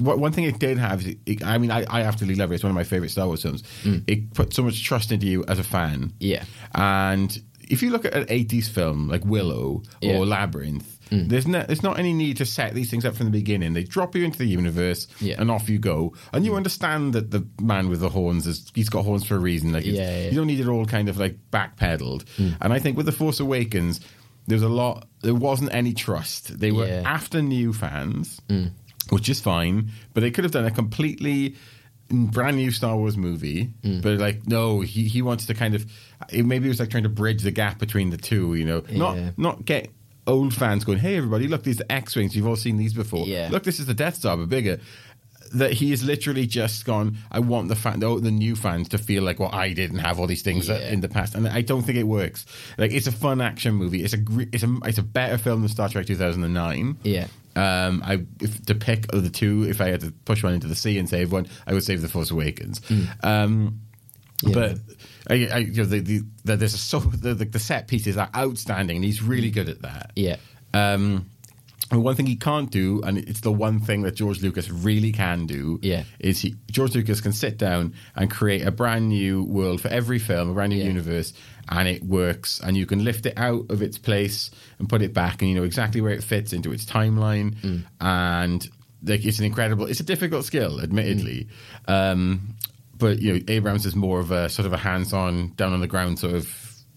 What, 0.00 0.20
one 0.20 0.30
thing 0.30 0.44
it 0.44 0.60
did 0.60 0.78
have, 0.78 1.00
is 1.04 1.16
it, 1.26 1.44
I 1.44 1.58
mean, 1.58 1.72
I, 1.72 1.84
I 1.90 2.02
absolutely 2.02 2.36
love 2.36 2.52
it. 2.52 2.54
It's 2.54 2.62
one 2.62 2.70
of 2.70 2.76
my 2.76 2.84
favorite 2.84 3.10
Star 3.10 3.26
Wars 3.26 3.42
films. 3.42 3.64
It 4.06 4.32
put 4.32 4.54
so 4.54 4.62
much 4.62 4.80
trust 4.84 5.10
into 5.10 5.26
you 5.26 5.44
as 5.48 5.58
a 5.58 5.64
fan. 5.64 6.12
Yeah. 6.20 6.44
And 6.72 7.36
if 7.70 7.82
you 7.82 7.90
look 7.90 8.04
at 8.04 8.14
an 8.14 8.24
80s 8.26 8.68
film 8.68 9.08
like 9.08 9.24
Willow 9.24 9.82
Yeah. 10.00 10.16
or 10.18 10.26
Labyrinth, 10.26 10.98
mm. 11.10 11.28
there's, 11.28 11.46
no, 11.46 11.62
there's 11.62 11.82
not 11.82 11.98
any 11.98 12.12
need 12.12 12.38
to 12.38 12.46
set 12.46 12.74
these 12.74 12.90
things 12.90 13.04
up 13.04 13.14
from 13.16 13.26
the 13.26 13.32
beginning. 13.32 13.72
They 13.74 13.84
drop 13.84 14.14
you 14.14 14.24
into 14.24 14.38
the 14.38 14.46
universe 14.46 15.06
Yeah. 15.20 15.36
and 15.38 15.50
off 15.50 15.68
you 15.68 15.78
go. 15.78 16.14
And 16.32 16.44
you 16.44 16.52
mm. 16.52 16.56
understand 16.56 17.12
that 17.14 17.30
the 17.30 17.46
man 17.60 17.88
with 17.88 18.00
the 18.00 18.08
horns, 18.08 18.46
is, 18.46 18.70
he's 18.74 18.88
got 18.88 19.04
horns 19.04 19.24
for 19.24 19.36
a 19.36 19.38
reason. 19.38 19.72
Like 19.72 19.84
Yeah. 19.84 20.28
You 20.28 20.36
don't 20.36 20.46
need 20.46 20.60
it 20.60 20.68
all 20.68 20.84
kind 20.86 21.08
of 21.08 21.18
like 21.18 21.36
backpedaled. 21.50 22.24
Mm. 22.36 22.56
And 22.60 22.72
I 22.72 22.78
think 22.78 22.96
with 22.96 23.06
The 23.06 23.12
Force 23.12 23.40
Awakens, 23.40 24.00
there's 24.46 24.62
a 24.62 24.68
lot, 24.68 25.06
there 25.20 25.34
wasn't 25.34 25.74
any 25.74 25.92
trust. 25.92 26.58
They 26.58 26.72
were 26.72 26.86
after 27.04 27.42
new 27.42 27.72
fans, 27.74 28.40
which 29.10 29.28
is 29.28 29.40
fine, 29.40 29.90
but 30.14 30.22
they 30.22 30.30
could 30.30 30.44
have 30.44 30.52
done 30.52 30.64
a 30.64 30.70
completely 30.70 31.56
brand 32.10 32.56
new 32.56 32.70
Star 32.70 32.96
Wars 32.96 33.16
movie, 33.16 33.70
mm. 33.82 34.02
but 34.02 34.18
like 34.18 34.46
no, 34.46 34.80
he 34.80 35.04
he 35.04 35.22
wants 35.22 35.46
to 35.46 35.54
kind 35.54 35.74
of 35.74 35.86
it 36.32 36.44
maybe 36.44 36.66
it 36.66 36.68
was 36.70 36.80
like 36.80 36.90
trying 36.90 37.02
to 37.02 37.08
bridge 37.08 37.42
the 37.42 37.50
gap 37.50 37.78
between 37.78 38.10
the 38.10 38.16
two, 38.16 38.54
you 38.54 38.64
know, 38.64 38.82
Yeah. 38.88 38.98
not 38.98 39.38
not 39.38 39.64
get 39.64 39.90
old 40.26 40.54
fans 40.54 40.84
going, 40.84 40.98
hey 40.98 41.16
everybody, 41.16 41.48
look 41.48 41.62
these 41.64 41.80
are 41.80 41.86
X 41.90 42.16
wings, 42.16 42.34
you've 42.36 42.46
all 42.46 42.56
seen 42.56 42.76
these 42.76 42.94
before. 42.94 43.26
Yeah. 43.26 43.48
Look, 43.50 43.62
this 43.64 43.78
is 43.78 43.86
the 43.86 43.94
Death 43.94 44.16
Star, 44.16 44.36
but 44.36 44.48
bigger. 44.48 44.80
That 45.54 45.72
he 45.72 45.92
is 45.92 46.04
literally 46.04 46.46
just 46.46 46.84
gone. 46.84 47.16
I 47.30 47.38
want 47.38 47.68
the 47.68 47.74
fan, 47.74 48.00
the, 48.00 48.20
the 48.20 48.30
new 48.30 48.54
fans 48.54 48.90
to 48.90 48.98
feel 48.98 49.22
like, 49.22 49.40
well, 49.40 49.48
I 49.50 49.72
didn't 49.72 50.00
have 50.00 50.20
all 50.20 50.26
these 50.26 50.42
things 50.42 50.68
Yeah. 50.68 50.76
in 50.90 51.00
the 51.00 51.08
past, 51.08 51.34
and 51.34 51.48
I 51.48 51.62
don't 51.62 51.84
think 51.84 51.96
it 51.96 52.02
works. 52.02 52.44
Like, 52.76 52.92
it's 52.92 53.06
a 53.06 53.12
fun 53.12 53.40
action 53.40 53.74
movie. 53.74 54.04
It's 54.04 54.12
a 54.12 54.18
it's 54.52 54.62
a 54.62 54.76
it's 54.84 54.98
a 54.98 55.02
better 55.02 55.38
film 55.38 55.60
than 55.62 55.70
Star 55.70 55.88
Trek 55.88 56.04
2009. 56.04 56.98
Yeah. 57.02 57.28
Um, 57.58 58.02
I 58.04 58.24
if 58.40 58.64
to 58.66 58.74
pick 58.74 59.12
of 59.12 59.22
the 59.24 59.30
two, 59.30 59.64
if 59.68 59.80
I 59.80 59.88
had 59.88 60.00
to 60.02 60.12
push 60.24 60.42
one 60.44 60.54
into 60.54 60.66
the 60.68 60.76
sea 60.76 60.98
and 60.98 61.08
save 61.08 61.32
one, 61.32 61.46
I 61.66 61.72
would 61.74 61.82
save 61.82 62.02
the 62.02 62.08
Force 62.08 62.30
Awakens. 62.30 62.80
Um, 63.22 63.80
Yeah. 64.42 64.54
But 64.54 64.78
I, 65.28 65.34
I, 65.52 65.58
you 65.58 65.78
know, 65.78 65.84
the, 65.84 65.98
the, 66.00 66.20
the, 66.44 66.56
there's 66.56 66.74
a 66.74 66.78
so 66.78 67.00
the, 67.00 67.34
the, 67.34 67.58
set 67.58 67.88
pieces 67.88 68.16
are 68.16 68.30
outstanding, 68.36 68.96
and 68.96 69.04
he's 69.04 69.20
really 69.20 69.50
good 69.50 69.68
at 69.68 69.82
that. 69.82 70.12
Yeah. 70.14 70.36
Um, 70.72 71.26
one 71.90 72.14
thing 72.14 72.26
he 72.26 72.36
can't 72.36 72.70
do, 72.70 73.00
and 73.02 73.18
it's 73.18 73.40
the 73.40 73.50
one 73.50 73.80
thing 73.80 74.02
that 74.02 74.14
George 74.14 74.42
Lucas 74.42 74.70
really 74.70 75.10
can 75.10 75.46
do, 75.46 75.80
Yeah. 75.82 76.04
is 76.20 76.38
he 76.40 76.54
George 76.70 76.94
Lucas 76.94 77.20
can 77.20 77.32
sit 77.32 77.56
down 77.58 77.94
and 78.14 78.30
create 78.30 78.62
a 78.66 78.70
brand 78.70 79.08
new 79.08 79.42
world 79.44 79.80
for 79.80 79.88
every 79.88 80.18
film, 80.20 80.50
a 80.50 80.52
brand 80.54 80.70
new 80.70 80.78
Yeah. 80.78 80.84
universe, 80.84 81.32
and 81.68 81.88
it 81.88 82.02
works. 82.02 82.60
And 82.60 82.76
you 82.76 82.86
can 82.86 83.04
lift 83.04 83.26
it 83.26 83.34
out 83.36 83.66
of 83.70 83.82
its 83.82 83.98
place 83.98 84.50
and 84.78 84.88
put 84.88 85.02
it 85.02 85.12
back, 85.14 85.42
and 85.42 85.50
you 85.50 85.54
know 85.56 85.64
exactly 85.64 86.00
where 86.00 86.12
it 86.12 86.24
fits 86.24 86.52
into 86.52 86.72
its 86.72 86.84
timeline. 86.84 87.54
Mm. 87.56 87.84
And 88.00 88.68
like 89.04 89.24
it's 89.24 89.38
an 89.38 89.44
incredible, 89.44 89.86
it's 89.86 90.00
a 90.00 90.04
difficult 90.04 90.44
skill, 90.44 90.80
admittedly. 90.80 91.48
Mm. 91.88 92.12
Um, 92.12 92.54
but 92.96 93.20
you 93.20 93.34
know, 93.34 93.40
Abrams 93.48 93.86
is 93.86 93.94
more 93.94 94.18
of 94.20 94.30
a 94.30 94.48
sort 94.48 94.66
of 94.66 94.72
a 94.72 94.76
hands-on, 94.78 95.52
down 95.54 95.72
on 95.72 95.80
the 95.80 95.86
ground 95.86 96.18
sort 96.18 96.34
of 96.34 96.52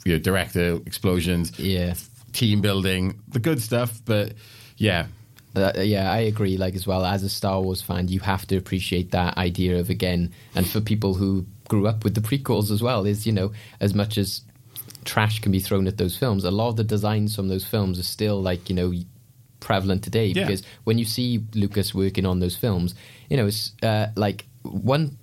you 0.06 0.14
know 0.14 0.20
director, 0.20 0.80
explosions, 0.86 1.58
Yeah. 1.60 1.94
team 2.34 2.62
building, 2.62 3.20
the 3.28 3.40
good 3.40 3.62
stuff. 3.62 4.02
But 4.06 4.34
yeah, 4.78 5.06
Uh, 5.56 5.74
yeah, 5.78 6.10
I 6.12 6.20
agree. 6.20 6.56
Like 6.58 6.76
as 6.76 6.88
well 6.88 7.06
as 7.06 7.24
a 7.24 7.30
Star 7.30 7.62
Wars 7.62 7.82
fan, 7.82 8.08
you 8.08 8.20
have 8.22 8.48
to 8.48 8.56
appreciate 8.58 9.12
that 9.12 9.38
idea 9.38 9.80
of 9.80 9.90
again, 9.90 10.32
and 10.56 10.66
for 10.66 10.80
people 10.82 11.14
who 11.14 11.46
grew 11.68 11.88
up 11.88 12.04
with 12.04 12.16
the 12.16 12.22
prequels 12.22 12.72
as 12.72 12.82
well, 12.82 13.06
is 13.06 13.28
you 13.28 13.34
know 13.34 13.52
as 13.80 13.94
much 13.94 14.18
as 14.18 14.42
trash 15.06 15.40
can 15.40 15.52
be 15.52 15.60
thrown 15.60 15.88
at 15.88 15.98
those 15.98 16.16
films, 16.18 16.44
a 16.44 16.52
lot 16.52 16.70
of 16.70 16.76
the 16.76 16.84
designs 16.84 17.36
from 17.36 17.48
those 17.48 17.66
films 17.66 18.00
are 18.00 18.04
still 18.04 18.42
like 18.42 18.70
you 18.70 18.76
know 18.76 18.94
prevalent 19.60 20.04
today 20.04 20.28
Yeah. 20.28 20.44
because 20.46 20.64
when 20.86 20.98
you 20.98 21.06
see 21.06 21.44
Lucas 21.54 21.94
working 21.94 22.26
on 22.26 22.40
those 22.40 22.56
films, 22.56 22.96
you 23.30 23.38
know 23.38 23.48
it's 23.48 23.74
uh, 23.84 24.08
like 24.16 24.46
one. 24.64 25.18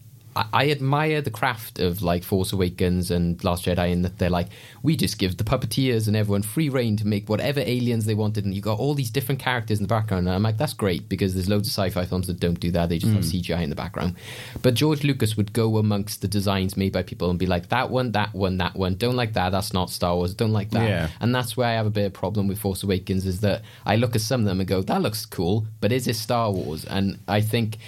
I- 0.52 0.70
admire 0.70 1.20
the 1.20 1.30
craft 1.30 1.78
of 1.78 2.02
like 2.02 2.22
Force 2.22 2.52
Awakens 2.52 3.10
and 3.10 3.42
Last 3.42 3.64
Jedi 3.64 3.90
in 3.90 4.02
that 4.02 4.18
they're 4.18 4.30
like 4.30 4.48
we 4.82 4.96
just 4.96 5.18
give 5.18 5.36
the 5.36 5.44
puppeteers 5.44 6.06
and 6.06 6.16
everyone 6.16 6.42
free 6.42 6.68
reign 6.68 6.96
to 6.96 7.06
make 7.06 7.28
whatever 7.28 7.60
aliens 7.60 8.04
they 8.04 8.14
wanted, 8.14 8.44
and 8.44 8.54
you 8.54 8.60
got 8.60 8.78
all 8.78 8.94
these 8.94 9.10
different 9.10 9.40
characters 9.40 9.78
in 9.78 9.84
the 9.84 9.88
background. 9.88 10.26
And 10.26 10.34
I'm 10.34 10.42
like, 10.42 10.58
that's 10.58 10.74
great 10.74 11.08
because 11.08 11.34
there's 11.34 11.48
loads 11.48 11.68
of 11.68 11.72
sci-fi 11.72 12.04
films 12.06 12.26
that 12.26 12.40
don't 12.40 12.60
do 12.60 12.70
that; 12.72 12.88
they 12.88 12.98
just 12.98 13.12
have 13.12 13.24
mm. 13.24 13.42
CGI 13.42 13.62
in 13.62 13.70
the 13.70 13.76
background. 13.76 14.16
But 14.62 14.74
George 14.74 15.04
Lucas 15.04 15.36
would 15.36 15.52
go 15.52 15.78
amongst 15.78 16.22
the 16.22 16.28
designs 16.28 16.76
made 16.76 16.92
by 16.92 17.02
people 17.02 17.30
and 17.30 17.38
be 17.38 17.46
like, 17.46 17.68
that 17.68 17.90
one, 17.90 18.12
that 18.12 18.34
one, 18.34 18.58
that 18.58 18.74
one, 18.74 18.94
don't 18.96 19.16
like 19.16 19.32
that. 19.34 19.50
That's 19.50 19.72
not 19.72 19.90
Star 19.90 20.14
Wars. 20.14 20.34
Don't 20.34 20.52
like 20.52 20.70
that. 20.70 20.88
Yeah. 20.88 21.08
And 21.20 21.34
that's 21.34 21.56
where 21.56 21.68
I 21.68 21.72
have 21.72 21.86
a 21.86 21.90
bit 21.90 22.06
of 22.06 22.12
problem 22.12 22.48
with 22.48 22.58
Force 22.58 22.82
Awakens 22.82 23.26
is 23.26 23.40
that 23.40 23.62
I 23.84 23.96
look 23.96 24.14
at 24.14 24.22
some 24.22 24.40
of 24.40 24.46
them 24.46 24.60
and 24.60 24.68
go, 24.68 24.82
that 24.82 25.02
looks 25.02 25.26
cool, 25.26 25.66
but 25.80 25.92
is 25.92 26.06
it 26.06 26.16
Star 26.16 26.50
Wars? 26.50 26.84
And 26.84 27.18
I 27.28 27.40
think 27.40 27.78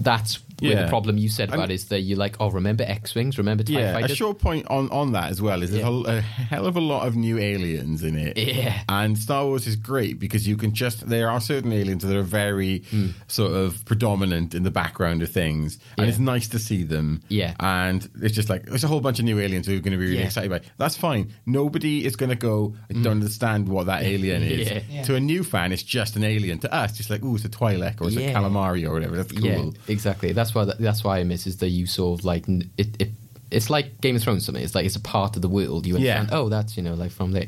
that's 0.00 0.38
where 0.60 0.72
Yeah. 0.72 0.82
the 0.84 0.88
problem 0.88 1.18
you 1.18 1.28
said 1.28 1.48
And- 1.50 1.54
about 1.54 1.70
is 1.70 1.84
that 1.86 2.00
you're 2.00 2.18
like, 2.18 2.36
oh, 2.40 2.50
remember 2.50 2.84
X 2.86 3.14
Wings? 3.14 3.38
Remember 3.38 3.62
TIE 3.62 3.74
yeah. 3.80 3.98
A 3.98 4.08
short 4.08 4.38
point 4.38 4.66
on 4.68 4.88
on 4.90 5.12
that 5.12 5.30
as 5.30 5.40
well 5.42 5.62
is 5.62 5.70
there's 5.70 5.82
Yeah. 5.82 5.88
a, 6.14 6.18
a 6.18 6.20
hell 6.20 6.66
of 6.66 6.76
a 6.76 6.80
lot 6.80 7.06
of 7.06 7.16
new 7.16 7.38
aliens 7.38 8.02
in 8.02 8.16
it. 8.16 8.36
Yeah. 8.38 8.82
and 8.88 9.18
Star 9.18 9.44
Wars 9.44 9.66
is 9.66 9.76
great 9.76 10.18
because 10.18 10.46
you 10.48 10.56
can 10.56 10.72
just 10.74 11.08
there 11.08 11.28
are 11.30 11.40
certain 11.40 11.72
aliens 11.72 12.02
that 12.02 12.16
are 12.16 12.22
very 12.22 12.82
sort 13.28 13.52
of 13.52 13.84
predominant 13.84 14.54
in 14.54 14.62
the 14.62 14.70
background 14.70 15.22
of 15.22 15.30
things, 15.30 15.74
and 15.74 15.82
Hmm. 15.96 16.02
Yeah. 16.04 16.08
it's 16.08 16.18
nice 16.18 16.48
to 16.48 16.58
see 16.58 16.82
them. 16.84 17.22
Yeah. 17.28 17.54
and 17.60 18.08
it's 18.22 18.34
just 18.34 18.48
like 18.48 18.66
there's 18.66 18.84
a 18.84 18.88
whole 18.88 19.00
bunch 19.00 19.18
of 19.18 19.24
new 19.24 19.38
aliens 19.40 19.66
who 19.66 19.76
are 19.76 19.80
going 19.80 19.92
to 19.92 19.98
be 19.98 20.04
really 20.06 20.18
Yeah. 20.18 20.24
excited 20.26 20.50
by. 20.50 20.56
it. 20.56 20.64
That's 20.78 20.96
fine. 20.96 21.32
Nobody 21.44 22.04
is 22.04 22.16
going 22.16 22.30
to 22.30 22.36
go. 22.36 22.74
I 22.90 22.94
don't 22.94 23.06
understand 23.12 23.68
what 23.68 23.86
that 23.86 24.02
alien 24.02 24.42
is. 24.42 24.68
Hmm. 24.68 24.78
Yeah. 24.90 25.02
To 25.02 25.14
a 25.16 25.20
new 25.20 25.42
fan, 25.44 25.72
it's 25.72 25.82
just 25.82 26.16
an 26.16 26.24
alien. 26.24 26.58
To 26.60 26.72
us, 26.74 26.96
just 26.96 27.10
like 27.10 27.20
oh, 27.24 27.34
it's 27.34 27.44
a 27.44 27.48
Twi'lek 27.48 28.00
or 28.00 28.06
it's 28.08 28.16
Yeah. 28.16 28.30
a 28.30 28.34
calamari 28.34 28.86
or 28.88 28.92
whatever. 28.92 29.16
That's 29.16 29.32
cool. 29.32 29.44
Yeah, 29.46 29.70
exactly. 29.88 30.32
That's 30.32 30.45
why 30.54 30.64
that's 30.64 31.02
why 31.04 31.18
I 31.18 31.24
miss 31.24 31.46
is 31.46 31.58
the 31.58 31.68
use 31.68 31.98
of 31.98 32.24
like 32.24 32.46
it, 32.76 32.88
it. 33.00 33.10
It's 33.50 33.70
like 33.70 34.00
Game 34.00 34.16
of 34.16 34.22
Thrones. 34.22 34.44
Something. 34.44 34.64
It's 34.64 34.74
like 34.74 34.86
it's 34.86 34.96
a 34.96 35.00
part 35.00 35.36
of 35.36 35.42
the 35.42 35.48
world. 35.48 35.86
You 35.86 35.98
Yeah. 35.98 36.18
understand? 36.20 36.28
Oh, 36.32 36.48
that's 36.48 36.76
you 36.76 36.82
know 36.82 36.94
like 36.94 37.12
from 37.12 37.32
there. 37.32 37.46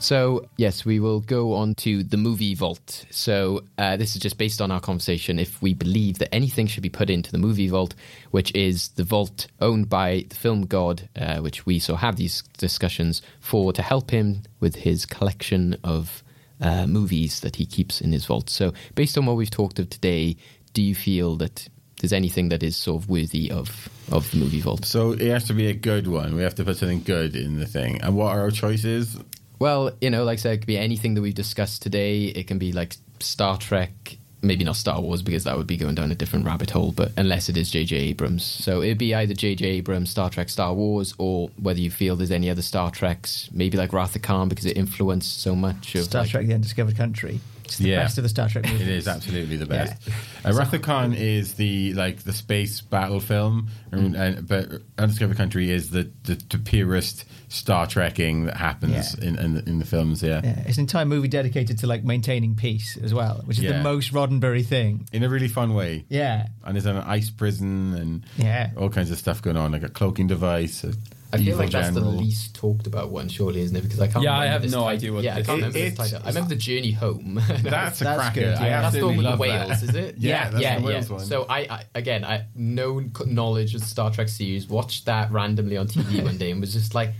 So 0.00 0.46
yes, 0.56 0.84
we 0.84 1.00
will 1.00 1.20
go 1.20 1.54
on 1.54 1.74
to 1.76 2.04
the 2.04 2.16
movie 2.16 2.54
vault. 2.54 3.04
So 3.10 3.64
uh, 3.76 3.96
this 3.96 4.14
is 4.14 4.22
just 4.22 4.38
based 4.38 4.60
on 4.62 4.70
our 4.70 4.80
conversation. 4.80 5.38
If 5.40 5.60
we 5.60 5.74
believe 5.74 6.18
that 6.18 6.32
anything 6.32 6.66
should 6.68 6.84
be 6.84 6.88
put 6.88 7.10
into 7.10 7.32
the 7.32 7.36
movie 7.38 7.68
vault, 7.68 7.94
which 8.30 8.54
is 8.54 8.88
the 8.90 9.02
vault 9.02 9.48
owned 9.60 9.88
by 9.90 10.24
the 10.28 10.36
film 10.36 10.62
god, 10.66 11.08
uh, 11.16 11.38
which 11.40 11.66
we 11.66 11.78
so 11.80 11.96
have 11.96 12.16
these 12.16 12.42
discussions 12.58 13.22
for 13.40 13.72
to 13.72 13.82
help 13.82 14.10
him 14.12 14.44
with 14.60 14.76
his 14.76 15.04
collection 15.04 15.76
of 15.82 16.22
uh, 16.60 16.86
movies 16.86 17.40
that 17.40 17.56
he 17.56 17.66
keeps 17.66 18.00
in 18.00 18.12
his 18.12 18.26
vault. 18.26 18.50
So 18.50 18.72
based 18.94 19.16
on 19.18 19.26
what 19.26 19.36
we've 19.36 19.50
talked 19.50 19.78
of 19.78 19.90
today, 19.90 20.36
do 20.72 20.82
you 20.82 20.94
feel 20.94 21.36
that 21.36 21.68
there's 22.00 22.12
anything 22.12 22.50
that 22.50 22.62
is 22.62 22.76
sort 22.76 23.02
of 23.02 23.08
worthy 23.08 23.50
of 23.50 23.88
of 24.10 24.30
the 24.30 24.36
movie 24.36 24.60
vault? 24.60 24.84
So 24.84 25.12
it 25.12 25.22
has 25.22 25.44
to 25.44 25.54
be 25.54 25.68
a 25.68 25.74
good 25.74 26.06
one. 26.06 26.34
We 26.34 26.42
have 26.42 26.54
to 26.56 26.64
put 26.64 26.76
something 26.76 27.02
good 27.02 27.34
in 27.36 27.58
the 27.58 27.66
thing. 27.66 28.00
And 28.02 28.16
what 28.16 28.36
are 28.36 28.40
our 28.40 28.50
choices? 28.50 29.18
Well, 29.58 29.90
you 30.00 30.10
know, 30.10 30.24
like 30.24 30.38
I 30.38 30.42
said, 30.42 30.52
it 30.52 30.58
could 30.58 30.66
be 30.66 30.78
anything 30.78 31.14
that 31.14 31.22
we've 31.22 31.34
discussed 31.34 31.82
today. 31.82 32.26
It 32.26 32.46
can 32.46 32.58
be 32.58 32.72
like 32.72 32.96
Star 33.18 33.58
Trek, 33.58 34.17
maybe 34.42 34.64
not 34.64 34.76
Star 34.76 35.00
Wars 35.00 35.22
because 35.22 35.44
that 35.44 35.56
would 35.56 35.66
be 35.66 35.76
going 35.76 35.94
down 35.94 36.10
a 36.12 36.14
different 36.14 36.44
rabbit 36.46 36.70
hole, 36.70 36.92
but 36.92 37.12
unless 37.16 37.48
it 37.48 37.56
is 37.56 37.70
J.J. 37.70 37.96
Abrams. 37.96 38.44
So 38.44 38.82
it'd 38.82 38.98
be 38.98 39.14
either 39.14 39.34
J.J. 39.34 39.66
Abrams, 39.66 40.10
Star 40.10 40.30
Trek, 40.30 40.48
Star 40.48 40.72
Wars, 40.74 41.14
or 41.18 41.50
whether 41.60 41.80
you 41.80 41.90
feel 41.90 42.16
there's 42.16 42.30
any 42.30 42.48
other 42.50 42.62
Star 42.62 42.90
Treks, 42.90 43.48
maybe 43.52 43.76
like 43.76 43.92
Wrath 43.92 44.14
of 44.16 44.22
Khan 44.22 44.48
because 44.48 44.66
it 44.66 44.76
influenced 44.76 45.40
so 45.42 45.54
much 45.56 45.94
of 45.94 46.04
Star 46.04 46.22
like, 46.22 46.30
Trek: 46.30 46.46
The 46.46 46.54
Undiscovered 46.54 46.96
Country. 46.96 47.40
It's 47.64 47.76
the 47.76 47.90
Yeah. 47.90 48.02
best 48.02 48.16
of 48.16 48.22
the 48.22 48.30
Star 48.30 48.48
Trek 48.48 48.64
movies. 48.64 48.80
It 48.80 48.88
is 48.88 49.08
absolutely 49.08 49.56
the 49.56 49.66
best. 49.66 49.94
Uh, 50.42 50.52
Wrath 50.54 50.72
of 50.72 50.80
Khan 50.80 51.12
is 51.12 51.54
the 51.54 51.92
like 51.94 52.22
the 52.22 52.32
space 52.32 52.80
battle 52.80 53.20
film, 53.20 53.68
and, 53.92 54.16
and, 54.16 54.48
but 54.48 54.70
Undiscovered 54.96 55.36
Country 55.36 55.70
is 55.70 55.90
the, 55.90 56.10
the, 56.24 56.36
the 56.48 56.58
purest 56.58 57.26
Star 57.48 57.86
Trekking 57.86 58.44
that 58.44 58.56
happens 58.56 59.16
Yeah. 59.18 59.28
in, 59.28 59.38
in 59.38 59.54
the, 59.54 59.68
in 59.68 59.78
the 59.78 59.84
films. 59.84 60.22
Yeah. 60.22 60.40
Yeah, 60.44 60.62
it's 60.66 60.76
an 60.78 60.82
entire 60.82 61.04
movie 61.06 61.28
dedicated 61.28 61.78
to 61.78 61.86
like 61.86 62.04
maintaining 62.04 62.54
peace 62.54 62.96
as 63.02 63.14
well, 63.14 63.42
which 63.46 63.58
is 63.58 63.64
Yeah. 63.64 63.78
the 63.78 63.82
most 63.82 64.12
Roddenberry 64.12 64.64
thing. 64.64 65.08
in 65.12 65.22
a 65.22 65.28
really 65.28 65.48
fun 65.48 65.74
way. 65.74 66.04
Yeah, 66.08 66.48
And 66.64 66.74
there's 66.76 66.86
an 66.86 66.96
ice 66.98 67.30
prison 67.30 67.94
and 67.94 68.24
Yeah. 68.36 68.70
all 68.76 68.90
kinds 68.90 69.10
of 69.10 69.18
stuff 69.18 69.40
going 69.42 69.56
on, 69.56 69.72
like 69.72 69.82
a 69.82 69.88
cloaking 69.88 70.26
device. 70.26 70.84
A 70.84 70.92
I 71.30 71.36
feel 71.36 71.48
evil 71.48 71.58
like 71.60 71.70
that's 71.72 71.90
the 71.94 72.00
least 72.00 72.54
talked 72.54 72.86
about 72.86 73.10
one, 73.10 73.28
surely, 73.28 73.60
isn't 73.60 73.76
it? 73.76 73.82
Because 73.82 74.00
I 74.00 74.06
can't. 74.06 74.24
Yeah, 74.24 74.38
I 74.38 74.46
have 74.46 74.62
this 74.62 74.72
no 74.72 74.78
title. 74.78 74.88
idea 74.96 75.12
what 75.12 75.24
Yeah, 75.24 75.32
I 75.36 75.42
can't 75.42 75.48
is. 75.58 75.66
remember 75.74 75.78
this 75.78 75.94
title. 75.94 76.20
I 76.24 76.28
remember 76.28 76.48
the 76.48 76.56
Journey 76.56 76.92
Home. 76.92 77.34
That's 77.48 78.00
a 78.00 78.04
That's 78.04 78.18
cracker. 78.18 78.40
good, 78.40 78.54
I 78.54 78.66
yeah. 78.66 78.80
That's 78.80 78.94
the 78.96 79.04
one 79.06 79.16
with 79.18 79.24
the 79.24 79.30
love 79.30 79.38
whales, 79.38 79.68
that. 79.68 79.82
is 79.90 79.94
it? 79.94 80.14
Yeah, 80.16 80.48
that's 80.48 80.62
yeah, 80.62 80.78
the 80.78 80.86
whales 80.86 81.10
yeah. 81.10 81.16
one. 81.16 81.24
So 81.26 81.44
I, 81.46 81.58
I 81.68 81.84
again, 81.94 82.24
I 82.24 82.46
no 82.54 83.02
knowledge 83.26 83.74
of 83.74 83.82
the 83.82 83.86
Star 83.86 84.10
Trek 84.10 84.30
series. 84.30 84.68
Watched 84.68 85.04
that 85.04 85.30
randomly 85.30 85.76
on 85.76 85.86
TV 85.88 86.22
one 86.24 86.38
day 86.38 86.50
and 86.50 86.62
was 86.62 86.72
just 86.72 86.94
like, 86.94 87.10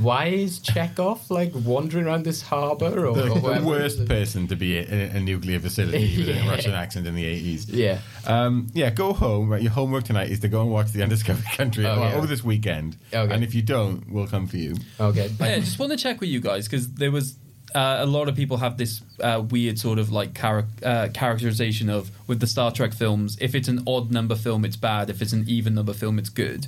Why 0.00 0.26
is 0.26 0.60
Chekov 0.60 1.30
like 1.30 1.52
wandering 1.54 2.06
around 2.06 2.24
this 2.24 2.42
harbour? 2.42 3.06
Or, 3.06 3.14
the, 3.16 3.30
or 3.40 3.54
the 3.58 3.66
worst 3.66 4.06
person 4.06 4.46
to 4.48 4.56
be 4.56 4.78
in 4.78 4.92
a, 5.14 5.16
a 5.16 5.20
nuclear 5.20 5.58
facility 5.60 6.18
with 6.18 6.28
a 6.28 6.42
Russian 6.48 6.72
accent 6.72 7.06
in 7.06 7.14
the 7.14 7.24
80s. 7.24 7.66
Yeah. 7.68 8.00
Um, 8.26 8.68
yeah, 8.74 8.90
go 8.90 9.12
home. 9.12 9.48
Right, 9.48 9.62
your 9.62 9.72
homework 9.72 10.04
tonight 10.04 10.30
is 10.30 10.40
to 10.40 10.48
go 10.48 10.60
and 10.62 10.70
watch 10.70 10.92
The 10.92 11.02
Undiscovered 11.02 11.44
Country 11.56 11.86
Okay. 11.86 12.00
well, 12.00 12.14
over 12.16 12.26
this 12.26 12.44
weekend. 12.44 12.96
Okay. 13.12 13.32
And 13.34 13.42
if 13.42 13.54
you 13.54 13.62
don't, 13.62 14.10
we'll 14.10 14.26
come 14.26 14.46
for 14.46 14.56
you. 14.56 14.76
Okay. 15.00 15.30
yeah, 15.40 15.58
just 15.58 15.78
want 15.78 15.92
to 15.92 15.98
check 15.98 16.20
with 16.20 16.28
you 16.30 16.40
guys 16.40 16.66
because 16.68 16.92
there 16.94 17.10
was 17.10 17.36
uh, 17.74 17.98
a 18.00 18.06
lot 18.06 18.28
of 18.28 18.36
people 18.36 18.56
have 18.58 18.76
this 18.78 19.02
uh, 19.22 19.42
weird 19.50 19.78
sort 19.78 19.98
of 19.98 20.10
like 20.10 20.34
char- 20.38 20.66
uh, 20.82 21.08
characterization 21.12 21.90
of 21.90 22.10
with 22.26 22.40
the 22.40 22.46
Star 22.46 22.70
Trek 22.72 22.92
films. 22.94 23.36
If 23.40 23.54
it's 23.54 23.68
an 23.68 23.82
odd 23.86 24.10
number 24.10 24.34
film, 24.36 24.64
it's 24.64 24.76
bad. 24.76 25.10
If 25.10 25.20
it's 25.22 25.32
an 25.32 25.44
even 25.48 25.74
number 25.74 25.92
film, 25.92 26.18
it's 26.18 26.30
good. 26.30 26.66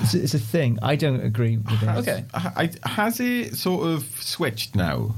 It's, 0.00 0.14
it's 0.14 0.34
a 0.34 0.38
thing. 0.38 0.78
I 0.82 0.96
don't 0.96 1.20
agree 1.20 1.56
with 1.56 1.80
that. 1.80 1.98
Okay. 1.98 2.24
I, 2.34 2.70
I- 2.84 2.88
has 2.88 3.20
it 3.20 3.54
sort 3.56 3.86
of 3.88 4.04
switched 4.20 4.74
now? 4.76 5.14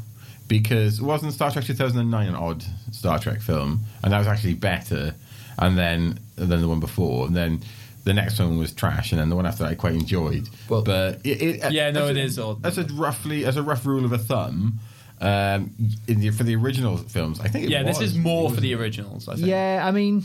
Because 0.47 1.01
wasn't 1.01 1.33
Star 1.33 1.51
Trek 1.51 1.65
2009 1.65 2.29
an 2.29 2.35
odd 2.35 2.63
Star 2.93 3.19
Trek 3.19 3.41
film? 3.41 3.81
And 4.03 4.13
that 4.13 4.19
was 4.19 4.27
actually 4.27 4.55
better 4.55 5.15
and 5.59 5.79
then 5.79 6.19
than 6.37 6.61
the 6.61 6.69
one 6.69 6.81
before. 6.81 7.27
And 7.27 7.35
then 7.35 7.63
the 8.05 8.13
next 8.13 8.39
one 8.39 8.59
was 8.59 8.71
trash, 8.73 9.13
and 9.13 9.21
then 9.21 9.31
the 9.31 9.37
one 9.37 9.47
after 9.47 9.63
that 9.65 9.71
I 9.71 9.75
quite 9.75 9.95
enjoyed. 9.95 10.49
Well- 10.69 10.83
but 10.83 11.21
it, 11.25 11.41
it, 11.65 11.73
Yeah, 11.73 11.91
no, 11.91 12.05
as 12.05 12.11
it 12.11 12.17
a- 12.19 12.23
is 12.23 12.39
odd. 12.39 12.65
As 12.67 12.77
a 12.77 12.85
roughly, 12.85 13.47
as 13.47 13.57
a 13.57 13.63
rough 13.63 13.87
rule 13.87 14.05
of 14.05 14.13
a 14.13 14.19
thumb, 14.19 14.79
um, 15.25 15.75
in 16.07 16.21
the, 16.21 16.31
for 16.31 16.45
the 16.45 16.55
original 16.55 16.97
films, 16.97 17.41
I 17.41 17.49
think. 17.49 17.65
It 17.65 17.71
Yeah, 17.71 17.83
this 17.83 18.01
is 18.01 18.17
more 18.17 18.51
for 18.51 18.61
the 18.61 18.75
originals. 18.75 19.29
I 19.29 19.35
think. 19.35 19.47
Yeah, 19.47 19.83
I 19.83 19.91
mean, 19.91 20.23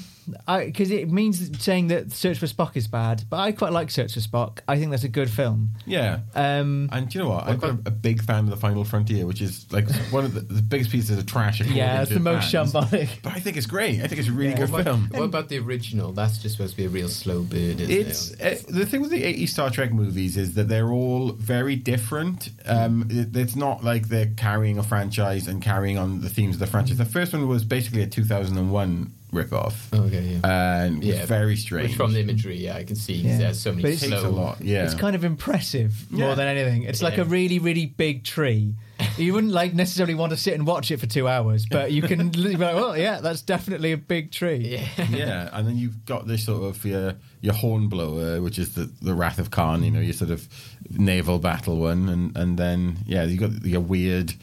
because 0.47 0.91
it 0.91 1.09
means 1.11 1.61
saying 1.63 1.87
that 1.87 2.11
Search 2.11 2.37
for 2.39 2.45
Spock 2.47 2.75
is 2.75 2.87
bad, 2.87 3.23
but 3.29 3.37
I 3.37 3.51
quite 3.51 3.71
like 3.73 3.89
Search 3.91 4.13
for 4.13 4.19
Spock. 4.19 4.59
I 4.67 4.77
think 4.77 4.91
that's 4.91 5.03
a 5.03 5.09
good 5.09 5.29
film. 5.29 5.71
Yeah. 5.85 6.19
Um, 6.35 6.89
And 6.91 7.09
do 7.09 7.17
you 7.19 7.23
know 7.25 7.31
what? 7.31 7.45
I'm 7.47 7.63
a, 7.63 7.69
a 7.87 7.91
big 7.91 8.21
fan 8.23 8.45
of 8.45 8.49
the 8.49 8.57
Final 8.57 8.83
Frontier, 8.83 9.25
which 9.25 9.41
is 9.41 9.65
like 9.71 9.89
one 10.11 10.25
of 10.25 10.33
the, 10.33 10.41
the 10.41 10.61
biggest 10.61 10.91
pieces 10.91 11.17
of 11.17 11.25
trash. 11.25 11.61
yeah, 11.61 12.01
it's 12.01 12.11
the 12.11 12.19
most 12.19 12.51
fans. 12.51 12.73
shambolic. 12.73 13.09
But 13.23 13.33
I 13.33 13.39
think 13.39 13.57
it's 13.57 13.65
great. 13.67 14.01
I 14.01 14.07
think 14.07 14.19
it's 14.19 14.29
a 14.29 14.31
really 14.31 14.51
Yeah. 14.51 14.57
good 14.57 14.71
What 14.71 14.83
film. 14.83 15.05
about, 15.05 15.19
what 15.19 15.25
about 15.25 15.49
the 15.49 15.59
original? 15.59 16.11
That's 16.13 16.37
just 16.39 16.55
supposed 16.55 16.71
to 16.73 16.77
be 16.77 16.85
a 16.85 16.89
real 16.89 17.09
slow 17.09 17.41
bird, 17.43 17.79
isn't 17.81 17.89
It's 17.91 18.31
it? 18.31 18.65
uh, 18.69 18.71
the 18.71 18.85
thing 18.85 19.01
with 19.01 19.11
the 19.11 19.23
80s 19.23 19.49
Star 19.49 19.69
Trek 19.69 19.91
movies 19.91 20.37
is 20.37 20.53
that 20.55 20.67
they're 20.67 20.91
all 20.91 21.31
very 21.33 21.75
different. 21.75 22.49
Um, 22.65 23.07
it, 23.09 23.35
it's 23.35 23.55
not 23.55 23.83
like 23.83 24.07
they're 24.09 24.31
carrying 24.37 24.77
a 24.77 24.83
franchise 24.83 25.47
and 25.47 25.61
carrying 25.61 25.97
on 25.97 26.21
the 26.21 26.29
themes 26.29 26.55
of 26.55 26.59
the 26.59 26.67
franchise. 26.67 26.97
The 26.97 27.05
first 27.05 27.33
one 27.33 27.47
was 27.47 27.63
basically 27.63 28.01
a 28.01 28.07
2001 28.07 29.11
ripoff. 29.31 29.93
Okay, 29.93 30.39
yeah. 30.43 30.83
And 30.83 31.03
it 31.03 31.07
Yeah, 31.07 31.25
very 31.25 31.55
strange. 31.55 31.89
Which 31.89 31.97
from 31.97 32.13
the 32.13 32.19
imagery, 32.19 32.57
yeah, 32.57 32.75
I 32.77 32.83
can 32.83 32.95
see 32.95 33.13
Yeah. 33.13 33.37
there's 33.37 33.59
so 33.59 33.71
many 33.71 33.83
But 33.83 33.91
it's- 33.91 34.01
Takes 34.09 34.21
slow. 34.21 34.29
a 34.29 34.31
lot. 34.31 34.61
Yeah. 34.61 34.85
It's 34.85 34.93
kind 34.95 35.15
of 35.15 35.23
impressive 35.23 36.05
Yeah. 36.11 36.25
more 36.25 36.35
than 36.35 36.47
anything. 36.47 36.83
It's 36.83 37.01
like 37.01 37.17
Yeah. 37.17 37.23
a 37.23 37.25
really, 37.25 37.59
really 37.59 37.85
big 37.85 38.23
tree. 38.23 38.73
You 39.17 39.33
wouldn't 39.33 39.53
like 39.53 39.73
necessarily 39.73 40.13
want 40.13 40.31
to 40.31 40.37
sit 40.37 40.53
and 40.55 40.65
watch 40.67 40.91
it 40.91 40.99
for 40.99 41.05
two 41.05 41.27
hours, 41.27 41.65
but 41.69 41.91
you 41.93 42.01
can 42.01 42.29
be 42.31 42.55
like, 42.57 42.75
"Oh, 42.75 42.93
yeah, 42.95 43.21
that's 43.21 43.41
definitely 43.41 43.91
a 43.93 43.97
big 43.97 44.31
tree." 44.31 44.77
Yeah. 44.97 45.07
yeah, 45.09 45.49
and 45.53 45.65
then 45.67 45.77
you've 45.77 46.05
got 46.05 46.27
this 46.27 46.43
sort 46.45 46.63
of 46.63 46.83
your 46.85 47.15
your 47.41 47.53
hornblower, 47.53 48.41
which 48.41 48.59
is 48.59 48.73
the 48.75 48.89
the 49.01 49.13
Wrath 49.13 49.39
of 49.39 49.51
Khan. 49.51 49.83
You 49.83 49.91
know, 49.91 49.99
your 50.01 50.13
sort 50.13 50.31
of 50.31 50.47
naval 50.91 51.39
battle 51.39 51.77
one, 51.77 52.09
and 52.09 52.35
and 52.37 52.57
then 52.57 52.97
yeah, 53.05 53.23
you 53.23 53.37
got 53.37 53.63
your 53.65 53.81
weird 53.81 54.33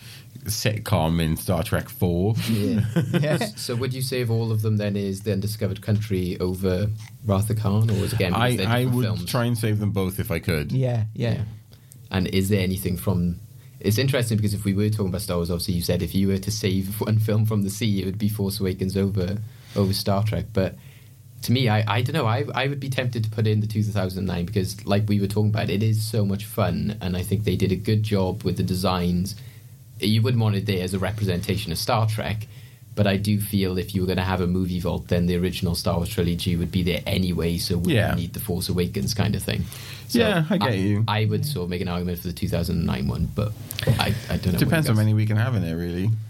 sitcom 0.46 1.20
in 1.22 1.36
Star 1.36 1.62
Trek 1.62 1.88
Four. 1.88 2.34
Yeah. 2.50 2.80
So 3.56 3.74
would 3.76 3.92
you 3.94 4.02
say 4.02 4.20
of 4.22 4.30
all 4.30 4.50
of 4.52 4.62
them 4.62 4.76
then 4.76 4.96
is 4.96 5.22
the 5.22 5.32
Undiscovered 5.32 5.82
Country 5.82 6.38
over 6.40 6.88
Wrath 7.24 7.50
of 7.50 7.58
Khan, 7.58 7.90
or 7.90 7.94
is 8.04 8.12
it 8.12 8.14
again 8.14 8.34
I 8.34 8.58
I 8.64 8.84
would 8.84 9.04
films? 9.04 9.30
try 9.30 9.44
and 9.44 9.56
save 9.58 9.78
them 9.78 9.90
both 9.90 10.18
if 10.18 10.30
I 10.30 10.38
could. 10.38 10.72
yeah, 10.72 11.04
yeah. 11.14 11.42
And 12.10 12.28
is 12.28 12.48
there 12.48 12.60
anything 12.60 12.96
from? 12.96 13.40
It's 13.80 13.98
interesting 13.98 14.36
because 14.38 14.54
if 14.54 14.64
we 14.64 14.72
were 14.74 14.88
talking 14.88 15.08
about 15.08 15.20
Star 15.22 15.36
Wars, 15.36 15.50
obviously 15.50 15.74
you 15.74 15.82
said 15.82 16.02
if 16.02 16.14
you 16.14 16.28
were 16.28 16.38
to 16.38 16.50
save 16.50 17.00
one 17.00 17.18
film 17.18 17.44
from 17.46 17.62
the 17.62 17.70
sea, 17.70 18.02
it 18.02 18.06
would 18.06 18.18
be 18.18 18.28
Force 18.28 18.60
Awakens 18.60 18.96
over 18.96 19.38
over 19.74 19.92
Star 19.92 20.22
Trek. 20.24 20.46
But 20.52 20.76
to 21.42 21.52
me, 21.52 21.68
I, 21.68 21.84
I 21.96 22.02
don't 22.02 22.14
know. 22.14 22.26
I 22.26 22.44
I 22.54 22.66
would 22.68 22.80
be 22.80 22.88
tempted 22.88 23.24
to 23.24 23.30
put 23.30 23.46
in 23.46 23.60
the 23.60 23.66
2009 23.66 24.46
because, 24.46 24.84
like 24.86 25.08
we 25.08 25.20
were 25.20 25.26
talking 25.26 25.50
about, 25.50 25.68
it 25.70 25.82
is 25.82 26.02
so 26.04 26.24
much 26.24 26.44
fun, 26.44 26.96
and 27.00 27.16
I 27.16 27.22
think 27.22 27.44
they 27.44 27.56
did 27.56 27.72
a 27.72 27.76
good 27.76 28.02
job 28.02 28.42
with 28.44 28.56
the 28.56 28.62
designs. 28.62 29.34
You 30.00 30.22
wouldn't 30.22 30.42
want 30.42 30.56
it 30.56 30.66
there 30.66 30.82
as 30.82 30.94
a 30.94 30.98
representation 30.98 31.72
of 31.72 31.78
Star 31.78 32.06
Trek. 32.08 32.46
But 32.94 33.06
I 33.06 33.18
do 33.18 33.38
feel 33.38 33.76
if 33.76 33.94
you 33.94 34.00
were 34.00 34.06
going 34.06 34.16
to 34.16 34.24
have 34.24 34.40
a 34.40 34.46
movie 34.46 34.80
vault, 34.80 35.08
then 35.08 35.26
the 35.26 35.36
original 35.36 35.74
Star 35.74 35.96
Wars 35.98 36.08
trilogy 36.08 36.56
would 36.56 36.72
be 36.72 36.82
there 36.82 37.02
anyway, 37.06 37.58
so 37.58 37.76
we 37.76 37.94
Yeah. 37.94 38.14
need 38.14 38.32
the 38.32 38.40
Force 38.40 38.70
Awakens 38.70 39.12
kind 39.12 39.34
of 39.34 39.42
thing. 39.42 39.64
So 40.08 40.20
Yeah, 40.20 40.46
I 40.48 40.56
get 40.56 40.78
you. 40.78 41.04
I 41.06 41.26
would 41.26 41.44
sort 41.44 41.64
of 41.64 41.68
make 41.70 41.82
an 41.82 41.88
argument 41.88 42.20
for 42.20 42.28
the 42.28 42.32
2009 42.32 43.06
one, 43.06 43.28
but 43.34 43.52
I, 43.86 44.14
I 44.30 44.38
don't 44.38 44.54
know. 44.54 44.58
Depends 44.58 44.88
what 44.88 44.94
how 44.94 44.98
many 45.02 45.12
we 45.12 45.26
can 45.26 45.36
have 45.36 45.54
in 45.54 45.60
there, 45.60 45.76
really. 45.76 46.08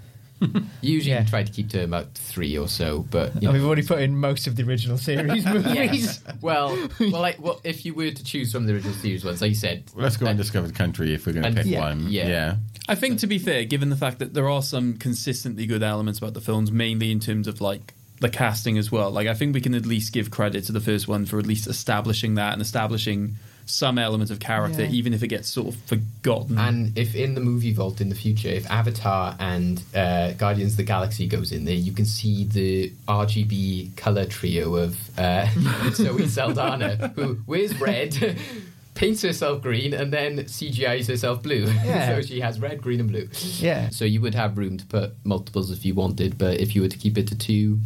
Usually 0.80 1.12
Yeah. 1.12 1.22
you 1.22 1.28
try 1.28 1.44
to 1.44 1.52
keep 1.52 1.70
to 1.70 1.84
about 1.84 2.12
three 2.14 2.58
or 2.58 2.66
so, 2.66 3.06
but 3.12 3.34
you 3.40 3.46
know. 3.46 3.52
we've 3.52 3.64
already 3.64 3.84
put 3.86 4.00
in 4.00 4.16
most 4.16 4.48
of 4.48 4.56
the 4.56 4.64
original 4.64 4.98
series 4.98 5.46
movies. 5.46 5.72
Yes. 5.72 6.22
well, 6.40 6.76
well, 6.98 7.10
like, 7.22 7.40
well, 7.40 7.60
if 7.62 7.86
you 7.86 7.94
were 7.94 8.10
to 8.10 8.24
choose 8.24 8.50
from 8.50 8.66
the 8.66 8.74
original 8.74 8.94
series 8.94 9.24
ones, 9.24 9.40
like 9.40 9.50
you 9.50 9.54
said, 9.54 9.84
Let's 9.94 10.16
go 10.16 10.26
uh, 10.26 10.30
Undiscovered 10.30 10.74
Country 10.74 11.14
if 11.14 11.26
we're 11.26 11.32
going 11.34 11.54
to 11.54 11.62
pick 11.62 11.70
yeah, 11.70 11.78
one. 11.80 12.08
yeah. 12.08 12.26
yeah. 12.28 12.56
I 12.88 12.94
think 12.94 13.18
to 13.20 13.26
be 13.26 13.38
fair, 13.38 13.64
given 13.64 13.90
the 13.90 13.96
fact 13.96 14.18
that 14.20 14.34
there 14.34 14.48
are 14.48 14.62
some 14.62 14.94
consistently 14.98 15.66
good 15.66 15.82
elements 15.82 16.18
about 16.18 16.34
the 16.34 16.40
films, 16.40 16.70
mainly 16.70 17.10
in 17.10 17.20
terms 17.20 17.48
of 17.48 17.60
like 17.60 17.94
the 18.20 18.28
casting 18.30 18.78
as 18.78 18.90
well. 18.90 19.10
Like 19.10 19.26
I 19.26 19.34
think 19.34 19.54
we 19.54 19.60
can 19.60 19.74
at 19.74 19.84
least 19.84 20.12
give 20.12 20.30
credit 20.30 20.64
to 20.64 20.72
the 20.72 20.80
first 20.80 21.06
one 21.08 21.26
for 21.26 21.38
at 21.38 21.46
least 21.46 21.66
establishing 21.66 22.34
that 22.36 22.52
and 22.54 22.62
establishing 22.62 23.34
some 23.68 23.98
element 23.98 24.30
of 24.30 24.38
character, 24.38 24.84
Yeah. 24.84 24.90
even 24.90 25.12
if 25.12 25.24
it 25.24 25.26
gets 25.28 25.48
sort 25.48 25.74
of 25.74 25.80
forgotten. 25.82 26.56
And 26.56 26.96
if 26.96 27.16
in 27.16 27.34
the 27.34 27.40
movie 27.40 27.72
vault 27.72 28.00
in 28.00 28.08
the 28.08 28.14
future, 28.14 28.48
if 28.48 28.70
Avatar 28.70 29.34
and 29.40 29.82
uh, 29.92 30.32
Guardians 30.34 30.74
of 30.74 30.76
the 30.76 30.82
Galaxy 30.84 31.26
goes 31.26 31.50
in 31.50 31.64
there, 31.64 31.74
you 31.74 31.90
can 31.92 32.04
see 32.04 32.44
the 32.44 32.92
RGB 33.08 33.96
color 33.96 34.24
trio 34.24 34.76
of 34.76 34.96
uh, 35.18 35.46
Zoe 35.90 36.28
Saldana, 36.28 37.08
who 37.16 37.38
wears 37.48 37.78
red, 37.80 38.14
paints 38.96 39.22
herself 39.22 39.62
green, 39.62 39.94
and 39.94 40.12
then 40.12 40.38
CGIs 40.38 41.06
herself 41.06 41.42
blue. 41.42 41.66
Yeah. 41.84 42.08
so 42.16 42.22
she 42.22 42.40
has 42.40 42.58
red, 42.58 42.82
green, 42.82 42.98
and 42.98 43.08
blue. 43.08 43.28
Yeah. 43.58 43.90
So 43.90 44.04
you 44.04 44.20
would 44.20 44.34
have 44.34 44.58
room 44.58 44.76
to 44.78 44.86
put 44.86 45.12
multiples 45.24 45.70
if 45.70 45.84
you 45.84 45.94
wanted, 45.94 46.36
but 46.38 46.58
if 46.58 46.74
you 46.74 46.82
were 46.82 46.88
to 46.88 46.98
keep 46.98 47.16
it 47.16 47.28
to 47.28 47.36
two, 47.38 47.78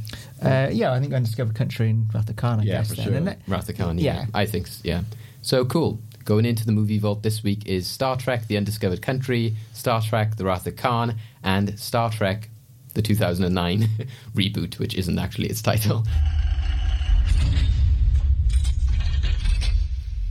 Uh, 0.43 0.69
yeah, 0.73 0.93
I 0.93 1.01
think 1.01 1.13
Undiscovered 1.13 1.55
Country 1.55 1.91
and 1.91 2.09
Wrath 2.15 2.31
of 2.31 2.37
Khan, 2.37 2.61
I 2.61 2.63
Yeah, 2.63 2.79
guess. 2.79 2.89
for 2.95 2.95
then. 3.11 3.25
sure. 3.27 3.37
Wrath 3.49 3.69
of 3.69 3.77
Khan, 3.77 3.99
Yeah. 3.99 4.15
yeah. 4.21 4.27
I 4.33 4.47
think, 4.47 4.69
yeah. 4.83 5.03
So 5.43 5.65
cool. 5.67 6.01
Going 6.25 6.45
into 6.47 6.65
the 6.65 6.73
movie 6.73 6.99
vault 6.99 7.23
this 7.23 7.43
week 7.43 7.67
is 7.67 7.87
Star 7.87 8.17
Trek 8.17 8.47
The 8.47 8.57
Undiscovered 8.57 9.03
Country, 9.03 9.57
Star 9.73 10.01
Trek 10.01 10.37
The 10.37 10.45
Wrath 10.45 10.67
of 10.67 10.77
Khan, 10.77 11.17
and 11.43 11.79
Star 11.79 12.11
Trek 12.11 12.49
the 12.95 13.03
2009 13.03 13.89
reboot, 14.35 14.79
which 14.79 14.95
isn't 14.95 15.19
actually 15.19 15.49
its 15.49 15.63
title. 15.63 16.05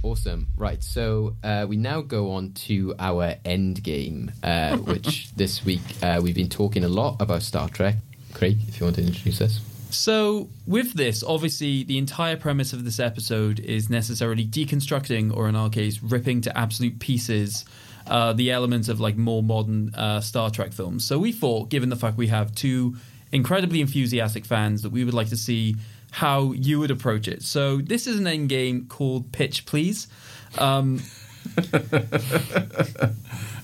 Awesome. 0.02 0.48
Right. 0.56 0.82
So 0.84 1.36
uh, 1.44 1.66
we 1.68 1.78
now 1.78 2.02
go 2.02 2.32
on 2.32 2.54
to 2.54 2.96
our 3.00 3.36
end 3.44 3.84
game, 3.84 4.32
uh, 4.44 4.78
which 4.92 5.34
this 5.36 5.66
week 5.66 5.82
uh, 6.02 6.20
we've 6.24 6.36
been 6.36 6.50
talking 6.50 6.84
a 6.84 6.90
lot 6.90 7.22
about 7.22 7.42
Star 7.42 7.70
Trek. 7.70 7.96
Craig, 8.34 8.58
if 8.68 8.80
you 8.80 8.86
want 8.86 8.96
to 8.98 9.06
introduce 9.06 9.42
us. 9.42 9.60
So, 9.92 10.50
with 10.68 10.94
this, 10.94 11.24
obviously, 11.24 11.84
the 11.84 11.98
entire 11.98 12.38
premise 12.38 12.74
of 12.74 12.86
this 12.86 13.00
episode 13.00 13.60
is 13.60 13.90
necessarily 13.90 14.46
deconstructing, 14.46 15.36
or 15.36 15.50
in 15.50 15.56
our 15.56 15.70
case, 15.70 16.04
ripping 16.04 16.42
to 16.42 16.56
absolute 16.56 17.00
pieces, 17.00 17.66
uh, 18.06 18.34
the 18.34 18.52
elements 18.52 18.88
of 18.88 19.00
like 19.00 19.18
more 19.18 19.42
modern 19.42 19.96
uh, 19.96 20.22
Star 20.22 20.52
Trek 20.52 20.74
films. 20.74 21.06
So, 21.06 21.18
we 21.18 21.32
thought, 21.32 21.70
given 21.70 21.90
the 21.90 21.96
fact 21.96 22.18
we 22.18 22.28
have 22.28 22.54
two 22.54 22.98
incredibly 23.32 23.82
enthusiastic 23.82 24.46
fans, 24.46 24.84
that 24.84 24.92
we 24.92 25.04
would 25.04 25.16
like 25.16 25.30
to 25.30 25.38
see 25.38 25.76
how 26.12 26.52
you 26.54 26.80
would 26.80 26.92
approach 26.92 27.28
it. 27.28 27.44
So, 27.44 27.78
this 27.78 28.08
is 28.08 28.20
an 28.20 28.28
end 28.28 28.50
game 28.50 28.88
called 28.88 29.32
Pitch 29.32 29.66
Please. 29.66 30.08
Um, 30.58 31.02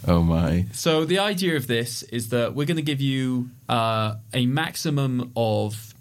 Oh 0.08 0.22
my. 0.22 0.66
so 0.72 1.04
the 1.04 1.18
idea 1.18 1.56
of 1.56 1.66
this 1.66 2.04
is 2.04 2.30
that 2.30 2.54
we're 2.54 2.68
going 2.68 2.78
to 2.78 2.84
give 2.84 3.02
you 3.02 3.50
uh, 3.68 4.16
a 4.36 4.46
maximum 4.46 5.32
of 5.36 5.96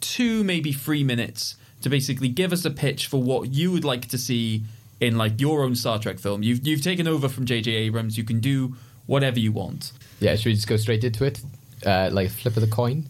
two, 0.00 0.44
maybe 0.44 0.70
three 0.72 1.02
minutes 1.02 1.56
to 1.82 1.88
basically 1.88 2.28
give 2.28 2.52
us 2.52 2.64
a 2.64 2.70
pitch 2.70 3.08
for 3.08 3.20
what 3.20 3.52
you 3.52 3.72
would 3.72 3.84
like 3.84 4.06
to 4.10 4.18
see 4.18 4.62
in 5.00 5.18
like 5.18 5.40
your 5.40 5.64
own 5.64 5.74
Star 5.74 5.98
Trek 5.98 6.20
film. 6.20 6.44
You've 6.44 6.64
you've 6.66 6.82
taken 6.82 7.08
over 7.08 7.28
from 7.28 7.44
J.J. 7.44 7.72
Abrams. 7.72 8.16
You 8.16 8.22
can 8.22 8.38
do 8.38 8.76
whatever 9.06 9.40
you 9.40 9.50
want. 9.50 9.90
Yeah, 10.20 10.36
should 10.36 10.46
we 10.46 10.54
just 10.54 10.68
go 10.68 10.76
straight 10.76 11.02
into 11.02 11.24
it? 11.24 11.40
Uh, 11.84 12.10
like 12.12 12.28
a 12.28 12.30
flip 12.30 12.56
of 12.56 12.60
the 12.62 12.68
coin? 12.68 13.06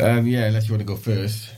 Um, 0.00 0.26
yeah, 0.26 0.44
unless 0.46 0.68
you 0.68 0.74
want 0.74 0.80
to 0.86 0.86
go 0.86 0.96
first. 0.96 1.50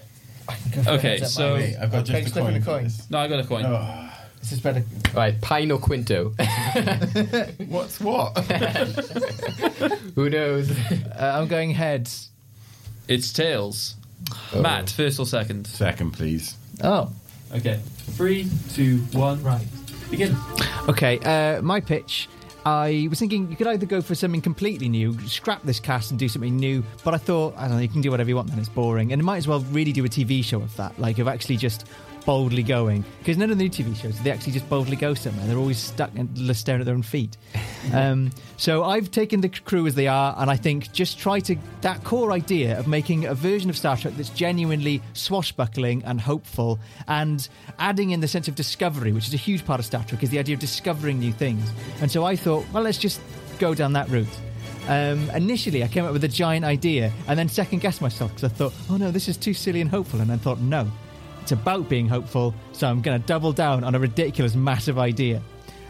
Okay, 0.86 1.18
so 1.18 1.54
Wait, 1.54 1.76
I've 1.76 1.92
got 1.92 2.04
just 2.04 2.32
flip 2.32 2.34
the 2.34 2.40
of 2.40 2.64
coin. 2.64 2.84
the 2.84 2.90
coin. 2.90 2.90
no, 3.10 3.18
I 3.18 3.28
got 3.28 3.40
a 3.40 3.44
coin. 3.46 3.64
Oh, 3.66 4.10
This 4.40 4.52
is 4.52 4.60
better. 4.60 4.82
Right, 5.14 5.40
Pine 5.40 5.70
or 5.70 5.78
Quinto? 5.78 6.30
what's 7.68 8.00
what? 8.00 8.36
Who 10.16 10.28
knows? 10.30 10.70
Uh, 10.70 11.36
I'm 11.40 11.46
going 11.48 11.70
heads. 11.70 12.30
It's 13.06 13.32
tails. 13.32 13.94
Oh. 14.54 14.60
Matt, 14.62 14.90
first 14.90 15.18
or 15.20 15.26
second? 15.26 15.66
Second, 15.66 16.12
please. 16.12 16.56
Oh, 16.82 17.10
Okay, 17.54 17.80
three, 18.12 18.48
two, 18.74 18.98
one. 19.12 19.42
right. 19.42 19.66
Begin. 20.10 20.36
Okay, 20.88 21.18
uh, 21.20 21.60
my 21.62 21.80
pitch. 21.80 22.28
I 22.66 23.06
was 23.08 23.18
thinking 23.18 23.50
you 23.50 23.56
could 23.56 23.66
either 23.66 23.86
go 23.86 24.02
for 24.02 24.14
something 24.14 24.40
completely 24.40 24.88
new, 24.88 25.18
scrap 25.26 25.62
this 25.62 25.80
cast 25.80 26.10
and 26.10 26.18
do 26.18 26.28
something 26.28 26.56
new, 26.56 26.84
but 27.04 27.14
I 27.14 27.16
thought, 27.16 27.54
I 27.56 27.68
don't 27.68 27.76
know, 27.76 27.82
you 27.82 27.88
can 27.88 28.02
do 28.02 28.10
whatever 28.10 28.28
you 28.28 28.36
want 28.36 28.48
then, 28.48 28.58
it's 28.58 28.68
boring. 28.68 29.12
And 29.12 29.20
it 29.20 29.24
might 29.24 29.38
as 29.38 29.48
well 29.48 29.60
really 29.70 29.92
do 29.92 30.04
a 30.04 30.08
TV 30.08 30.44
show 30.44 30.60
of 30.60 30.74
that, 30.76 30.98
like 30.98 31.18
of 31.18 31.28
actually 31.28 31.56
just 31.56 31.86
boldly 32.24 32.62
going. 32.62 33.04
Because 33.18 33.36
none 33.36 33.50
of 33.50 33.58
the 33.58 33.64
new 33.64 33.70
TV 33.70 33.96
shows, 33.96 34.20
they 34.22 34.30
actually 34.30 34.52
just 34.52 34.68
boldly 34.68 34.96
go 34.96 35.14
somewhere. 35.14 35.46
They're 35.46 35.56
always 35.56 35.78
stuck 35.78 36.10
and 36.16 36.56
staring 36.56 36.80
at 36.80 36.84
their 36.86 36.94
own 36.94 37.02
feet. 37.02 37.36
um, 37.94 38.30
so 38.56 38.84
I've 38.84 39.10
taken 39.10 39.40
the 39.40 39.48
crew 39.48 39.86
as 39.86 39.94
they 39.94 40.06
are, 40.06 40.34
and 40.38 40.50
I 40.50 40.56
think 40.56 40.92
just 40.92 41.18
try 41.18 41.40
to, 41.40 41.56
that 41.80 42.04
core 42.04 42.32
idea 42.32 42.78
of 42.78 42.86
making 42.86 43.24
a 43.24 43.34
version 43.34 43.70
of 43.70 43.76
Star 43.76 43.96
Trek 43.96 44.14
that's 44.16 44.30
genuinely 44.30 45.02
swashbuckling 45.12 46.04
and 46.04 46.20
hopeful, 46.20 46.78
and 47.08 47.48
adding 47.78 48.10
in 48.10 48.20
the 48.20 48.28
sense 48.28 48.48
of 48.48 48.54
discovery, 48.54 49.12
which 49.12 49.28
is 49.28 49.34
a 49.34 49.38
huge 49.38 49.64
part 49.64 49.80
of 49.80 49.86
Star 49.86 50.04
Trek, 50.04 50.22
is 50.22 50.30
the 50.30 50.38
idea 50.38 50.54
of 50.54 50.60
discovering 50.60 51.18
new 51.18 51.32
things. 51.32 51.70
And 52.00 52.10
so 52.10 52.24
I 52.24 52.36
thought, 52.36 52.64
well, 52.72 52.82
let's 52.82 52.98
just 52.98 53.20
go 53.58 53.74
down 53.74 53.92
that 53.94 54.08
route. 54.08 54.28
Um, 54.88 55.30
initially, 55.30 55.84
I 55.84 55.88
came 55.88 56.04
up 56.04 56.12
with 56.12 56.24
a 56.24 56.28
giant 56.28 56.64
idea 56.64 57.12
and 57.28 57.38
then 57.38 57.48
second 57.48 57.80
guessed 57.80 58.00
myself 58.00 58.32
because 58.32 58.44
I 58.44 58.48
thought, 58.48 58.72
oh 58.88 58.96
no, 58.96 59.10
this 59.10 59.28
is 59.28 59.36
too 59.36 59.54
silly 59.54 59.80
and 59.80 59.90
hopeful. 59.90 60.20
And 60.20 60.32
I 60.32 60.36
thought, 60.36 60.58
no, 60.58 60.90
it's 61.42 61.52
about 61.52 61.88
being 61.88 62.08
hopeful, 62.08 62.54
so 62.72 62.88
I'm 62.88 63.02
going 63.02 63.20
to 63.20 63.26
double 63.26 63.52
down 63.52 63.84
on 63.84 63.94
a 63.94 63.98
ridiculous, 63.98 64.54
massive 64.54 64.98
idea. 64.98 65.42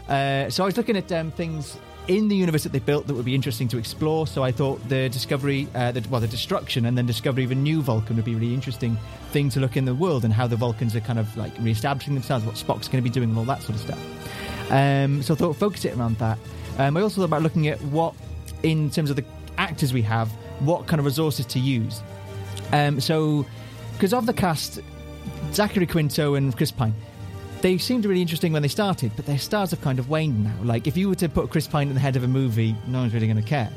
Uh, 0.07 0.49
so 0.49 0.63
I 0.63 0.65
was 0.65 0.77
looking 0.77 0.97
at 0.97 1.11
um, 1.11 1.31
things 1.31 1.77
in 2.07 2.27
the 2.27 2.35
universe 2.35 2.63
that 2.63 2.71
they 2.71 2.79
built 2.79 3.07
that 3.07 3.13
would 3.13 3.25
be 3.25 3.35
interesting 3.35 3.67
to 3.69 3.77
explore. 3.77 4.27
So 4.27 4.43
I 4.43 4.51
thought 4.51 4.87
the 4.89 5.07
discovery, 5.09 5.67
uh, 5.75 5.91
the, 5.91 6.05
well, 6.09 6.19
the 6.19 6.27
destruction 6.27 6.85
and 6.85 6.97
then 6.97 7.05
discovery 7.05 7.43
of 7.43 7.51
a 7.51 7.55
new 7.55 7.81
Vulcan 7.81 8.15
would 8.15 8.25
be 8.25 8.33
a 8.33 8.35
really 8.35 8.53
interesting 8.53 8.97
thing 9.31 9.49
to 9.51 9.59
look 9.59 9.77
in 9.77 9.85
the 9.85 9.95
world 9.95 10.25
and 10.25 10.33
how 10.33 10.47
the 10.47 10.55
Vulcans 10.55 10.95
are 10.95 11.01
kind 11.01 11.19
of 11.19 11.35
like 11.37 11.53
re-establishing 11.59 12.13
themselves, 12.13 12.45
what 12.45 12.55
Spock's 12.55 12.87
going 12.87 13.03
to 13.03 13.09
be 13.09 13.13
doing, 13.13 13.29
and 13.29 13.37
all 13.37 13.45
that 13.45 13.61
sort 13.61 13.75
of 13.75 13.81
stuff. 13.81 14.71
Um, 14.71 15.21
so 15.21 15.33
I 15.33 15.37
thought 15.37 15.55
focus 15.55 15.85
it 15.85 15.95
around 15.95 16.17
that. 16.17 16.37
Um, 16.77 16.97
I 16.97 17.01
also 17.01 17.17
thought 17.17 17.25
about 17.25 17.43
looking 17.43 17.67
at 17.67 17.81
what, 17.83 18.15
in 18.63 18.89
terms 18.89 19.09
of 19.09 19.15
the 19.15 19.25
actors 19.57 19.93
we 19.93 20.01
have, 20.01 20.29
what 20.61 20.87
kind 20.87 20.99
of 20.99 21.05
resources 21.05 21.45
to 21.47 21.59
use. 21.59 22.01
Um, 22.71 22.99
so, 22.99 23.45
because 23.93 24.13
of 24.13 24.25
the 24.25 24.33
cast, 24.33 24.79
Zachary 25.53 25.85
Quinto 25.85 26.35
and 26.35 26.55
Chris 26.55 26.71
Pine, 26.71 26.93
they 27.61 27.77
seemed 27.77 28.05
really 28.05 28.21
interesting 28.21 28.53
when 28.53 28.61
they 28.61 28.67
started, 28.67 29.11
but 29.15 29.25
their 29.25 29.37
stars 29.37 29.71
have 29.71 29.81
kind 29.81 29.99
of 29.99 30.09
waned 30.09 30.43
now. 30.43 30.55
Like, 30.63 30.87
if 30.87 30.97
you 30.97 31.09
were 31.09 31.15
to 31.15 31.29
put 31.29 31.49
Chris 31.49 31.67
Pine 31.67 31.89
at 31.89 31.93
the 31.93 31.99
head 31.99 32.15
of 32.15 32.23
a 32.23 32.27
movie, 32.27 32.75
no 32.87 32.99
one's 32.99 33.13
really 33.13 33.27
going 33.27 33.37
to 33.41 33.47
care. 33.47 33.69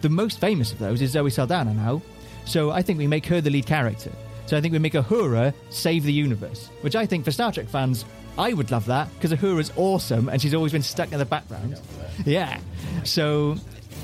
The 0.00 0.08
most 0.08 0.40
famous 0.40 0.72
of 0.72 0.78
those 0.78 1.00
is 1.02 1.12
Zoe 1.12 1.30
Saldana 1.30 1.72
now. 1.74 2.02
So 2.44 2.70
I 2.70 2.82
think 2.82 2.98
we 2.98 3.06
make 3.06 3.26
her 3.26 3.40
the 3.40 3.50
lead 3.50 3.66
character. 3.66 4.10
So 4.46 4.56
I 4.56 4.60
think 4.60 4.72
we 4.72 4.78
make 4.78 4.94
Uhura 4.94 5.52
save 5.70 6.04
the 6.04 6.12
universe, 6.12 6.70
which 6.80 6.96
I 6.96 7.04
think 7.04 7.24
for 7.24 7.30
Star 7.30 7.52
Trek 7.52 7.68
fans, 7.68 8.04
I 8.38 8.54
would 8.54 8.70
love 8.70 8.86
that 8.86 9.08
because 9.14 9.32
Uhura's 9.32 9.70
awesome 9.76 10.28
and 10.28 10.40
she's 10.40 10.54
always 10.54 10.72
been 10.72 10.82
stuck 10.82 11.12
in 11.12 11.18
the 11.18 11.26
background. 11.26 11.78
Yeah. 12.24 12.58
So 13.04 13.56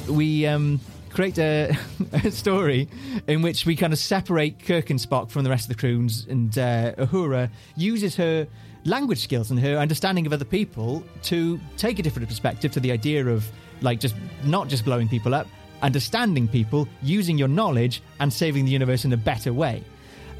we 0.08 0.46
um, 0.46 0.80
create 1.14 1.38
a, 1.38 1.74
a 2.12 2.30
story 2.30 2.88
in 3.26 3.40
which 3.40 3.64
we 3.64 3.76
kind 3.76 3.92
of 3.92 3.98
separate 3.98 4.58
Kirk 4.66 4.90
and 4.90 4.98
Spock 4.98 5.30
from 5.30 5.44
the 5.44 5.50
rest 5.50 5.64
of 5.64 5.68
the 5.76 5.80
crews, 5.80 6.26
and 6.28 6.56
uh, 6.58 6.94
Uhura 6.96 7.48
uses 7.76 8.16
her 8.16 8.46
language 8.84 9.20
skills 9.22 9.50
and 9.50 9.58
her 9.60 9.78
understanding 9.78 10.26
of 10.26 10.32
other 10.32 10.44
people 10.44 11.02
to 11.22 11.58
take 11.76 11.98
a 11.98 12.02
different 12.02 12.28
perspective 12.28 12.70
to 12.72 12.80
the 12.80 12.92
idea 12.92 13.24
of 13.26 13.50
like 13.80 14.00
just 14.00 14.14
not 14.44 14.68
just 14.68 14.84
blowing 14.84 15.08
people 15.08 15.34
up, 15.34 15.46
understanding 15.82 16.48
people, 16.48 16.88
using 17.02 17.38
your 17.38 17.48
knowledge, 17.48 18.02
and 18.20 18.32
saving 18.32 18.64
the 18.64 18.70
universe 18.70 19.04
in 19.04 19.12
a 19.12 19.16
better 19.16 19.52
way. 19.52 19.82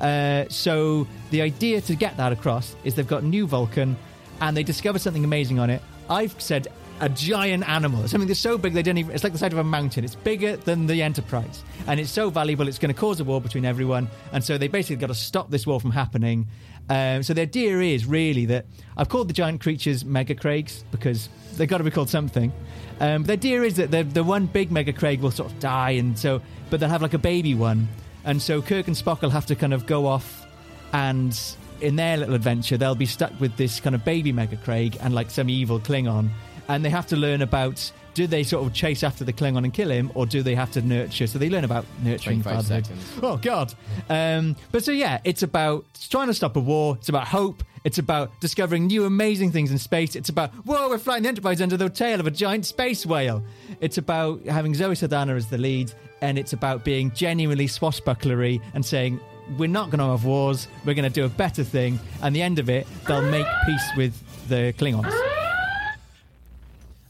Uh, 0.00 0.44
so 0.48 1.06
the 1.30 1.40
idea 1.40 1.80
to 1.80 1.94
get 1.94 2.16
that 2.16 2.32
across 2.32 2.76
is 2.84 2.94
they've 2.94 3.06
got 3.06 3.22
new 3.22 3.46
Vulcan, 3.46 3.96
and 4.40 4.56
they 4.56 4.64
discover 4.64 4.98
something 4.98 5.24
amazing 5.24 5.58
on 5.58 5.70
it. 5.70 5.80
I've 6.10 6.38
said 6.40 6.68
a 7.00 7.08
giant 7.08 7.68
animal, 7.68 8.06
something 8.08 8.28
that's 8.28 8.40
so 8.40 8.56
big 8.56 8.72
they 8.72 8.82
don't 8.82 8.98
even. 8.98 9.14
It's 9.14 9.24
like 9.24 9.32
the 9.32 9.38
size 9.38 9.52
of 9.52 9.58
a 9.58 9.64
mountain. 9.64 10.04
It's 10.04 10.14
bigger 10.14 10.56
than 10.56 10.86
the 10.86 11.02
Enterprise, 11.02 11.62
and 11.86 11.98
it's 11.98 12.10
so 12.10 12.30
valuable. 12.30 12.68
It's 12.68 12.78
going 12.78 12.94
to 12.94 12.98
cause 12.98 13.20
a 13.20 13.24
war 13.24 13.40
between 13.40 13.64
everyone, 13.64 14.08
and 14.32 14.42
so 14.42 14.58
they 14.58 14.68
basically 14.68 14.96
got 14.96 15.08
to 15.08 15.14
stop 15.14 15.50
this 15.50 15.66
war 15.66 15.80
from 15.80 15.90
happening. 15.90 16.46
Um, 16.88 17.22
so 17.22 17.32
the 17.32 17.42
idea 17.42 17.78
is 17.80 18.06
really 18.06 18.44
that 18.46 18.66
I've 18.96 19.08
called 19.08 19.28
the 19.28 19.32
giant 19.32 19.60
creatures 19.60 20.04
Mega 20.04 20.34
Craigs 20.34 20.84
because 20.90 21.28
they've 21.56 21.68
got 21.68 21.78
to 21.78 21.84
be 21.84 21.90
called 21.90 22.10
something. 22.10 22.52
Um, 23.00 23.24
the 23.24 23.32
idea 23.32 23.62
is 23.62 23.76
that 23.76 23.90
the 23.90 24.02
the 24.04 24.24
one 24.24 24.46
big 24.46 24.70
Mega 24.70 24.92
Craig 24.92 25.20
will 25.20 25.30
sort 25.30 25.50
of 25.50 25.58
die, 25.58 25.92
and 25.92 26.18
so 26.18 26.40
but 26.70 26.80
they'll 26.80 26.88
have 26.88 27.02
like 27.02 27.14
a 27.14 27.18
baby 27.18 27.54
one, 27.54 27.88
and 28.24 28.40
so 28.40 28.62
Kirk 28.62 28.86
and 28.86 28.96
Spock 28.96 29.22
will 29.22 29.30
have 29.30 29.46
to 29.46 29.56
kind 29.56 29.74
of 29.74 29.86
go 29.86 30.06
off 30.06 30.46
and 30.92 31.36
in 31.80 31.96
their 31.96 32.16
little 32.16 32.34
adventure, 32.34 32.76
they'll 32.76 32.94
be 32.94 33.06
stuck 33.06 33.38
with 33.40 33.56
this 33.56 33.80
kind 33.80 33.94
of 33.94 34.04
baby 34.04 34.32
Mega 34.32 34.56
Craig 34.56 34.96
and 35.00 35.14
like 35.14 35.30
some 35.30 35.50
evil 35.50 35.80
Klingon, 35.80 36.30
and 36.68 36.84
they 36.84 36.90
have 36.90 37.06
to 37.08 37.16
learn 37.16 37.42
about 37.42 37.92
do 38.14 38.26
they 38.28 38.44
sort 38.44 38.64
of 38.64 38.72
chase 38.72 39.02
after 39.02 39.24
the 39.24 39.32
Klingon 39.32 39.64
and 39.64 39.74
kill 39.74 39.90
him, 39.90 40.10
or 40.14 40.24
do 40.24 40.42
they 40.42 40.54
have 40.54 40.70
to 40.72 40.82
nurture? 40.82 41.26
So 41.26 41.38
they 41.38 41.50
learn 41.50 41.64
about 41.64 41.84
nurturing 42.02 42.42
25 42.42 42.66
fatherhood. 42.66 42.86
seconds. 42.86 43.20
Oh 43.22 43.36
God! 43.36 43.74
Um, 44.08 44.56
but 44.70 44.84
so 44.84 44.92
yeah, 44.92 45.20
it's 45.24 45.42
about 45.42 45.84
trying 46.10 46.28
to 46.28 46.34
stop 46.34 46.56
a 46.56 46.60
war. 46.60 46.96
It's 46.96 47.08
about 47.08 47.26
hope. 47.26 47.62
It's 47.82 47.98
about 47.98 48.40
discovering 48.40 48.86
new 48.86 49.04
amazing 49.04 49.52
things 49.52 49.70
in 49.70 49.78
space. 49.78 50.16
It's 50.16 50.28
about 50.28 50.52
whoa, 50.64 50.88
we're 50.88 50.98
flying 50.98 51.24
the 51.24 51.28
Enterprise 51.28 51.60
under 51.60 51.76
the 51.76 51.90
tail 51.90 52.20
of 52.20 52.26
a 52.26 52.30
giant 52.30 52.66
space 52.66 53.04
whale. 53.04 53.42
It's 53.80 53.98
about 53.98 54.44
having 54.46 54.74
Zoe 54.74 54.94
Saldana 54.94 55.34
as 55.34 55.50
the 55.50 55.58
lead, 55.58 55.92
and 56.22 56.38
it's 56.38 56.52
about 56.52 56.84
being 56.84 57.10
genuinely 57.10 57.66
swashbucklery 57.66 58.62
and 58.74 58.84
saying 58.84 59.20
we're 59.58 59.68
not 59.68 59.90
going 59.90 59.98
to 59.98 60.06
have 60.06 60.24
wars. 60.24 60.68
We're 60.84 60.94
going 60.94 61.04
to 61.04 61.10
do 61.10 61.24
a 61.24 61.28
better 61.28 61.64
thing. 61.64 61.98
And 62.22 62.34
the 62.34 62.42
end 62.42 62.58
of 62.58 62.70
it, 62.70 62.86
they'll 63.06 63.22
make 63.22 63.46
peace 63.66 63.90
with 63.96 64.48
the 64.48 64.72
Klingons. 64.78 65.33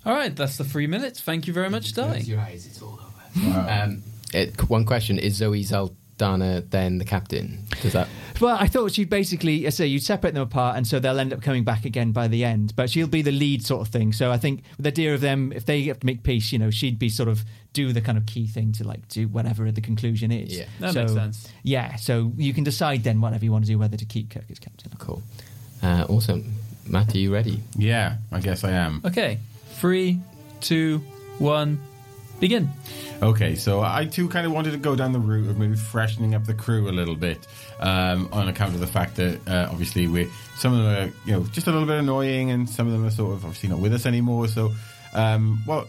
All 0.06 0.14
right, 0.14 0.34
that's 0.34 0.56
the 0.56 0.64
three 0.64 0.86
minutes. 0.86 1.20
Thank 1.20 1.46
you 1.46 1.52
very 1.52 1.70
much, 1.70 1.92
Di. 1.94 2.18
your 2.18 2.40
eyes, 2.40 2.66
it's 2.66 2.82
all 2.82 3.00
over. 3.00 3.70
Um, 3.70 4.02
it, 4.32 4.68
one 4.68 4.84
question 4.84 5.18
is 5.18 5.36
Zoe 5.36 5.62
Saldana 5.62 6.60
then 6.60 6.98
the 6.98 7.04
captain? 7.04 7.66
Does 7.80 7.94
that? 7.94 8.08
Well, 8.40 8.56
I 8.58 8.66
thought 8.66 8.92
she'd 8.92 9.08
basically, 9.08 9.66
I 9.66 9.70
say, 9.70 9.86
you'd 9.86 10.02
separate 10.02 10.34
them 10.34 10.42
apart, 10.42 10.76
and 10.76 10.86
so 10.86 10.98
they'll 10.98 11.18
end 11.18 11.32
up 11.32 11.40
coming 11.40 11.64
back 11.64 11.84
again 11.84 12.12
by 12.12 12.28
the 12.28 12.44
end. 12.44 12.74
But 12.76 12.90
she'll 12.90 13.06
be 13.06 13.22
the 13.22 13.32
lead 13.32 13.64
sort 13.64 13.80
of 13.80 13.92
thing. 13.92 14.12
So 14.12 14.30
I 14.30 14.38
think 14.38 14.64
the 14.78 14.88
idea 14.88 15.14
of 15.14 15.20
them, 15.20 15.52
if 15.52 15.66
they 15.66 15.82
have 15.84 16.00
to 16.00 16.06
make 16.06 16.22
peace, 16.22 16.52
you 16.52 16.58
know, 16.58 16.70
she'd 16.70 16.98
be 16.98 17.08
sort 17.08 17.28
of 17.28 17.44
do 17.72 17.92
the 17.92 18.00
kind 18.00 18.18
of 18.18 18.26
key 18.26 18.46
thing 18.46 18.72
to 18.72 18.84
like 18.84 19.06
do 19.08 19.28
whatever 19.28 19.70
the 19.70 19.80
conclusion 19.80 20.30
is. 20.30 20.58
Yeah. 20.58 20.64
That 20.80 20.94
so, 20.94 21.00
makes 21.00 21.12
sense. 21.14 21.48
Yeah, 21.62 21.96
so 21.96 22.32
you 22.36 22.52
can 22.52 22.64
decide 22.64 23.04
then 23.04 23.20
whatever 23.20 23.44
you 23.44 23.52
want 23.52 23.64
to 23.64 23.70
do, 23.70 23.78
whether 23.78 23.96
to 23.96 24.04
keep 24.04 24.30
Kirk 24.30 24.44
as 24.50 24.58
captain. 24.58 24.92
Cool. 24.98 25.22
Uh, 25.82 26.06
awesome. 26.08 26.54
Matt, 26.86 27.14
are 27.14 27.18
you 27.18 27.32
ready? 27.32 27.60
Yeah, 27.76 28.16
I 28.30 28.40
guess 28.40 28.64
I 28.64 28.72
am. 28.72 29.00
Okay, 29.04 29.38
three, 29.84 30.18
two, 30.62 30.96
one, 31.36 31.78
begin. 32.40 32.70
Okay, 33.22 33.54
so 33.54 33.82
I 33.82 34.06
too 34.06 34.30
kind 34.30 34.46
of 34.46 34.52
wanted 34.52 34.70
to 34.70 34.78
go 34.78 34.96
down 34.96 35.12
the 35.12 35.18
route 35.18 35.50
of 35.50 35.58
maybe 35.58 35.76
freshening 35.76 36.34
up 36.34 36.46
the 36.46 36.54
crew 36.54 36.88
a 36.88 36.90
little 36.90 37.14
bit, 37.14 37.46
um, 37.80 38.30
on 38.32 38.48
account 38.48 38.72
of 38.72 38.80
the 38.80 38.86
fact 38.86 39.16
that 39.16 39.46
uh, 39.46 39.68
obviously 39.70 40.06
we 40.06 40.30
some 40.56 40.72
of 40.72 40.78
them 40.78 40.86
are 40.86 41.12
you 41.26 41.32
know 41.32 41.44
just 41.52 41.66
a 41.66 41.70
little 41.70 41.86
bit 41.86 41.98
annoying, 41.98 42.50
and 42.50 42.66
some 42.66 42.86
of 42.86 42.94
them 42.94 43.04
are 43.04 43.10
sort 43.10 43.34
of 43.34 43.44
obviously 43.44 43.68
not 43.68 43.78
with 43.78 43.92
us 43.92 44.06
anymore. 44.06 44.48
So, 44.48 44.72
um, 45.12 45.60
what 45.66 45.86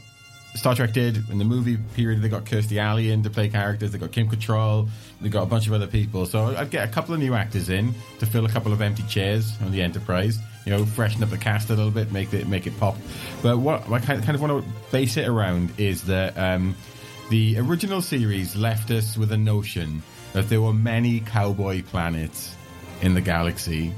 Star 0.55 0.75
Trek 0.75 0.91
did 0.91 1.29
in 1.29 1.37
the 1.37 1.45
movie 1.45 1.77
period, 1.95 2.21
they 2.21 2.27
got 2.27 2.43
Kirstie 2.43 2.79
Alley 2.79 3.11
in 3.11 3.23
to 3.23 3.29
play 3.29 3.47
characters, 3.47 3.93
they 3.93 3.97
got 3.97 4.11
Kim 4.11 4.27
Cattrall, 4.27 4.89
they 5.21 5.29
got 5.29 5.43
a 5.43 5.45
bunch 5.45 5.67
of 5.67 5.73
other 5.73 5.87
people. 5.87 6.25
So 6.25 6.53
I'd 6.57 6.69
get 6.69 6.85
a 6.85 6.91
couple 6.91 7.13
of 7.13 7.21
new 7.21 7.33
actors 7.33 7.69
in 7.69 7.93
to 8.19 8.25
fill 8.25 8.45
a 8.45 8.49
couple 8.49 8.73
of 8.73 8.81
empty 8.81 9.03
chairs 9.03 9.53
on 9.61 9.71
the 9.71 9.81
Enterprise. 9.81 10.37
You 10.65 10.71
know, 10.71 10.85
freshen 10.85 11.23
up 11.23 11.29
the 11.29 11.37
cast 11.37 11.69
a 11.69 11.75
little 11.75 11.91
bit, 11.91 12.11
make 12.11 12.33
it 12.33 12.47
make 12.47 12.67
it 12.67 12.77
pop. 12.79 12.95
But 13.41 13.59
what 13.59 13.89
I 13.91 13.99
kind 13.99 14.27
of, 14.27 14.41
want 14.41 14.63
to 14.63 14.71
base 14.91 15.17
it 15.17 15.27
around 15.27 15.71
is 15.77 16.03
that. 16.05 16.37
Um, 16.37 16.75
the 17.29 17.57
original 17.57 18.03
series 18.03 18.55
left 18.55 18.91
us 18.91 19.17
with 19.17 19.31
a 19.31 19.37
notion 19.37 20.03
that 20.33 20.47
there 20.47 20.61
were 20.61 20.73
many 20.73 21.21
cowboy 21.21 21.81
planets 21.81 22.55
in 23.01 23.15
the 23.15 23.21
galaxy, 23.21 23.93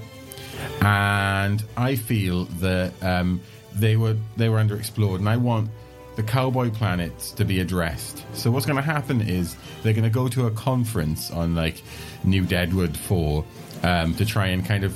and 0.82 1.62
I 1.76 1.96
feel 1.96 2.46
that 2.62 2.94
um, 3.04 3.42
they 3.76 3.98
were 3.98 4.16
they 4.38 4.48
were 4.48 4.60
underexplored, 4.60 5.18
and 5.18 5.28
I 5.28 5.36
want 5.36 5.70
the 6.16 6.24
cowboy 6.24 6.70
planets 6.70 7.32
to 7.32 7.44
be 7.44 7.60
addressed. 7.60 8.24
So 8.34 8.50
what's 8.50 8.66
going 8.66 8.78
to 8.78 8.82
happen 8.82 9.22
is 9.22 9.58
they're 9.84 9.94
going 9.94 10.04
to 10.04 10.10
go 10.10 10.28
to 10.30 10.48
a 10.48 10.52
conference 10.52 11.30
on 11.30 11.54
like 11.54 11.84
New 12.24 12.46
Deadwood 12.46 12.96
Four 12.96 13.44
um, 13.84 14.16
to 14.16 14.26
try 14.26 14.48
and 14.48 14.66
kind 14.66 14.86
of 14.86 14.96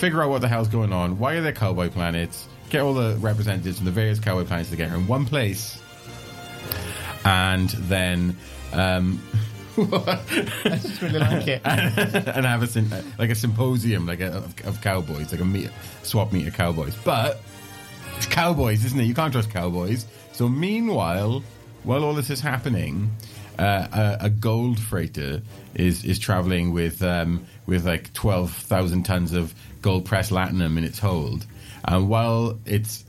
figure 0.00 0.22
out 0.22 0.30
what 0.30 0.40
the 0.40 0.48
hell's 0.48 0.68
going 0.68 0.92
on. 0.92 1.18
Why 1.18 1.34
are 1.34 1.40
there 1.42 1.52
cowboy 1.52 1.90
planets? 1.90 2.48
Get 2.70 2.82
all 2.82 2.94
the 2.94 3.16
representatives 3.18 3.76
from 3.76 3.84
the 3.84 3.92
various 3.92 4.18
cowboy 4.18 4.44
planets 4.44 4.70
together 4.70 4.94
in 4.94 5.06
one 5.06 5.26
place 5.26 5.80
and 7.24 7.68
then 7.70 8.36
um, 8.72 9.22
I 9.78 10.78
just 10.80 11.02
really 11.02 11.18
like 11.18 11.48
it. 11.48 11.62
and 11.64 12.46
have 12.46 12.62
a 12.62 13.04
like 13.18 13.30
a 13.30 13.34
symposium 13.34 14.06
like 14.06 14.20
a, 14.20 14.28
of, 14.28 14.66
of 14.66 14.80
cowboys, 14.80 15.32
like 15.32 15.40
a 15.40 15.44
meet, 15.44 15.70
swap 16.02 16.32
meet 16.32 16.46
of 16.46 16.54
cowboys. 16.54 16.96
But 17.04 17.40
it's 18.16 18.26
cowboys, 18.26 18.84
isn't 18.84 18.98
it? 18.98 19.04
You 19.04 19.14
can't 19.14 19.32
trust 19.32 19.50
cowboys. 19.50 20.06
So 20.32 20.48
meanwhile, 20.48 21.42
while 21.84 22.04
all 22.04 22.14
this 22.14 22.30
is 22.30 22.40
happening, 22.40 23.10
uh, 23.58 24.16
a, 24.20 24.26
a 24.26 24.30
gold 24.30 24.78
freighter 24.78 25.42
is 25.74 26.04
is 26.04 26.18
traveling 26.18 26.72
with 26.72 27.02
um, 27.02 27.44
with 27.70 27.86
like 27.86 28.12
twelve 28.12 28.52
thousand 28.52 29.04
tons 29.04 29.32
of 29.32 29.54
gold 29.80 30.04
pressed 30.04 30.30
latinum 30.30 30.76
in 30.76 30.84
its 30.84 30.98
hold, 30.98 31.46
and 31.84 32.10
while 32.10 32.58
it's 32.66 33.04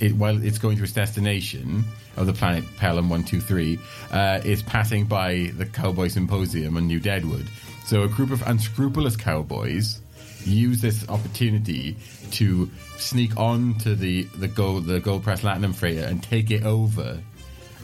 it, 0.00 0.14
while 0.14 0.42
it's 0.42 0.58
going 0.58 0.76
to 0.78 0.82
its 0.82 0.92
destination 0.92 1.84
of 2.16 2.26
the 2.26 2.32
planet 2.32 2.64
Pelham 2.78 3.08
one 3.08 3.22
two 3.22 3.40
three, 3.40 3.78
uh, 4.10 4.40
is 4.44 4.62
passing 4.62 5.04
by 5.04 5.52
the 5.56 5.66
Cowboy 5.66 6.08
Symposium 6.08 6.76
on 6.76 6.88
New 6.88 6.98
Deadwood. 6.98 7.46
So 7.84 8.02
a 8.02 8.08
group 8.08 8.32
of 8.32 8.42
unscrupulous 8.42 9.16
cowboys 9.16 10.00
use 10.44 10.80
this 10.80 11.08
opportunity 11.08 11.96
to 12.30 12.70
sneak 12.96 13.36
onto 13.36 13.94
the 13.94 14.22
the 14.38 14.48
gold 14.48 14.86
the 14.86 14.98
gold 14.98 15.22
press 15.22 15.42
platinum 15.42 15.72
freighter 15.72 16.04
and 16.04 16.22
take 16.22 16.50
it 16.50 16.64
over 16.64 17.20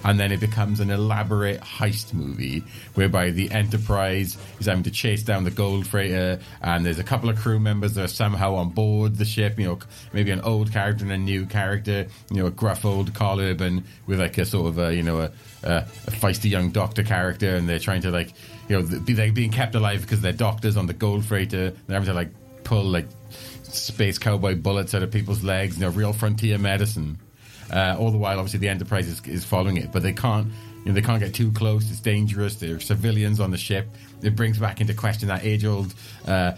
and 0.05 0.19
then 0.19 0.33
it 0.33 0.41
becomes 0.41 0.81
an 0.81 0.91
elaborate 0.91 1.61
heist 1.61 2.13
movie 2.13 2.63
whereby 2.95 3.31
the 3.31 3.51
Enterprise 3.51 4.37
is 4.59 4.67
having 4.67 4.83
to 4.85 4.91
chase 4.91 5.23
down 5.23 5.45
the 5.45 5.51
gold 5.51 5.87
freighter, 5.87 6.41
and 6.61 6.85
there's 6.85 6.99
a 6.99 7.05
couple 7.05 7.29
of 7.29 7.39
crew 7.39 7.59
members 7.59 7.95
that 7.95 8.05
are 8.05 8.09
somehow 8.09 8.55
on 8.55 8.71
board 8.71 9.17
the 9.17 9.25
ship. 9.25 9.59
You 9.59 9.67
know, 9.67 9.79
maybe 10.13 10.31
an 10.31 10.41
old 10.41 10.73
character 10.73 11.05
and 11.05 11.13
a 11.13 11.19
new 11.19 11.47
character. 11.47 12.07
You 12.31 12.37
know, 12.37 12.47
a 12.47 12.51
gruff 12.51 12.85
old 12.85 13.15
Karl 13.15 13.41
Urban 13.41 13.85
with 14.07 14.21
like 14.21 14.39
a 14.39 14.45
sort 14.45 14.69
of 14.69 14.79
a 14.79 14.95
you 14.95 15.03
know 15.03 15.21
a, 15.21 15.33
a, 15.63 15.77
a 16.07 16.11
feisty 16.11 16.51
young 16.51 16.71
doctor 16.71 17.03
character, 17.03 17.55
and 17.57 17.69
they're 17.69 17.79
trying 17.79 18.03
to 18.03 18.11
like 18.11 18.33
you 18.69 18.81
know 18.81 19.01
be 19.01 19.15
like 19.15 19.35
being 19.35 19.51
kept 19.51 19.75
alive 19.75 20.03
because 20.03 20.21
they're 20.21 20.33
doctors 20.33 20.77
on 20.77 20.87
the 20.87 20.95
gold 20.95 21.25
freighter. 21.25 21.71
They're 21.71 21.95
having 21.95 22.09
to 22.09 22.15
like 22.15 22.31
pull 22.65 22.85
like 22.85 23.07
space 23.63 24.19
cowboy 24.19 24.55
bullets 24.57 24.95
out 24.95 25.03
of 25.03 25.11
people's 25.11 25.43
legs. 25.43 25.77
You 25.77 25.83
know, 25.83 25.91
real 25.91 26.13
frontier 26.13 26.59
medicine. 26.59 27.19
Uh, 27.73 27.97
all 27.99 28.11
the 28.11 28.19
while, 28.19 28.39
obviously, 28.39 28.59
the 28.59 28.69
Enterprise 28.69 29.09
is, 29.09 29.21
is 29.27 29.45
following 29.45 29.77
it, 29.77 29.91
but 29.93 30.03
they 30.03 30.13
can't. 30.13 30.47
You 30.85 30.91
know, 30.91 30.95
they 30.95 31.03
can't 31.03 31.21
get 31.21 31.33
too 31.33 31.53
close. 31.53 31.89
It's 31.91 32.01
dangerous. 32.01 32.57
There 32.57 32.75
are 32.75 32.81
civilians 32.81 33.39
on 33.39 33.53
the 33.53 33.57
ship. 33.57 33.89
It 34.21 34.35
brings 34.35 34.59
back 34.59 34.81
into 34.81 34.95
question 34.95 35.29
that 35.29 35.45
age-old 35.45 35.95
uh, 36.27 36.53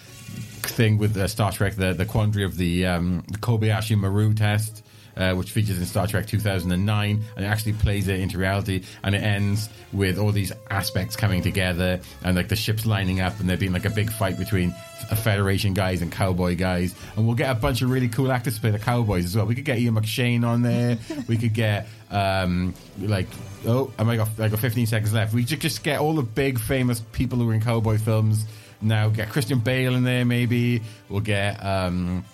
thing 0.62 0.97
with 0.97 1.15
uh, 1.16 1.28
Star 1.28 1.53
Trek, 1.53 1.74
the 1.74 1.93
the 1.93 2.07
quandary 2.07 2.45
of 2.45 2.57
the, 2.57 2.86
um, 2.86 3.23
the 3.28 3.39
Kobayashi 3.39 3.99
Maru 3.99 4.32
test. 4.32 4.82
Uh, 5.16 5.32
which 5.35 5.53
features 5.53 5.78
in 5.78 5.86
Star 5.86 6.09
Trek 6.09 6.27
2009, 6.27 7.24
and 7.36 7.45
it 7.45 7.49
actually 7.49 7.74
plays 7.74 8.09
it 8.09 8.19
into 8.19 8.36
reality, 8.36 8.82
and 9.05 9.15
it 9.15 9.23
ends 9.23 9.69
with 9.93 10.19
all 10.19 10.32
these 10.32 10.53
aspects 10.70 11.15
coming 11.15 11.41
together, 11.41 12.01
and 12.24 12.36
like 12.36 12.49
the 12.49 12.57
ships 12.57 12.85
lining 12.85 13.20
up, 13.20 13.39
and 13.39 13.49
there 13.49 13.57
being 13.57 13.73
like 13.73 13.85
a 13.85 13.91
big 13.91 14.11
fight 14.11 14.36
between 14.36 14.74
a 15.11 15.16
Federation 15.16 15.74
guys 15.74 16.03
and 16.03 16.11
cowboy 16.11 16.57
guys, 16.57 16.95
and 17.16 17.27
we'll 17.27 17.36
get 17.36 17.51
a 17.51 17.55
bunch 17.55 17.82
of 17.82 17.91
really 17.91 18.09
cool 18.09 18.32
actors 18.32 18.57
to 18.57 18.61
play 18.61 18.70
the 18.70 18.78
cowboys 18.78 19.24
as 19.24 19.36
well. 19.36 19.47
We 19.47 19.55
could 19.55 19.65
get 19.65 19.78
Ian 19.78 19.95
McShane 19.95 20.45
on 20.45 20.62
there. 20.62 20.99
we 21.28 21.36
could 21.36 21.55
get 21.55 21.86
um, 22.11 22.74
like 22.99 23.28
oh, 23.66 23.93
I 23.99 24.03
might 24.03 24.16
got 24.16 24.28
I 24.39 24.49
got 24.49 24.59
15 24.59 24.86
seconds 24.86 25.12
left. 25.12 25.35
We 25.35 25.47
should 25.47 25.61
just 25.61 25.82
get 25.82 26.01
all 26.01 26.15
the 26.15 26.23
big 26.23 26.59
famous 26.59 27.01
people 27.12 27.39
who 27.39 27.47
were 27.47 27.55
in 27.55 27.61
cowboy 27.61 27.99
films. 27.99 28.45
Now 28.81 29.09
get 29.09 29.31
Christian 29.31 29.61
Bale 29.61 29.95
in 29.95 30.05
there. 30.05 30.24
Maybe 30.24 30.82
we'll 31.09 31.20
get. 31.20 31.65
Um, 31.65 32.24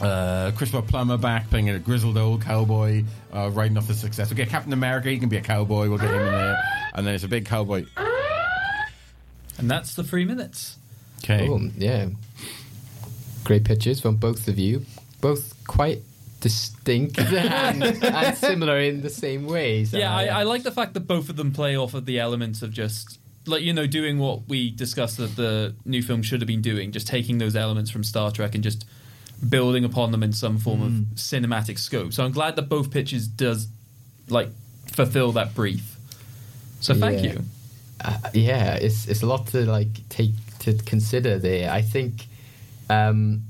uh, 0.00 0.52
Christopher 0.56 0.86
Plummer 0.86 1.16
back 1.16 1.50
playing 1.50 1.70
a 1.70 1.78
grizzled 1.78 2.16
old 2.16 2.42
cowboy, 2.42 3.04
uh, 3.32 3.50
riding 3.50 3.76
off 3.76 3.86
the 3.86 3.94
success. 3.94 4.30
We'll 4.30 4.36
get 4.36 4.48
Captain 4.48 4.72
America, 4.72 5.08
he 5.08 5.18
can 5.18 5.28
be 5.28 5.36
a 5.36 5.42
cowboy, 5.42 5.88
we'll 5.88 5.98
get 5.98 6.10
him 6.10 6.20
in 6.20 6.32
there. 6.32 6.62
And 6.94 7.06
then 7.06 7.14
it's 7.14 7.24
a 7.24 7.28
big 7.28 7.46
cowboy. 7.46 7.86
And 9.58 9.70
that's 9.70 9.94
the 9.94 10.04
three 10.04 10.24
minutes. 10.24 10.78
Okay. 11.22 11.48
Oh, 11.48 11.60
yeah. 11.76 12.08
Great 13.44 13.64
pictures 13.64 14.00
from 14.00 14.16
both 14.16 14.48
of 14.48 14.58
you. 14.58 14.84
Both 15.20 15.54
quite 15.66 16.00
distinct 16.40 17.18
and, 17.18 17.82
and 17.82 18.36
similar 18.36 18.78
in 18.78 19.02
the 19.02 19.10
same 19.10 19.46
ways. 19.46 19.92
Yeah, 19.92 20.14
I, 20.14 20.26
I 20.26 20.42
like 20.44 20.62
the 20.62 20.72
fact 20.72 20.94
that 20.94 21.00
both 21.00 21.28
of 21.28 21.36
them 21.36 21.52
play 21.52 21.76
off 21.76 21.92
of 21.94 22.06
the 22.06 22.18
elements 22.18 22.62
of 22.62 22.72
just 22.72 23.18
like 23.46 23.62
you 23.62 23.72
know 23.72 23.86
doing 23.86 24.18
what 24.18 24.48
we 24.48 24.70
discussed 24.70 25.16
that 25.18 25.36
the 25.36 25.74
new 25.84 26.02
film 26.02 26.22
should 26.22 26.40
have 26.40 26.48
been 26.48 26.62
doing, 26.62 26.92
just 26.92 27.06
taking 27.06 27.38
those 27.38 27.56
elements 27.56 27.90
from 27.90 28.04
Star 28.04 28.30
Trek 28.30 28.54
and 28.54 28.64
just 28.64 28.86
building 29.48 29.84
upon 29.84 30.10
them 30.12 30.22
in 30.22 30.32
some 30.32 30.58
form 30.58 30.82
of 30.82 30.92
cinematic 31.16 31.78
scope. 31.78 32.12
So 32.12 32.24
I'm 32.24 32.32
glad 32.32 32.56
that 32.56 32.68
both 32.68 32.90
pitches 32.90 33.26
does 33.26 33.68
like 34.28 34.48
fulfill 34.92 35.32
that 35.32 35.54
brief. 35.54 35.96
So 36.80 36.94
thank 36.94 37.22
Yeah. 37.24 37.32
you. 37.32 37.44
uh, 38.04 38.18
yeah, 38.34 38.74
it's 38.74 39.06
it's 39.08 39.22
a 39.22 39.26
lot 39.26 39.46
to 39.48 39.64
like 39.66 40.08
take 40.08 40.32
to 40.60 40.74
consider 40.74 41.38
there. 41.38 41.70
I 41.70 41.82
think 41.82 42.26
um, 42.88 43.42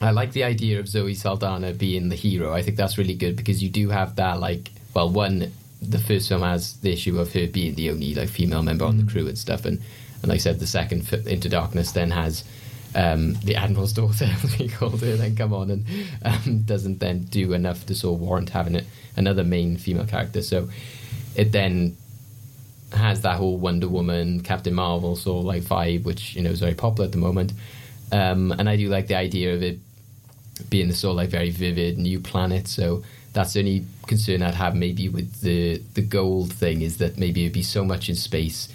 I 0.00 0.10
like 0.12 0.32
the 0.32 0.44
idea 0.44 0.78
of 0.80 0.88
Zoe 0.88 1.14
Saldana 1.14 1.72
being 1.72 2.08
the 2.08 2.16
hero. 2.16 2.54
I 2.54 2.62
think 2.62 2.76
that's 2.76 2.96
really 2.98 3.14
good 3.14 3.36
because 3.36 3.62
you 3.62 3.68
do 3.70 3.90
have 3.90 4.16
that 4.16 4.40
like 4.40 4.70
well, 4.94 5.10
one 5.10 5.52
the 5.80 5.98
first 5.98 6.28
film 6.28 6.42
has 6.42 6.74
the 6.80 6.92
issue 6.92 7.18
of 7.20 7.32
her 7.34 7.46
being 7.46 7.74
the 7.74 7.90
only 7.90 8.14
like 8.14 8.28
female 8.28 8.62
member 8.62 8.84
on 8.84 8.96
the 8.96 9.10
crew 9.10 9.26
and 9.28 9.38
stuff, 9.38 9.64
and 9.64 9.80
and 10.22 10.28
like 10.28 10.36
I 10.36 10.38
said, 10.38 10.58
the 10.58 10.66
second 10.66 11.06
fi- 11.06 11.22
Into 11.30 11.48
Darkness 11.48 11.92
then 11.92 12.10
has. 12.10 12.44
Um, 12.94 13.34
the 13.44 13.56
Admiral's 13.56 13.92
daughter, 13.92 14.24
as 14.44 14.58
we 14.58 14.68
called 14.68 15.00
her, 15.02 15.16
then 15.16 15.36
come 15.36 15.52
on 15.52 15.70
and 15.70 15.86
um, 16.22 16.62
doesn't 16.62 17.00
then 17.00 17.24
do 17.24 17.52
enough 17.52 17.86
to 17.86 17.94
sort 17.94 18.14
of 18.14 18.20
warrant 18.20 18.50
having 18.50 18.74
it, 18.74 18.86
another 19.16 19.44
main 19.44 19.76
female 19.76 20.06
character. 20.06 20.42
So 20.42 20.68
it 21.36 21.52
then 21.52 21.96
has 22.92 23.20
that 23.22 23.36
whole 23.36 23.58
Wonder 23.58 23.88
Woman, 23.88 24.40
Captain 24.40 24.74
Marvel 24.74 25.16
sort 25.16 25.40
of 25.40 25.44
like 25.44 25.62
vibe, 25.62 26.04
which 26.04 26.34
you 26.34 26.42
know 26.42 26.50
is 26.50 26.60
very 26.60 26.74
popular 26.74 27.06
at 27.06 27.12
the 27.12 27.18
moment. 27.18 27.52
Um, 28.10 28.52
and 28.52 28.68
I 28.68 28.76
do 28.76 28.88
like 28.88 29.06
the 29.06 29.16
idea 29.16 29.54
of 29.54 29.62
it 29.62 29.78
being 30.70 30.88
the 30.88 30.94
sort 30.94 31.12
of 31.12 31.16
like 31.16 31.28
very 31.28 31.50
vivid 31.50 31.98
new 31.98 32.20
planet. 32.20 32.66
So 32.68 33.02
that's 33.32 33.52
the 33.52 33.60
only 33.60 33.84
concern 34.06 34.42
I'd 34.42 34.54
have 34.54 34.74
maybe 34.74 35.08
with 35.08 35.40
the 35.42 35.82
the 35.94 36.02
gold 36.02 36.52
thing 36.52 36.82
is 36.82 36.98
that 36.98 37.18
maybe 37.18 37.42
it'd 37.42 37.52
be 37.52 37.62
so 37.62 37.84
much 37.84 38.08
in 38.08 38.14
space. 38.14 38.68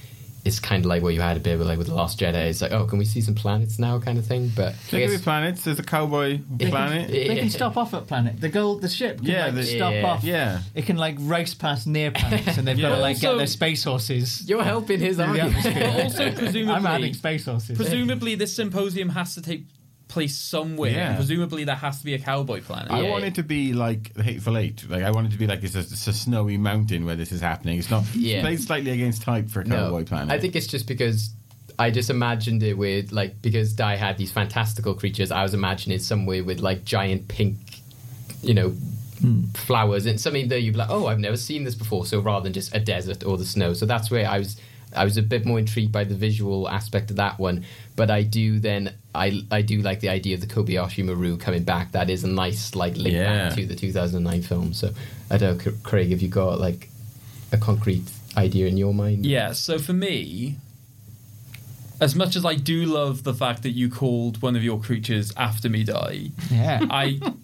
It's 0.45 0.59
kind 0.59 0.83
of 0.83 0.89
like 0.89 1.01
what 1.01 1.13
you 1.13 1.21
had 1.21 1.37
a 1.37 1.39
bit 1.39 1.57
with 1.57 1.67
like 1.67 1.77
with 1.77 1.87
the 1.87 1.95
Last 1.95 2.19
Jedi. 2.19 2.33
It's 2.49 2.61
like, 2.61 2.73
oh, 2.73 2.85
can 2.85 2.99
we 2.99 3.05
see 3.05 3.21
some 3.21 3.33
planets 3.33 3.79
now, 3.79 3.97
kind 3.99 4.17
of 4.17 4.25
thing. 4.25 4.51
But 4.53 4.69
I 4.69 4.71
Think 4.73 5.05
of 5.05 5.11
guess- 5.11 5.21
planets. 5.21 5.63
There's 5.63 5.79
a 5.79 5.83
cowboy 5.83 6.39
planet. 6.59 7.09
They 7.09 7.35
can 7.39 7.49
stop 7.49 7.77
off 7.77 7.93
at 7.93 8.07
planet. 8.07 8.41
The 8.41 8.49
gold, 8.49 8.81
the 8.81 8.89
ship 8.89 9.19
can 9.19 9.27
Yeah, 9.27 9.45
like 9.45 9.55
the- 9.55 9.63
stop 9.63 9.93
Yeah. 9.93 10.05
off. 10.05 10.23
Yeah. 10.23 10.59
It 10.75 10.85
can 10.85 10.97
like 10.97 11.15
race 11.19 11.53
past 11.53 11.87
near 11.87 12.11
planets, 12.11 12.57
and 12.57 12.67
they've 12.67 12.77
got 12.79 12.89
to 12.95 13.01
like 13.01 13.21
get 13.21 13.27
Also- 13.29 13.37
their 13.37 13.47
space 13.47 13.83
horses. 13.85 14.43
You're 14.49 14.63
helping 14.63 14.99
his 14.99 15.15
through 15.15 15.27
the 15.33 15.39
argument. 15.41 15.65
atmosphere. 15.65 16.03
Also, 16.03 16.31
presumably, 16.33 16.73
I'm 16.75 16.85
adding 16.87 17.13
space 17.13 17.45
horses. 17.45 17.77
presumably 17.77 18.35
this 18.35 18.53
symposium 18.53 19.09
has 19.09 19.35
to 19.35 19.41
take 19.41 19.65
place 20.13 20.37
somewhere. 20.37 20.91
Yeah. 20.91 21.07
and 21.09 21.15
presumably, 21.17 21.63
there 21.63 21.75
has 21.75 21.99
to 21.99 22.05
be 22.05 22.13
a 22.13 22.19
cowboy 22.19 22.61
planet. 22.61 22.91
I 22.91 23.01
Yeah. 23.01 23.09
want 23.09 23.23
it 23.23 23.35
to 23.35 23.43
be 23.43 23.73
like 23.73 24.13
the 24.13 24.23
Hateful 24.23 24.57
Eight. 24.57 24.87
Like 24.87 25.03
I 25.03 25.11
want 25.11 25.27
it 25.27 25.31
to 25.31 25.37
be 25.39 25.47
like 25.47 25.63
it's 25.63 25.75
a, 25.75 25.79
it's 25.79 26.07
a 26.07 26.13
snowy 26.13 26.57
mountain 26.57 27.05
where 27.05 27.15
this 27.15 27.31
is 27.31 27.41
happening. 27.41 27.79
It's 27.79 27.89
not. 27.89 28.03
Yeah. 28.15 28.35
It's 28.35 28.43
played 28.43 28.61
slightly 28.61 28.91
against 28.91 29.23
type 29.23 29.49
for 29.49 29.61
a 29.61 29.65
cowboy 29.65 30.05
planet. 30.05 30.31
I 30.31 30.39
think 30.39 30.55
it's 30.55 30.67
just 30.67 30.87
because 30.87 31.31
I 31.79 31.89
just 31.89 32.09
imagined 32.11 32.61
it 32.61 32.77
with 32.77 33.11
like 33.11 33.41
because 33.41 33.73
Di 33.73 33.95
had 33.95 34.17
these 34.17 34.31
fantastical 34.31 34.93
creatures. 34.93 35.31
I 35.31 35.41
was 35.41 35.53
imagining 35.53 35.99
somewhere 35.99 36.43
with 36.43 36.59
like 36.59 36.85
giant 36.85 37.27
pink, 37.27 37.57
you 38.43 38.53
know, 38.53 38.69
hmm. 38.69 39.45
flowers 39.55 40.05
and 40.05 40.21
something 40.21 40.47
that 40.49 40.61
you'd 40.61 40.73
be 40.73 40.77
like, 40.77 40.91
oh, 40.91 41.07
I've 41.07 41.19
never 41.19 41.37
seen 41.37 41.63
this 41.63 41.75
before. 41.75 42.05
So 42.05 42.19
rather 42.19 42.43
than 42.43 42.53
just 42.53 42.75
a 42.75 42.79
desert 42.79 43.25
or 43.25 43.37
the 43.37 43.45
snow, 43.45 43.73
so 43.73 43.85
that's 43.87 44.11
where 44.11 44.27
I 44.27 44.37
was. 44.37 44.57
I 44.95 45.03
was 45.03 45.17
a 45.17 45.21
bit 45.21 45.45
more 45.45 45.59
intrigued 45.59 45.91
by 45.91 46.03
the 46.03 46.15
visual 46.15 46.69
aspect 46.69 47.09
of 47.11 47.17
that 47.17 47.39
one, 47.39 47.65
but 47.95 48.09
I 48.11 48.23
do 48.23 48.59
then 48.59 48.93
I 49.15 49.41
I 49.51 49.61
do 49.61 49.81
like 49.81 49.99
the 49.99 50.09
idea 50.09 50.35
of 50.35 50.41
the 50.41 50.47
Kobayashi 50.47 51.03
Maru 51.05 51.37
coming 51.37 51.63
back. 51.63 51.91
That 51.93 52.09
is 52.09 52.23
a 52.23 52.27
nice 52.27 52.75
like 52.75 52.95
link 52.97 53.15
Yeah. 53.15 53.49
back 53.49 53.57
to 53.57 53.65
the 53.65 53.75
2009 53.75 54.41
film. 54.41 54.73
So 54.73 54.91
I 55.29 55.37
don't 55.37 55.65
know, 55.65 55.71
Craig, 55.83 56.09
have 56.11 56.21
you 56.21 56.29
got 56.29 56.59
like 56.59 56.89
a 57.51 57.57
concrete 57.57 58.03
idea 58.37 58.67
in 58.67 58.77
your 58.77 58.93
mind? 58.93 59.25
Yeah, 59.25 59.53
so 59.53 59.77
for 59.77 59.93
me, 59.93 60.57
as 62.01 62.15
much 62.15 62.35
as 62.35 62.43
I 62.45 62.55
do 62.55 62.85
love 62.85 63.23
the 63.23 63.33
fact 63.33 63.63
that 63.63 63.71
you 63.71 63.89
called 63.89 64.41
one 64.41 64.55
of 64.55 64.63
your 64.63 64.79
creatures 64.79 65.31
after 65.37 65.69
me 65.69 65.83
Di, 65.83 66.31
Yeah. 66.51 66.85
I 66.89 67.19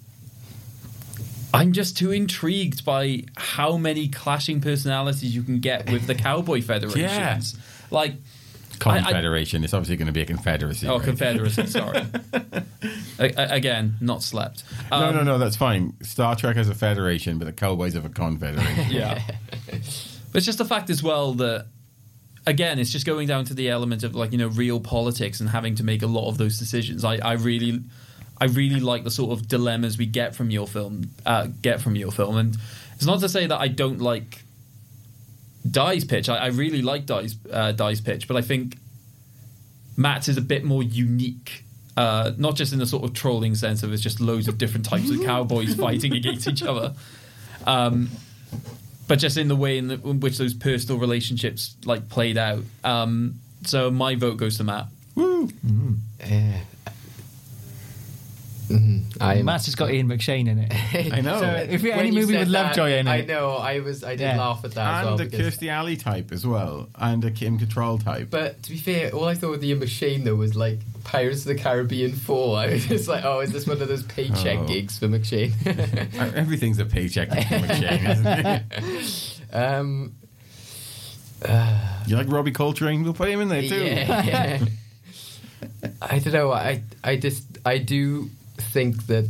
I'm 1.53 1.71
just 1.73 1.97
too 1.97 2.11
intrigued 2.11 2.85
by 2.85 3.23
how 3.35 3.77
many 3.77 4.07
clashing 4.07 4.61
personalities 4.61 5.35
you 5.35 5.43
can 5.43 5.59
get 5.59 5.89
with 5.91 6.05
the 6.07 6.15
cowboy 6.15 6.61
federations. 6.61 7.01
Yeah. 7.01 7.39
Like 7.91 8.13
I- 8.85 8.99
I- 8.99 9.01
Confederation. 9.01 9.63
it's 9.63 9.73
obviously 9.73 9.97
going 9.97 10.05
to 10.07 10.13
be 10.13 10.21
a 10.21 10.25
confederacy. 10.25 10.87
oh 10.87 10.97
right? 10.97 11.03
Confederacy, 11.05 11.65
sorry. 11.79 12.03
A- 13.19 13.47
again, 13.49 13.95
not 13.99 14.21
slept. 14.23 14.63
no, 14.91 14.97
Um, 15.09 15.15
no, 15.15 15.23
no. 15.23 15.37
That's 15.37 15.55
fine. 15.57 15.93
Star 16.03 16.35
Trek 16.35 16.55
has 16.55 16.69
a 16.69 16.75
federation, 16.75 17.39
but 17.39 17.45
the 17.45 17.51
cowboys 17.53 17.93
have 17.95 18.05
a 18.05 18.09
confederation. 18.09 18.85
Yeah. 18.91 19.21
but 19.65 19.75
it's 20.35 20.45
just 20.45 20.59
the 20.59 20.65
fact 20.65 20.89
as 20.89 21.01
well 21.03 21.33
that 21.35 21.65
again, 22.47 22.79
it's 22.79 22.91
just 22.91 23.05
going 23.05 23.27
down 23.27 23.43
to 23.45 23.53
the 23.53 23.69
element 23.69 24.03
of 24.03 24.15
like, 24.15 24.31
you 24.31 24.37
know, 24.37 24.47
real 24.47 24.79
politics 24.79 25.39
and 25.41 25.49
having 25.49 25.75
to 25.75 25.83
make 25.83 26.01
a 26.03 26.07
lot 26.07 26.29
of 26.29 26.37
those 26.37 26.57
decisions. 26.57 27.03
I, 27.03 27.15
I 27.17 27.33
really 27.33 27.81
I 28.41 28.45
really 28.45 28.79
like 28.79 29.03
the 29.03 29.11
sort 29.11 29.31
of 29.31 29.47
dilemmas 29.47 29.97
we 29.97 30.05
get 30.05 30.35
from 30.35 30.49
your 30.49 30.67
film 30.67 31.09
uh, 31.25 31.47
get 31.61 31.81
from 31.81 31.95
your 31.95 32.11
film. 32.11 32.37
And 32.37 32.57
it's 32.95 33.05
not 33.05 33.19
to 33.21 33.29
say 33.29 33.47
that 33.47 33.59
I 33.59 33.67
don't 33.67 33.99
like 33.99 34.43
Di's 35.69 36.05
pitch. 36.05 36.29
I, 36.29 36.37
I 36.37 36.47
really 36.47 36.81
like 36.81 37.05
Di's 37.05 37.35
uh, 37.51 37.71
Di's 37.73 38.01
pitch, 38.01 38.27
but 38.27 38.37
I 38.37 38.41
think 38.41 38.77
Matt's 39.97 40.27
is 40.27 40.37
a 40.37 40.41
bit 40.41 40.63
more 40.63 40.83
unique. 40.83 41.63
Uh, 41.97 42.31
not 42.37 42.55
just 42.55 42.71
in 42.71 42.79
the 42.79 42.85
sort 42.85 43.03
of 43.03 43.13
trolling 43.13 43.55
sense 43.55 43.83
of 43.83 43.91
it's 43.91 44.01
just 44.01 44.21
loads 44.21 44.47
of 44.47 44.57
different 44.57 44.85
types 44.85 45.09
of 45.09 45.21
cowboys 45.25 45.75
fighting 45.75 46.13
against 46.13 46.47
each 46.47 46.63
other. 46.63 46.93
Um, 47.67 48.09
but 49.09 49.19
just 49.19 49.37
in 49.37 49.49
the 49.49 49.55
way 49.55 49.77
in, 49.77 49.87
the, 49.87 49.95
in 49.95 50.21
which 50.21 50.37
those 50.37 50.53
personal 50.53 50.97
relationships 50.99 51.75
like 51.83 52.07
played 52.07 52.37
out. 52.37 52.63
Um, 52.85 53.39
so 53.65 53.91
my 53.91 54.15
vote 54.15 54.37
goes 54.37 54.57
to 54.57 54.63
Matt. 54.63 54.85
Woo! 55.15 55.49
Eh, 56.21 56.59
mhm, 58.69 59.03
I'm- 59.21 59.45
Matt's 59.45 59.65
has 59.65 59.75
got 59.75 59.91
Ian 59.91 60.07
McShane 60.07 60.47
in 60.47 60.59
it. 60.59 60.71
I 61.13 61.21
know. 61.21 61.39
So 61.39 61.47
if 61.69 61.81
you 61.83 61.89
When 61.91 61.99
any 61.99 62.11
movie 62.11 62.33
said 62.33 62.39
with 62.47 62.51
that, 62.51 62.65
Lovejoy 62.77 62.97
in 62.97 63.07
it, 63.07 63.11
I 63.11 63.21
know. 63.21 63.51
I 63.57 63.79
was. 63.79 64.03
I 64.03 64.11
did 64.11 64.21
Yeah. 64.21 64.37
laugh 64.37 64.63
at 64.63 64.71
that 64.71 64.87
as 64.87 65.07
and 65.07 65.15
well. 65.17 65.21
a 65.27 65.29
because- 65.29 65.57
Kirstie 65.57 65.69
Alley 65.69 65.97
type 65.97 66.31
as 66.31 66.45
well, 66.47 66.87
and 66.95 67.23
a 67.25 67.31
Kim 67.31 67.57
Cattrall 67.59 68.03
type. 68.03 68.29
But 68.29 68.63
to 68.63 68.71
be 68.71 68.77
fair, 68.77 69.11
all 69.11 69.25
I 69.25 69.33
thought 69.35 69.51
with 69.51 69.63
Ian 69.63 69.79
McShane 69.79 70.23
though 70.23 70.35
was 70.35 70.55
like 70.55 70.79
Pirates 71.03 71.39
of 71.41 71.45
the 71.45 71.55
Caribbean 71.55 72.11
4. 72.13 72.57
I 72.59 72.67
was 72.73 72.85
just 72.85 73.07
like, 73.07 73.23
oh, 73.25 73.39
is 73.39 73.51
this 73.51 73.65
one 73.67 73.81
of 73.81 73.87
those 73.87 74.03
paycheck 74.03 74.59
Oh. 74.59 74.65
gigs 74.67 74.99
for 74.99 75.07
McShane? 75.07 75.51
Uh, 76.19 76.31
Everything's 76.35 76.77
a 76.79 76.85
paycheck 76.85 77.29
for 77.29 77.35
McShane, 77.35 78.09
isn't 78.09 78.27
it? 78.27 79.39
um, 79.55 80.13
You 82.07 82.15
like 82.17 82.27
Robbie 82.29 82.51
Coltrane? 82.51 83.03
We'll 83.03 83.13
put 83.13 83.29
him 83.29 83.41
in 83.41 83.49
there 83.49 83.61
too. 83.61 83.83
Yeah, 83.83 84.23
yeah. 84.23 84.65
I 86.01 86.19
don't 86.19 86.33
know. 86.33 86.51
I 86.51 86.81
I 87.03 87.15
just 87.17 87.43
I 87.65 87.77
do 87.79 88.29
think 88.61 89.07
that 89.07 89.29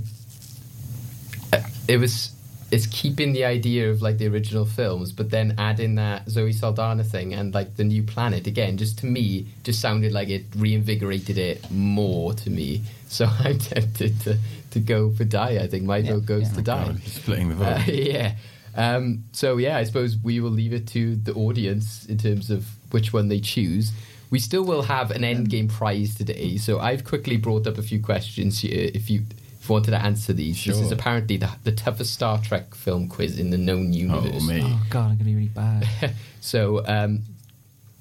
uh, 1.54 1.62
it 1.88 1.98
was 1.98 2.32
it's 2.72 2.86
keeping 2.88 3.34
the 3.34 3.46
idea 3.46 3.90
of 3.90 4.02
like 4.02 4.18
the 4.20 4.28
original 4.28 4.66
films, 4.66 5.12
but 5.12 5.32
then 5.32 5.56
adding 5.58 5.96
that 5.96 6.30
Zoe 6.30 6.54
Saldana 6.54 7.04
thing 7.04 7.34
and 7.34 7.54
like 7.54 7.76
the 7.78 7.84
new 7.84 8.04
planet 8.04 8.46
again. 8.46 8.78
Just 8.78 9.00
to 9.00 9.06
me, 9.06 9.48
just 9.64 9.82
sounded 9.82 10.12
like 10.12 10.30
it 10.30 10.46
reinvigorated 10.56 11.38
it 11.38 11.70
more 11.72 12.34
to 12.34 12.50
me. 12.50 12.84
So 13.12 13.26
I'm 13.26 13.58
tempted 13.58 14.22
to 14.22 14.38
to 14.70 14.80
go 14.80 15.10
for 15.10 15.24
Di. 15.24 15.58
I 15.58 15.66
think 15.66 15.84
my 15.84 16.04
vote 16.04 16.28
goes 16.28 16.48
to 16.50 16.62
Di. 16.62 16.86
God, 16.86 17.02
splitting 17.02 17.50
the 17.50 17.56
vote. 17.56 17.66
Uh, 17.66 17.84
yeah. 17.88 18.36
Um, 18.76 19.24
so 19.32 19.58
yeah, 19.58 19.78
I 19.78 19.84
suppose 19.84 20.16
we 20.24 20.40
will 20.40 20.52
leave 20.52 20.74
it 20.74 20.86
to 20.90 21.16
the 21.16 21.34
audience 21.34 22.06
in 22.06 22.20
terms 22.20 22.52
of 22.52 22.68
which 22.92 23.12
one 23.12 23.28
they 23.28 23.40
choose. 23.40 23.92
We 24.30 24.40
still 24.40 24.64
will 24.64 24.84
have 24.84 25.12
an 25.12 25.24
end 25.24 25.50
game 25.50 25.68
prize 25.68 26.16
today. 26.16 26.58
So 26.58 26.80
I've 26.80 27.04
quickly 27.04 27.38
brought 27.38 27.66
up 27.66 27.78
a 27.78 27.82
few 27.82 28.02
questions 28.02 28.60
here. 28.60 28.92
If 28.94 29.10
you, 29.10 29.24
if 29.60 29.68
you 29.68 29.74
wanted 29.74 29.92
to 29.92 29.98
answer 29.98 30.34
these, 30.34 30.64
this 30.64 30.80
is 30.80 30.92
apparently 30.92 31.38
the, 31.38 31.50
the 31.64 31.72
toughest 31.72 32.14
Star 32.14 32.40
Trek 32.40 32.76
film 32.76 33.08
quiz 33.08 33.40
in 33.40 33.50
the 33.50 33.58
known 33.58 33.92
universe. 33.92 34.44
Oh, 34.44 34.48
me. 34.48 34.62
oh 34.64 34.82
god, 34.90 35.12
I'm 35.12 35.18
gonna 35.18 35.24
be 35.24 35.36
really 35.36 35.48
bad. 35.48 35.88
So, 36.42 36.86
um, 36.88 37.24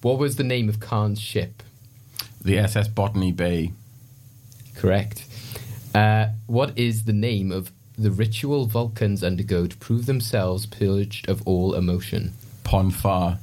what 0.01 0.19
was 0.19 0.37
the 0.37 0.45
name 0.45 0.69
of 0.69 0.79
Khan's 0.79 1.21
ship? 1.21 1.63
The 2.41 2.57
SS 2.59 2.87
Botany 2.87 3.33
Bay. 3.33 3.73
Correct. 4.77 5.25
Uh, 5.93 6.29
what 6.47 6.79
is 6.79 7.05
the 7.05 7.13
name 7.13 7.51
of 7.51 7.73
the 7.97 8.13
ritual 8.13 8.67
Vulcans 8.67 9.25
undergo 9.25 9.67
to 9.67 9.77
prove 9.79 10.07
themselves 10.07 10.67
purged 10.67 11.29
of 11.29 11.43
all 11.47 11.75
emotion? 11.75 12.35
Pon 12.63 12.93
farr. 12.93 13.41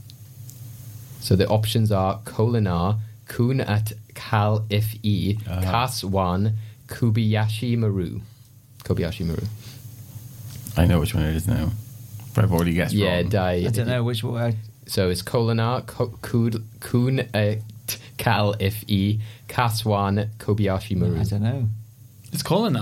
So 1.26 1.36
the 1.36 1.48
options 1.48 1.92
are 1.92 2.20
Kolinar, 2.20 3.00
Kun 3.28 3.60
at 3.60 3.94
Kal 4.14 4.64
Fe, 4.70 5.40
Ah. 5.50 5.60
Kahs-wan, 5.62 6.54
Kobayashi 6.88 7.76
Maru. 7.76 8.22
Kobayashi 8.84 9.26
Maru. 9.26 9.42
I 10.78 10.86
know 10.86 11.00
which 11.00 11.16
one 11.16 11.24
it 11.26 11.36
is 11.36 11.48
now. 11.48 11.72
But 12.36 12.44
I've 12.44 12.54
already 12.54 12.74
guessed 12.74 12.94
Yeah, 12.94 13.22
wrong. 13.22 13.30
die. 13.30 13.54
I 13.66 13.70
don't 13.70 13.88
know 13.88 14.04
which 14.04 14.24
one. 14.24 14.56
So 14.86 15.10
it's 15.10 15.24
Kolinar, 15.24 15.84
Ko- 15.88 16.14
Kud- 16.22 16.64
Kun 16.80 17.22
at 17.34 17.62
Kal 18.18 18.54
Fe, 18.60 19.20
Kahs-wan, 19.48 20.30
Kobayashi 20.38 20.96
Maru. 20.96 21.20
I 21.20 21.24
don't 21.24 21.42
know. 21.42 21.70
It's 22.32 22.44
Colin 22.44 22.76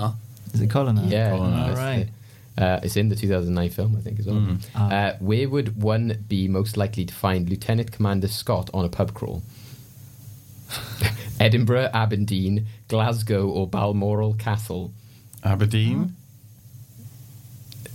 Is 0.53 0.59
it 0.59 0.69
Colin? 0.69 0.97
Yeah, 1.07 1.31
Kolinar. 1.31 1.67
that's 1.67 1.79
All 1.79 1.85
right. 1.85 1.99
it. 1.99 2.09
Uh, 2.57 2.79
it's 2.83 2.95
in 2.95 3.09
the 3.09 3.15
2009 3.15 3.69
film, 3.71 3.95
I 3.97 4.01
think, 4.01 4.19
as 4.19 4.27
well. 4.27 4.35
Mm. 4.35 4.65
Ah. 4.75 4.91
Uh, 4.91 5.17
where 5.19 5.49
would 5.49 5.81
one 5.81 6.23
be 6.27 6.47
most 6.47 6.77
likely 6.77 7.03
to 7.05 7.13
find 7.13 7.49
Lieutenant 7.49 7.91
Commander 7.91 8.27
Scott 8.27 8.69
on 8.73 8.85
a 8.85 8.89
pub 8.89 9.13
crawl? 9.13 9.41
Edinburgh, 11.39 11.89
Aberdeen, 11.93 12.67
Glasgow, 12.87 13.47
or 13.49 13.67
Balmoral 13.67 14.35
Castle? 14.35 14.91
Aberdeen? 15.43 16.15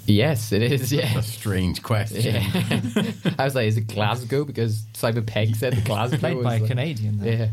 Yes, 0.07 0.53
it 0.53 0.63
is. 0.63 0.93
Yeah. 0.93 1.19
A 1.19 1.23
strange 1.23 1.83
question. 1.83 2.23
yeah. 2.35 3.03
I 3.39 3.45
was 3.45 3.55
like, 3.55 3.69
is 3.69 3.77
it 3.77 3.87
Glasgow? 3.89 4.45
Because 4.45 4.83
Simon 4.95 5.25
Pegg 5.27 5.55
said 5.55 5.75
the 5.75 5.83
Glasgow. 5.83 6.17
Played 6.19 6.37
was 6.39 6.45
by 6.45 6.57
a 6.57 6.61
like- 6.61 6.69
Canadian. 6.69 7.19
Though. 7.19 7.27
Yeah. 7.31 7.49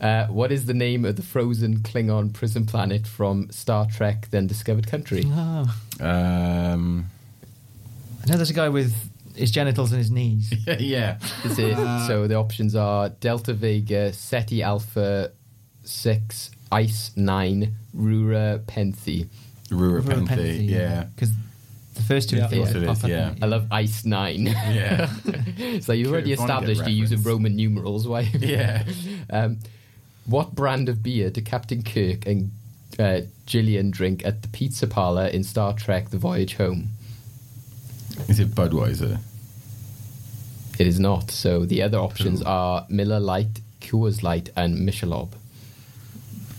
Uh, 0.00 0.26
what 0.26 0.52
is 0.52 0.66
the 0.66 0.74
name 0.74 1.04
of 1.04 1.16
the 1.16 1.22
frozen 1.22 1.78
Klingon 1.78 2.32
prison 2.32 2.66
planet 2.66 3.06
from 3.06 3.50
Star 3.50 3.86
Trek 3.86 4.28
Undiscovered 4.32 4.86
Country? 4.86 5.24
Oh. 5.26 5.74
Um, 6.00 7.06
I 8.22 8.30
know 8.30 8.36
there's 8.36 8.50
a 8.50 8.54
guy 8.54 8.68
with 8.68 8.94
his 9.34 9.50
genitals 9.50 9.92
in 9.92 9.98
his 9.98 10.10
knees. 10.10 10.52
yeah. 10.78 11.18
Is 11.44 11.58
it, 11.58 11.76
so 12.06 12.26
the 12.26 12.34
options 12.34 12.74
are 12.74 13.08
Delta 13.08 13.54
Vega, 13.54 14.12
Ceti 14.12 14.62
Alpha 14.62 15.32
6, 15.84 16.50
ICE 16.72 17.12
9, 17.16 17.74
Rura 17.96 18.58
Penthe. 18.64 19.28
Rura 19.70 20.02
Penthe, 20.02 20.68
yeah. 20.68 21.04
Because 21.14 21.32
the 21.94 22.02
first 22.02 22.28
two 22.28 22.36
Yeah. 22.36 22.42
are 22.42 22.46
Of 22.46 22.52
course 22.52 22.74
it 22.74 22.82
is, 22.82 23.04
yeah. 23.04 23.34
I 23.40 23.46
love 23.46 23.66
ICE 23.70 24.04
9. 24.04 24.44
Yeah. 24.46 25.10
so 25.80 25.92
you've 25.92 26.10
already 26.12 26.32
If 26.32 26.38
you 26.38 26.46
wanna 26.46 26.60
get 26.60 26.70
established 26.70 26.80
you're 26.80 26.88
using. 26.90 27.22
Roman 27.22 27.56
numerals. 27.56 28.06
Why? 28.06 28.20
Yeah. 28.38 28.84
um, 29.30 29.58
what 30.26 30.54
brand 30.54 30.88
of 30.88 31.02
beer 31.02 31.30
do 31.30 31.40
Captain 31.40 31.82
Kirk 31.82 32.26
and 32.26 32.50
uh, 32.98 33.20
Gillian 33.46 33.90
drink 33.90 34.24
at 34.24 34.42
the 34.42 34.48
pizza 34.48 34.86
parlor 34.86 35.26
in 35.26 35.44
Star 35.44 35.72
Trek 35.72 36.10
The 36.10 36.18
Voyage 36.18 36.54
Home? 36.54 36.88
Is 38.28 38.40
it 38.40 38.48
Budweiser? 38.48 39.18
It 40.78 40.86
is 40.86 40.98
not. 41.00 41.30
So 41.30 41.64
the 41.64 41.82
other 41.82 41.98
options 41.98 42.42
are 42.42 42.86
Miller 42.88 43.20
Lite, 43.20 43.60
Coors 43.80 44.22
Light, 44.22 44.50
and 44.56 44.86
Michelob. 44.86 45.32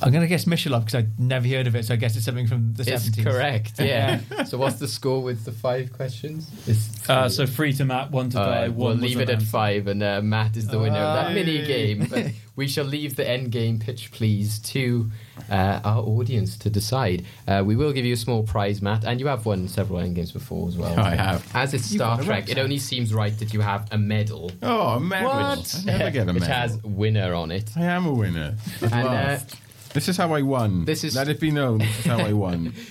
I'm 0.02 0.12
going 0.12 0.22
to 0.22 0.28
guess 0.28 0.46
Michelin 0.46 0.80
because 0.82 0.96
I'd 0.96 1.20
never 1.20 1.48
heard 1.48 1.66
of 1.68 1.76
it, 1.76 1.86
so 1.86 1.94
I 1.94 1.98
guess 1.98 2.16
it's 2.16 2.26
something 2.26 2.48
from 2.48 2.74
the 2.74 2.84
It's 2.92 3.10
70s. 3.10 3.24
correct, 3.24 3.80
yeah. 3.80 4.20
so 4.46 4.58
what's 4.58 4.78
the 4.80 4.88
score 4.88 5.22
with 5.24 5.44
the 5.46 5.52
five 5.52 5.92
questions? 5.94 6.50
It's 6.68 7.10
Uh, 7.10 7.28
so 7.30 7.48
free 7.48 7.74
to 7.74 7.86
Matt, 7.86 8.12
one 8.12 8.30
to 8.32 8.40
All 8.40 8.46
die, 8.46 8.62
right, 8.62 8.68
one 8.70 8.78
we'll 8.78 8.88
was 8.94 9.02
leave 9.02 9.20
it 9.20 9.30
at 9.30 9.42
five, 9.42 9.88
and 9.88 10.04
uh, 10.04 10.22
Matt 10.22 10.56
is 10.58 10.68
the 10.68 10.78
winner 10.80 10.98
of 11.00 11.16
that 11.26 11.34
mini 11.34 11.66
game. 11.66 12.06
But 12.10 12.28
we 12.56 12.68
shall 12.68 12.86
leave 12.86 13.16
the 13.16 13.28
end 13.28 13.52
game 13.52 13.80
pitch, 13.80 14.12
please, 14.12 14.60
to 14.60 15.10
uh, 15.50 15.80
our 15.84 16.04
audience 16.04 16.58
to 16.58 16.70
decide. 16.70 17.26
Uh, 17.48 17.64
we 17.66 17.76
will 17.76 17.92
give 17.94 18.06
you 18.06 18.14
a 18.14 18.18
small 18.18 18.44
prize, 18.44 18.82
Matt, 18.82 19.04
and 19.06 19.20
you 19.20 19.28
have 19.28 19.46
won 19.46 19.68
several 19.68 20.00
end 20.00 20.16
games 20.16 20.32
before 20.32 20.68
as 20.68 20.78
well. 20.78 21.00
I 21.00 21.16
have. 21.16 21.50
As 21.56 21.74
it's 21.74 21.92
You've 21.92 22.02
Star 22.02 22.22
Trek, 22.22 22.50
it 22.50 22.58
only 22.58 22.78
seems 22.78 23.14
right 23.14 23.38
that 23.40 23.54
you 23.54 23.62
have 23.62 23.88
a 23.92 23.98
medal. 23.98 24.52
Oh, 24.62 24.90
a 24.90 25.00
medal. 25.00 25.30
What? 25.30 25.76
I 25.82 25.86
never 25.86 26.12
get 26.12 26.24
a 26.24 26.26
medal. 26.26 26.34
which 26.36 26.42
medal. 26.42 26.56
has 26.56 26.84
winner 26.84 27.34
on 27.34 27.52
it. 27.52 27.72
I 27.76 27.86
am 27.86 28.06
a 28.06 28.14
winner. 28.14 28.56
At 28.82 28.94
And, 28.94 29.08
uh, 29.08 29.12
last. 29.12 29.56
This 29.98 30.08
is 30.10 30.18
how 30.18 30.34
I 30.34 30.42
won. 30.44 30.86
this 30.86 31.04
is- 31.04 31.16
Let 31.16 31.28
it 31.28 31.40
be 31.40 31.52
known. 31.52 31.80
This 31.80 32.00
is 32.00 32.06
how 32.06 32.20
I 32.20 32.34
won. 32.34 32.74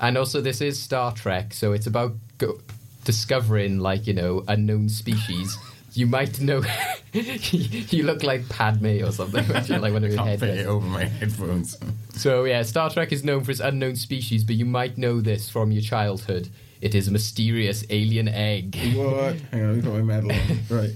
And 0.00 0.16
also, 0.16 0.40
this 0.40 0.60
is 0.60 0.80
Star 0.80 1.12
Trek, 1.12 1.52
so 1.52 1.72
it's 1.72 1.88
about 1.88 2.12
go- 2.38 2.60
discovering, 3.04 3.80
like, 3.80 4.06
you 4.06 4.14
know, 4.14 4.44
unknown 4.46 4.88
species. 4.88 5.58
you 5.92 6.06
might 6.06 6.38
know. 6.40 6.62
you 7.12 8.04
look 8.04 8.22
like 8.22 8.48
Padme 8.48 9.02
or 9.02 9.10
something, 9.10 9.44
like 9.82 9.92
one 9.92 10.04
of 10.04 10.10
your 10.12 10.16
Can't 10.22 10.38
fit 10.38 10.58
it 10.60 10.66
over 10.66 10.86
my 10.86 11.06
headphones. 11.06 11.76
So, 12.14 12.44
yeah, 12.44 12.62
Star 12.62 12.90
Trek 12.90 13.10
is 13.10 13.24
known 13.24 13.42
for 13.42 13.50
its 13.50 13.58
unknown 13.58 13.96
species, 13.96 14.44
but 14.44 14.54
you 14.54 14.64
might 14.66 14.96
know 14.98 15.20
this 15.20 15.50
from 15.50 15.72
your 15.72 15.82
childhood. 15.82 16.48
It 16.80 16.94
is 16.94 17.08
a 17.08 17.10
mysterious 17.10 17.82
alien 17.90 18.28
egg. 18.28 18.76
what? 18.94 19.34
Hang 19.50 19.62
on, 19.64 19.66
let 19.68 19.76
me 19.76 19.82
put 19.82 19.94
my 19.94 20.02
medal 20.02 20.30
on. 20.30 20.58
Right. 20.70 20.94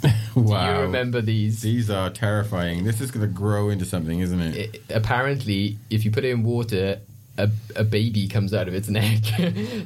Do 0.34 0.40
you 0.40 0.80
remember 0.80 1.20
these? 1.20 1.62
These 1.62 1.90
are 1.90 2.10
terrifying. 2.10 2.84
This 2.84 3.00
is 3.00 3.10
going 3.10 3.26
to 3.26 3.32
grow 3.32 3.68
into 3.68 3.84
something, 3.84 4.20
isn't 4.20 4.40
it? 4.40 4.82
I- 4.90 4.94
apparently, 4.94 5.78
if 5.90 6.04
you 6.04 6.10
put 6.10 6.24
it 6.24 6.30
in 6.30 6.42
water, 6.42 7.00
a, 7.38 7.50
a 7.76 7.84
baby 7.84 8.28
comes 8.28 8.54
out 8.54 8.68
of 8.68 8.74
its 8.74 8.88
neck. 8.88 9.22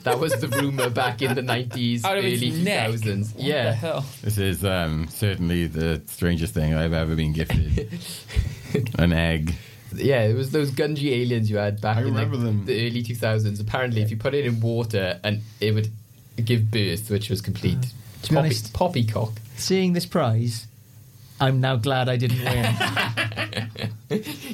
that 0.05 0.19
was 0.19 0.33
the 0.41 0.49
rumor 0.49 0.91
back 0.91 1.23
in 1.23 1.35
the 1.35 1.43
90s, 1.55 2.05
Out 2.05 2.19
of 2.19 2.25
its 2.25 2.43
early 2.43 2.63
neck? 2.63 2.91
2000s. 2.91 3.35
What 3.35 3.45
yeah. 3.45 3.65
the 3.65 3.73
hell? 3.73 4.05
This 4.23 4.39
is 4.39 4.65
um, 4.65 5.09
certainly 5.09 5.67
the 5.67 6.03
strangest 6.07 6.55
thing 6.55 6.75
I've 6.75 6.93
ever 6.93 7.15
been 7.17 7.33
gifted. 7.33 7.99
An 8.99 9.13
egg. 9.13 9.55
Yeah, 9.95 10.23
it 10.23 10.35
was 10.35 10.51
those 10.51 10.73
Gunji 10.73 11.13
aliens 11.13 11.49
you 11.49 11.57
had 11.57 11.81
back 11.81 11.99
I 11.99 12.03
in 12.03 12.15
like, 12.15 12.31
them. 12.31 12.65
the 12.67 12.87
early 12.87 13.03
2000s. 13.03 13.61
Apparently, 13.61 14.03
if 14.03 14.11
you 14.11 14.17
put 14.17 14.35
it 14.35 14.45
in 14.45 14.61
water, 14.61 15.21
and 15.23 15.41
it 15.61 15.73
would 15.73 15.91
give 16.45 16.71
birth, 16.71 17.11
which 17.11 17.31
was 17.31 17.41
complete 17.41 17.93
To 18.25 18.31
be 18.31 18.35
poppy, 18.37 18.47
honest- 18.47 18.73
poppycock. 18.75 19.33
Seeing 19.57 19.93
this 19.93 20.05
prize, 20.07 20.67
I'm 21.41 21.61
now 21.61 21.77
glad 21.77 22.09
I 22.09 22.17
didn't 22.17 22.43
win. 22.45 22.75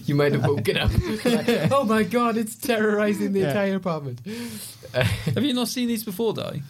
You 0.07 0.15
might 0.15 0.33
have 0.33 0.47
woken 0.47 0.79
up. 0.79 0.91
like, 1.25 1.49
oh 1.73 1.85
my 1.85 2.03
god, 2.03 2.37
it's 2.39 2.55
terrorizing 2.57 3.33
the 3.35 3.41
Yeah. 3.41 3.49
entire 3.49 3.75
apartment. 3.77 4.21
Have 4.95 5.45
you 5.45 5.53
not 5.53 5.69
seen 5.69 5.89
these 5.89 6.03
before, 6.03 6.33
Di? 6.33 6.63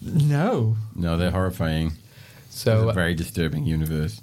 no. 0.00 0.76
No, 0.94 1.16
they're 1.18 1.30
horrifying. 1.32 1.92
So 2.48 2.84
it's 2.84 2.90
a 2.92 2.94
very 2.94 3.14
disturbing 3.14 3.66
universe. 3.66 4.20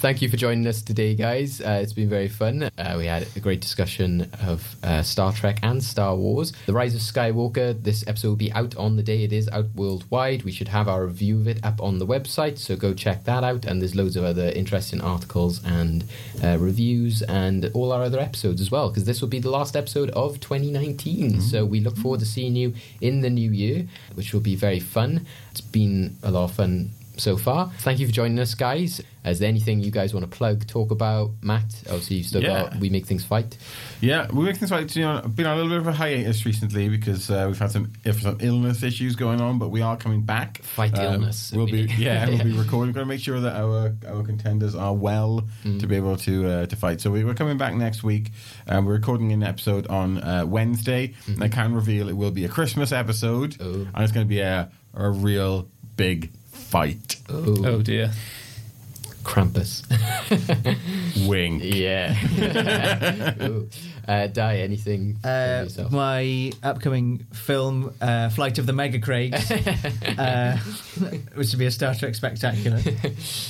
Thank 0.00 0.22
you 0.22 0.30
for 0.30 0.38
joining 0.38 0.66
us 0.66 0.80
today, 0.80 1.14
guys. 1.14 1.60
Uh, 1.60 1.78
it's 1.82 1.92
been 1.92 2.08
very 2.08 2.28
fun. 2.28 2.70
Uh, 2.78 2.94
we 2.96 3.04
had 3.04 3.28
a 3.36 3.38
great 3.38 3.60
discussion 3.60 4.30
of 4.42 4.74
uh, 4.82 5.02
Star 5.02 5.30
Trek 5.30 5.58
and 5.62 5.84
Star 5.84 6.16
Wars. 6.16 6.54
The 6.64 6.72
Rise 6.72 6.94
of 6.94 7.02
Skywalker, 7.02 7.74
this 7.82 8.02
episode 8.06 8.28
will 8.28 8.36
be 8.36 8.50
out 8.52 8.74
on 8.76 8.96
the 8.96 9.02
day 9.02 9.24
it 9.24 9.32
is 9.34 9.46
out 9.50 9.66
worldwide. 9.74 10.42
We 10.42 10.52
should 10.52 10.68
have 10.68 10.88
our 10.88 11.04
review 11.04 11.36
of 11.36 11.48
it 11.48 11.62
up 11.62 11.82
on 11.82 11.98
the 11.98 12.06
website, 12.06 12.56
so 12.56 12.76
go 12.76 12.94
check 12.94 13.24
that 13.24 13.44
out. 13.44 13.66
And 13.66 13.82
there's 13.82 13.94
loads 13.94 14.16
of 14.16 14.24
other 14.24 14.48
interesting 14.48 15.02
articles 15.02 15.62
and 15.66 16.04
uh, 16.42 16.56
reviews 16.58 17.20
and 17.20 17.70
all 17.74 17.92
our 17.92 18.02
other 18.02 18.20
episodes 18.20 18.62
as 18.62 18.70
well, 18.70 18.88
because 18.88 19.04
this 19.04 19.20
will 19.20 19.28
be 19.28 19.38
the 19.38 19.50
last 19.50 19.76
episode 19.76 20.08
of 20.12 20.40
2019. 20.40 21.42
So 21.42 21.66
we 21.66 21.80
look 21.80 21.98
forward 21.98 22.20
to 22.20 22.26
seeing 22.26 22.56
you 22.56 22.72
in 23.02 23.20
the 23.20 23.28
new 23.28 23.50
year, 23.50 23.86
which 24.14 24.32
will 24.32 24.40
be 24.40 24.56
very 24.56 24.80
fun. 24.80 25.26
It's 25.50 25.60
been 25.60 26.16
a 26.22 26.30
lot 26.30 26.44
of 26.44 26.52
fun 26.52 26.92
so 27.20 27.36
far. 27.36 27.70
Thank 27.80 28.00
you 28.00 28.06
for 28.06 28.12
joining 28.12 28.38
us, 28.38 28.54
guys. 28.54 29.00
Is 29.22 29.38
there 29.38 29.48
anything 29.48 29.80
you 29.80 29.90
guys 29.90 30.14
want 30.14 30.24
to 30.30 30.34
plug, 30.34 30.66
talk 30.66 30.90
about, 30.90 31.32
Matt? 31.42 31.82
Obviously, 31.86 32.16
you've 32.16 32.26
still 32.26 32.42
Yeah. 32.42 32.62
got 32.70 32.76
We 32.76 32.88
Make 32.88 33.04
Things 33.06 33.22
Fight. 33.22 33.58
Yeah, 34.00 34.26
we 34.32 34.44
make 34.46 34.56
things 34.56 34.70
right. 34.70 34.96
You 34.96 35.02
know, 35.02 35.20
been 35.20 35.44
on 35.44 35.58
a 35.58 35.62
little 35.62 35.68
bit 35.72 35.78
of 35.78 35.86
a 35.88 35.92
hiatus 35.92 36.46
recently 36.46 36.88
because 36.88 37.30
uh, 37.30 37.44
we've 37.46 37.58
had 37.58 37.70
some 37.70 37.92
if 38.02 38.22
some 38.22 38.38
illness 38.40 38.82
issues 38.82 39.16
going 39.16 39.42
on, 39.42 39.58
but 39.58 39.68
we 39.68 39.82
are 39.82 39.98
coming 39.98 40.22
back. 40.22 40.62
Fight 40.62 40.98
Um, 40.98 41.14
illness. 41.14 41.52
We'll 41.54 41.66
be 41.66 41.82
yeah, 41.98 42.28
we'll 42.30 42.44
be 42.44 42.52
recording. 42.58 42.88
We've 42.88 42.94
got 42.94 43.00
to 43.00 43.06
make 43.06 43.20
sure 43.20 43.40
that 43.40 43.56
our 43.56 43.92
our 44.08 44.22
contenders 44.22 44.74
are 44.74 44.94
well 44.94 45.46
Mm. 45.64 45.80
to 45.80 45.86
be 45.86 45.96
able 45.96 46.16
to 46.16 46.48
uh, 46.48 46.66
to 46.66 46.76
fight. 46.76 47.02
So 47.02 47.10
we, 47.10 47.22
we're 47.22 47.34
coming 47.34 47.58
back 47.58 47.74
next 47.74 48.02
week. 48.02 48.30
Um, 48.66 48.86
we're 48.86 48.94
recording 48.94 49.32
an 49.32 49.42
episode 49.42 49.86
on 49.88 50.16
uh, 50.22 50.46
Wednesday, 50.46 51.08
Mm-hmm. 51.08 51.32
and 51.34 51.44
I 51.44 51.48
can 51.48 51.74
reveal 51.74 52.08
it 52.08 52.16
will 52.16 52.30
be 52.30 52.46
a 52.46 52.48
Christmas 52.48 52.90
episode, 52.90 53.56
Oh. 53.60 53.86
and 53.94 54.02
it's 54.02 54.12
going 54.12 54.24
to 54.24 54.28
be 54.30 54.40
a 54.40 54.70
a 54.94 55.10
real 55.10 55.68
big 55.96 56.30
fight. 56.70 57.16
Oh, 57.28 57.64
Oh 57.66 57.82
dear. 57.82 58.10
Krampus. 59.24 59.82
Wing. 61.28 61.60
yeah. 61.62 62.14
Uh, 64.08 64.26
Di, 64.26 64.56
anything 64.62 65.14
from 65.20 65.30
Uh, 65.30 65.62
yourself? 65.62 65.92
my 65.92 66.50
upcoming 66.64 67.18
film, 67.32 67.94
uh, 68.00 68.28
Flight 68.30 68.58
of 68.58 68.66
the 68.66 68.72
Mega 68.72 68.98
Craigs, 68.98 69.48
uh, 70.18 70.56
which 71.36 71.50
would 71.52 71.58
be 71.60 71.66
a 71.66 71.70
Star 71.70 71.94
Trek 71.94 72.16
spectacular. 72.16 72.80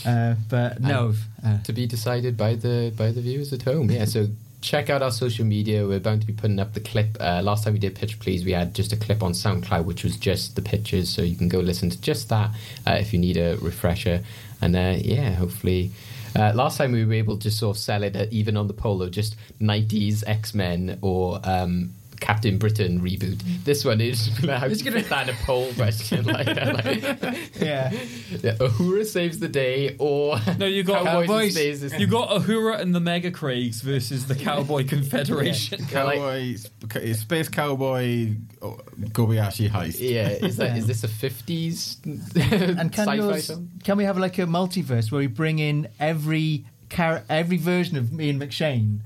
Uh, 0.05 0.34
but 0.51 0.80
no, 0.82 1.14
uh, 1.47 1.62
to 1.62 1.72
be 1.72 1.86
decided 1.86 2.36
by 2.36 2.56
the 2.56 2.92
by 2.94 3.10
the 3.10 3.22
viewers 3.22 3.55
at 3.55 3.62
home. 3.62 3.90
Yeah, 3.90 4.05
so 4.05 4.26
check 4.60 4.90
out 4.90 5.02
our 5.02 5.10
social 5.10 5.44
media. 5.44 5.86
We're 5.86 6.00
bound 6.00 6.20
to 6.20 6.26
be 6.26 6.32
putting 6.32 6.58
up 6.58 6.74
the 6.74 6.80
clip. 6.80 7.16
Uh, 7.18 7.40
last 7.42 7.64
time 7.64 7.72
we 7.72 7.78
did 7.78 7.94
Pitch 7.94 8.18
Please, 8.18 8.44
we 8.44 8.52
had 8.52 8.74
just 8.74 8.92
a 8.92 8.96
clip 8.96 9.22
on 9.22 9.32
SoundCloud, 9.32 9.84
which 9.84 10.04
was 10.04 10.16
just 10.16 10.56
the 10.56 10.62
pictures. 10.62 11.08
So 11.08 11.22
you 11.22 11.36
can 11.36 11.48
go 11.48 11.60
listen 11.60 11.90
to 11.90 12.00
just 12.00 12.28
that 12.28 12.50
uh, 12.86 12.92
if 12.92 13.12
you 13.12 13.18
need 13.18 13.36
a 13.36 13.56
refresher. 13.56 14.22
And 14.60 14.76
uh, 14.76 14.96
yeah, 14.98 15.30
hopefully. 15.32 15.92
Uh, 16.36 16.52
last 16.54 16.78
time 16.78 16.92
we 16.92 17.04
were 17.04 17.14
able 17.14 17.36
to 17.38 17.50
sort 17.50 17.76
of 17.76 17.80
sell 17.80 18.02
it 18.02 18.14
uh, 18.14 18.26
even 18.30 18.56
on 18.56 18.68
the 18.68 18.72
polo, 18.72 19.08
just 19.08 19.36
90s 19.60 20.22
X 20.26 20.54
Men 20.54 20.98
or 21.02 21.40
um, 21.42 21.92
Captain 22.20 22.59
Britain 22.59 23.01
reboot. 23.01 23.40
This 23.64 23.84
one 23.84 24.01
is 24.01 24.28
how 24.47 24.66
It's 24.66 24.82
gonna- 24.82 25.01
fit 25.01 25.09
that 25.10 25.28
a 25.28 25.32
poll 25.44 25.72
question 25.74 26.24
like 26.26 26.47
that. 26.47 26.70
Like, 26.84 27.60
yeah. 27.60 27.90
yeah, 28.42 28.55
Uhura 28.56 29.05
saves 29.06 29.38
the 29.38 29.48
day, 29.48 29.97
or 29.98 30.38
No, 30.59 30.66
you 30.66 30.82
got 30.84 31.05
Cowboys 31.05 31.20
and 31.20 31.28
Cowboys. 31.28 31.80
Space 31.80 31.98
You 32.01 32.06
got 32.06 32.28
Uhura 32.42 32.78
and 32.80 32.94
the 32.94 33.01
Mega 33.01 33.30
Craigs 33.30 33.80
versus 33.80 34.26
the 34.26 34.34
Cowboy 34.34 34.86
Confederation. 34.86 35.84
Cowboy, 35.86 36.56
sp- 36.60 37.14
space 37.14 37.48
cowboy, 37.48 38.34
oh, 38.62 38.78
Kobayashi 39.12 39.68
heist. 39.70 39.98
Yeah, 40.01 40.28
is 40.28 40.56
that 40.59 40.76
is 40.76 40.86
this 40.86 41.02
a 41.05 41.09
fifties 41.09 41.97
and 42.05 42.92
can, 42.92 42.92
sci-fi 42.92 43.14
yours, 43.14 43.47
film? 43.48 43.70
can 43.82 43.97
we 43.97 44.05
have 44.05 44.18
like 44.18 44.38
a 44.38 44.42
multiverse 44.47 45.10
where 45.10 45.20
we 45.20 45.26
bring 45.26 45.59
in 45.59 45.88
every 45.98 46.64
char- 46.90 47.24
every 47.28 47.56
version 47.56 47.97
of 47.97 48.12
me 48.12 48.30
and 48.30 48.40
McShane 48.40 49.01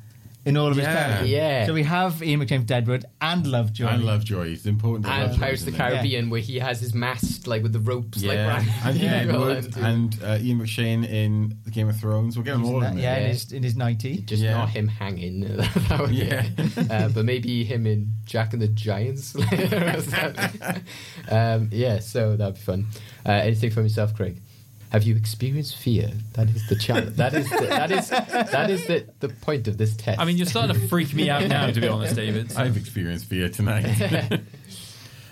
in 0.47 0.57
all 0.57 0.69
of 0.69 0.77
his 0.77 0.85
Yeah. 0.85 0.95
characters? 1.07 1.29
Yeah. 1.31 1.67
So 1.67 1.73
we 1.75 1.83
have 1.85 2.23
Ian 2.23 2.41
McShane 2.41 2.61
for 2.61 2.67
Deadwood 2.67 3.05
and 3.21 3.47
Lovejoy. 3.47 3.87
And 3.87 4.05
Lovejoy. 4.05 4.49
It's 4.53 4.67
important. 4.67 5.07
to 5.07 5.13
And 5.13 5.23
Lovejoy, 5.29 5.41
Pirates 5.41 5.63
of 5.63 5.67
the 5.67 5.73
isn't 5.73 5.87
it? 5.87 5.91
Caribbean, 5.91 6.31
where 6.31 6.41
he 6.41 6.59
has 6.59 6.81
his 6.81 6.95
mast 6.95 7.47
like 7.47 7.63
with 7.63 7.73
the 7.73 7.81
ropes, 7.81 8.23
like 8.23 8.37
Yeah, 8.37 8.47
round- 8.49 8.69
and 8.85 8.97
Ian 9.01 9.29
Yeah. 9.31 9.37
Wood 9.39 9.77
and 9.77 10.19
uh, 10.23 10.39
Ian 10.41 10.59
McShane 10.61 11.09
in 11.09 11.57
the 11.65 11.71
Game 11.71 11.89
of 11.89 11.97
Thrones. 11.99 12.37
We'll 12.37 12.45
get 12.45 12.53
them 12.53 12.65
all 12.67 12.83
in 12.83 12.99
yeah, 12.99 13.17
in 13.19 13.29
his 13.31 13.53
in 13.53 13.63
his 13.63 13.77
ninety. 13.77 14.19
just 14.19 14.43
Yeah. 14.43 14.53
not 14.59 14.71
him 14.71 14.89
hanging. 14.89 15.41
That 15.89 16.01
would- 16.01 16.11
Yeah. 16.15 16.47
uh, 16.91 17.09
but 17.09 17.25
maybe 17.25 17.65
him 17.65 17.87
in 17.87 18.13
Jack 18.25 18.53
and 18.53 18.61
the 18.63 18.69
Giants. 18.69 19.35
um, 21.31 21.69
yeah, 21.73 21.99
so 22.01 22.37
that'd 22.37 22.55
be 22.55 22.61
fun. 22.61 22.87
Uh, 23.27 23.33
anything 23.33 23.71
from 23.71 23.85
yourself, 23.85 24.15
Craig? 24.15 24.41
Have 24.95 25.03
you 25.03 25.17
experienced 25.17 25.77
fear? 25.77 26.09
That 26.35 26.49
is 26.51 26.69
the 26.69 26.77
challenge. 26.77 27.17
That 27.17 27.35
is 27.35 27.51
the, 27.51 27.67
that 27.67 27.91
is 27.91 28.11
that 28.11 28.71
is 28.71 28.87
the, 28.87 29.05
the 29.19 29.29
point 29.29 29.67
of 29.67 29.77
this 29.77 29.97
test. 29.97 30.21
I 30.21 30.25
mean, 30.25 30.37
you're 30.37 30.47
starting 30.47 30.81
to 30.81 30.87
freak 30.87 31.13
me 31.13 31.29
out 31.29 31.49
now, 31.49 31.67
to 31.67 31.81
be 31.81 31.89
honest, 31.89 32.15
David. 32.15 32.53
I've 32.57 32.77
experienced 32.77 33.27
fear 33.27 33.49
tonight. 33.49 34.41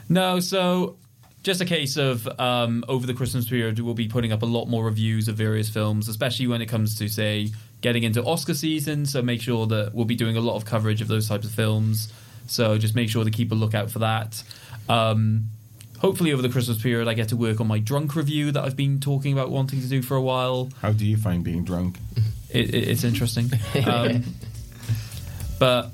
No, 0.08 0.40
so 0.40 0.96
just 1.42 1.60
a 1.60 1.64
case 1.64 1.96
of 1.96 2.28
um, 2.40 2.84
over 2.88 3.06
the 3.06 3.14
Christmas 3.14 3.48
period, 3.48 3.78
we'll 3.78 3.94
be 3.94 4.08
putting 4.08 4.32
up 4.32 4.42
a 4.42 4.46
lot 4.46 4.66
more 4.66 4.84
reviews 4.84 5.28
of 5.28 5.36
various 5.36 5.70
films, 5.70 6.08
especially 6.08 6.48
when 6.48 6.60
it 6.60 6.66
comes 6.66 6.98
to, 6.98 7.08
say, 7.08 7.48
getting 7.80 8.02
into 8.02 8.22
Oscar 8.24 8.52
season. 8.52 9.06
So 9.06 9.22
make 9.22 9.40
sure 9.40 9.66
that 9.68 9.94
we'll 9.94 10.04
be 10.04 10.16
doing 10.16 10.36
a 10.36 10.40
lot 10.40 10.56
of 10.56 10.64
coverage 10.64 11.00
of 11.00 11.08
those 11.08 11.28
types 11.28 11.46
of 11.46 11.52
films. 11.52 12.12
So 12.46 12.76
just 12.78 12.94
make 12.94 13.08
sure 13.08 13.24
to 13.24 13.30
keep 13.30 13.52
a 13.52 13.54
lookout 13.54 13.90
for 13.90 14.00
that. 14.00 14.42
Um, 14.88 15.46
hopefully, 16.02 16.32
over 16.32 16.42
the 16.42 16.50
Christmas 16.50 16.82
period, 16.82 17.08
I 17.08 17.14
get 17.14 17.28
to 17.28 17.36
work 17.36 17.60
on 17.60 17.66
my 17.68 17.78
drunk 17.78 18.14
review 18.14 18.52
that 18.52 18.62
I've 18.62 18.76
been 18.76 19.00
talking 19.00 19.32
about 19.32 19.50
wanting 19.50 19.80
to 19.80 19.88
do 19.88 20.02
for 20.02 20.16
a 20.16 20.20
while. 20.20 20.68
How 20.82 20.92
do 20.92 21.06
you 21.06 21.16
find 21.16 21.42
being 21.42 21.64
drunk? 21.64 21.98
It, 22.50 22.74
it, 22.74 22.88
it's 22.90 23.02
interesting. 23.02 23.50
Um, 23.86 24.24
but 25.58 25.90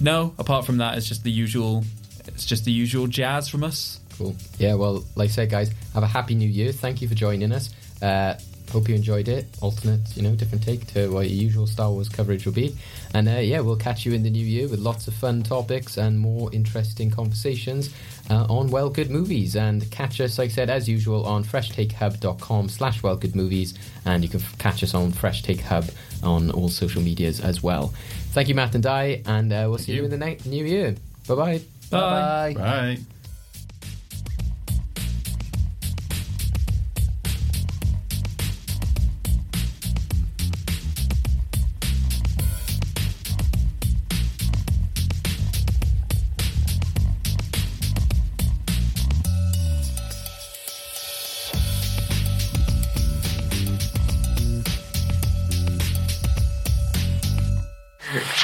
no, 0.00 0.32
apart 0.38 0.64
from 0.64 0.78
that, 0.78 0.96
it's 0.96 1.06
just 1.06 1.22
the 1.22 1.30
usual. 1.30 1.84
It's 2.28 2.46
just 2.46 2.64
the 2.64 2.72
usual 2.72 3.06
jazz 3.08 3.46
from 3.46 3.62
us. 3.62 4.00
Cool. 4.16 4.34
Yeah, 4.58 4.72
well, 4.74 5.04
like 5.16 5.28
I 5.28 5.32
said, 5.32 5.50
guys, 5.50 5.70
have 5.92 6.02
a 6.02 6.06
happy 6.06 6.34
new 6.34 6.48
year. 6.48 6.72
Thank 6.72 7.02
you 7.02 7.08
for 7.08 7.14
joining 7.14 7.52
us. 7.52 7.68
Uh, 8.00 8.38
hope 8.70 8.88
you 8.88 8.94
enjoyed 8.94 9.28
it. 9.28 9.46
Alternate, 9.60 10.00
you 10.16 10.22
know, 10.22 10.34
different 10.34 10.62
take 10.64 10.86
to 10.88 11.08
what 11.12 11.28
your 11.28 11.42
usual 11.42 11.66
Star 11.66 11.90
Wars 11.90 12.08
coverage 12.08 12.44
will 12.46 12.52
be. 12.52 12.76
And 13.14 13.28
uh, 13.28 13.32
yeah, 13.38 13.60
we'll 13.60 13.76
catch 13.76 14.04
you 14.04 14.12
in 14.12 14.22
the 14.22 14.30
new 14.30 14.44
year 14.44 14.68
with 14.68 14.80
lots 14.80 15.08
of 15.08 15.14
fun 15.14 15.42
topics 15.42 15.96
and 15.96 16.18
more 16.18 16.52
interesting 16.52 17.10
conversations 17.10 17.94
uh, 18.30 18.46
on 18.48 18.70
Well 18.70 18.90
Good 18.90 19.10
Movies. 19.10 19.56
And 19.56 19.90
catch 19.90 20.20
us, 20.20 20.38
like 20.38 20.50
I 20.50 20.52
said, 20.52 20.70
as 20.70 20.88
usual, 20.88 21.24
on 21.26 21.44
freshtakehub.com 21.44 22.68
slash 22.68 23.02
Well 23.02 23.16
Good 23.16 23.34
Movies. 23.34 23.74
And 24.04 24.22
you 24.22 24.28
can 24.28 24.40
f- 24.40 24.58
catch 24.58 24.82
us 24.82 24.94
on 24.94 25.12
Fresh 25.12 25.42
Take 25.42 25.60
Hub 25.60 25.86
on 26.22 26.50
all 26.50 26.68
social 26.68 27.02
medias 27.02 27.40
as 27.40 27.62
well. 27.62 27.94
Thank 28.32 28.48
you, 28.48 28.54
Matt 28.54 28.74
and 28.74 28.82
Di, 28.84 29.22
and 29.26 29.52
uh, 29.52 29.66
we'll 29.68 29.78
see 29.78 29.92
you. 29.92 29.98
you. 29.98 30.04
in 30.04 30.10
the 30.10 30.18
ne- 30.18 30.38
new 30.44 30.64
year. 30.64 30.94
Bye-bye. 31.26 31.60
Bye. 31.90 32.54
Bye. 32.54 32.98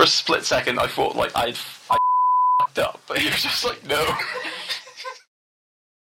For 0.05 0.09
a 0.09 0.11
split 0.11 0.45
second, 0.45 0.79
I 0.79 0.87
thought 0.87 1.17
like 1.17 1.35
I'd 1.35 1.57
I 1.89 1.97
up, 2.79 3.01
but 3.09 3.23
you're 3.23 3.33
just 3.33 3.65
like 3.65 3.83
no. 3.87 4.05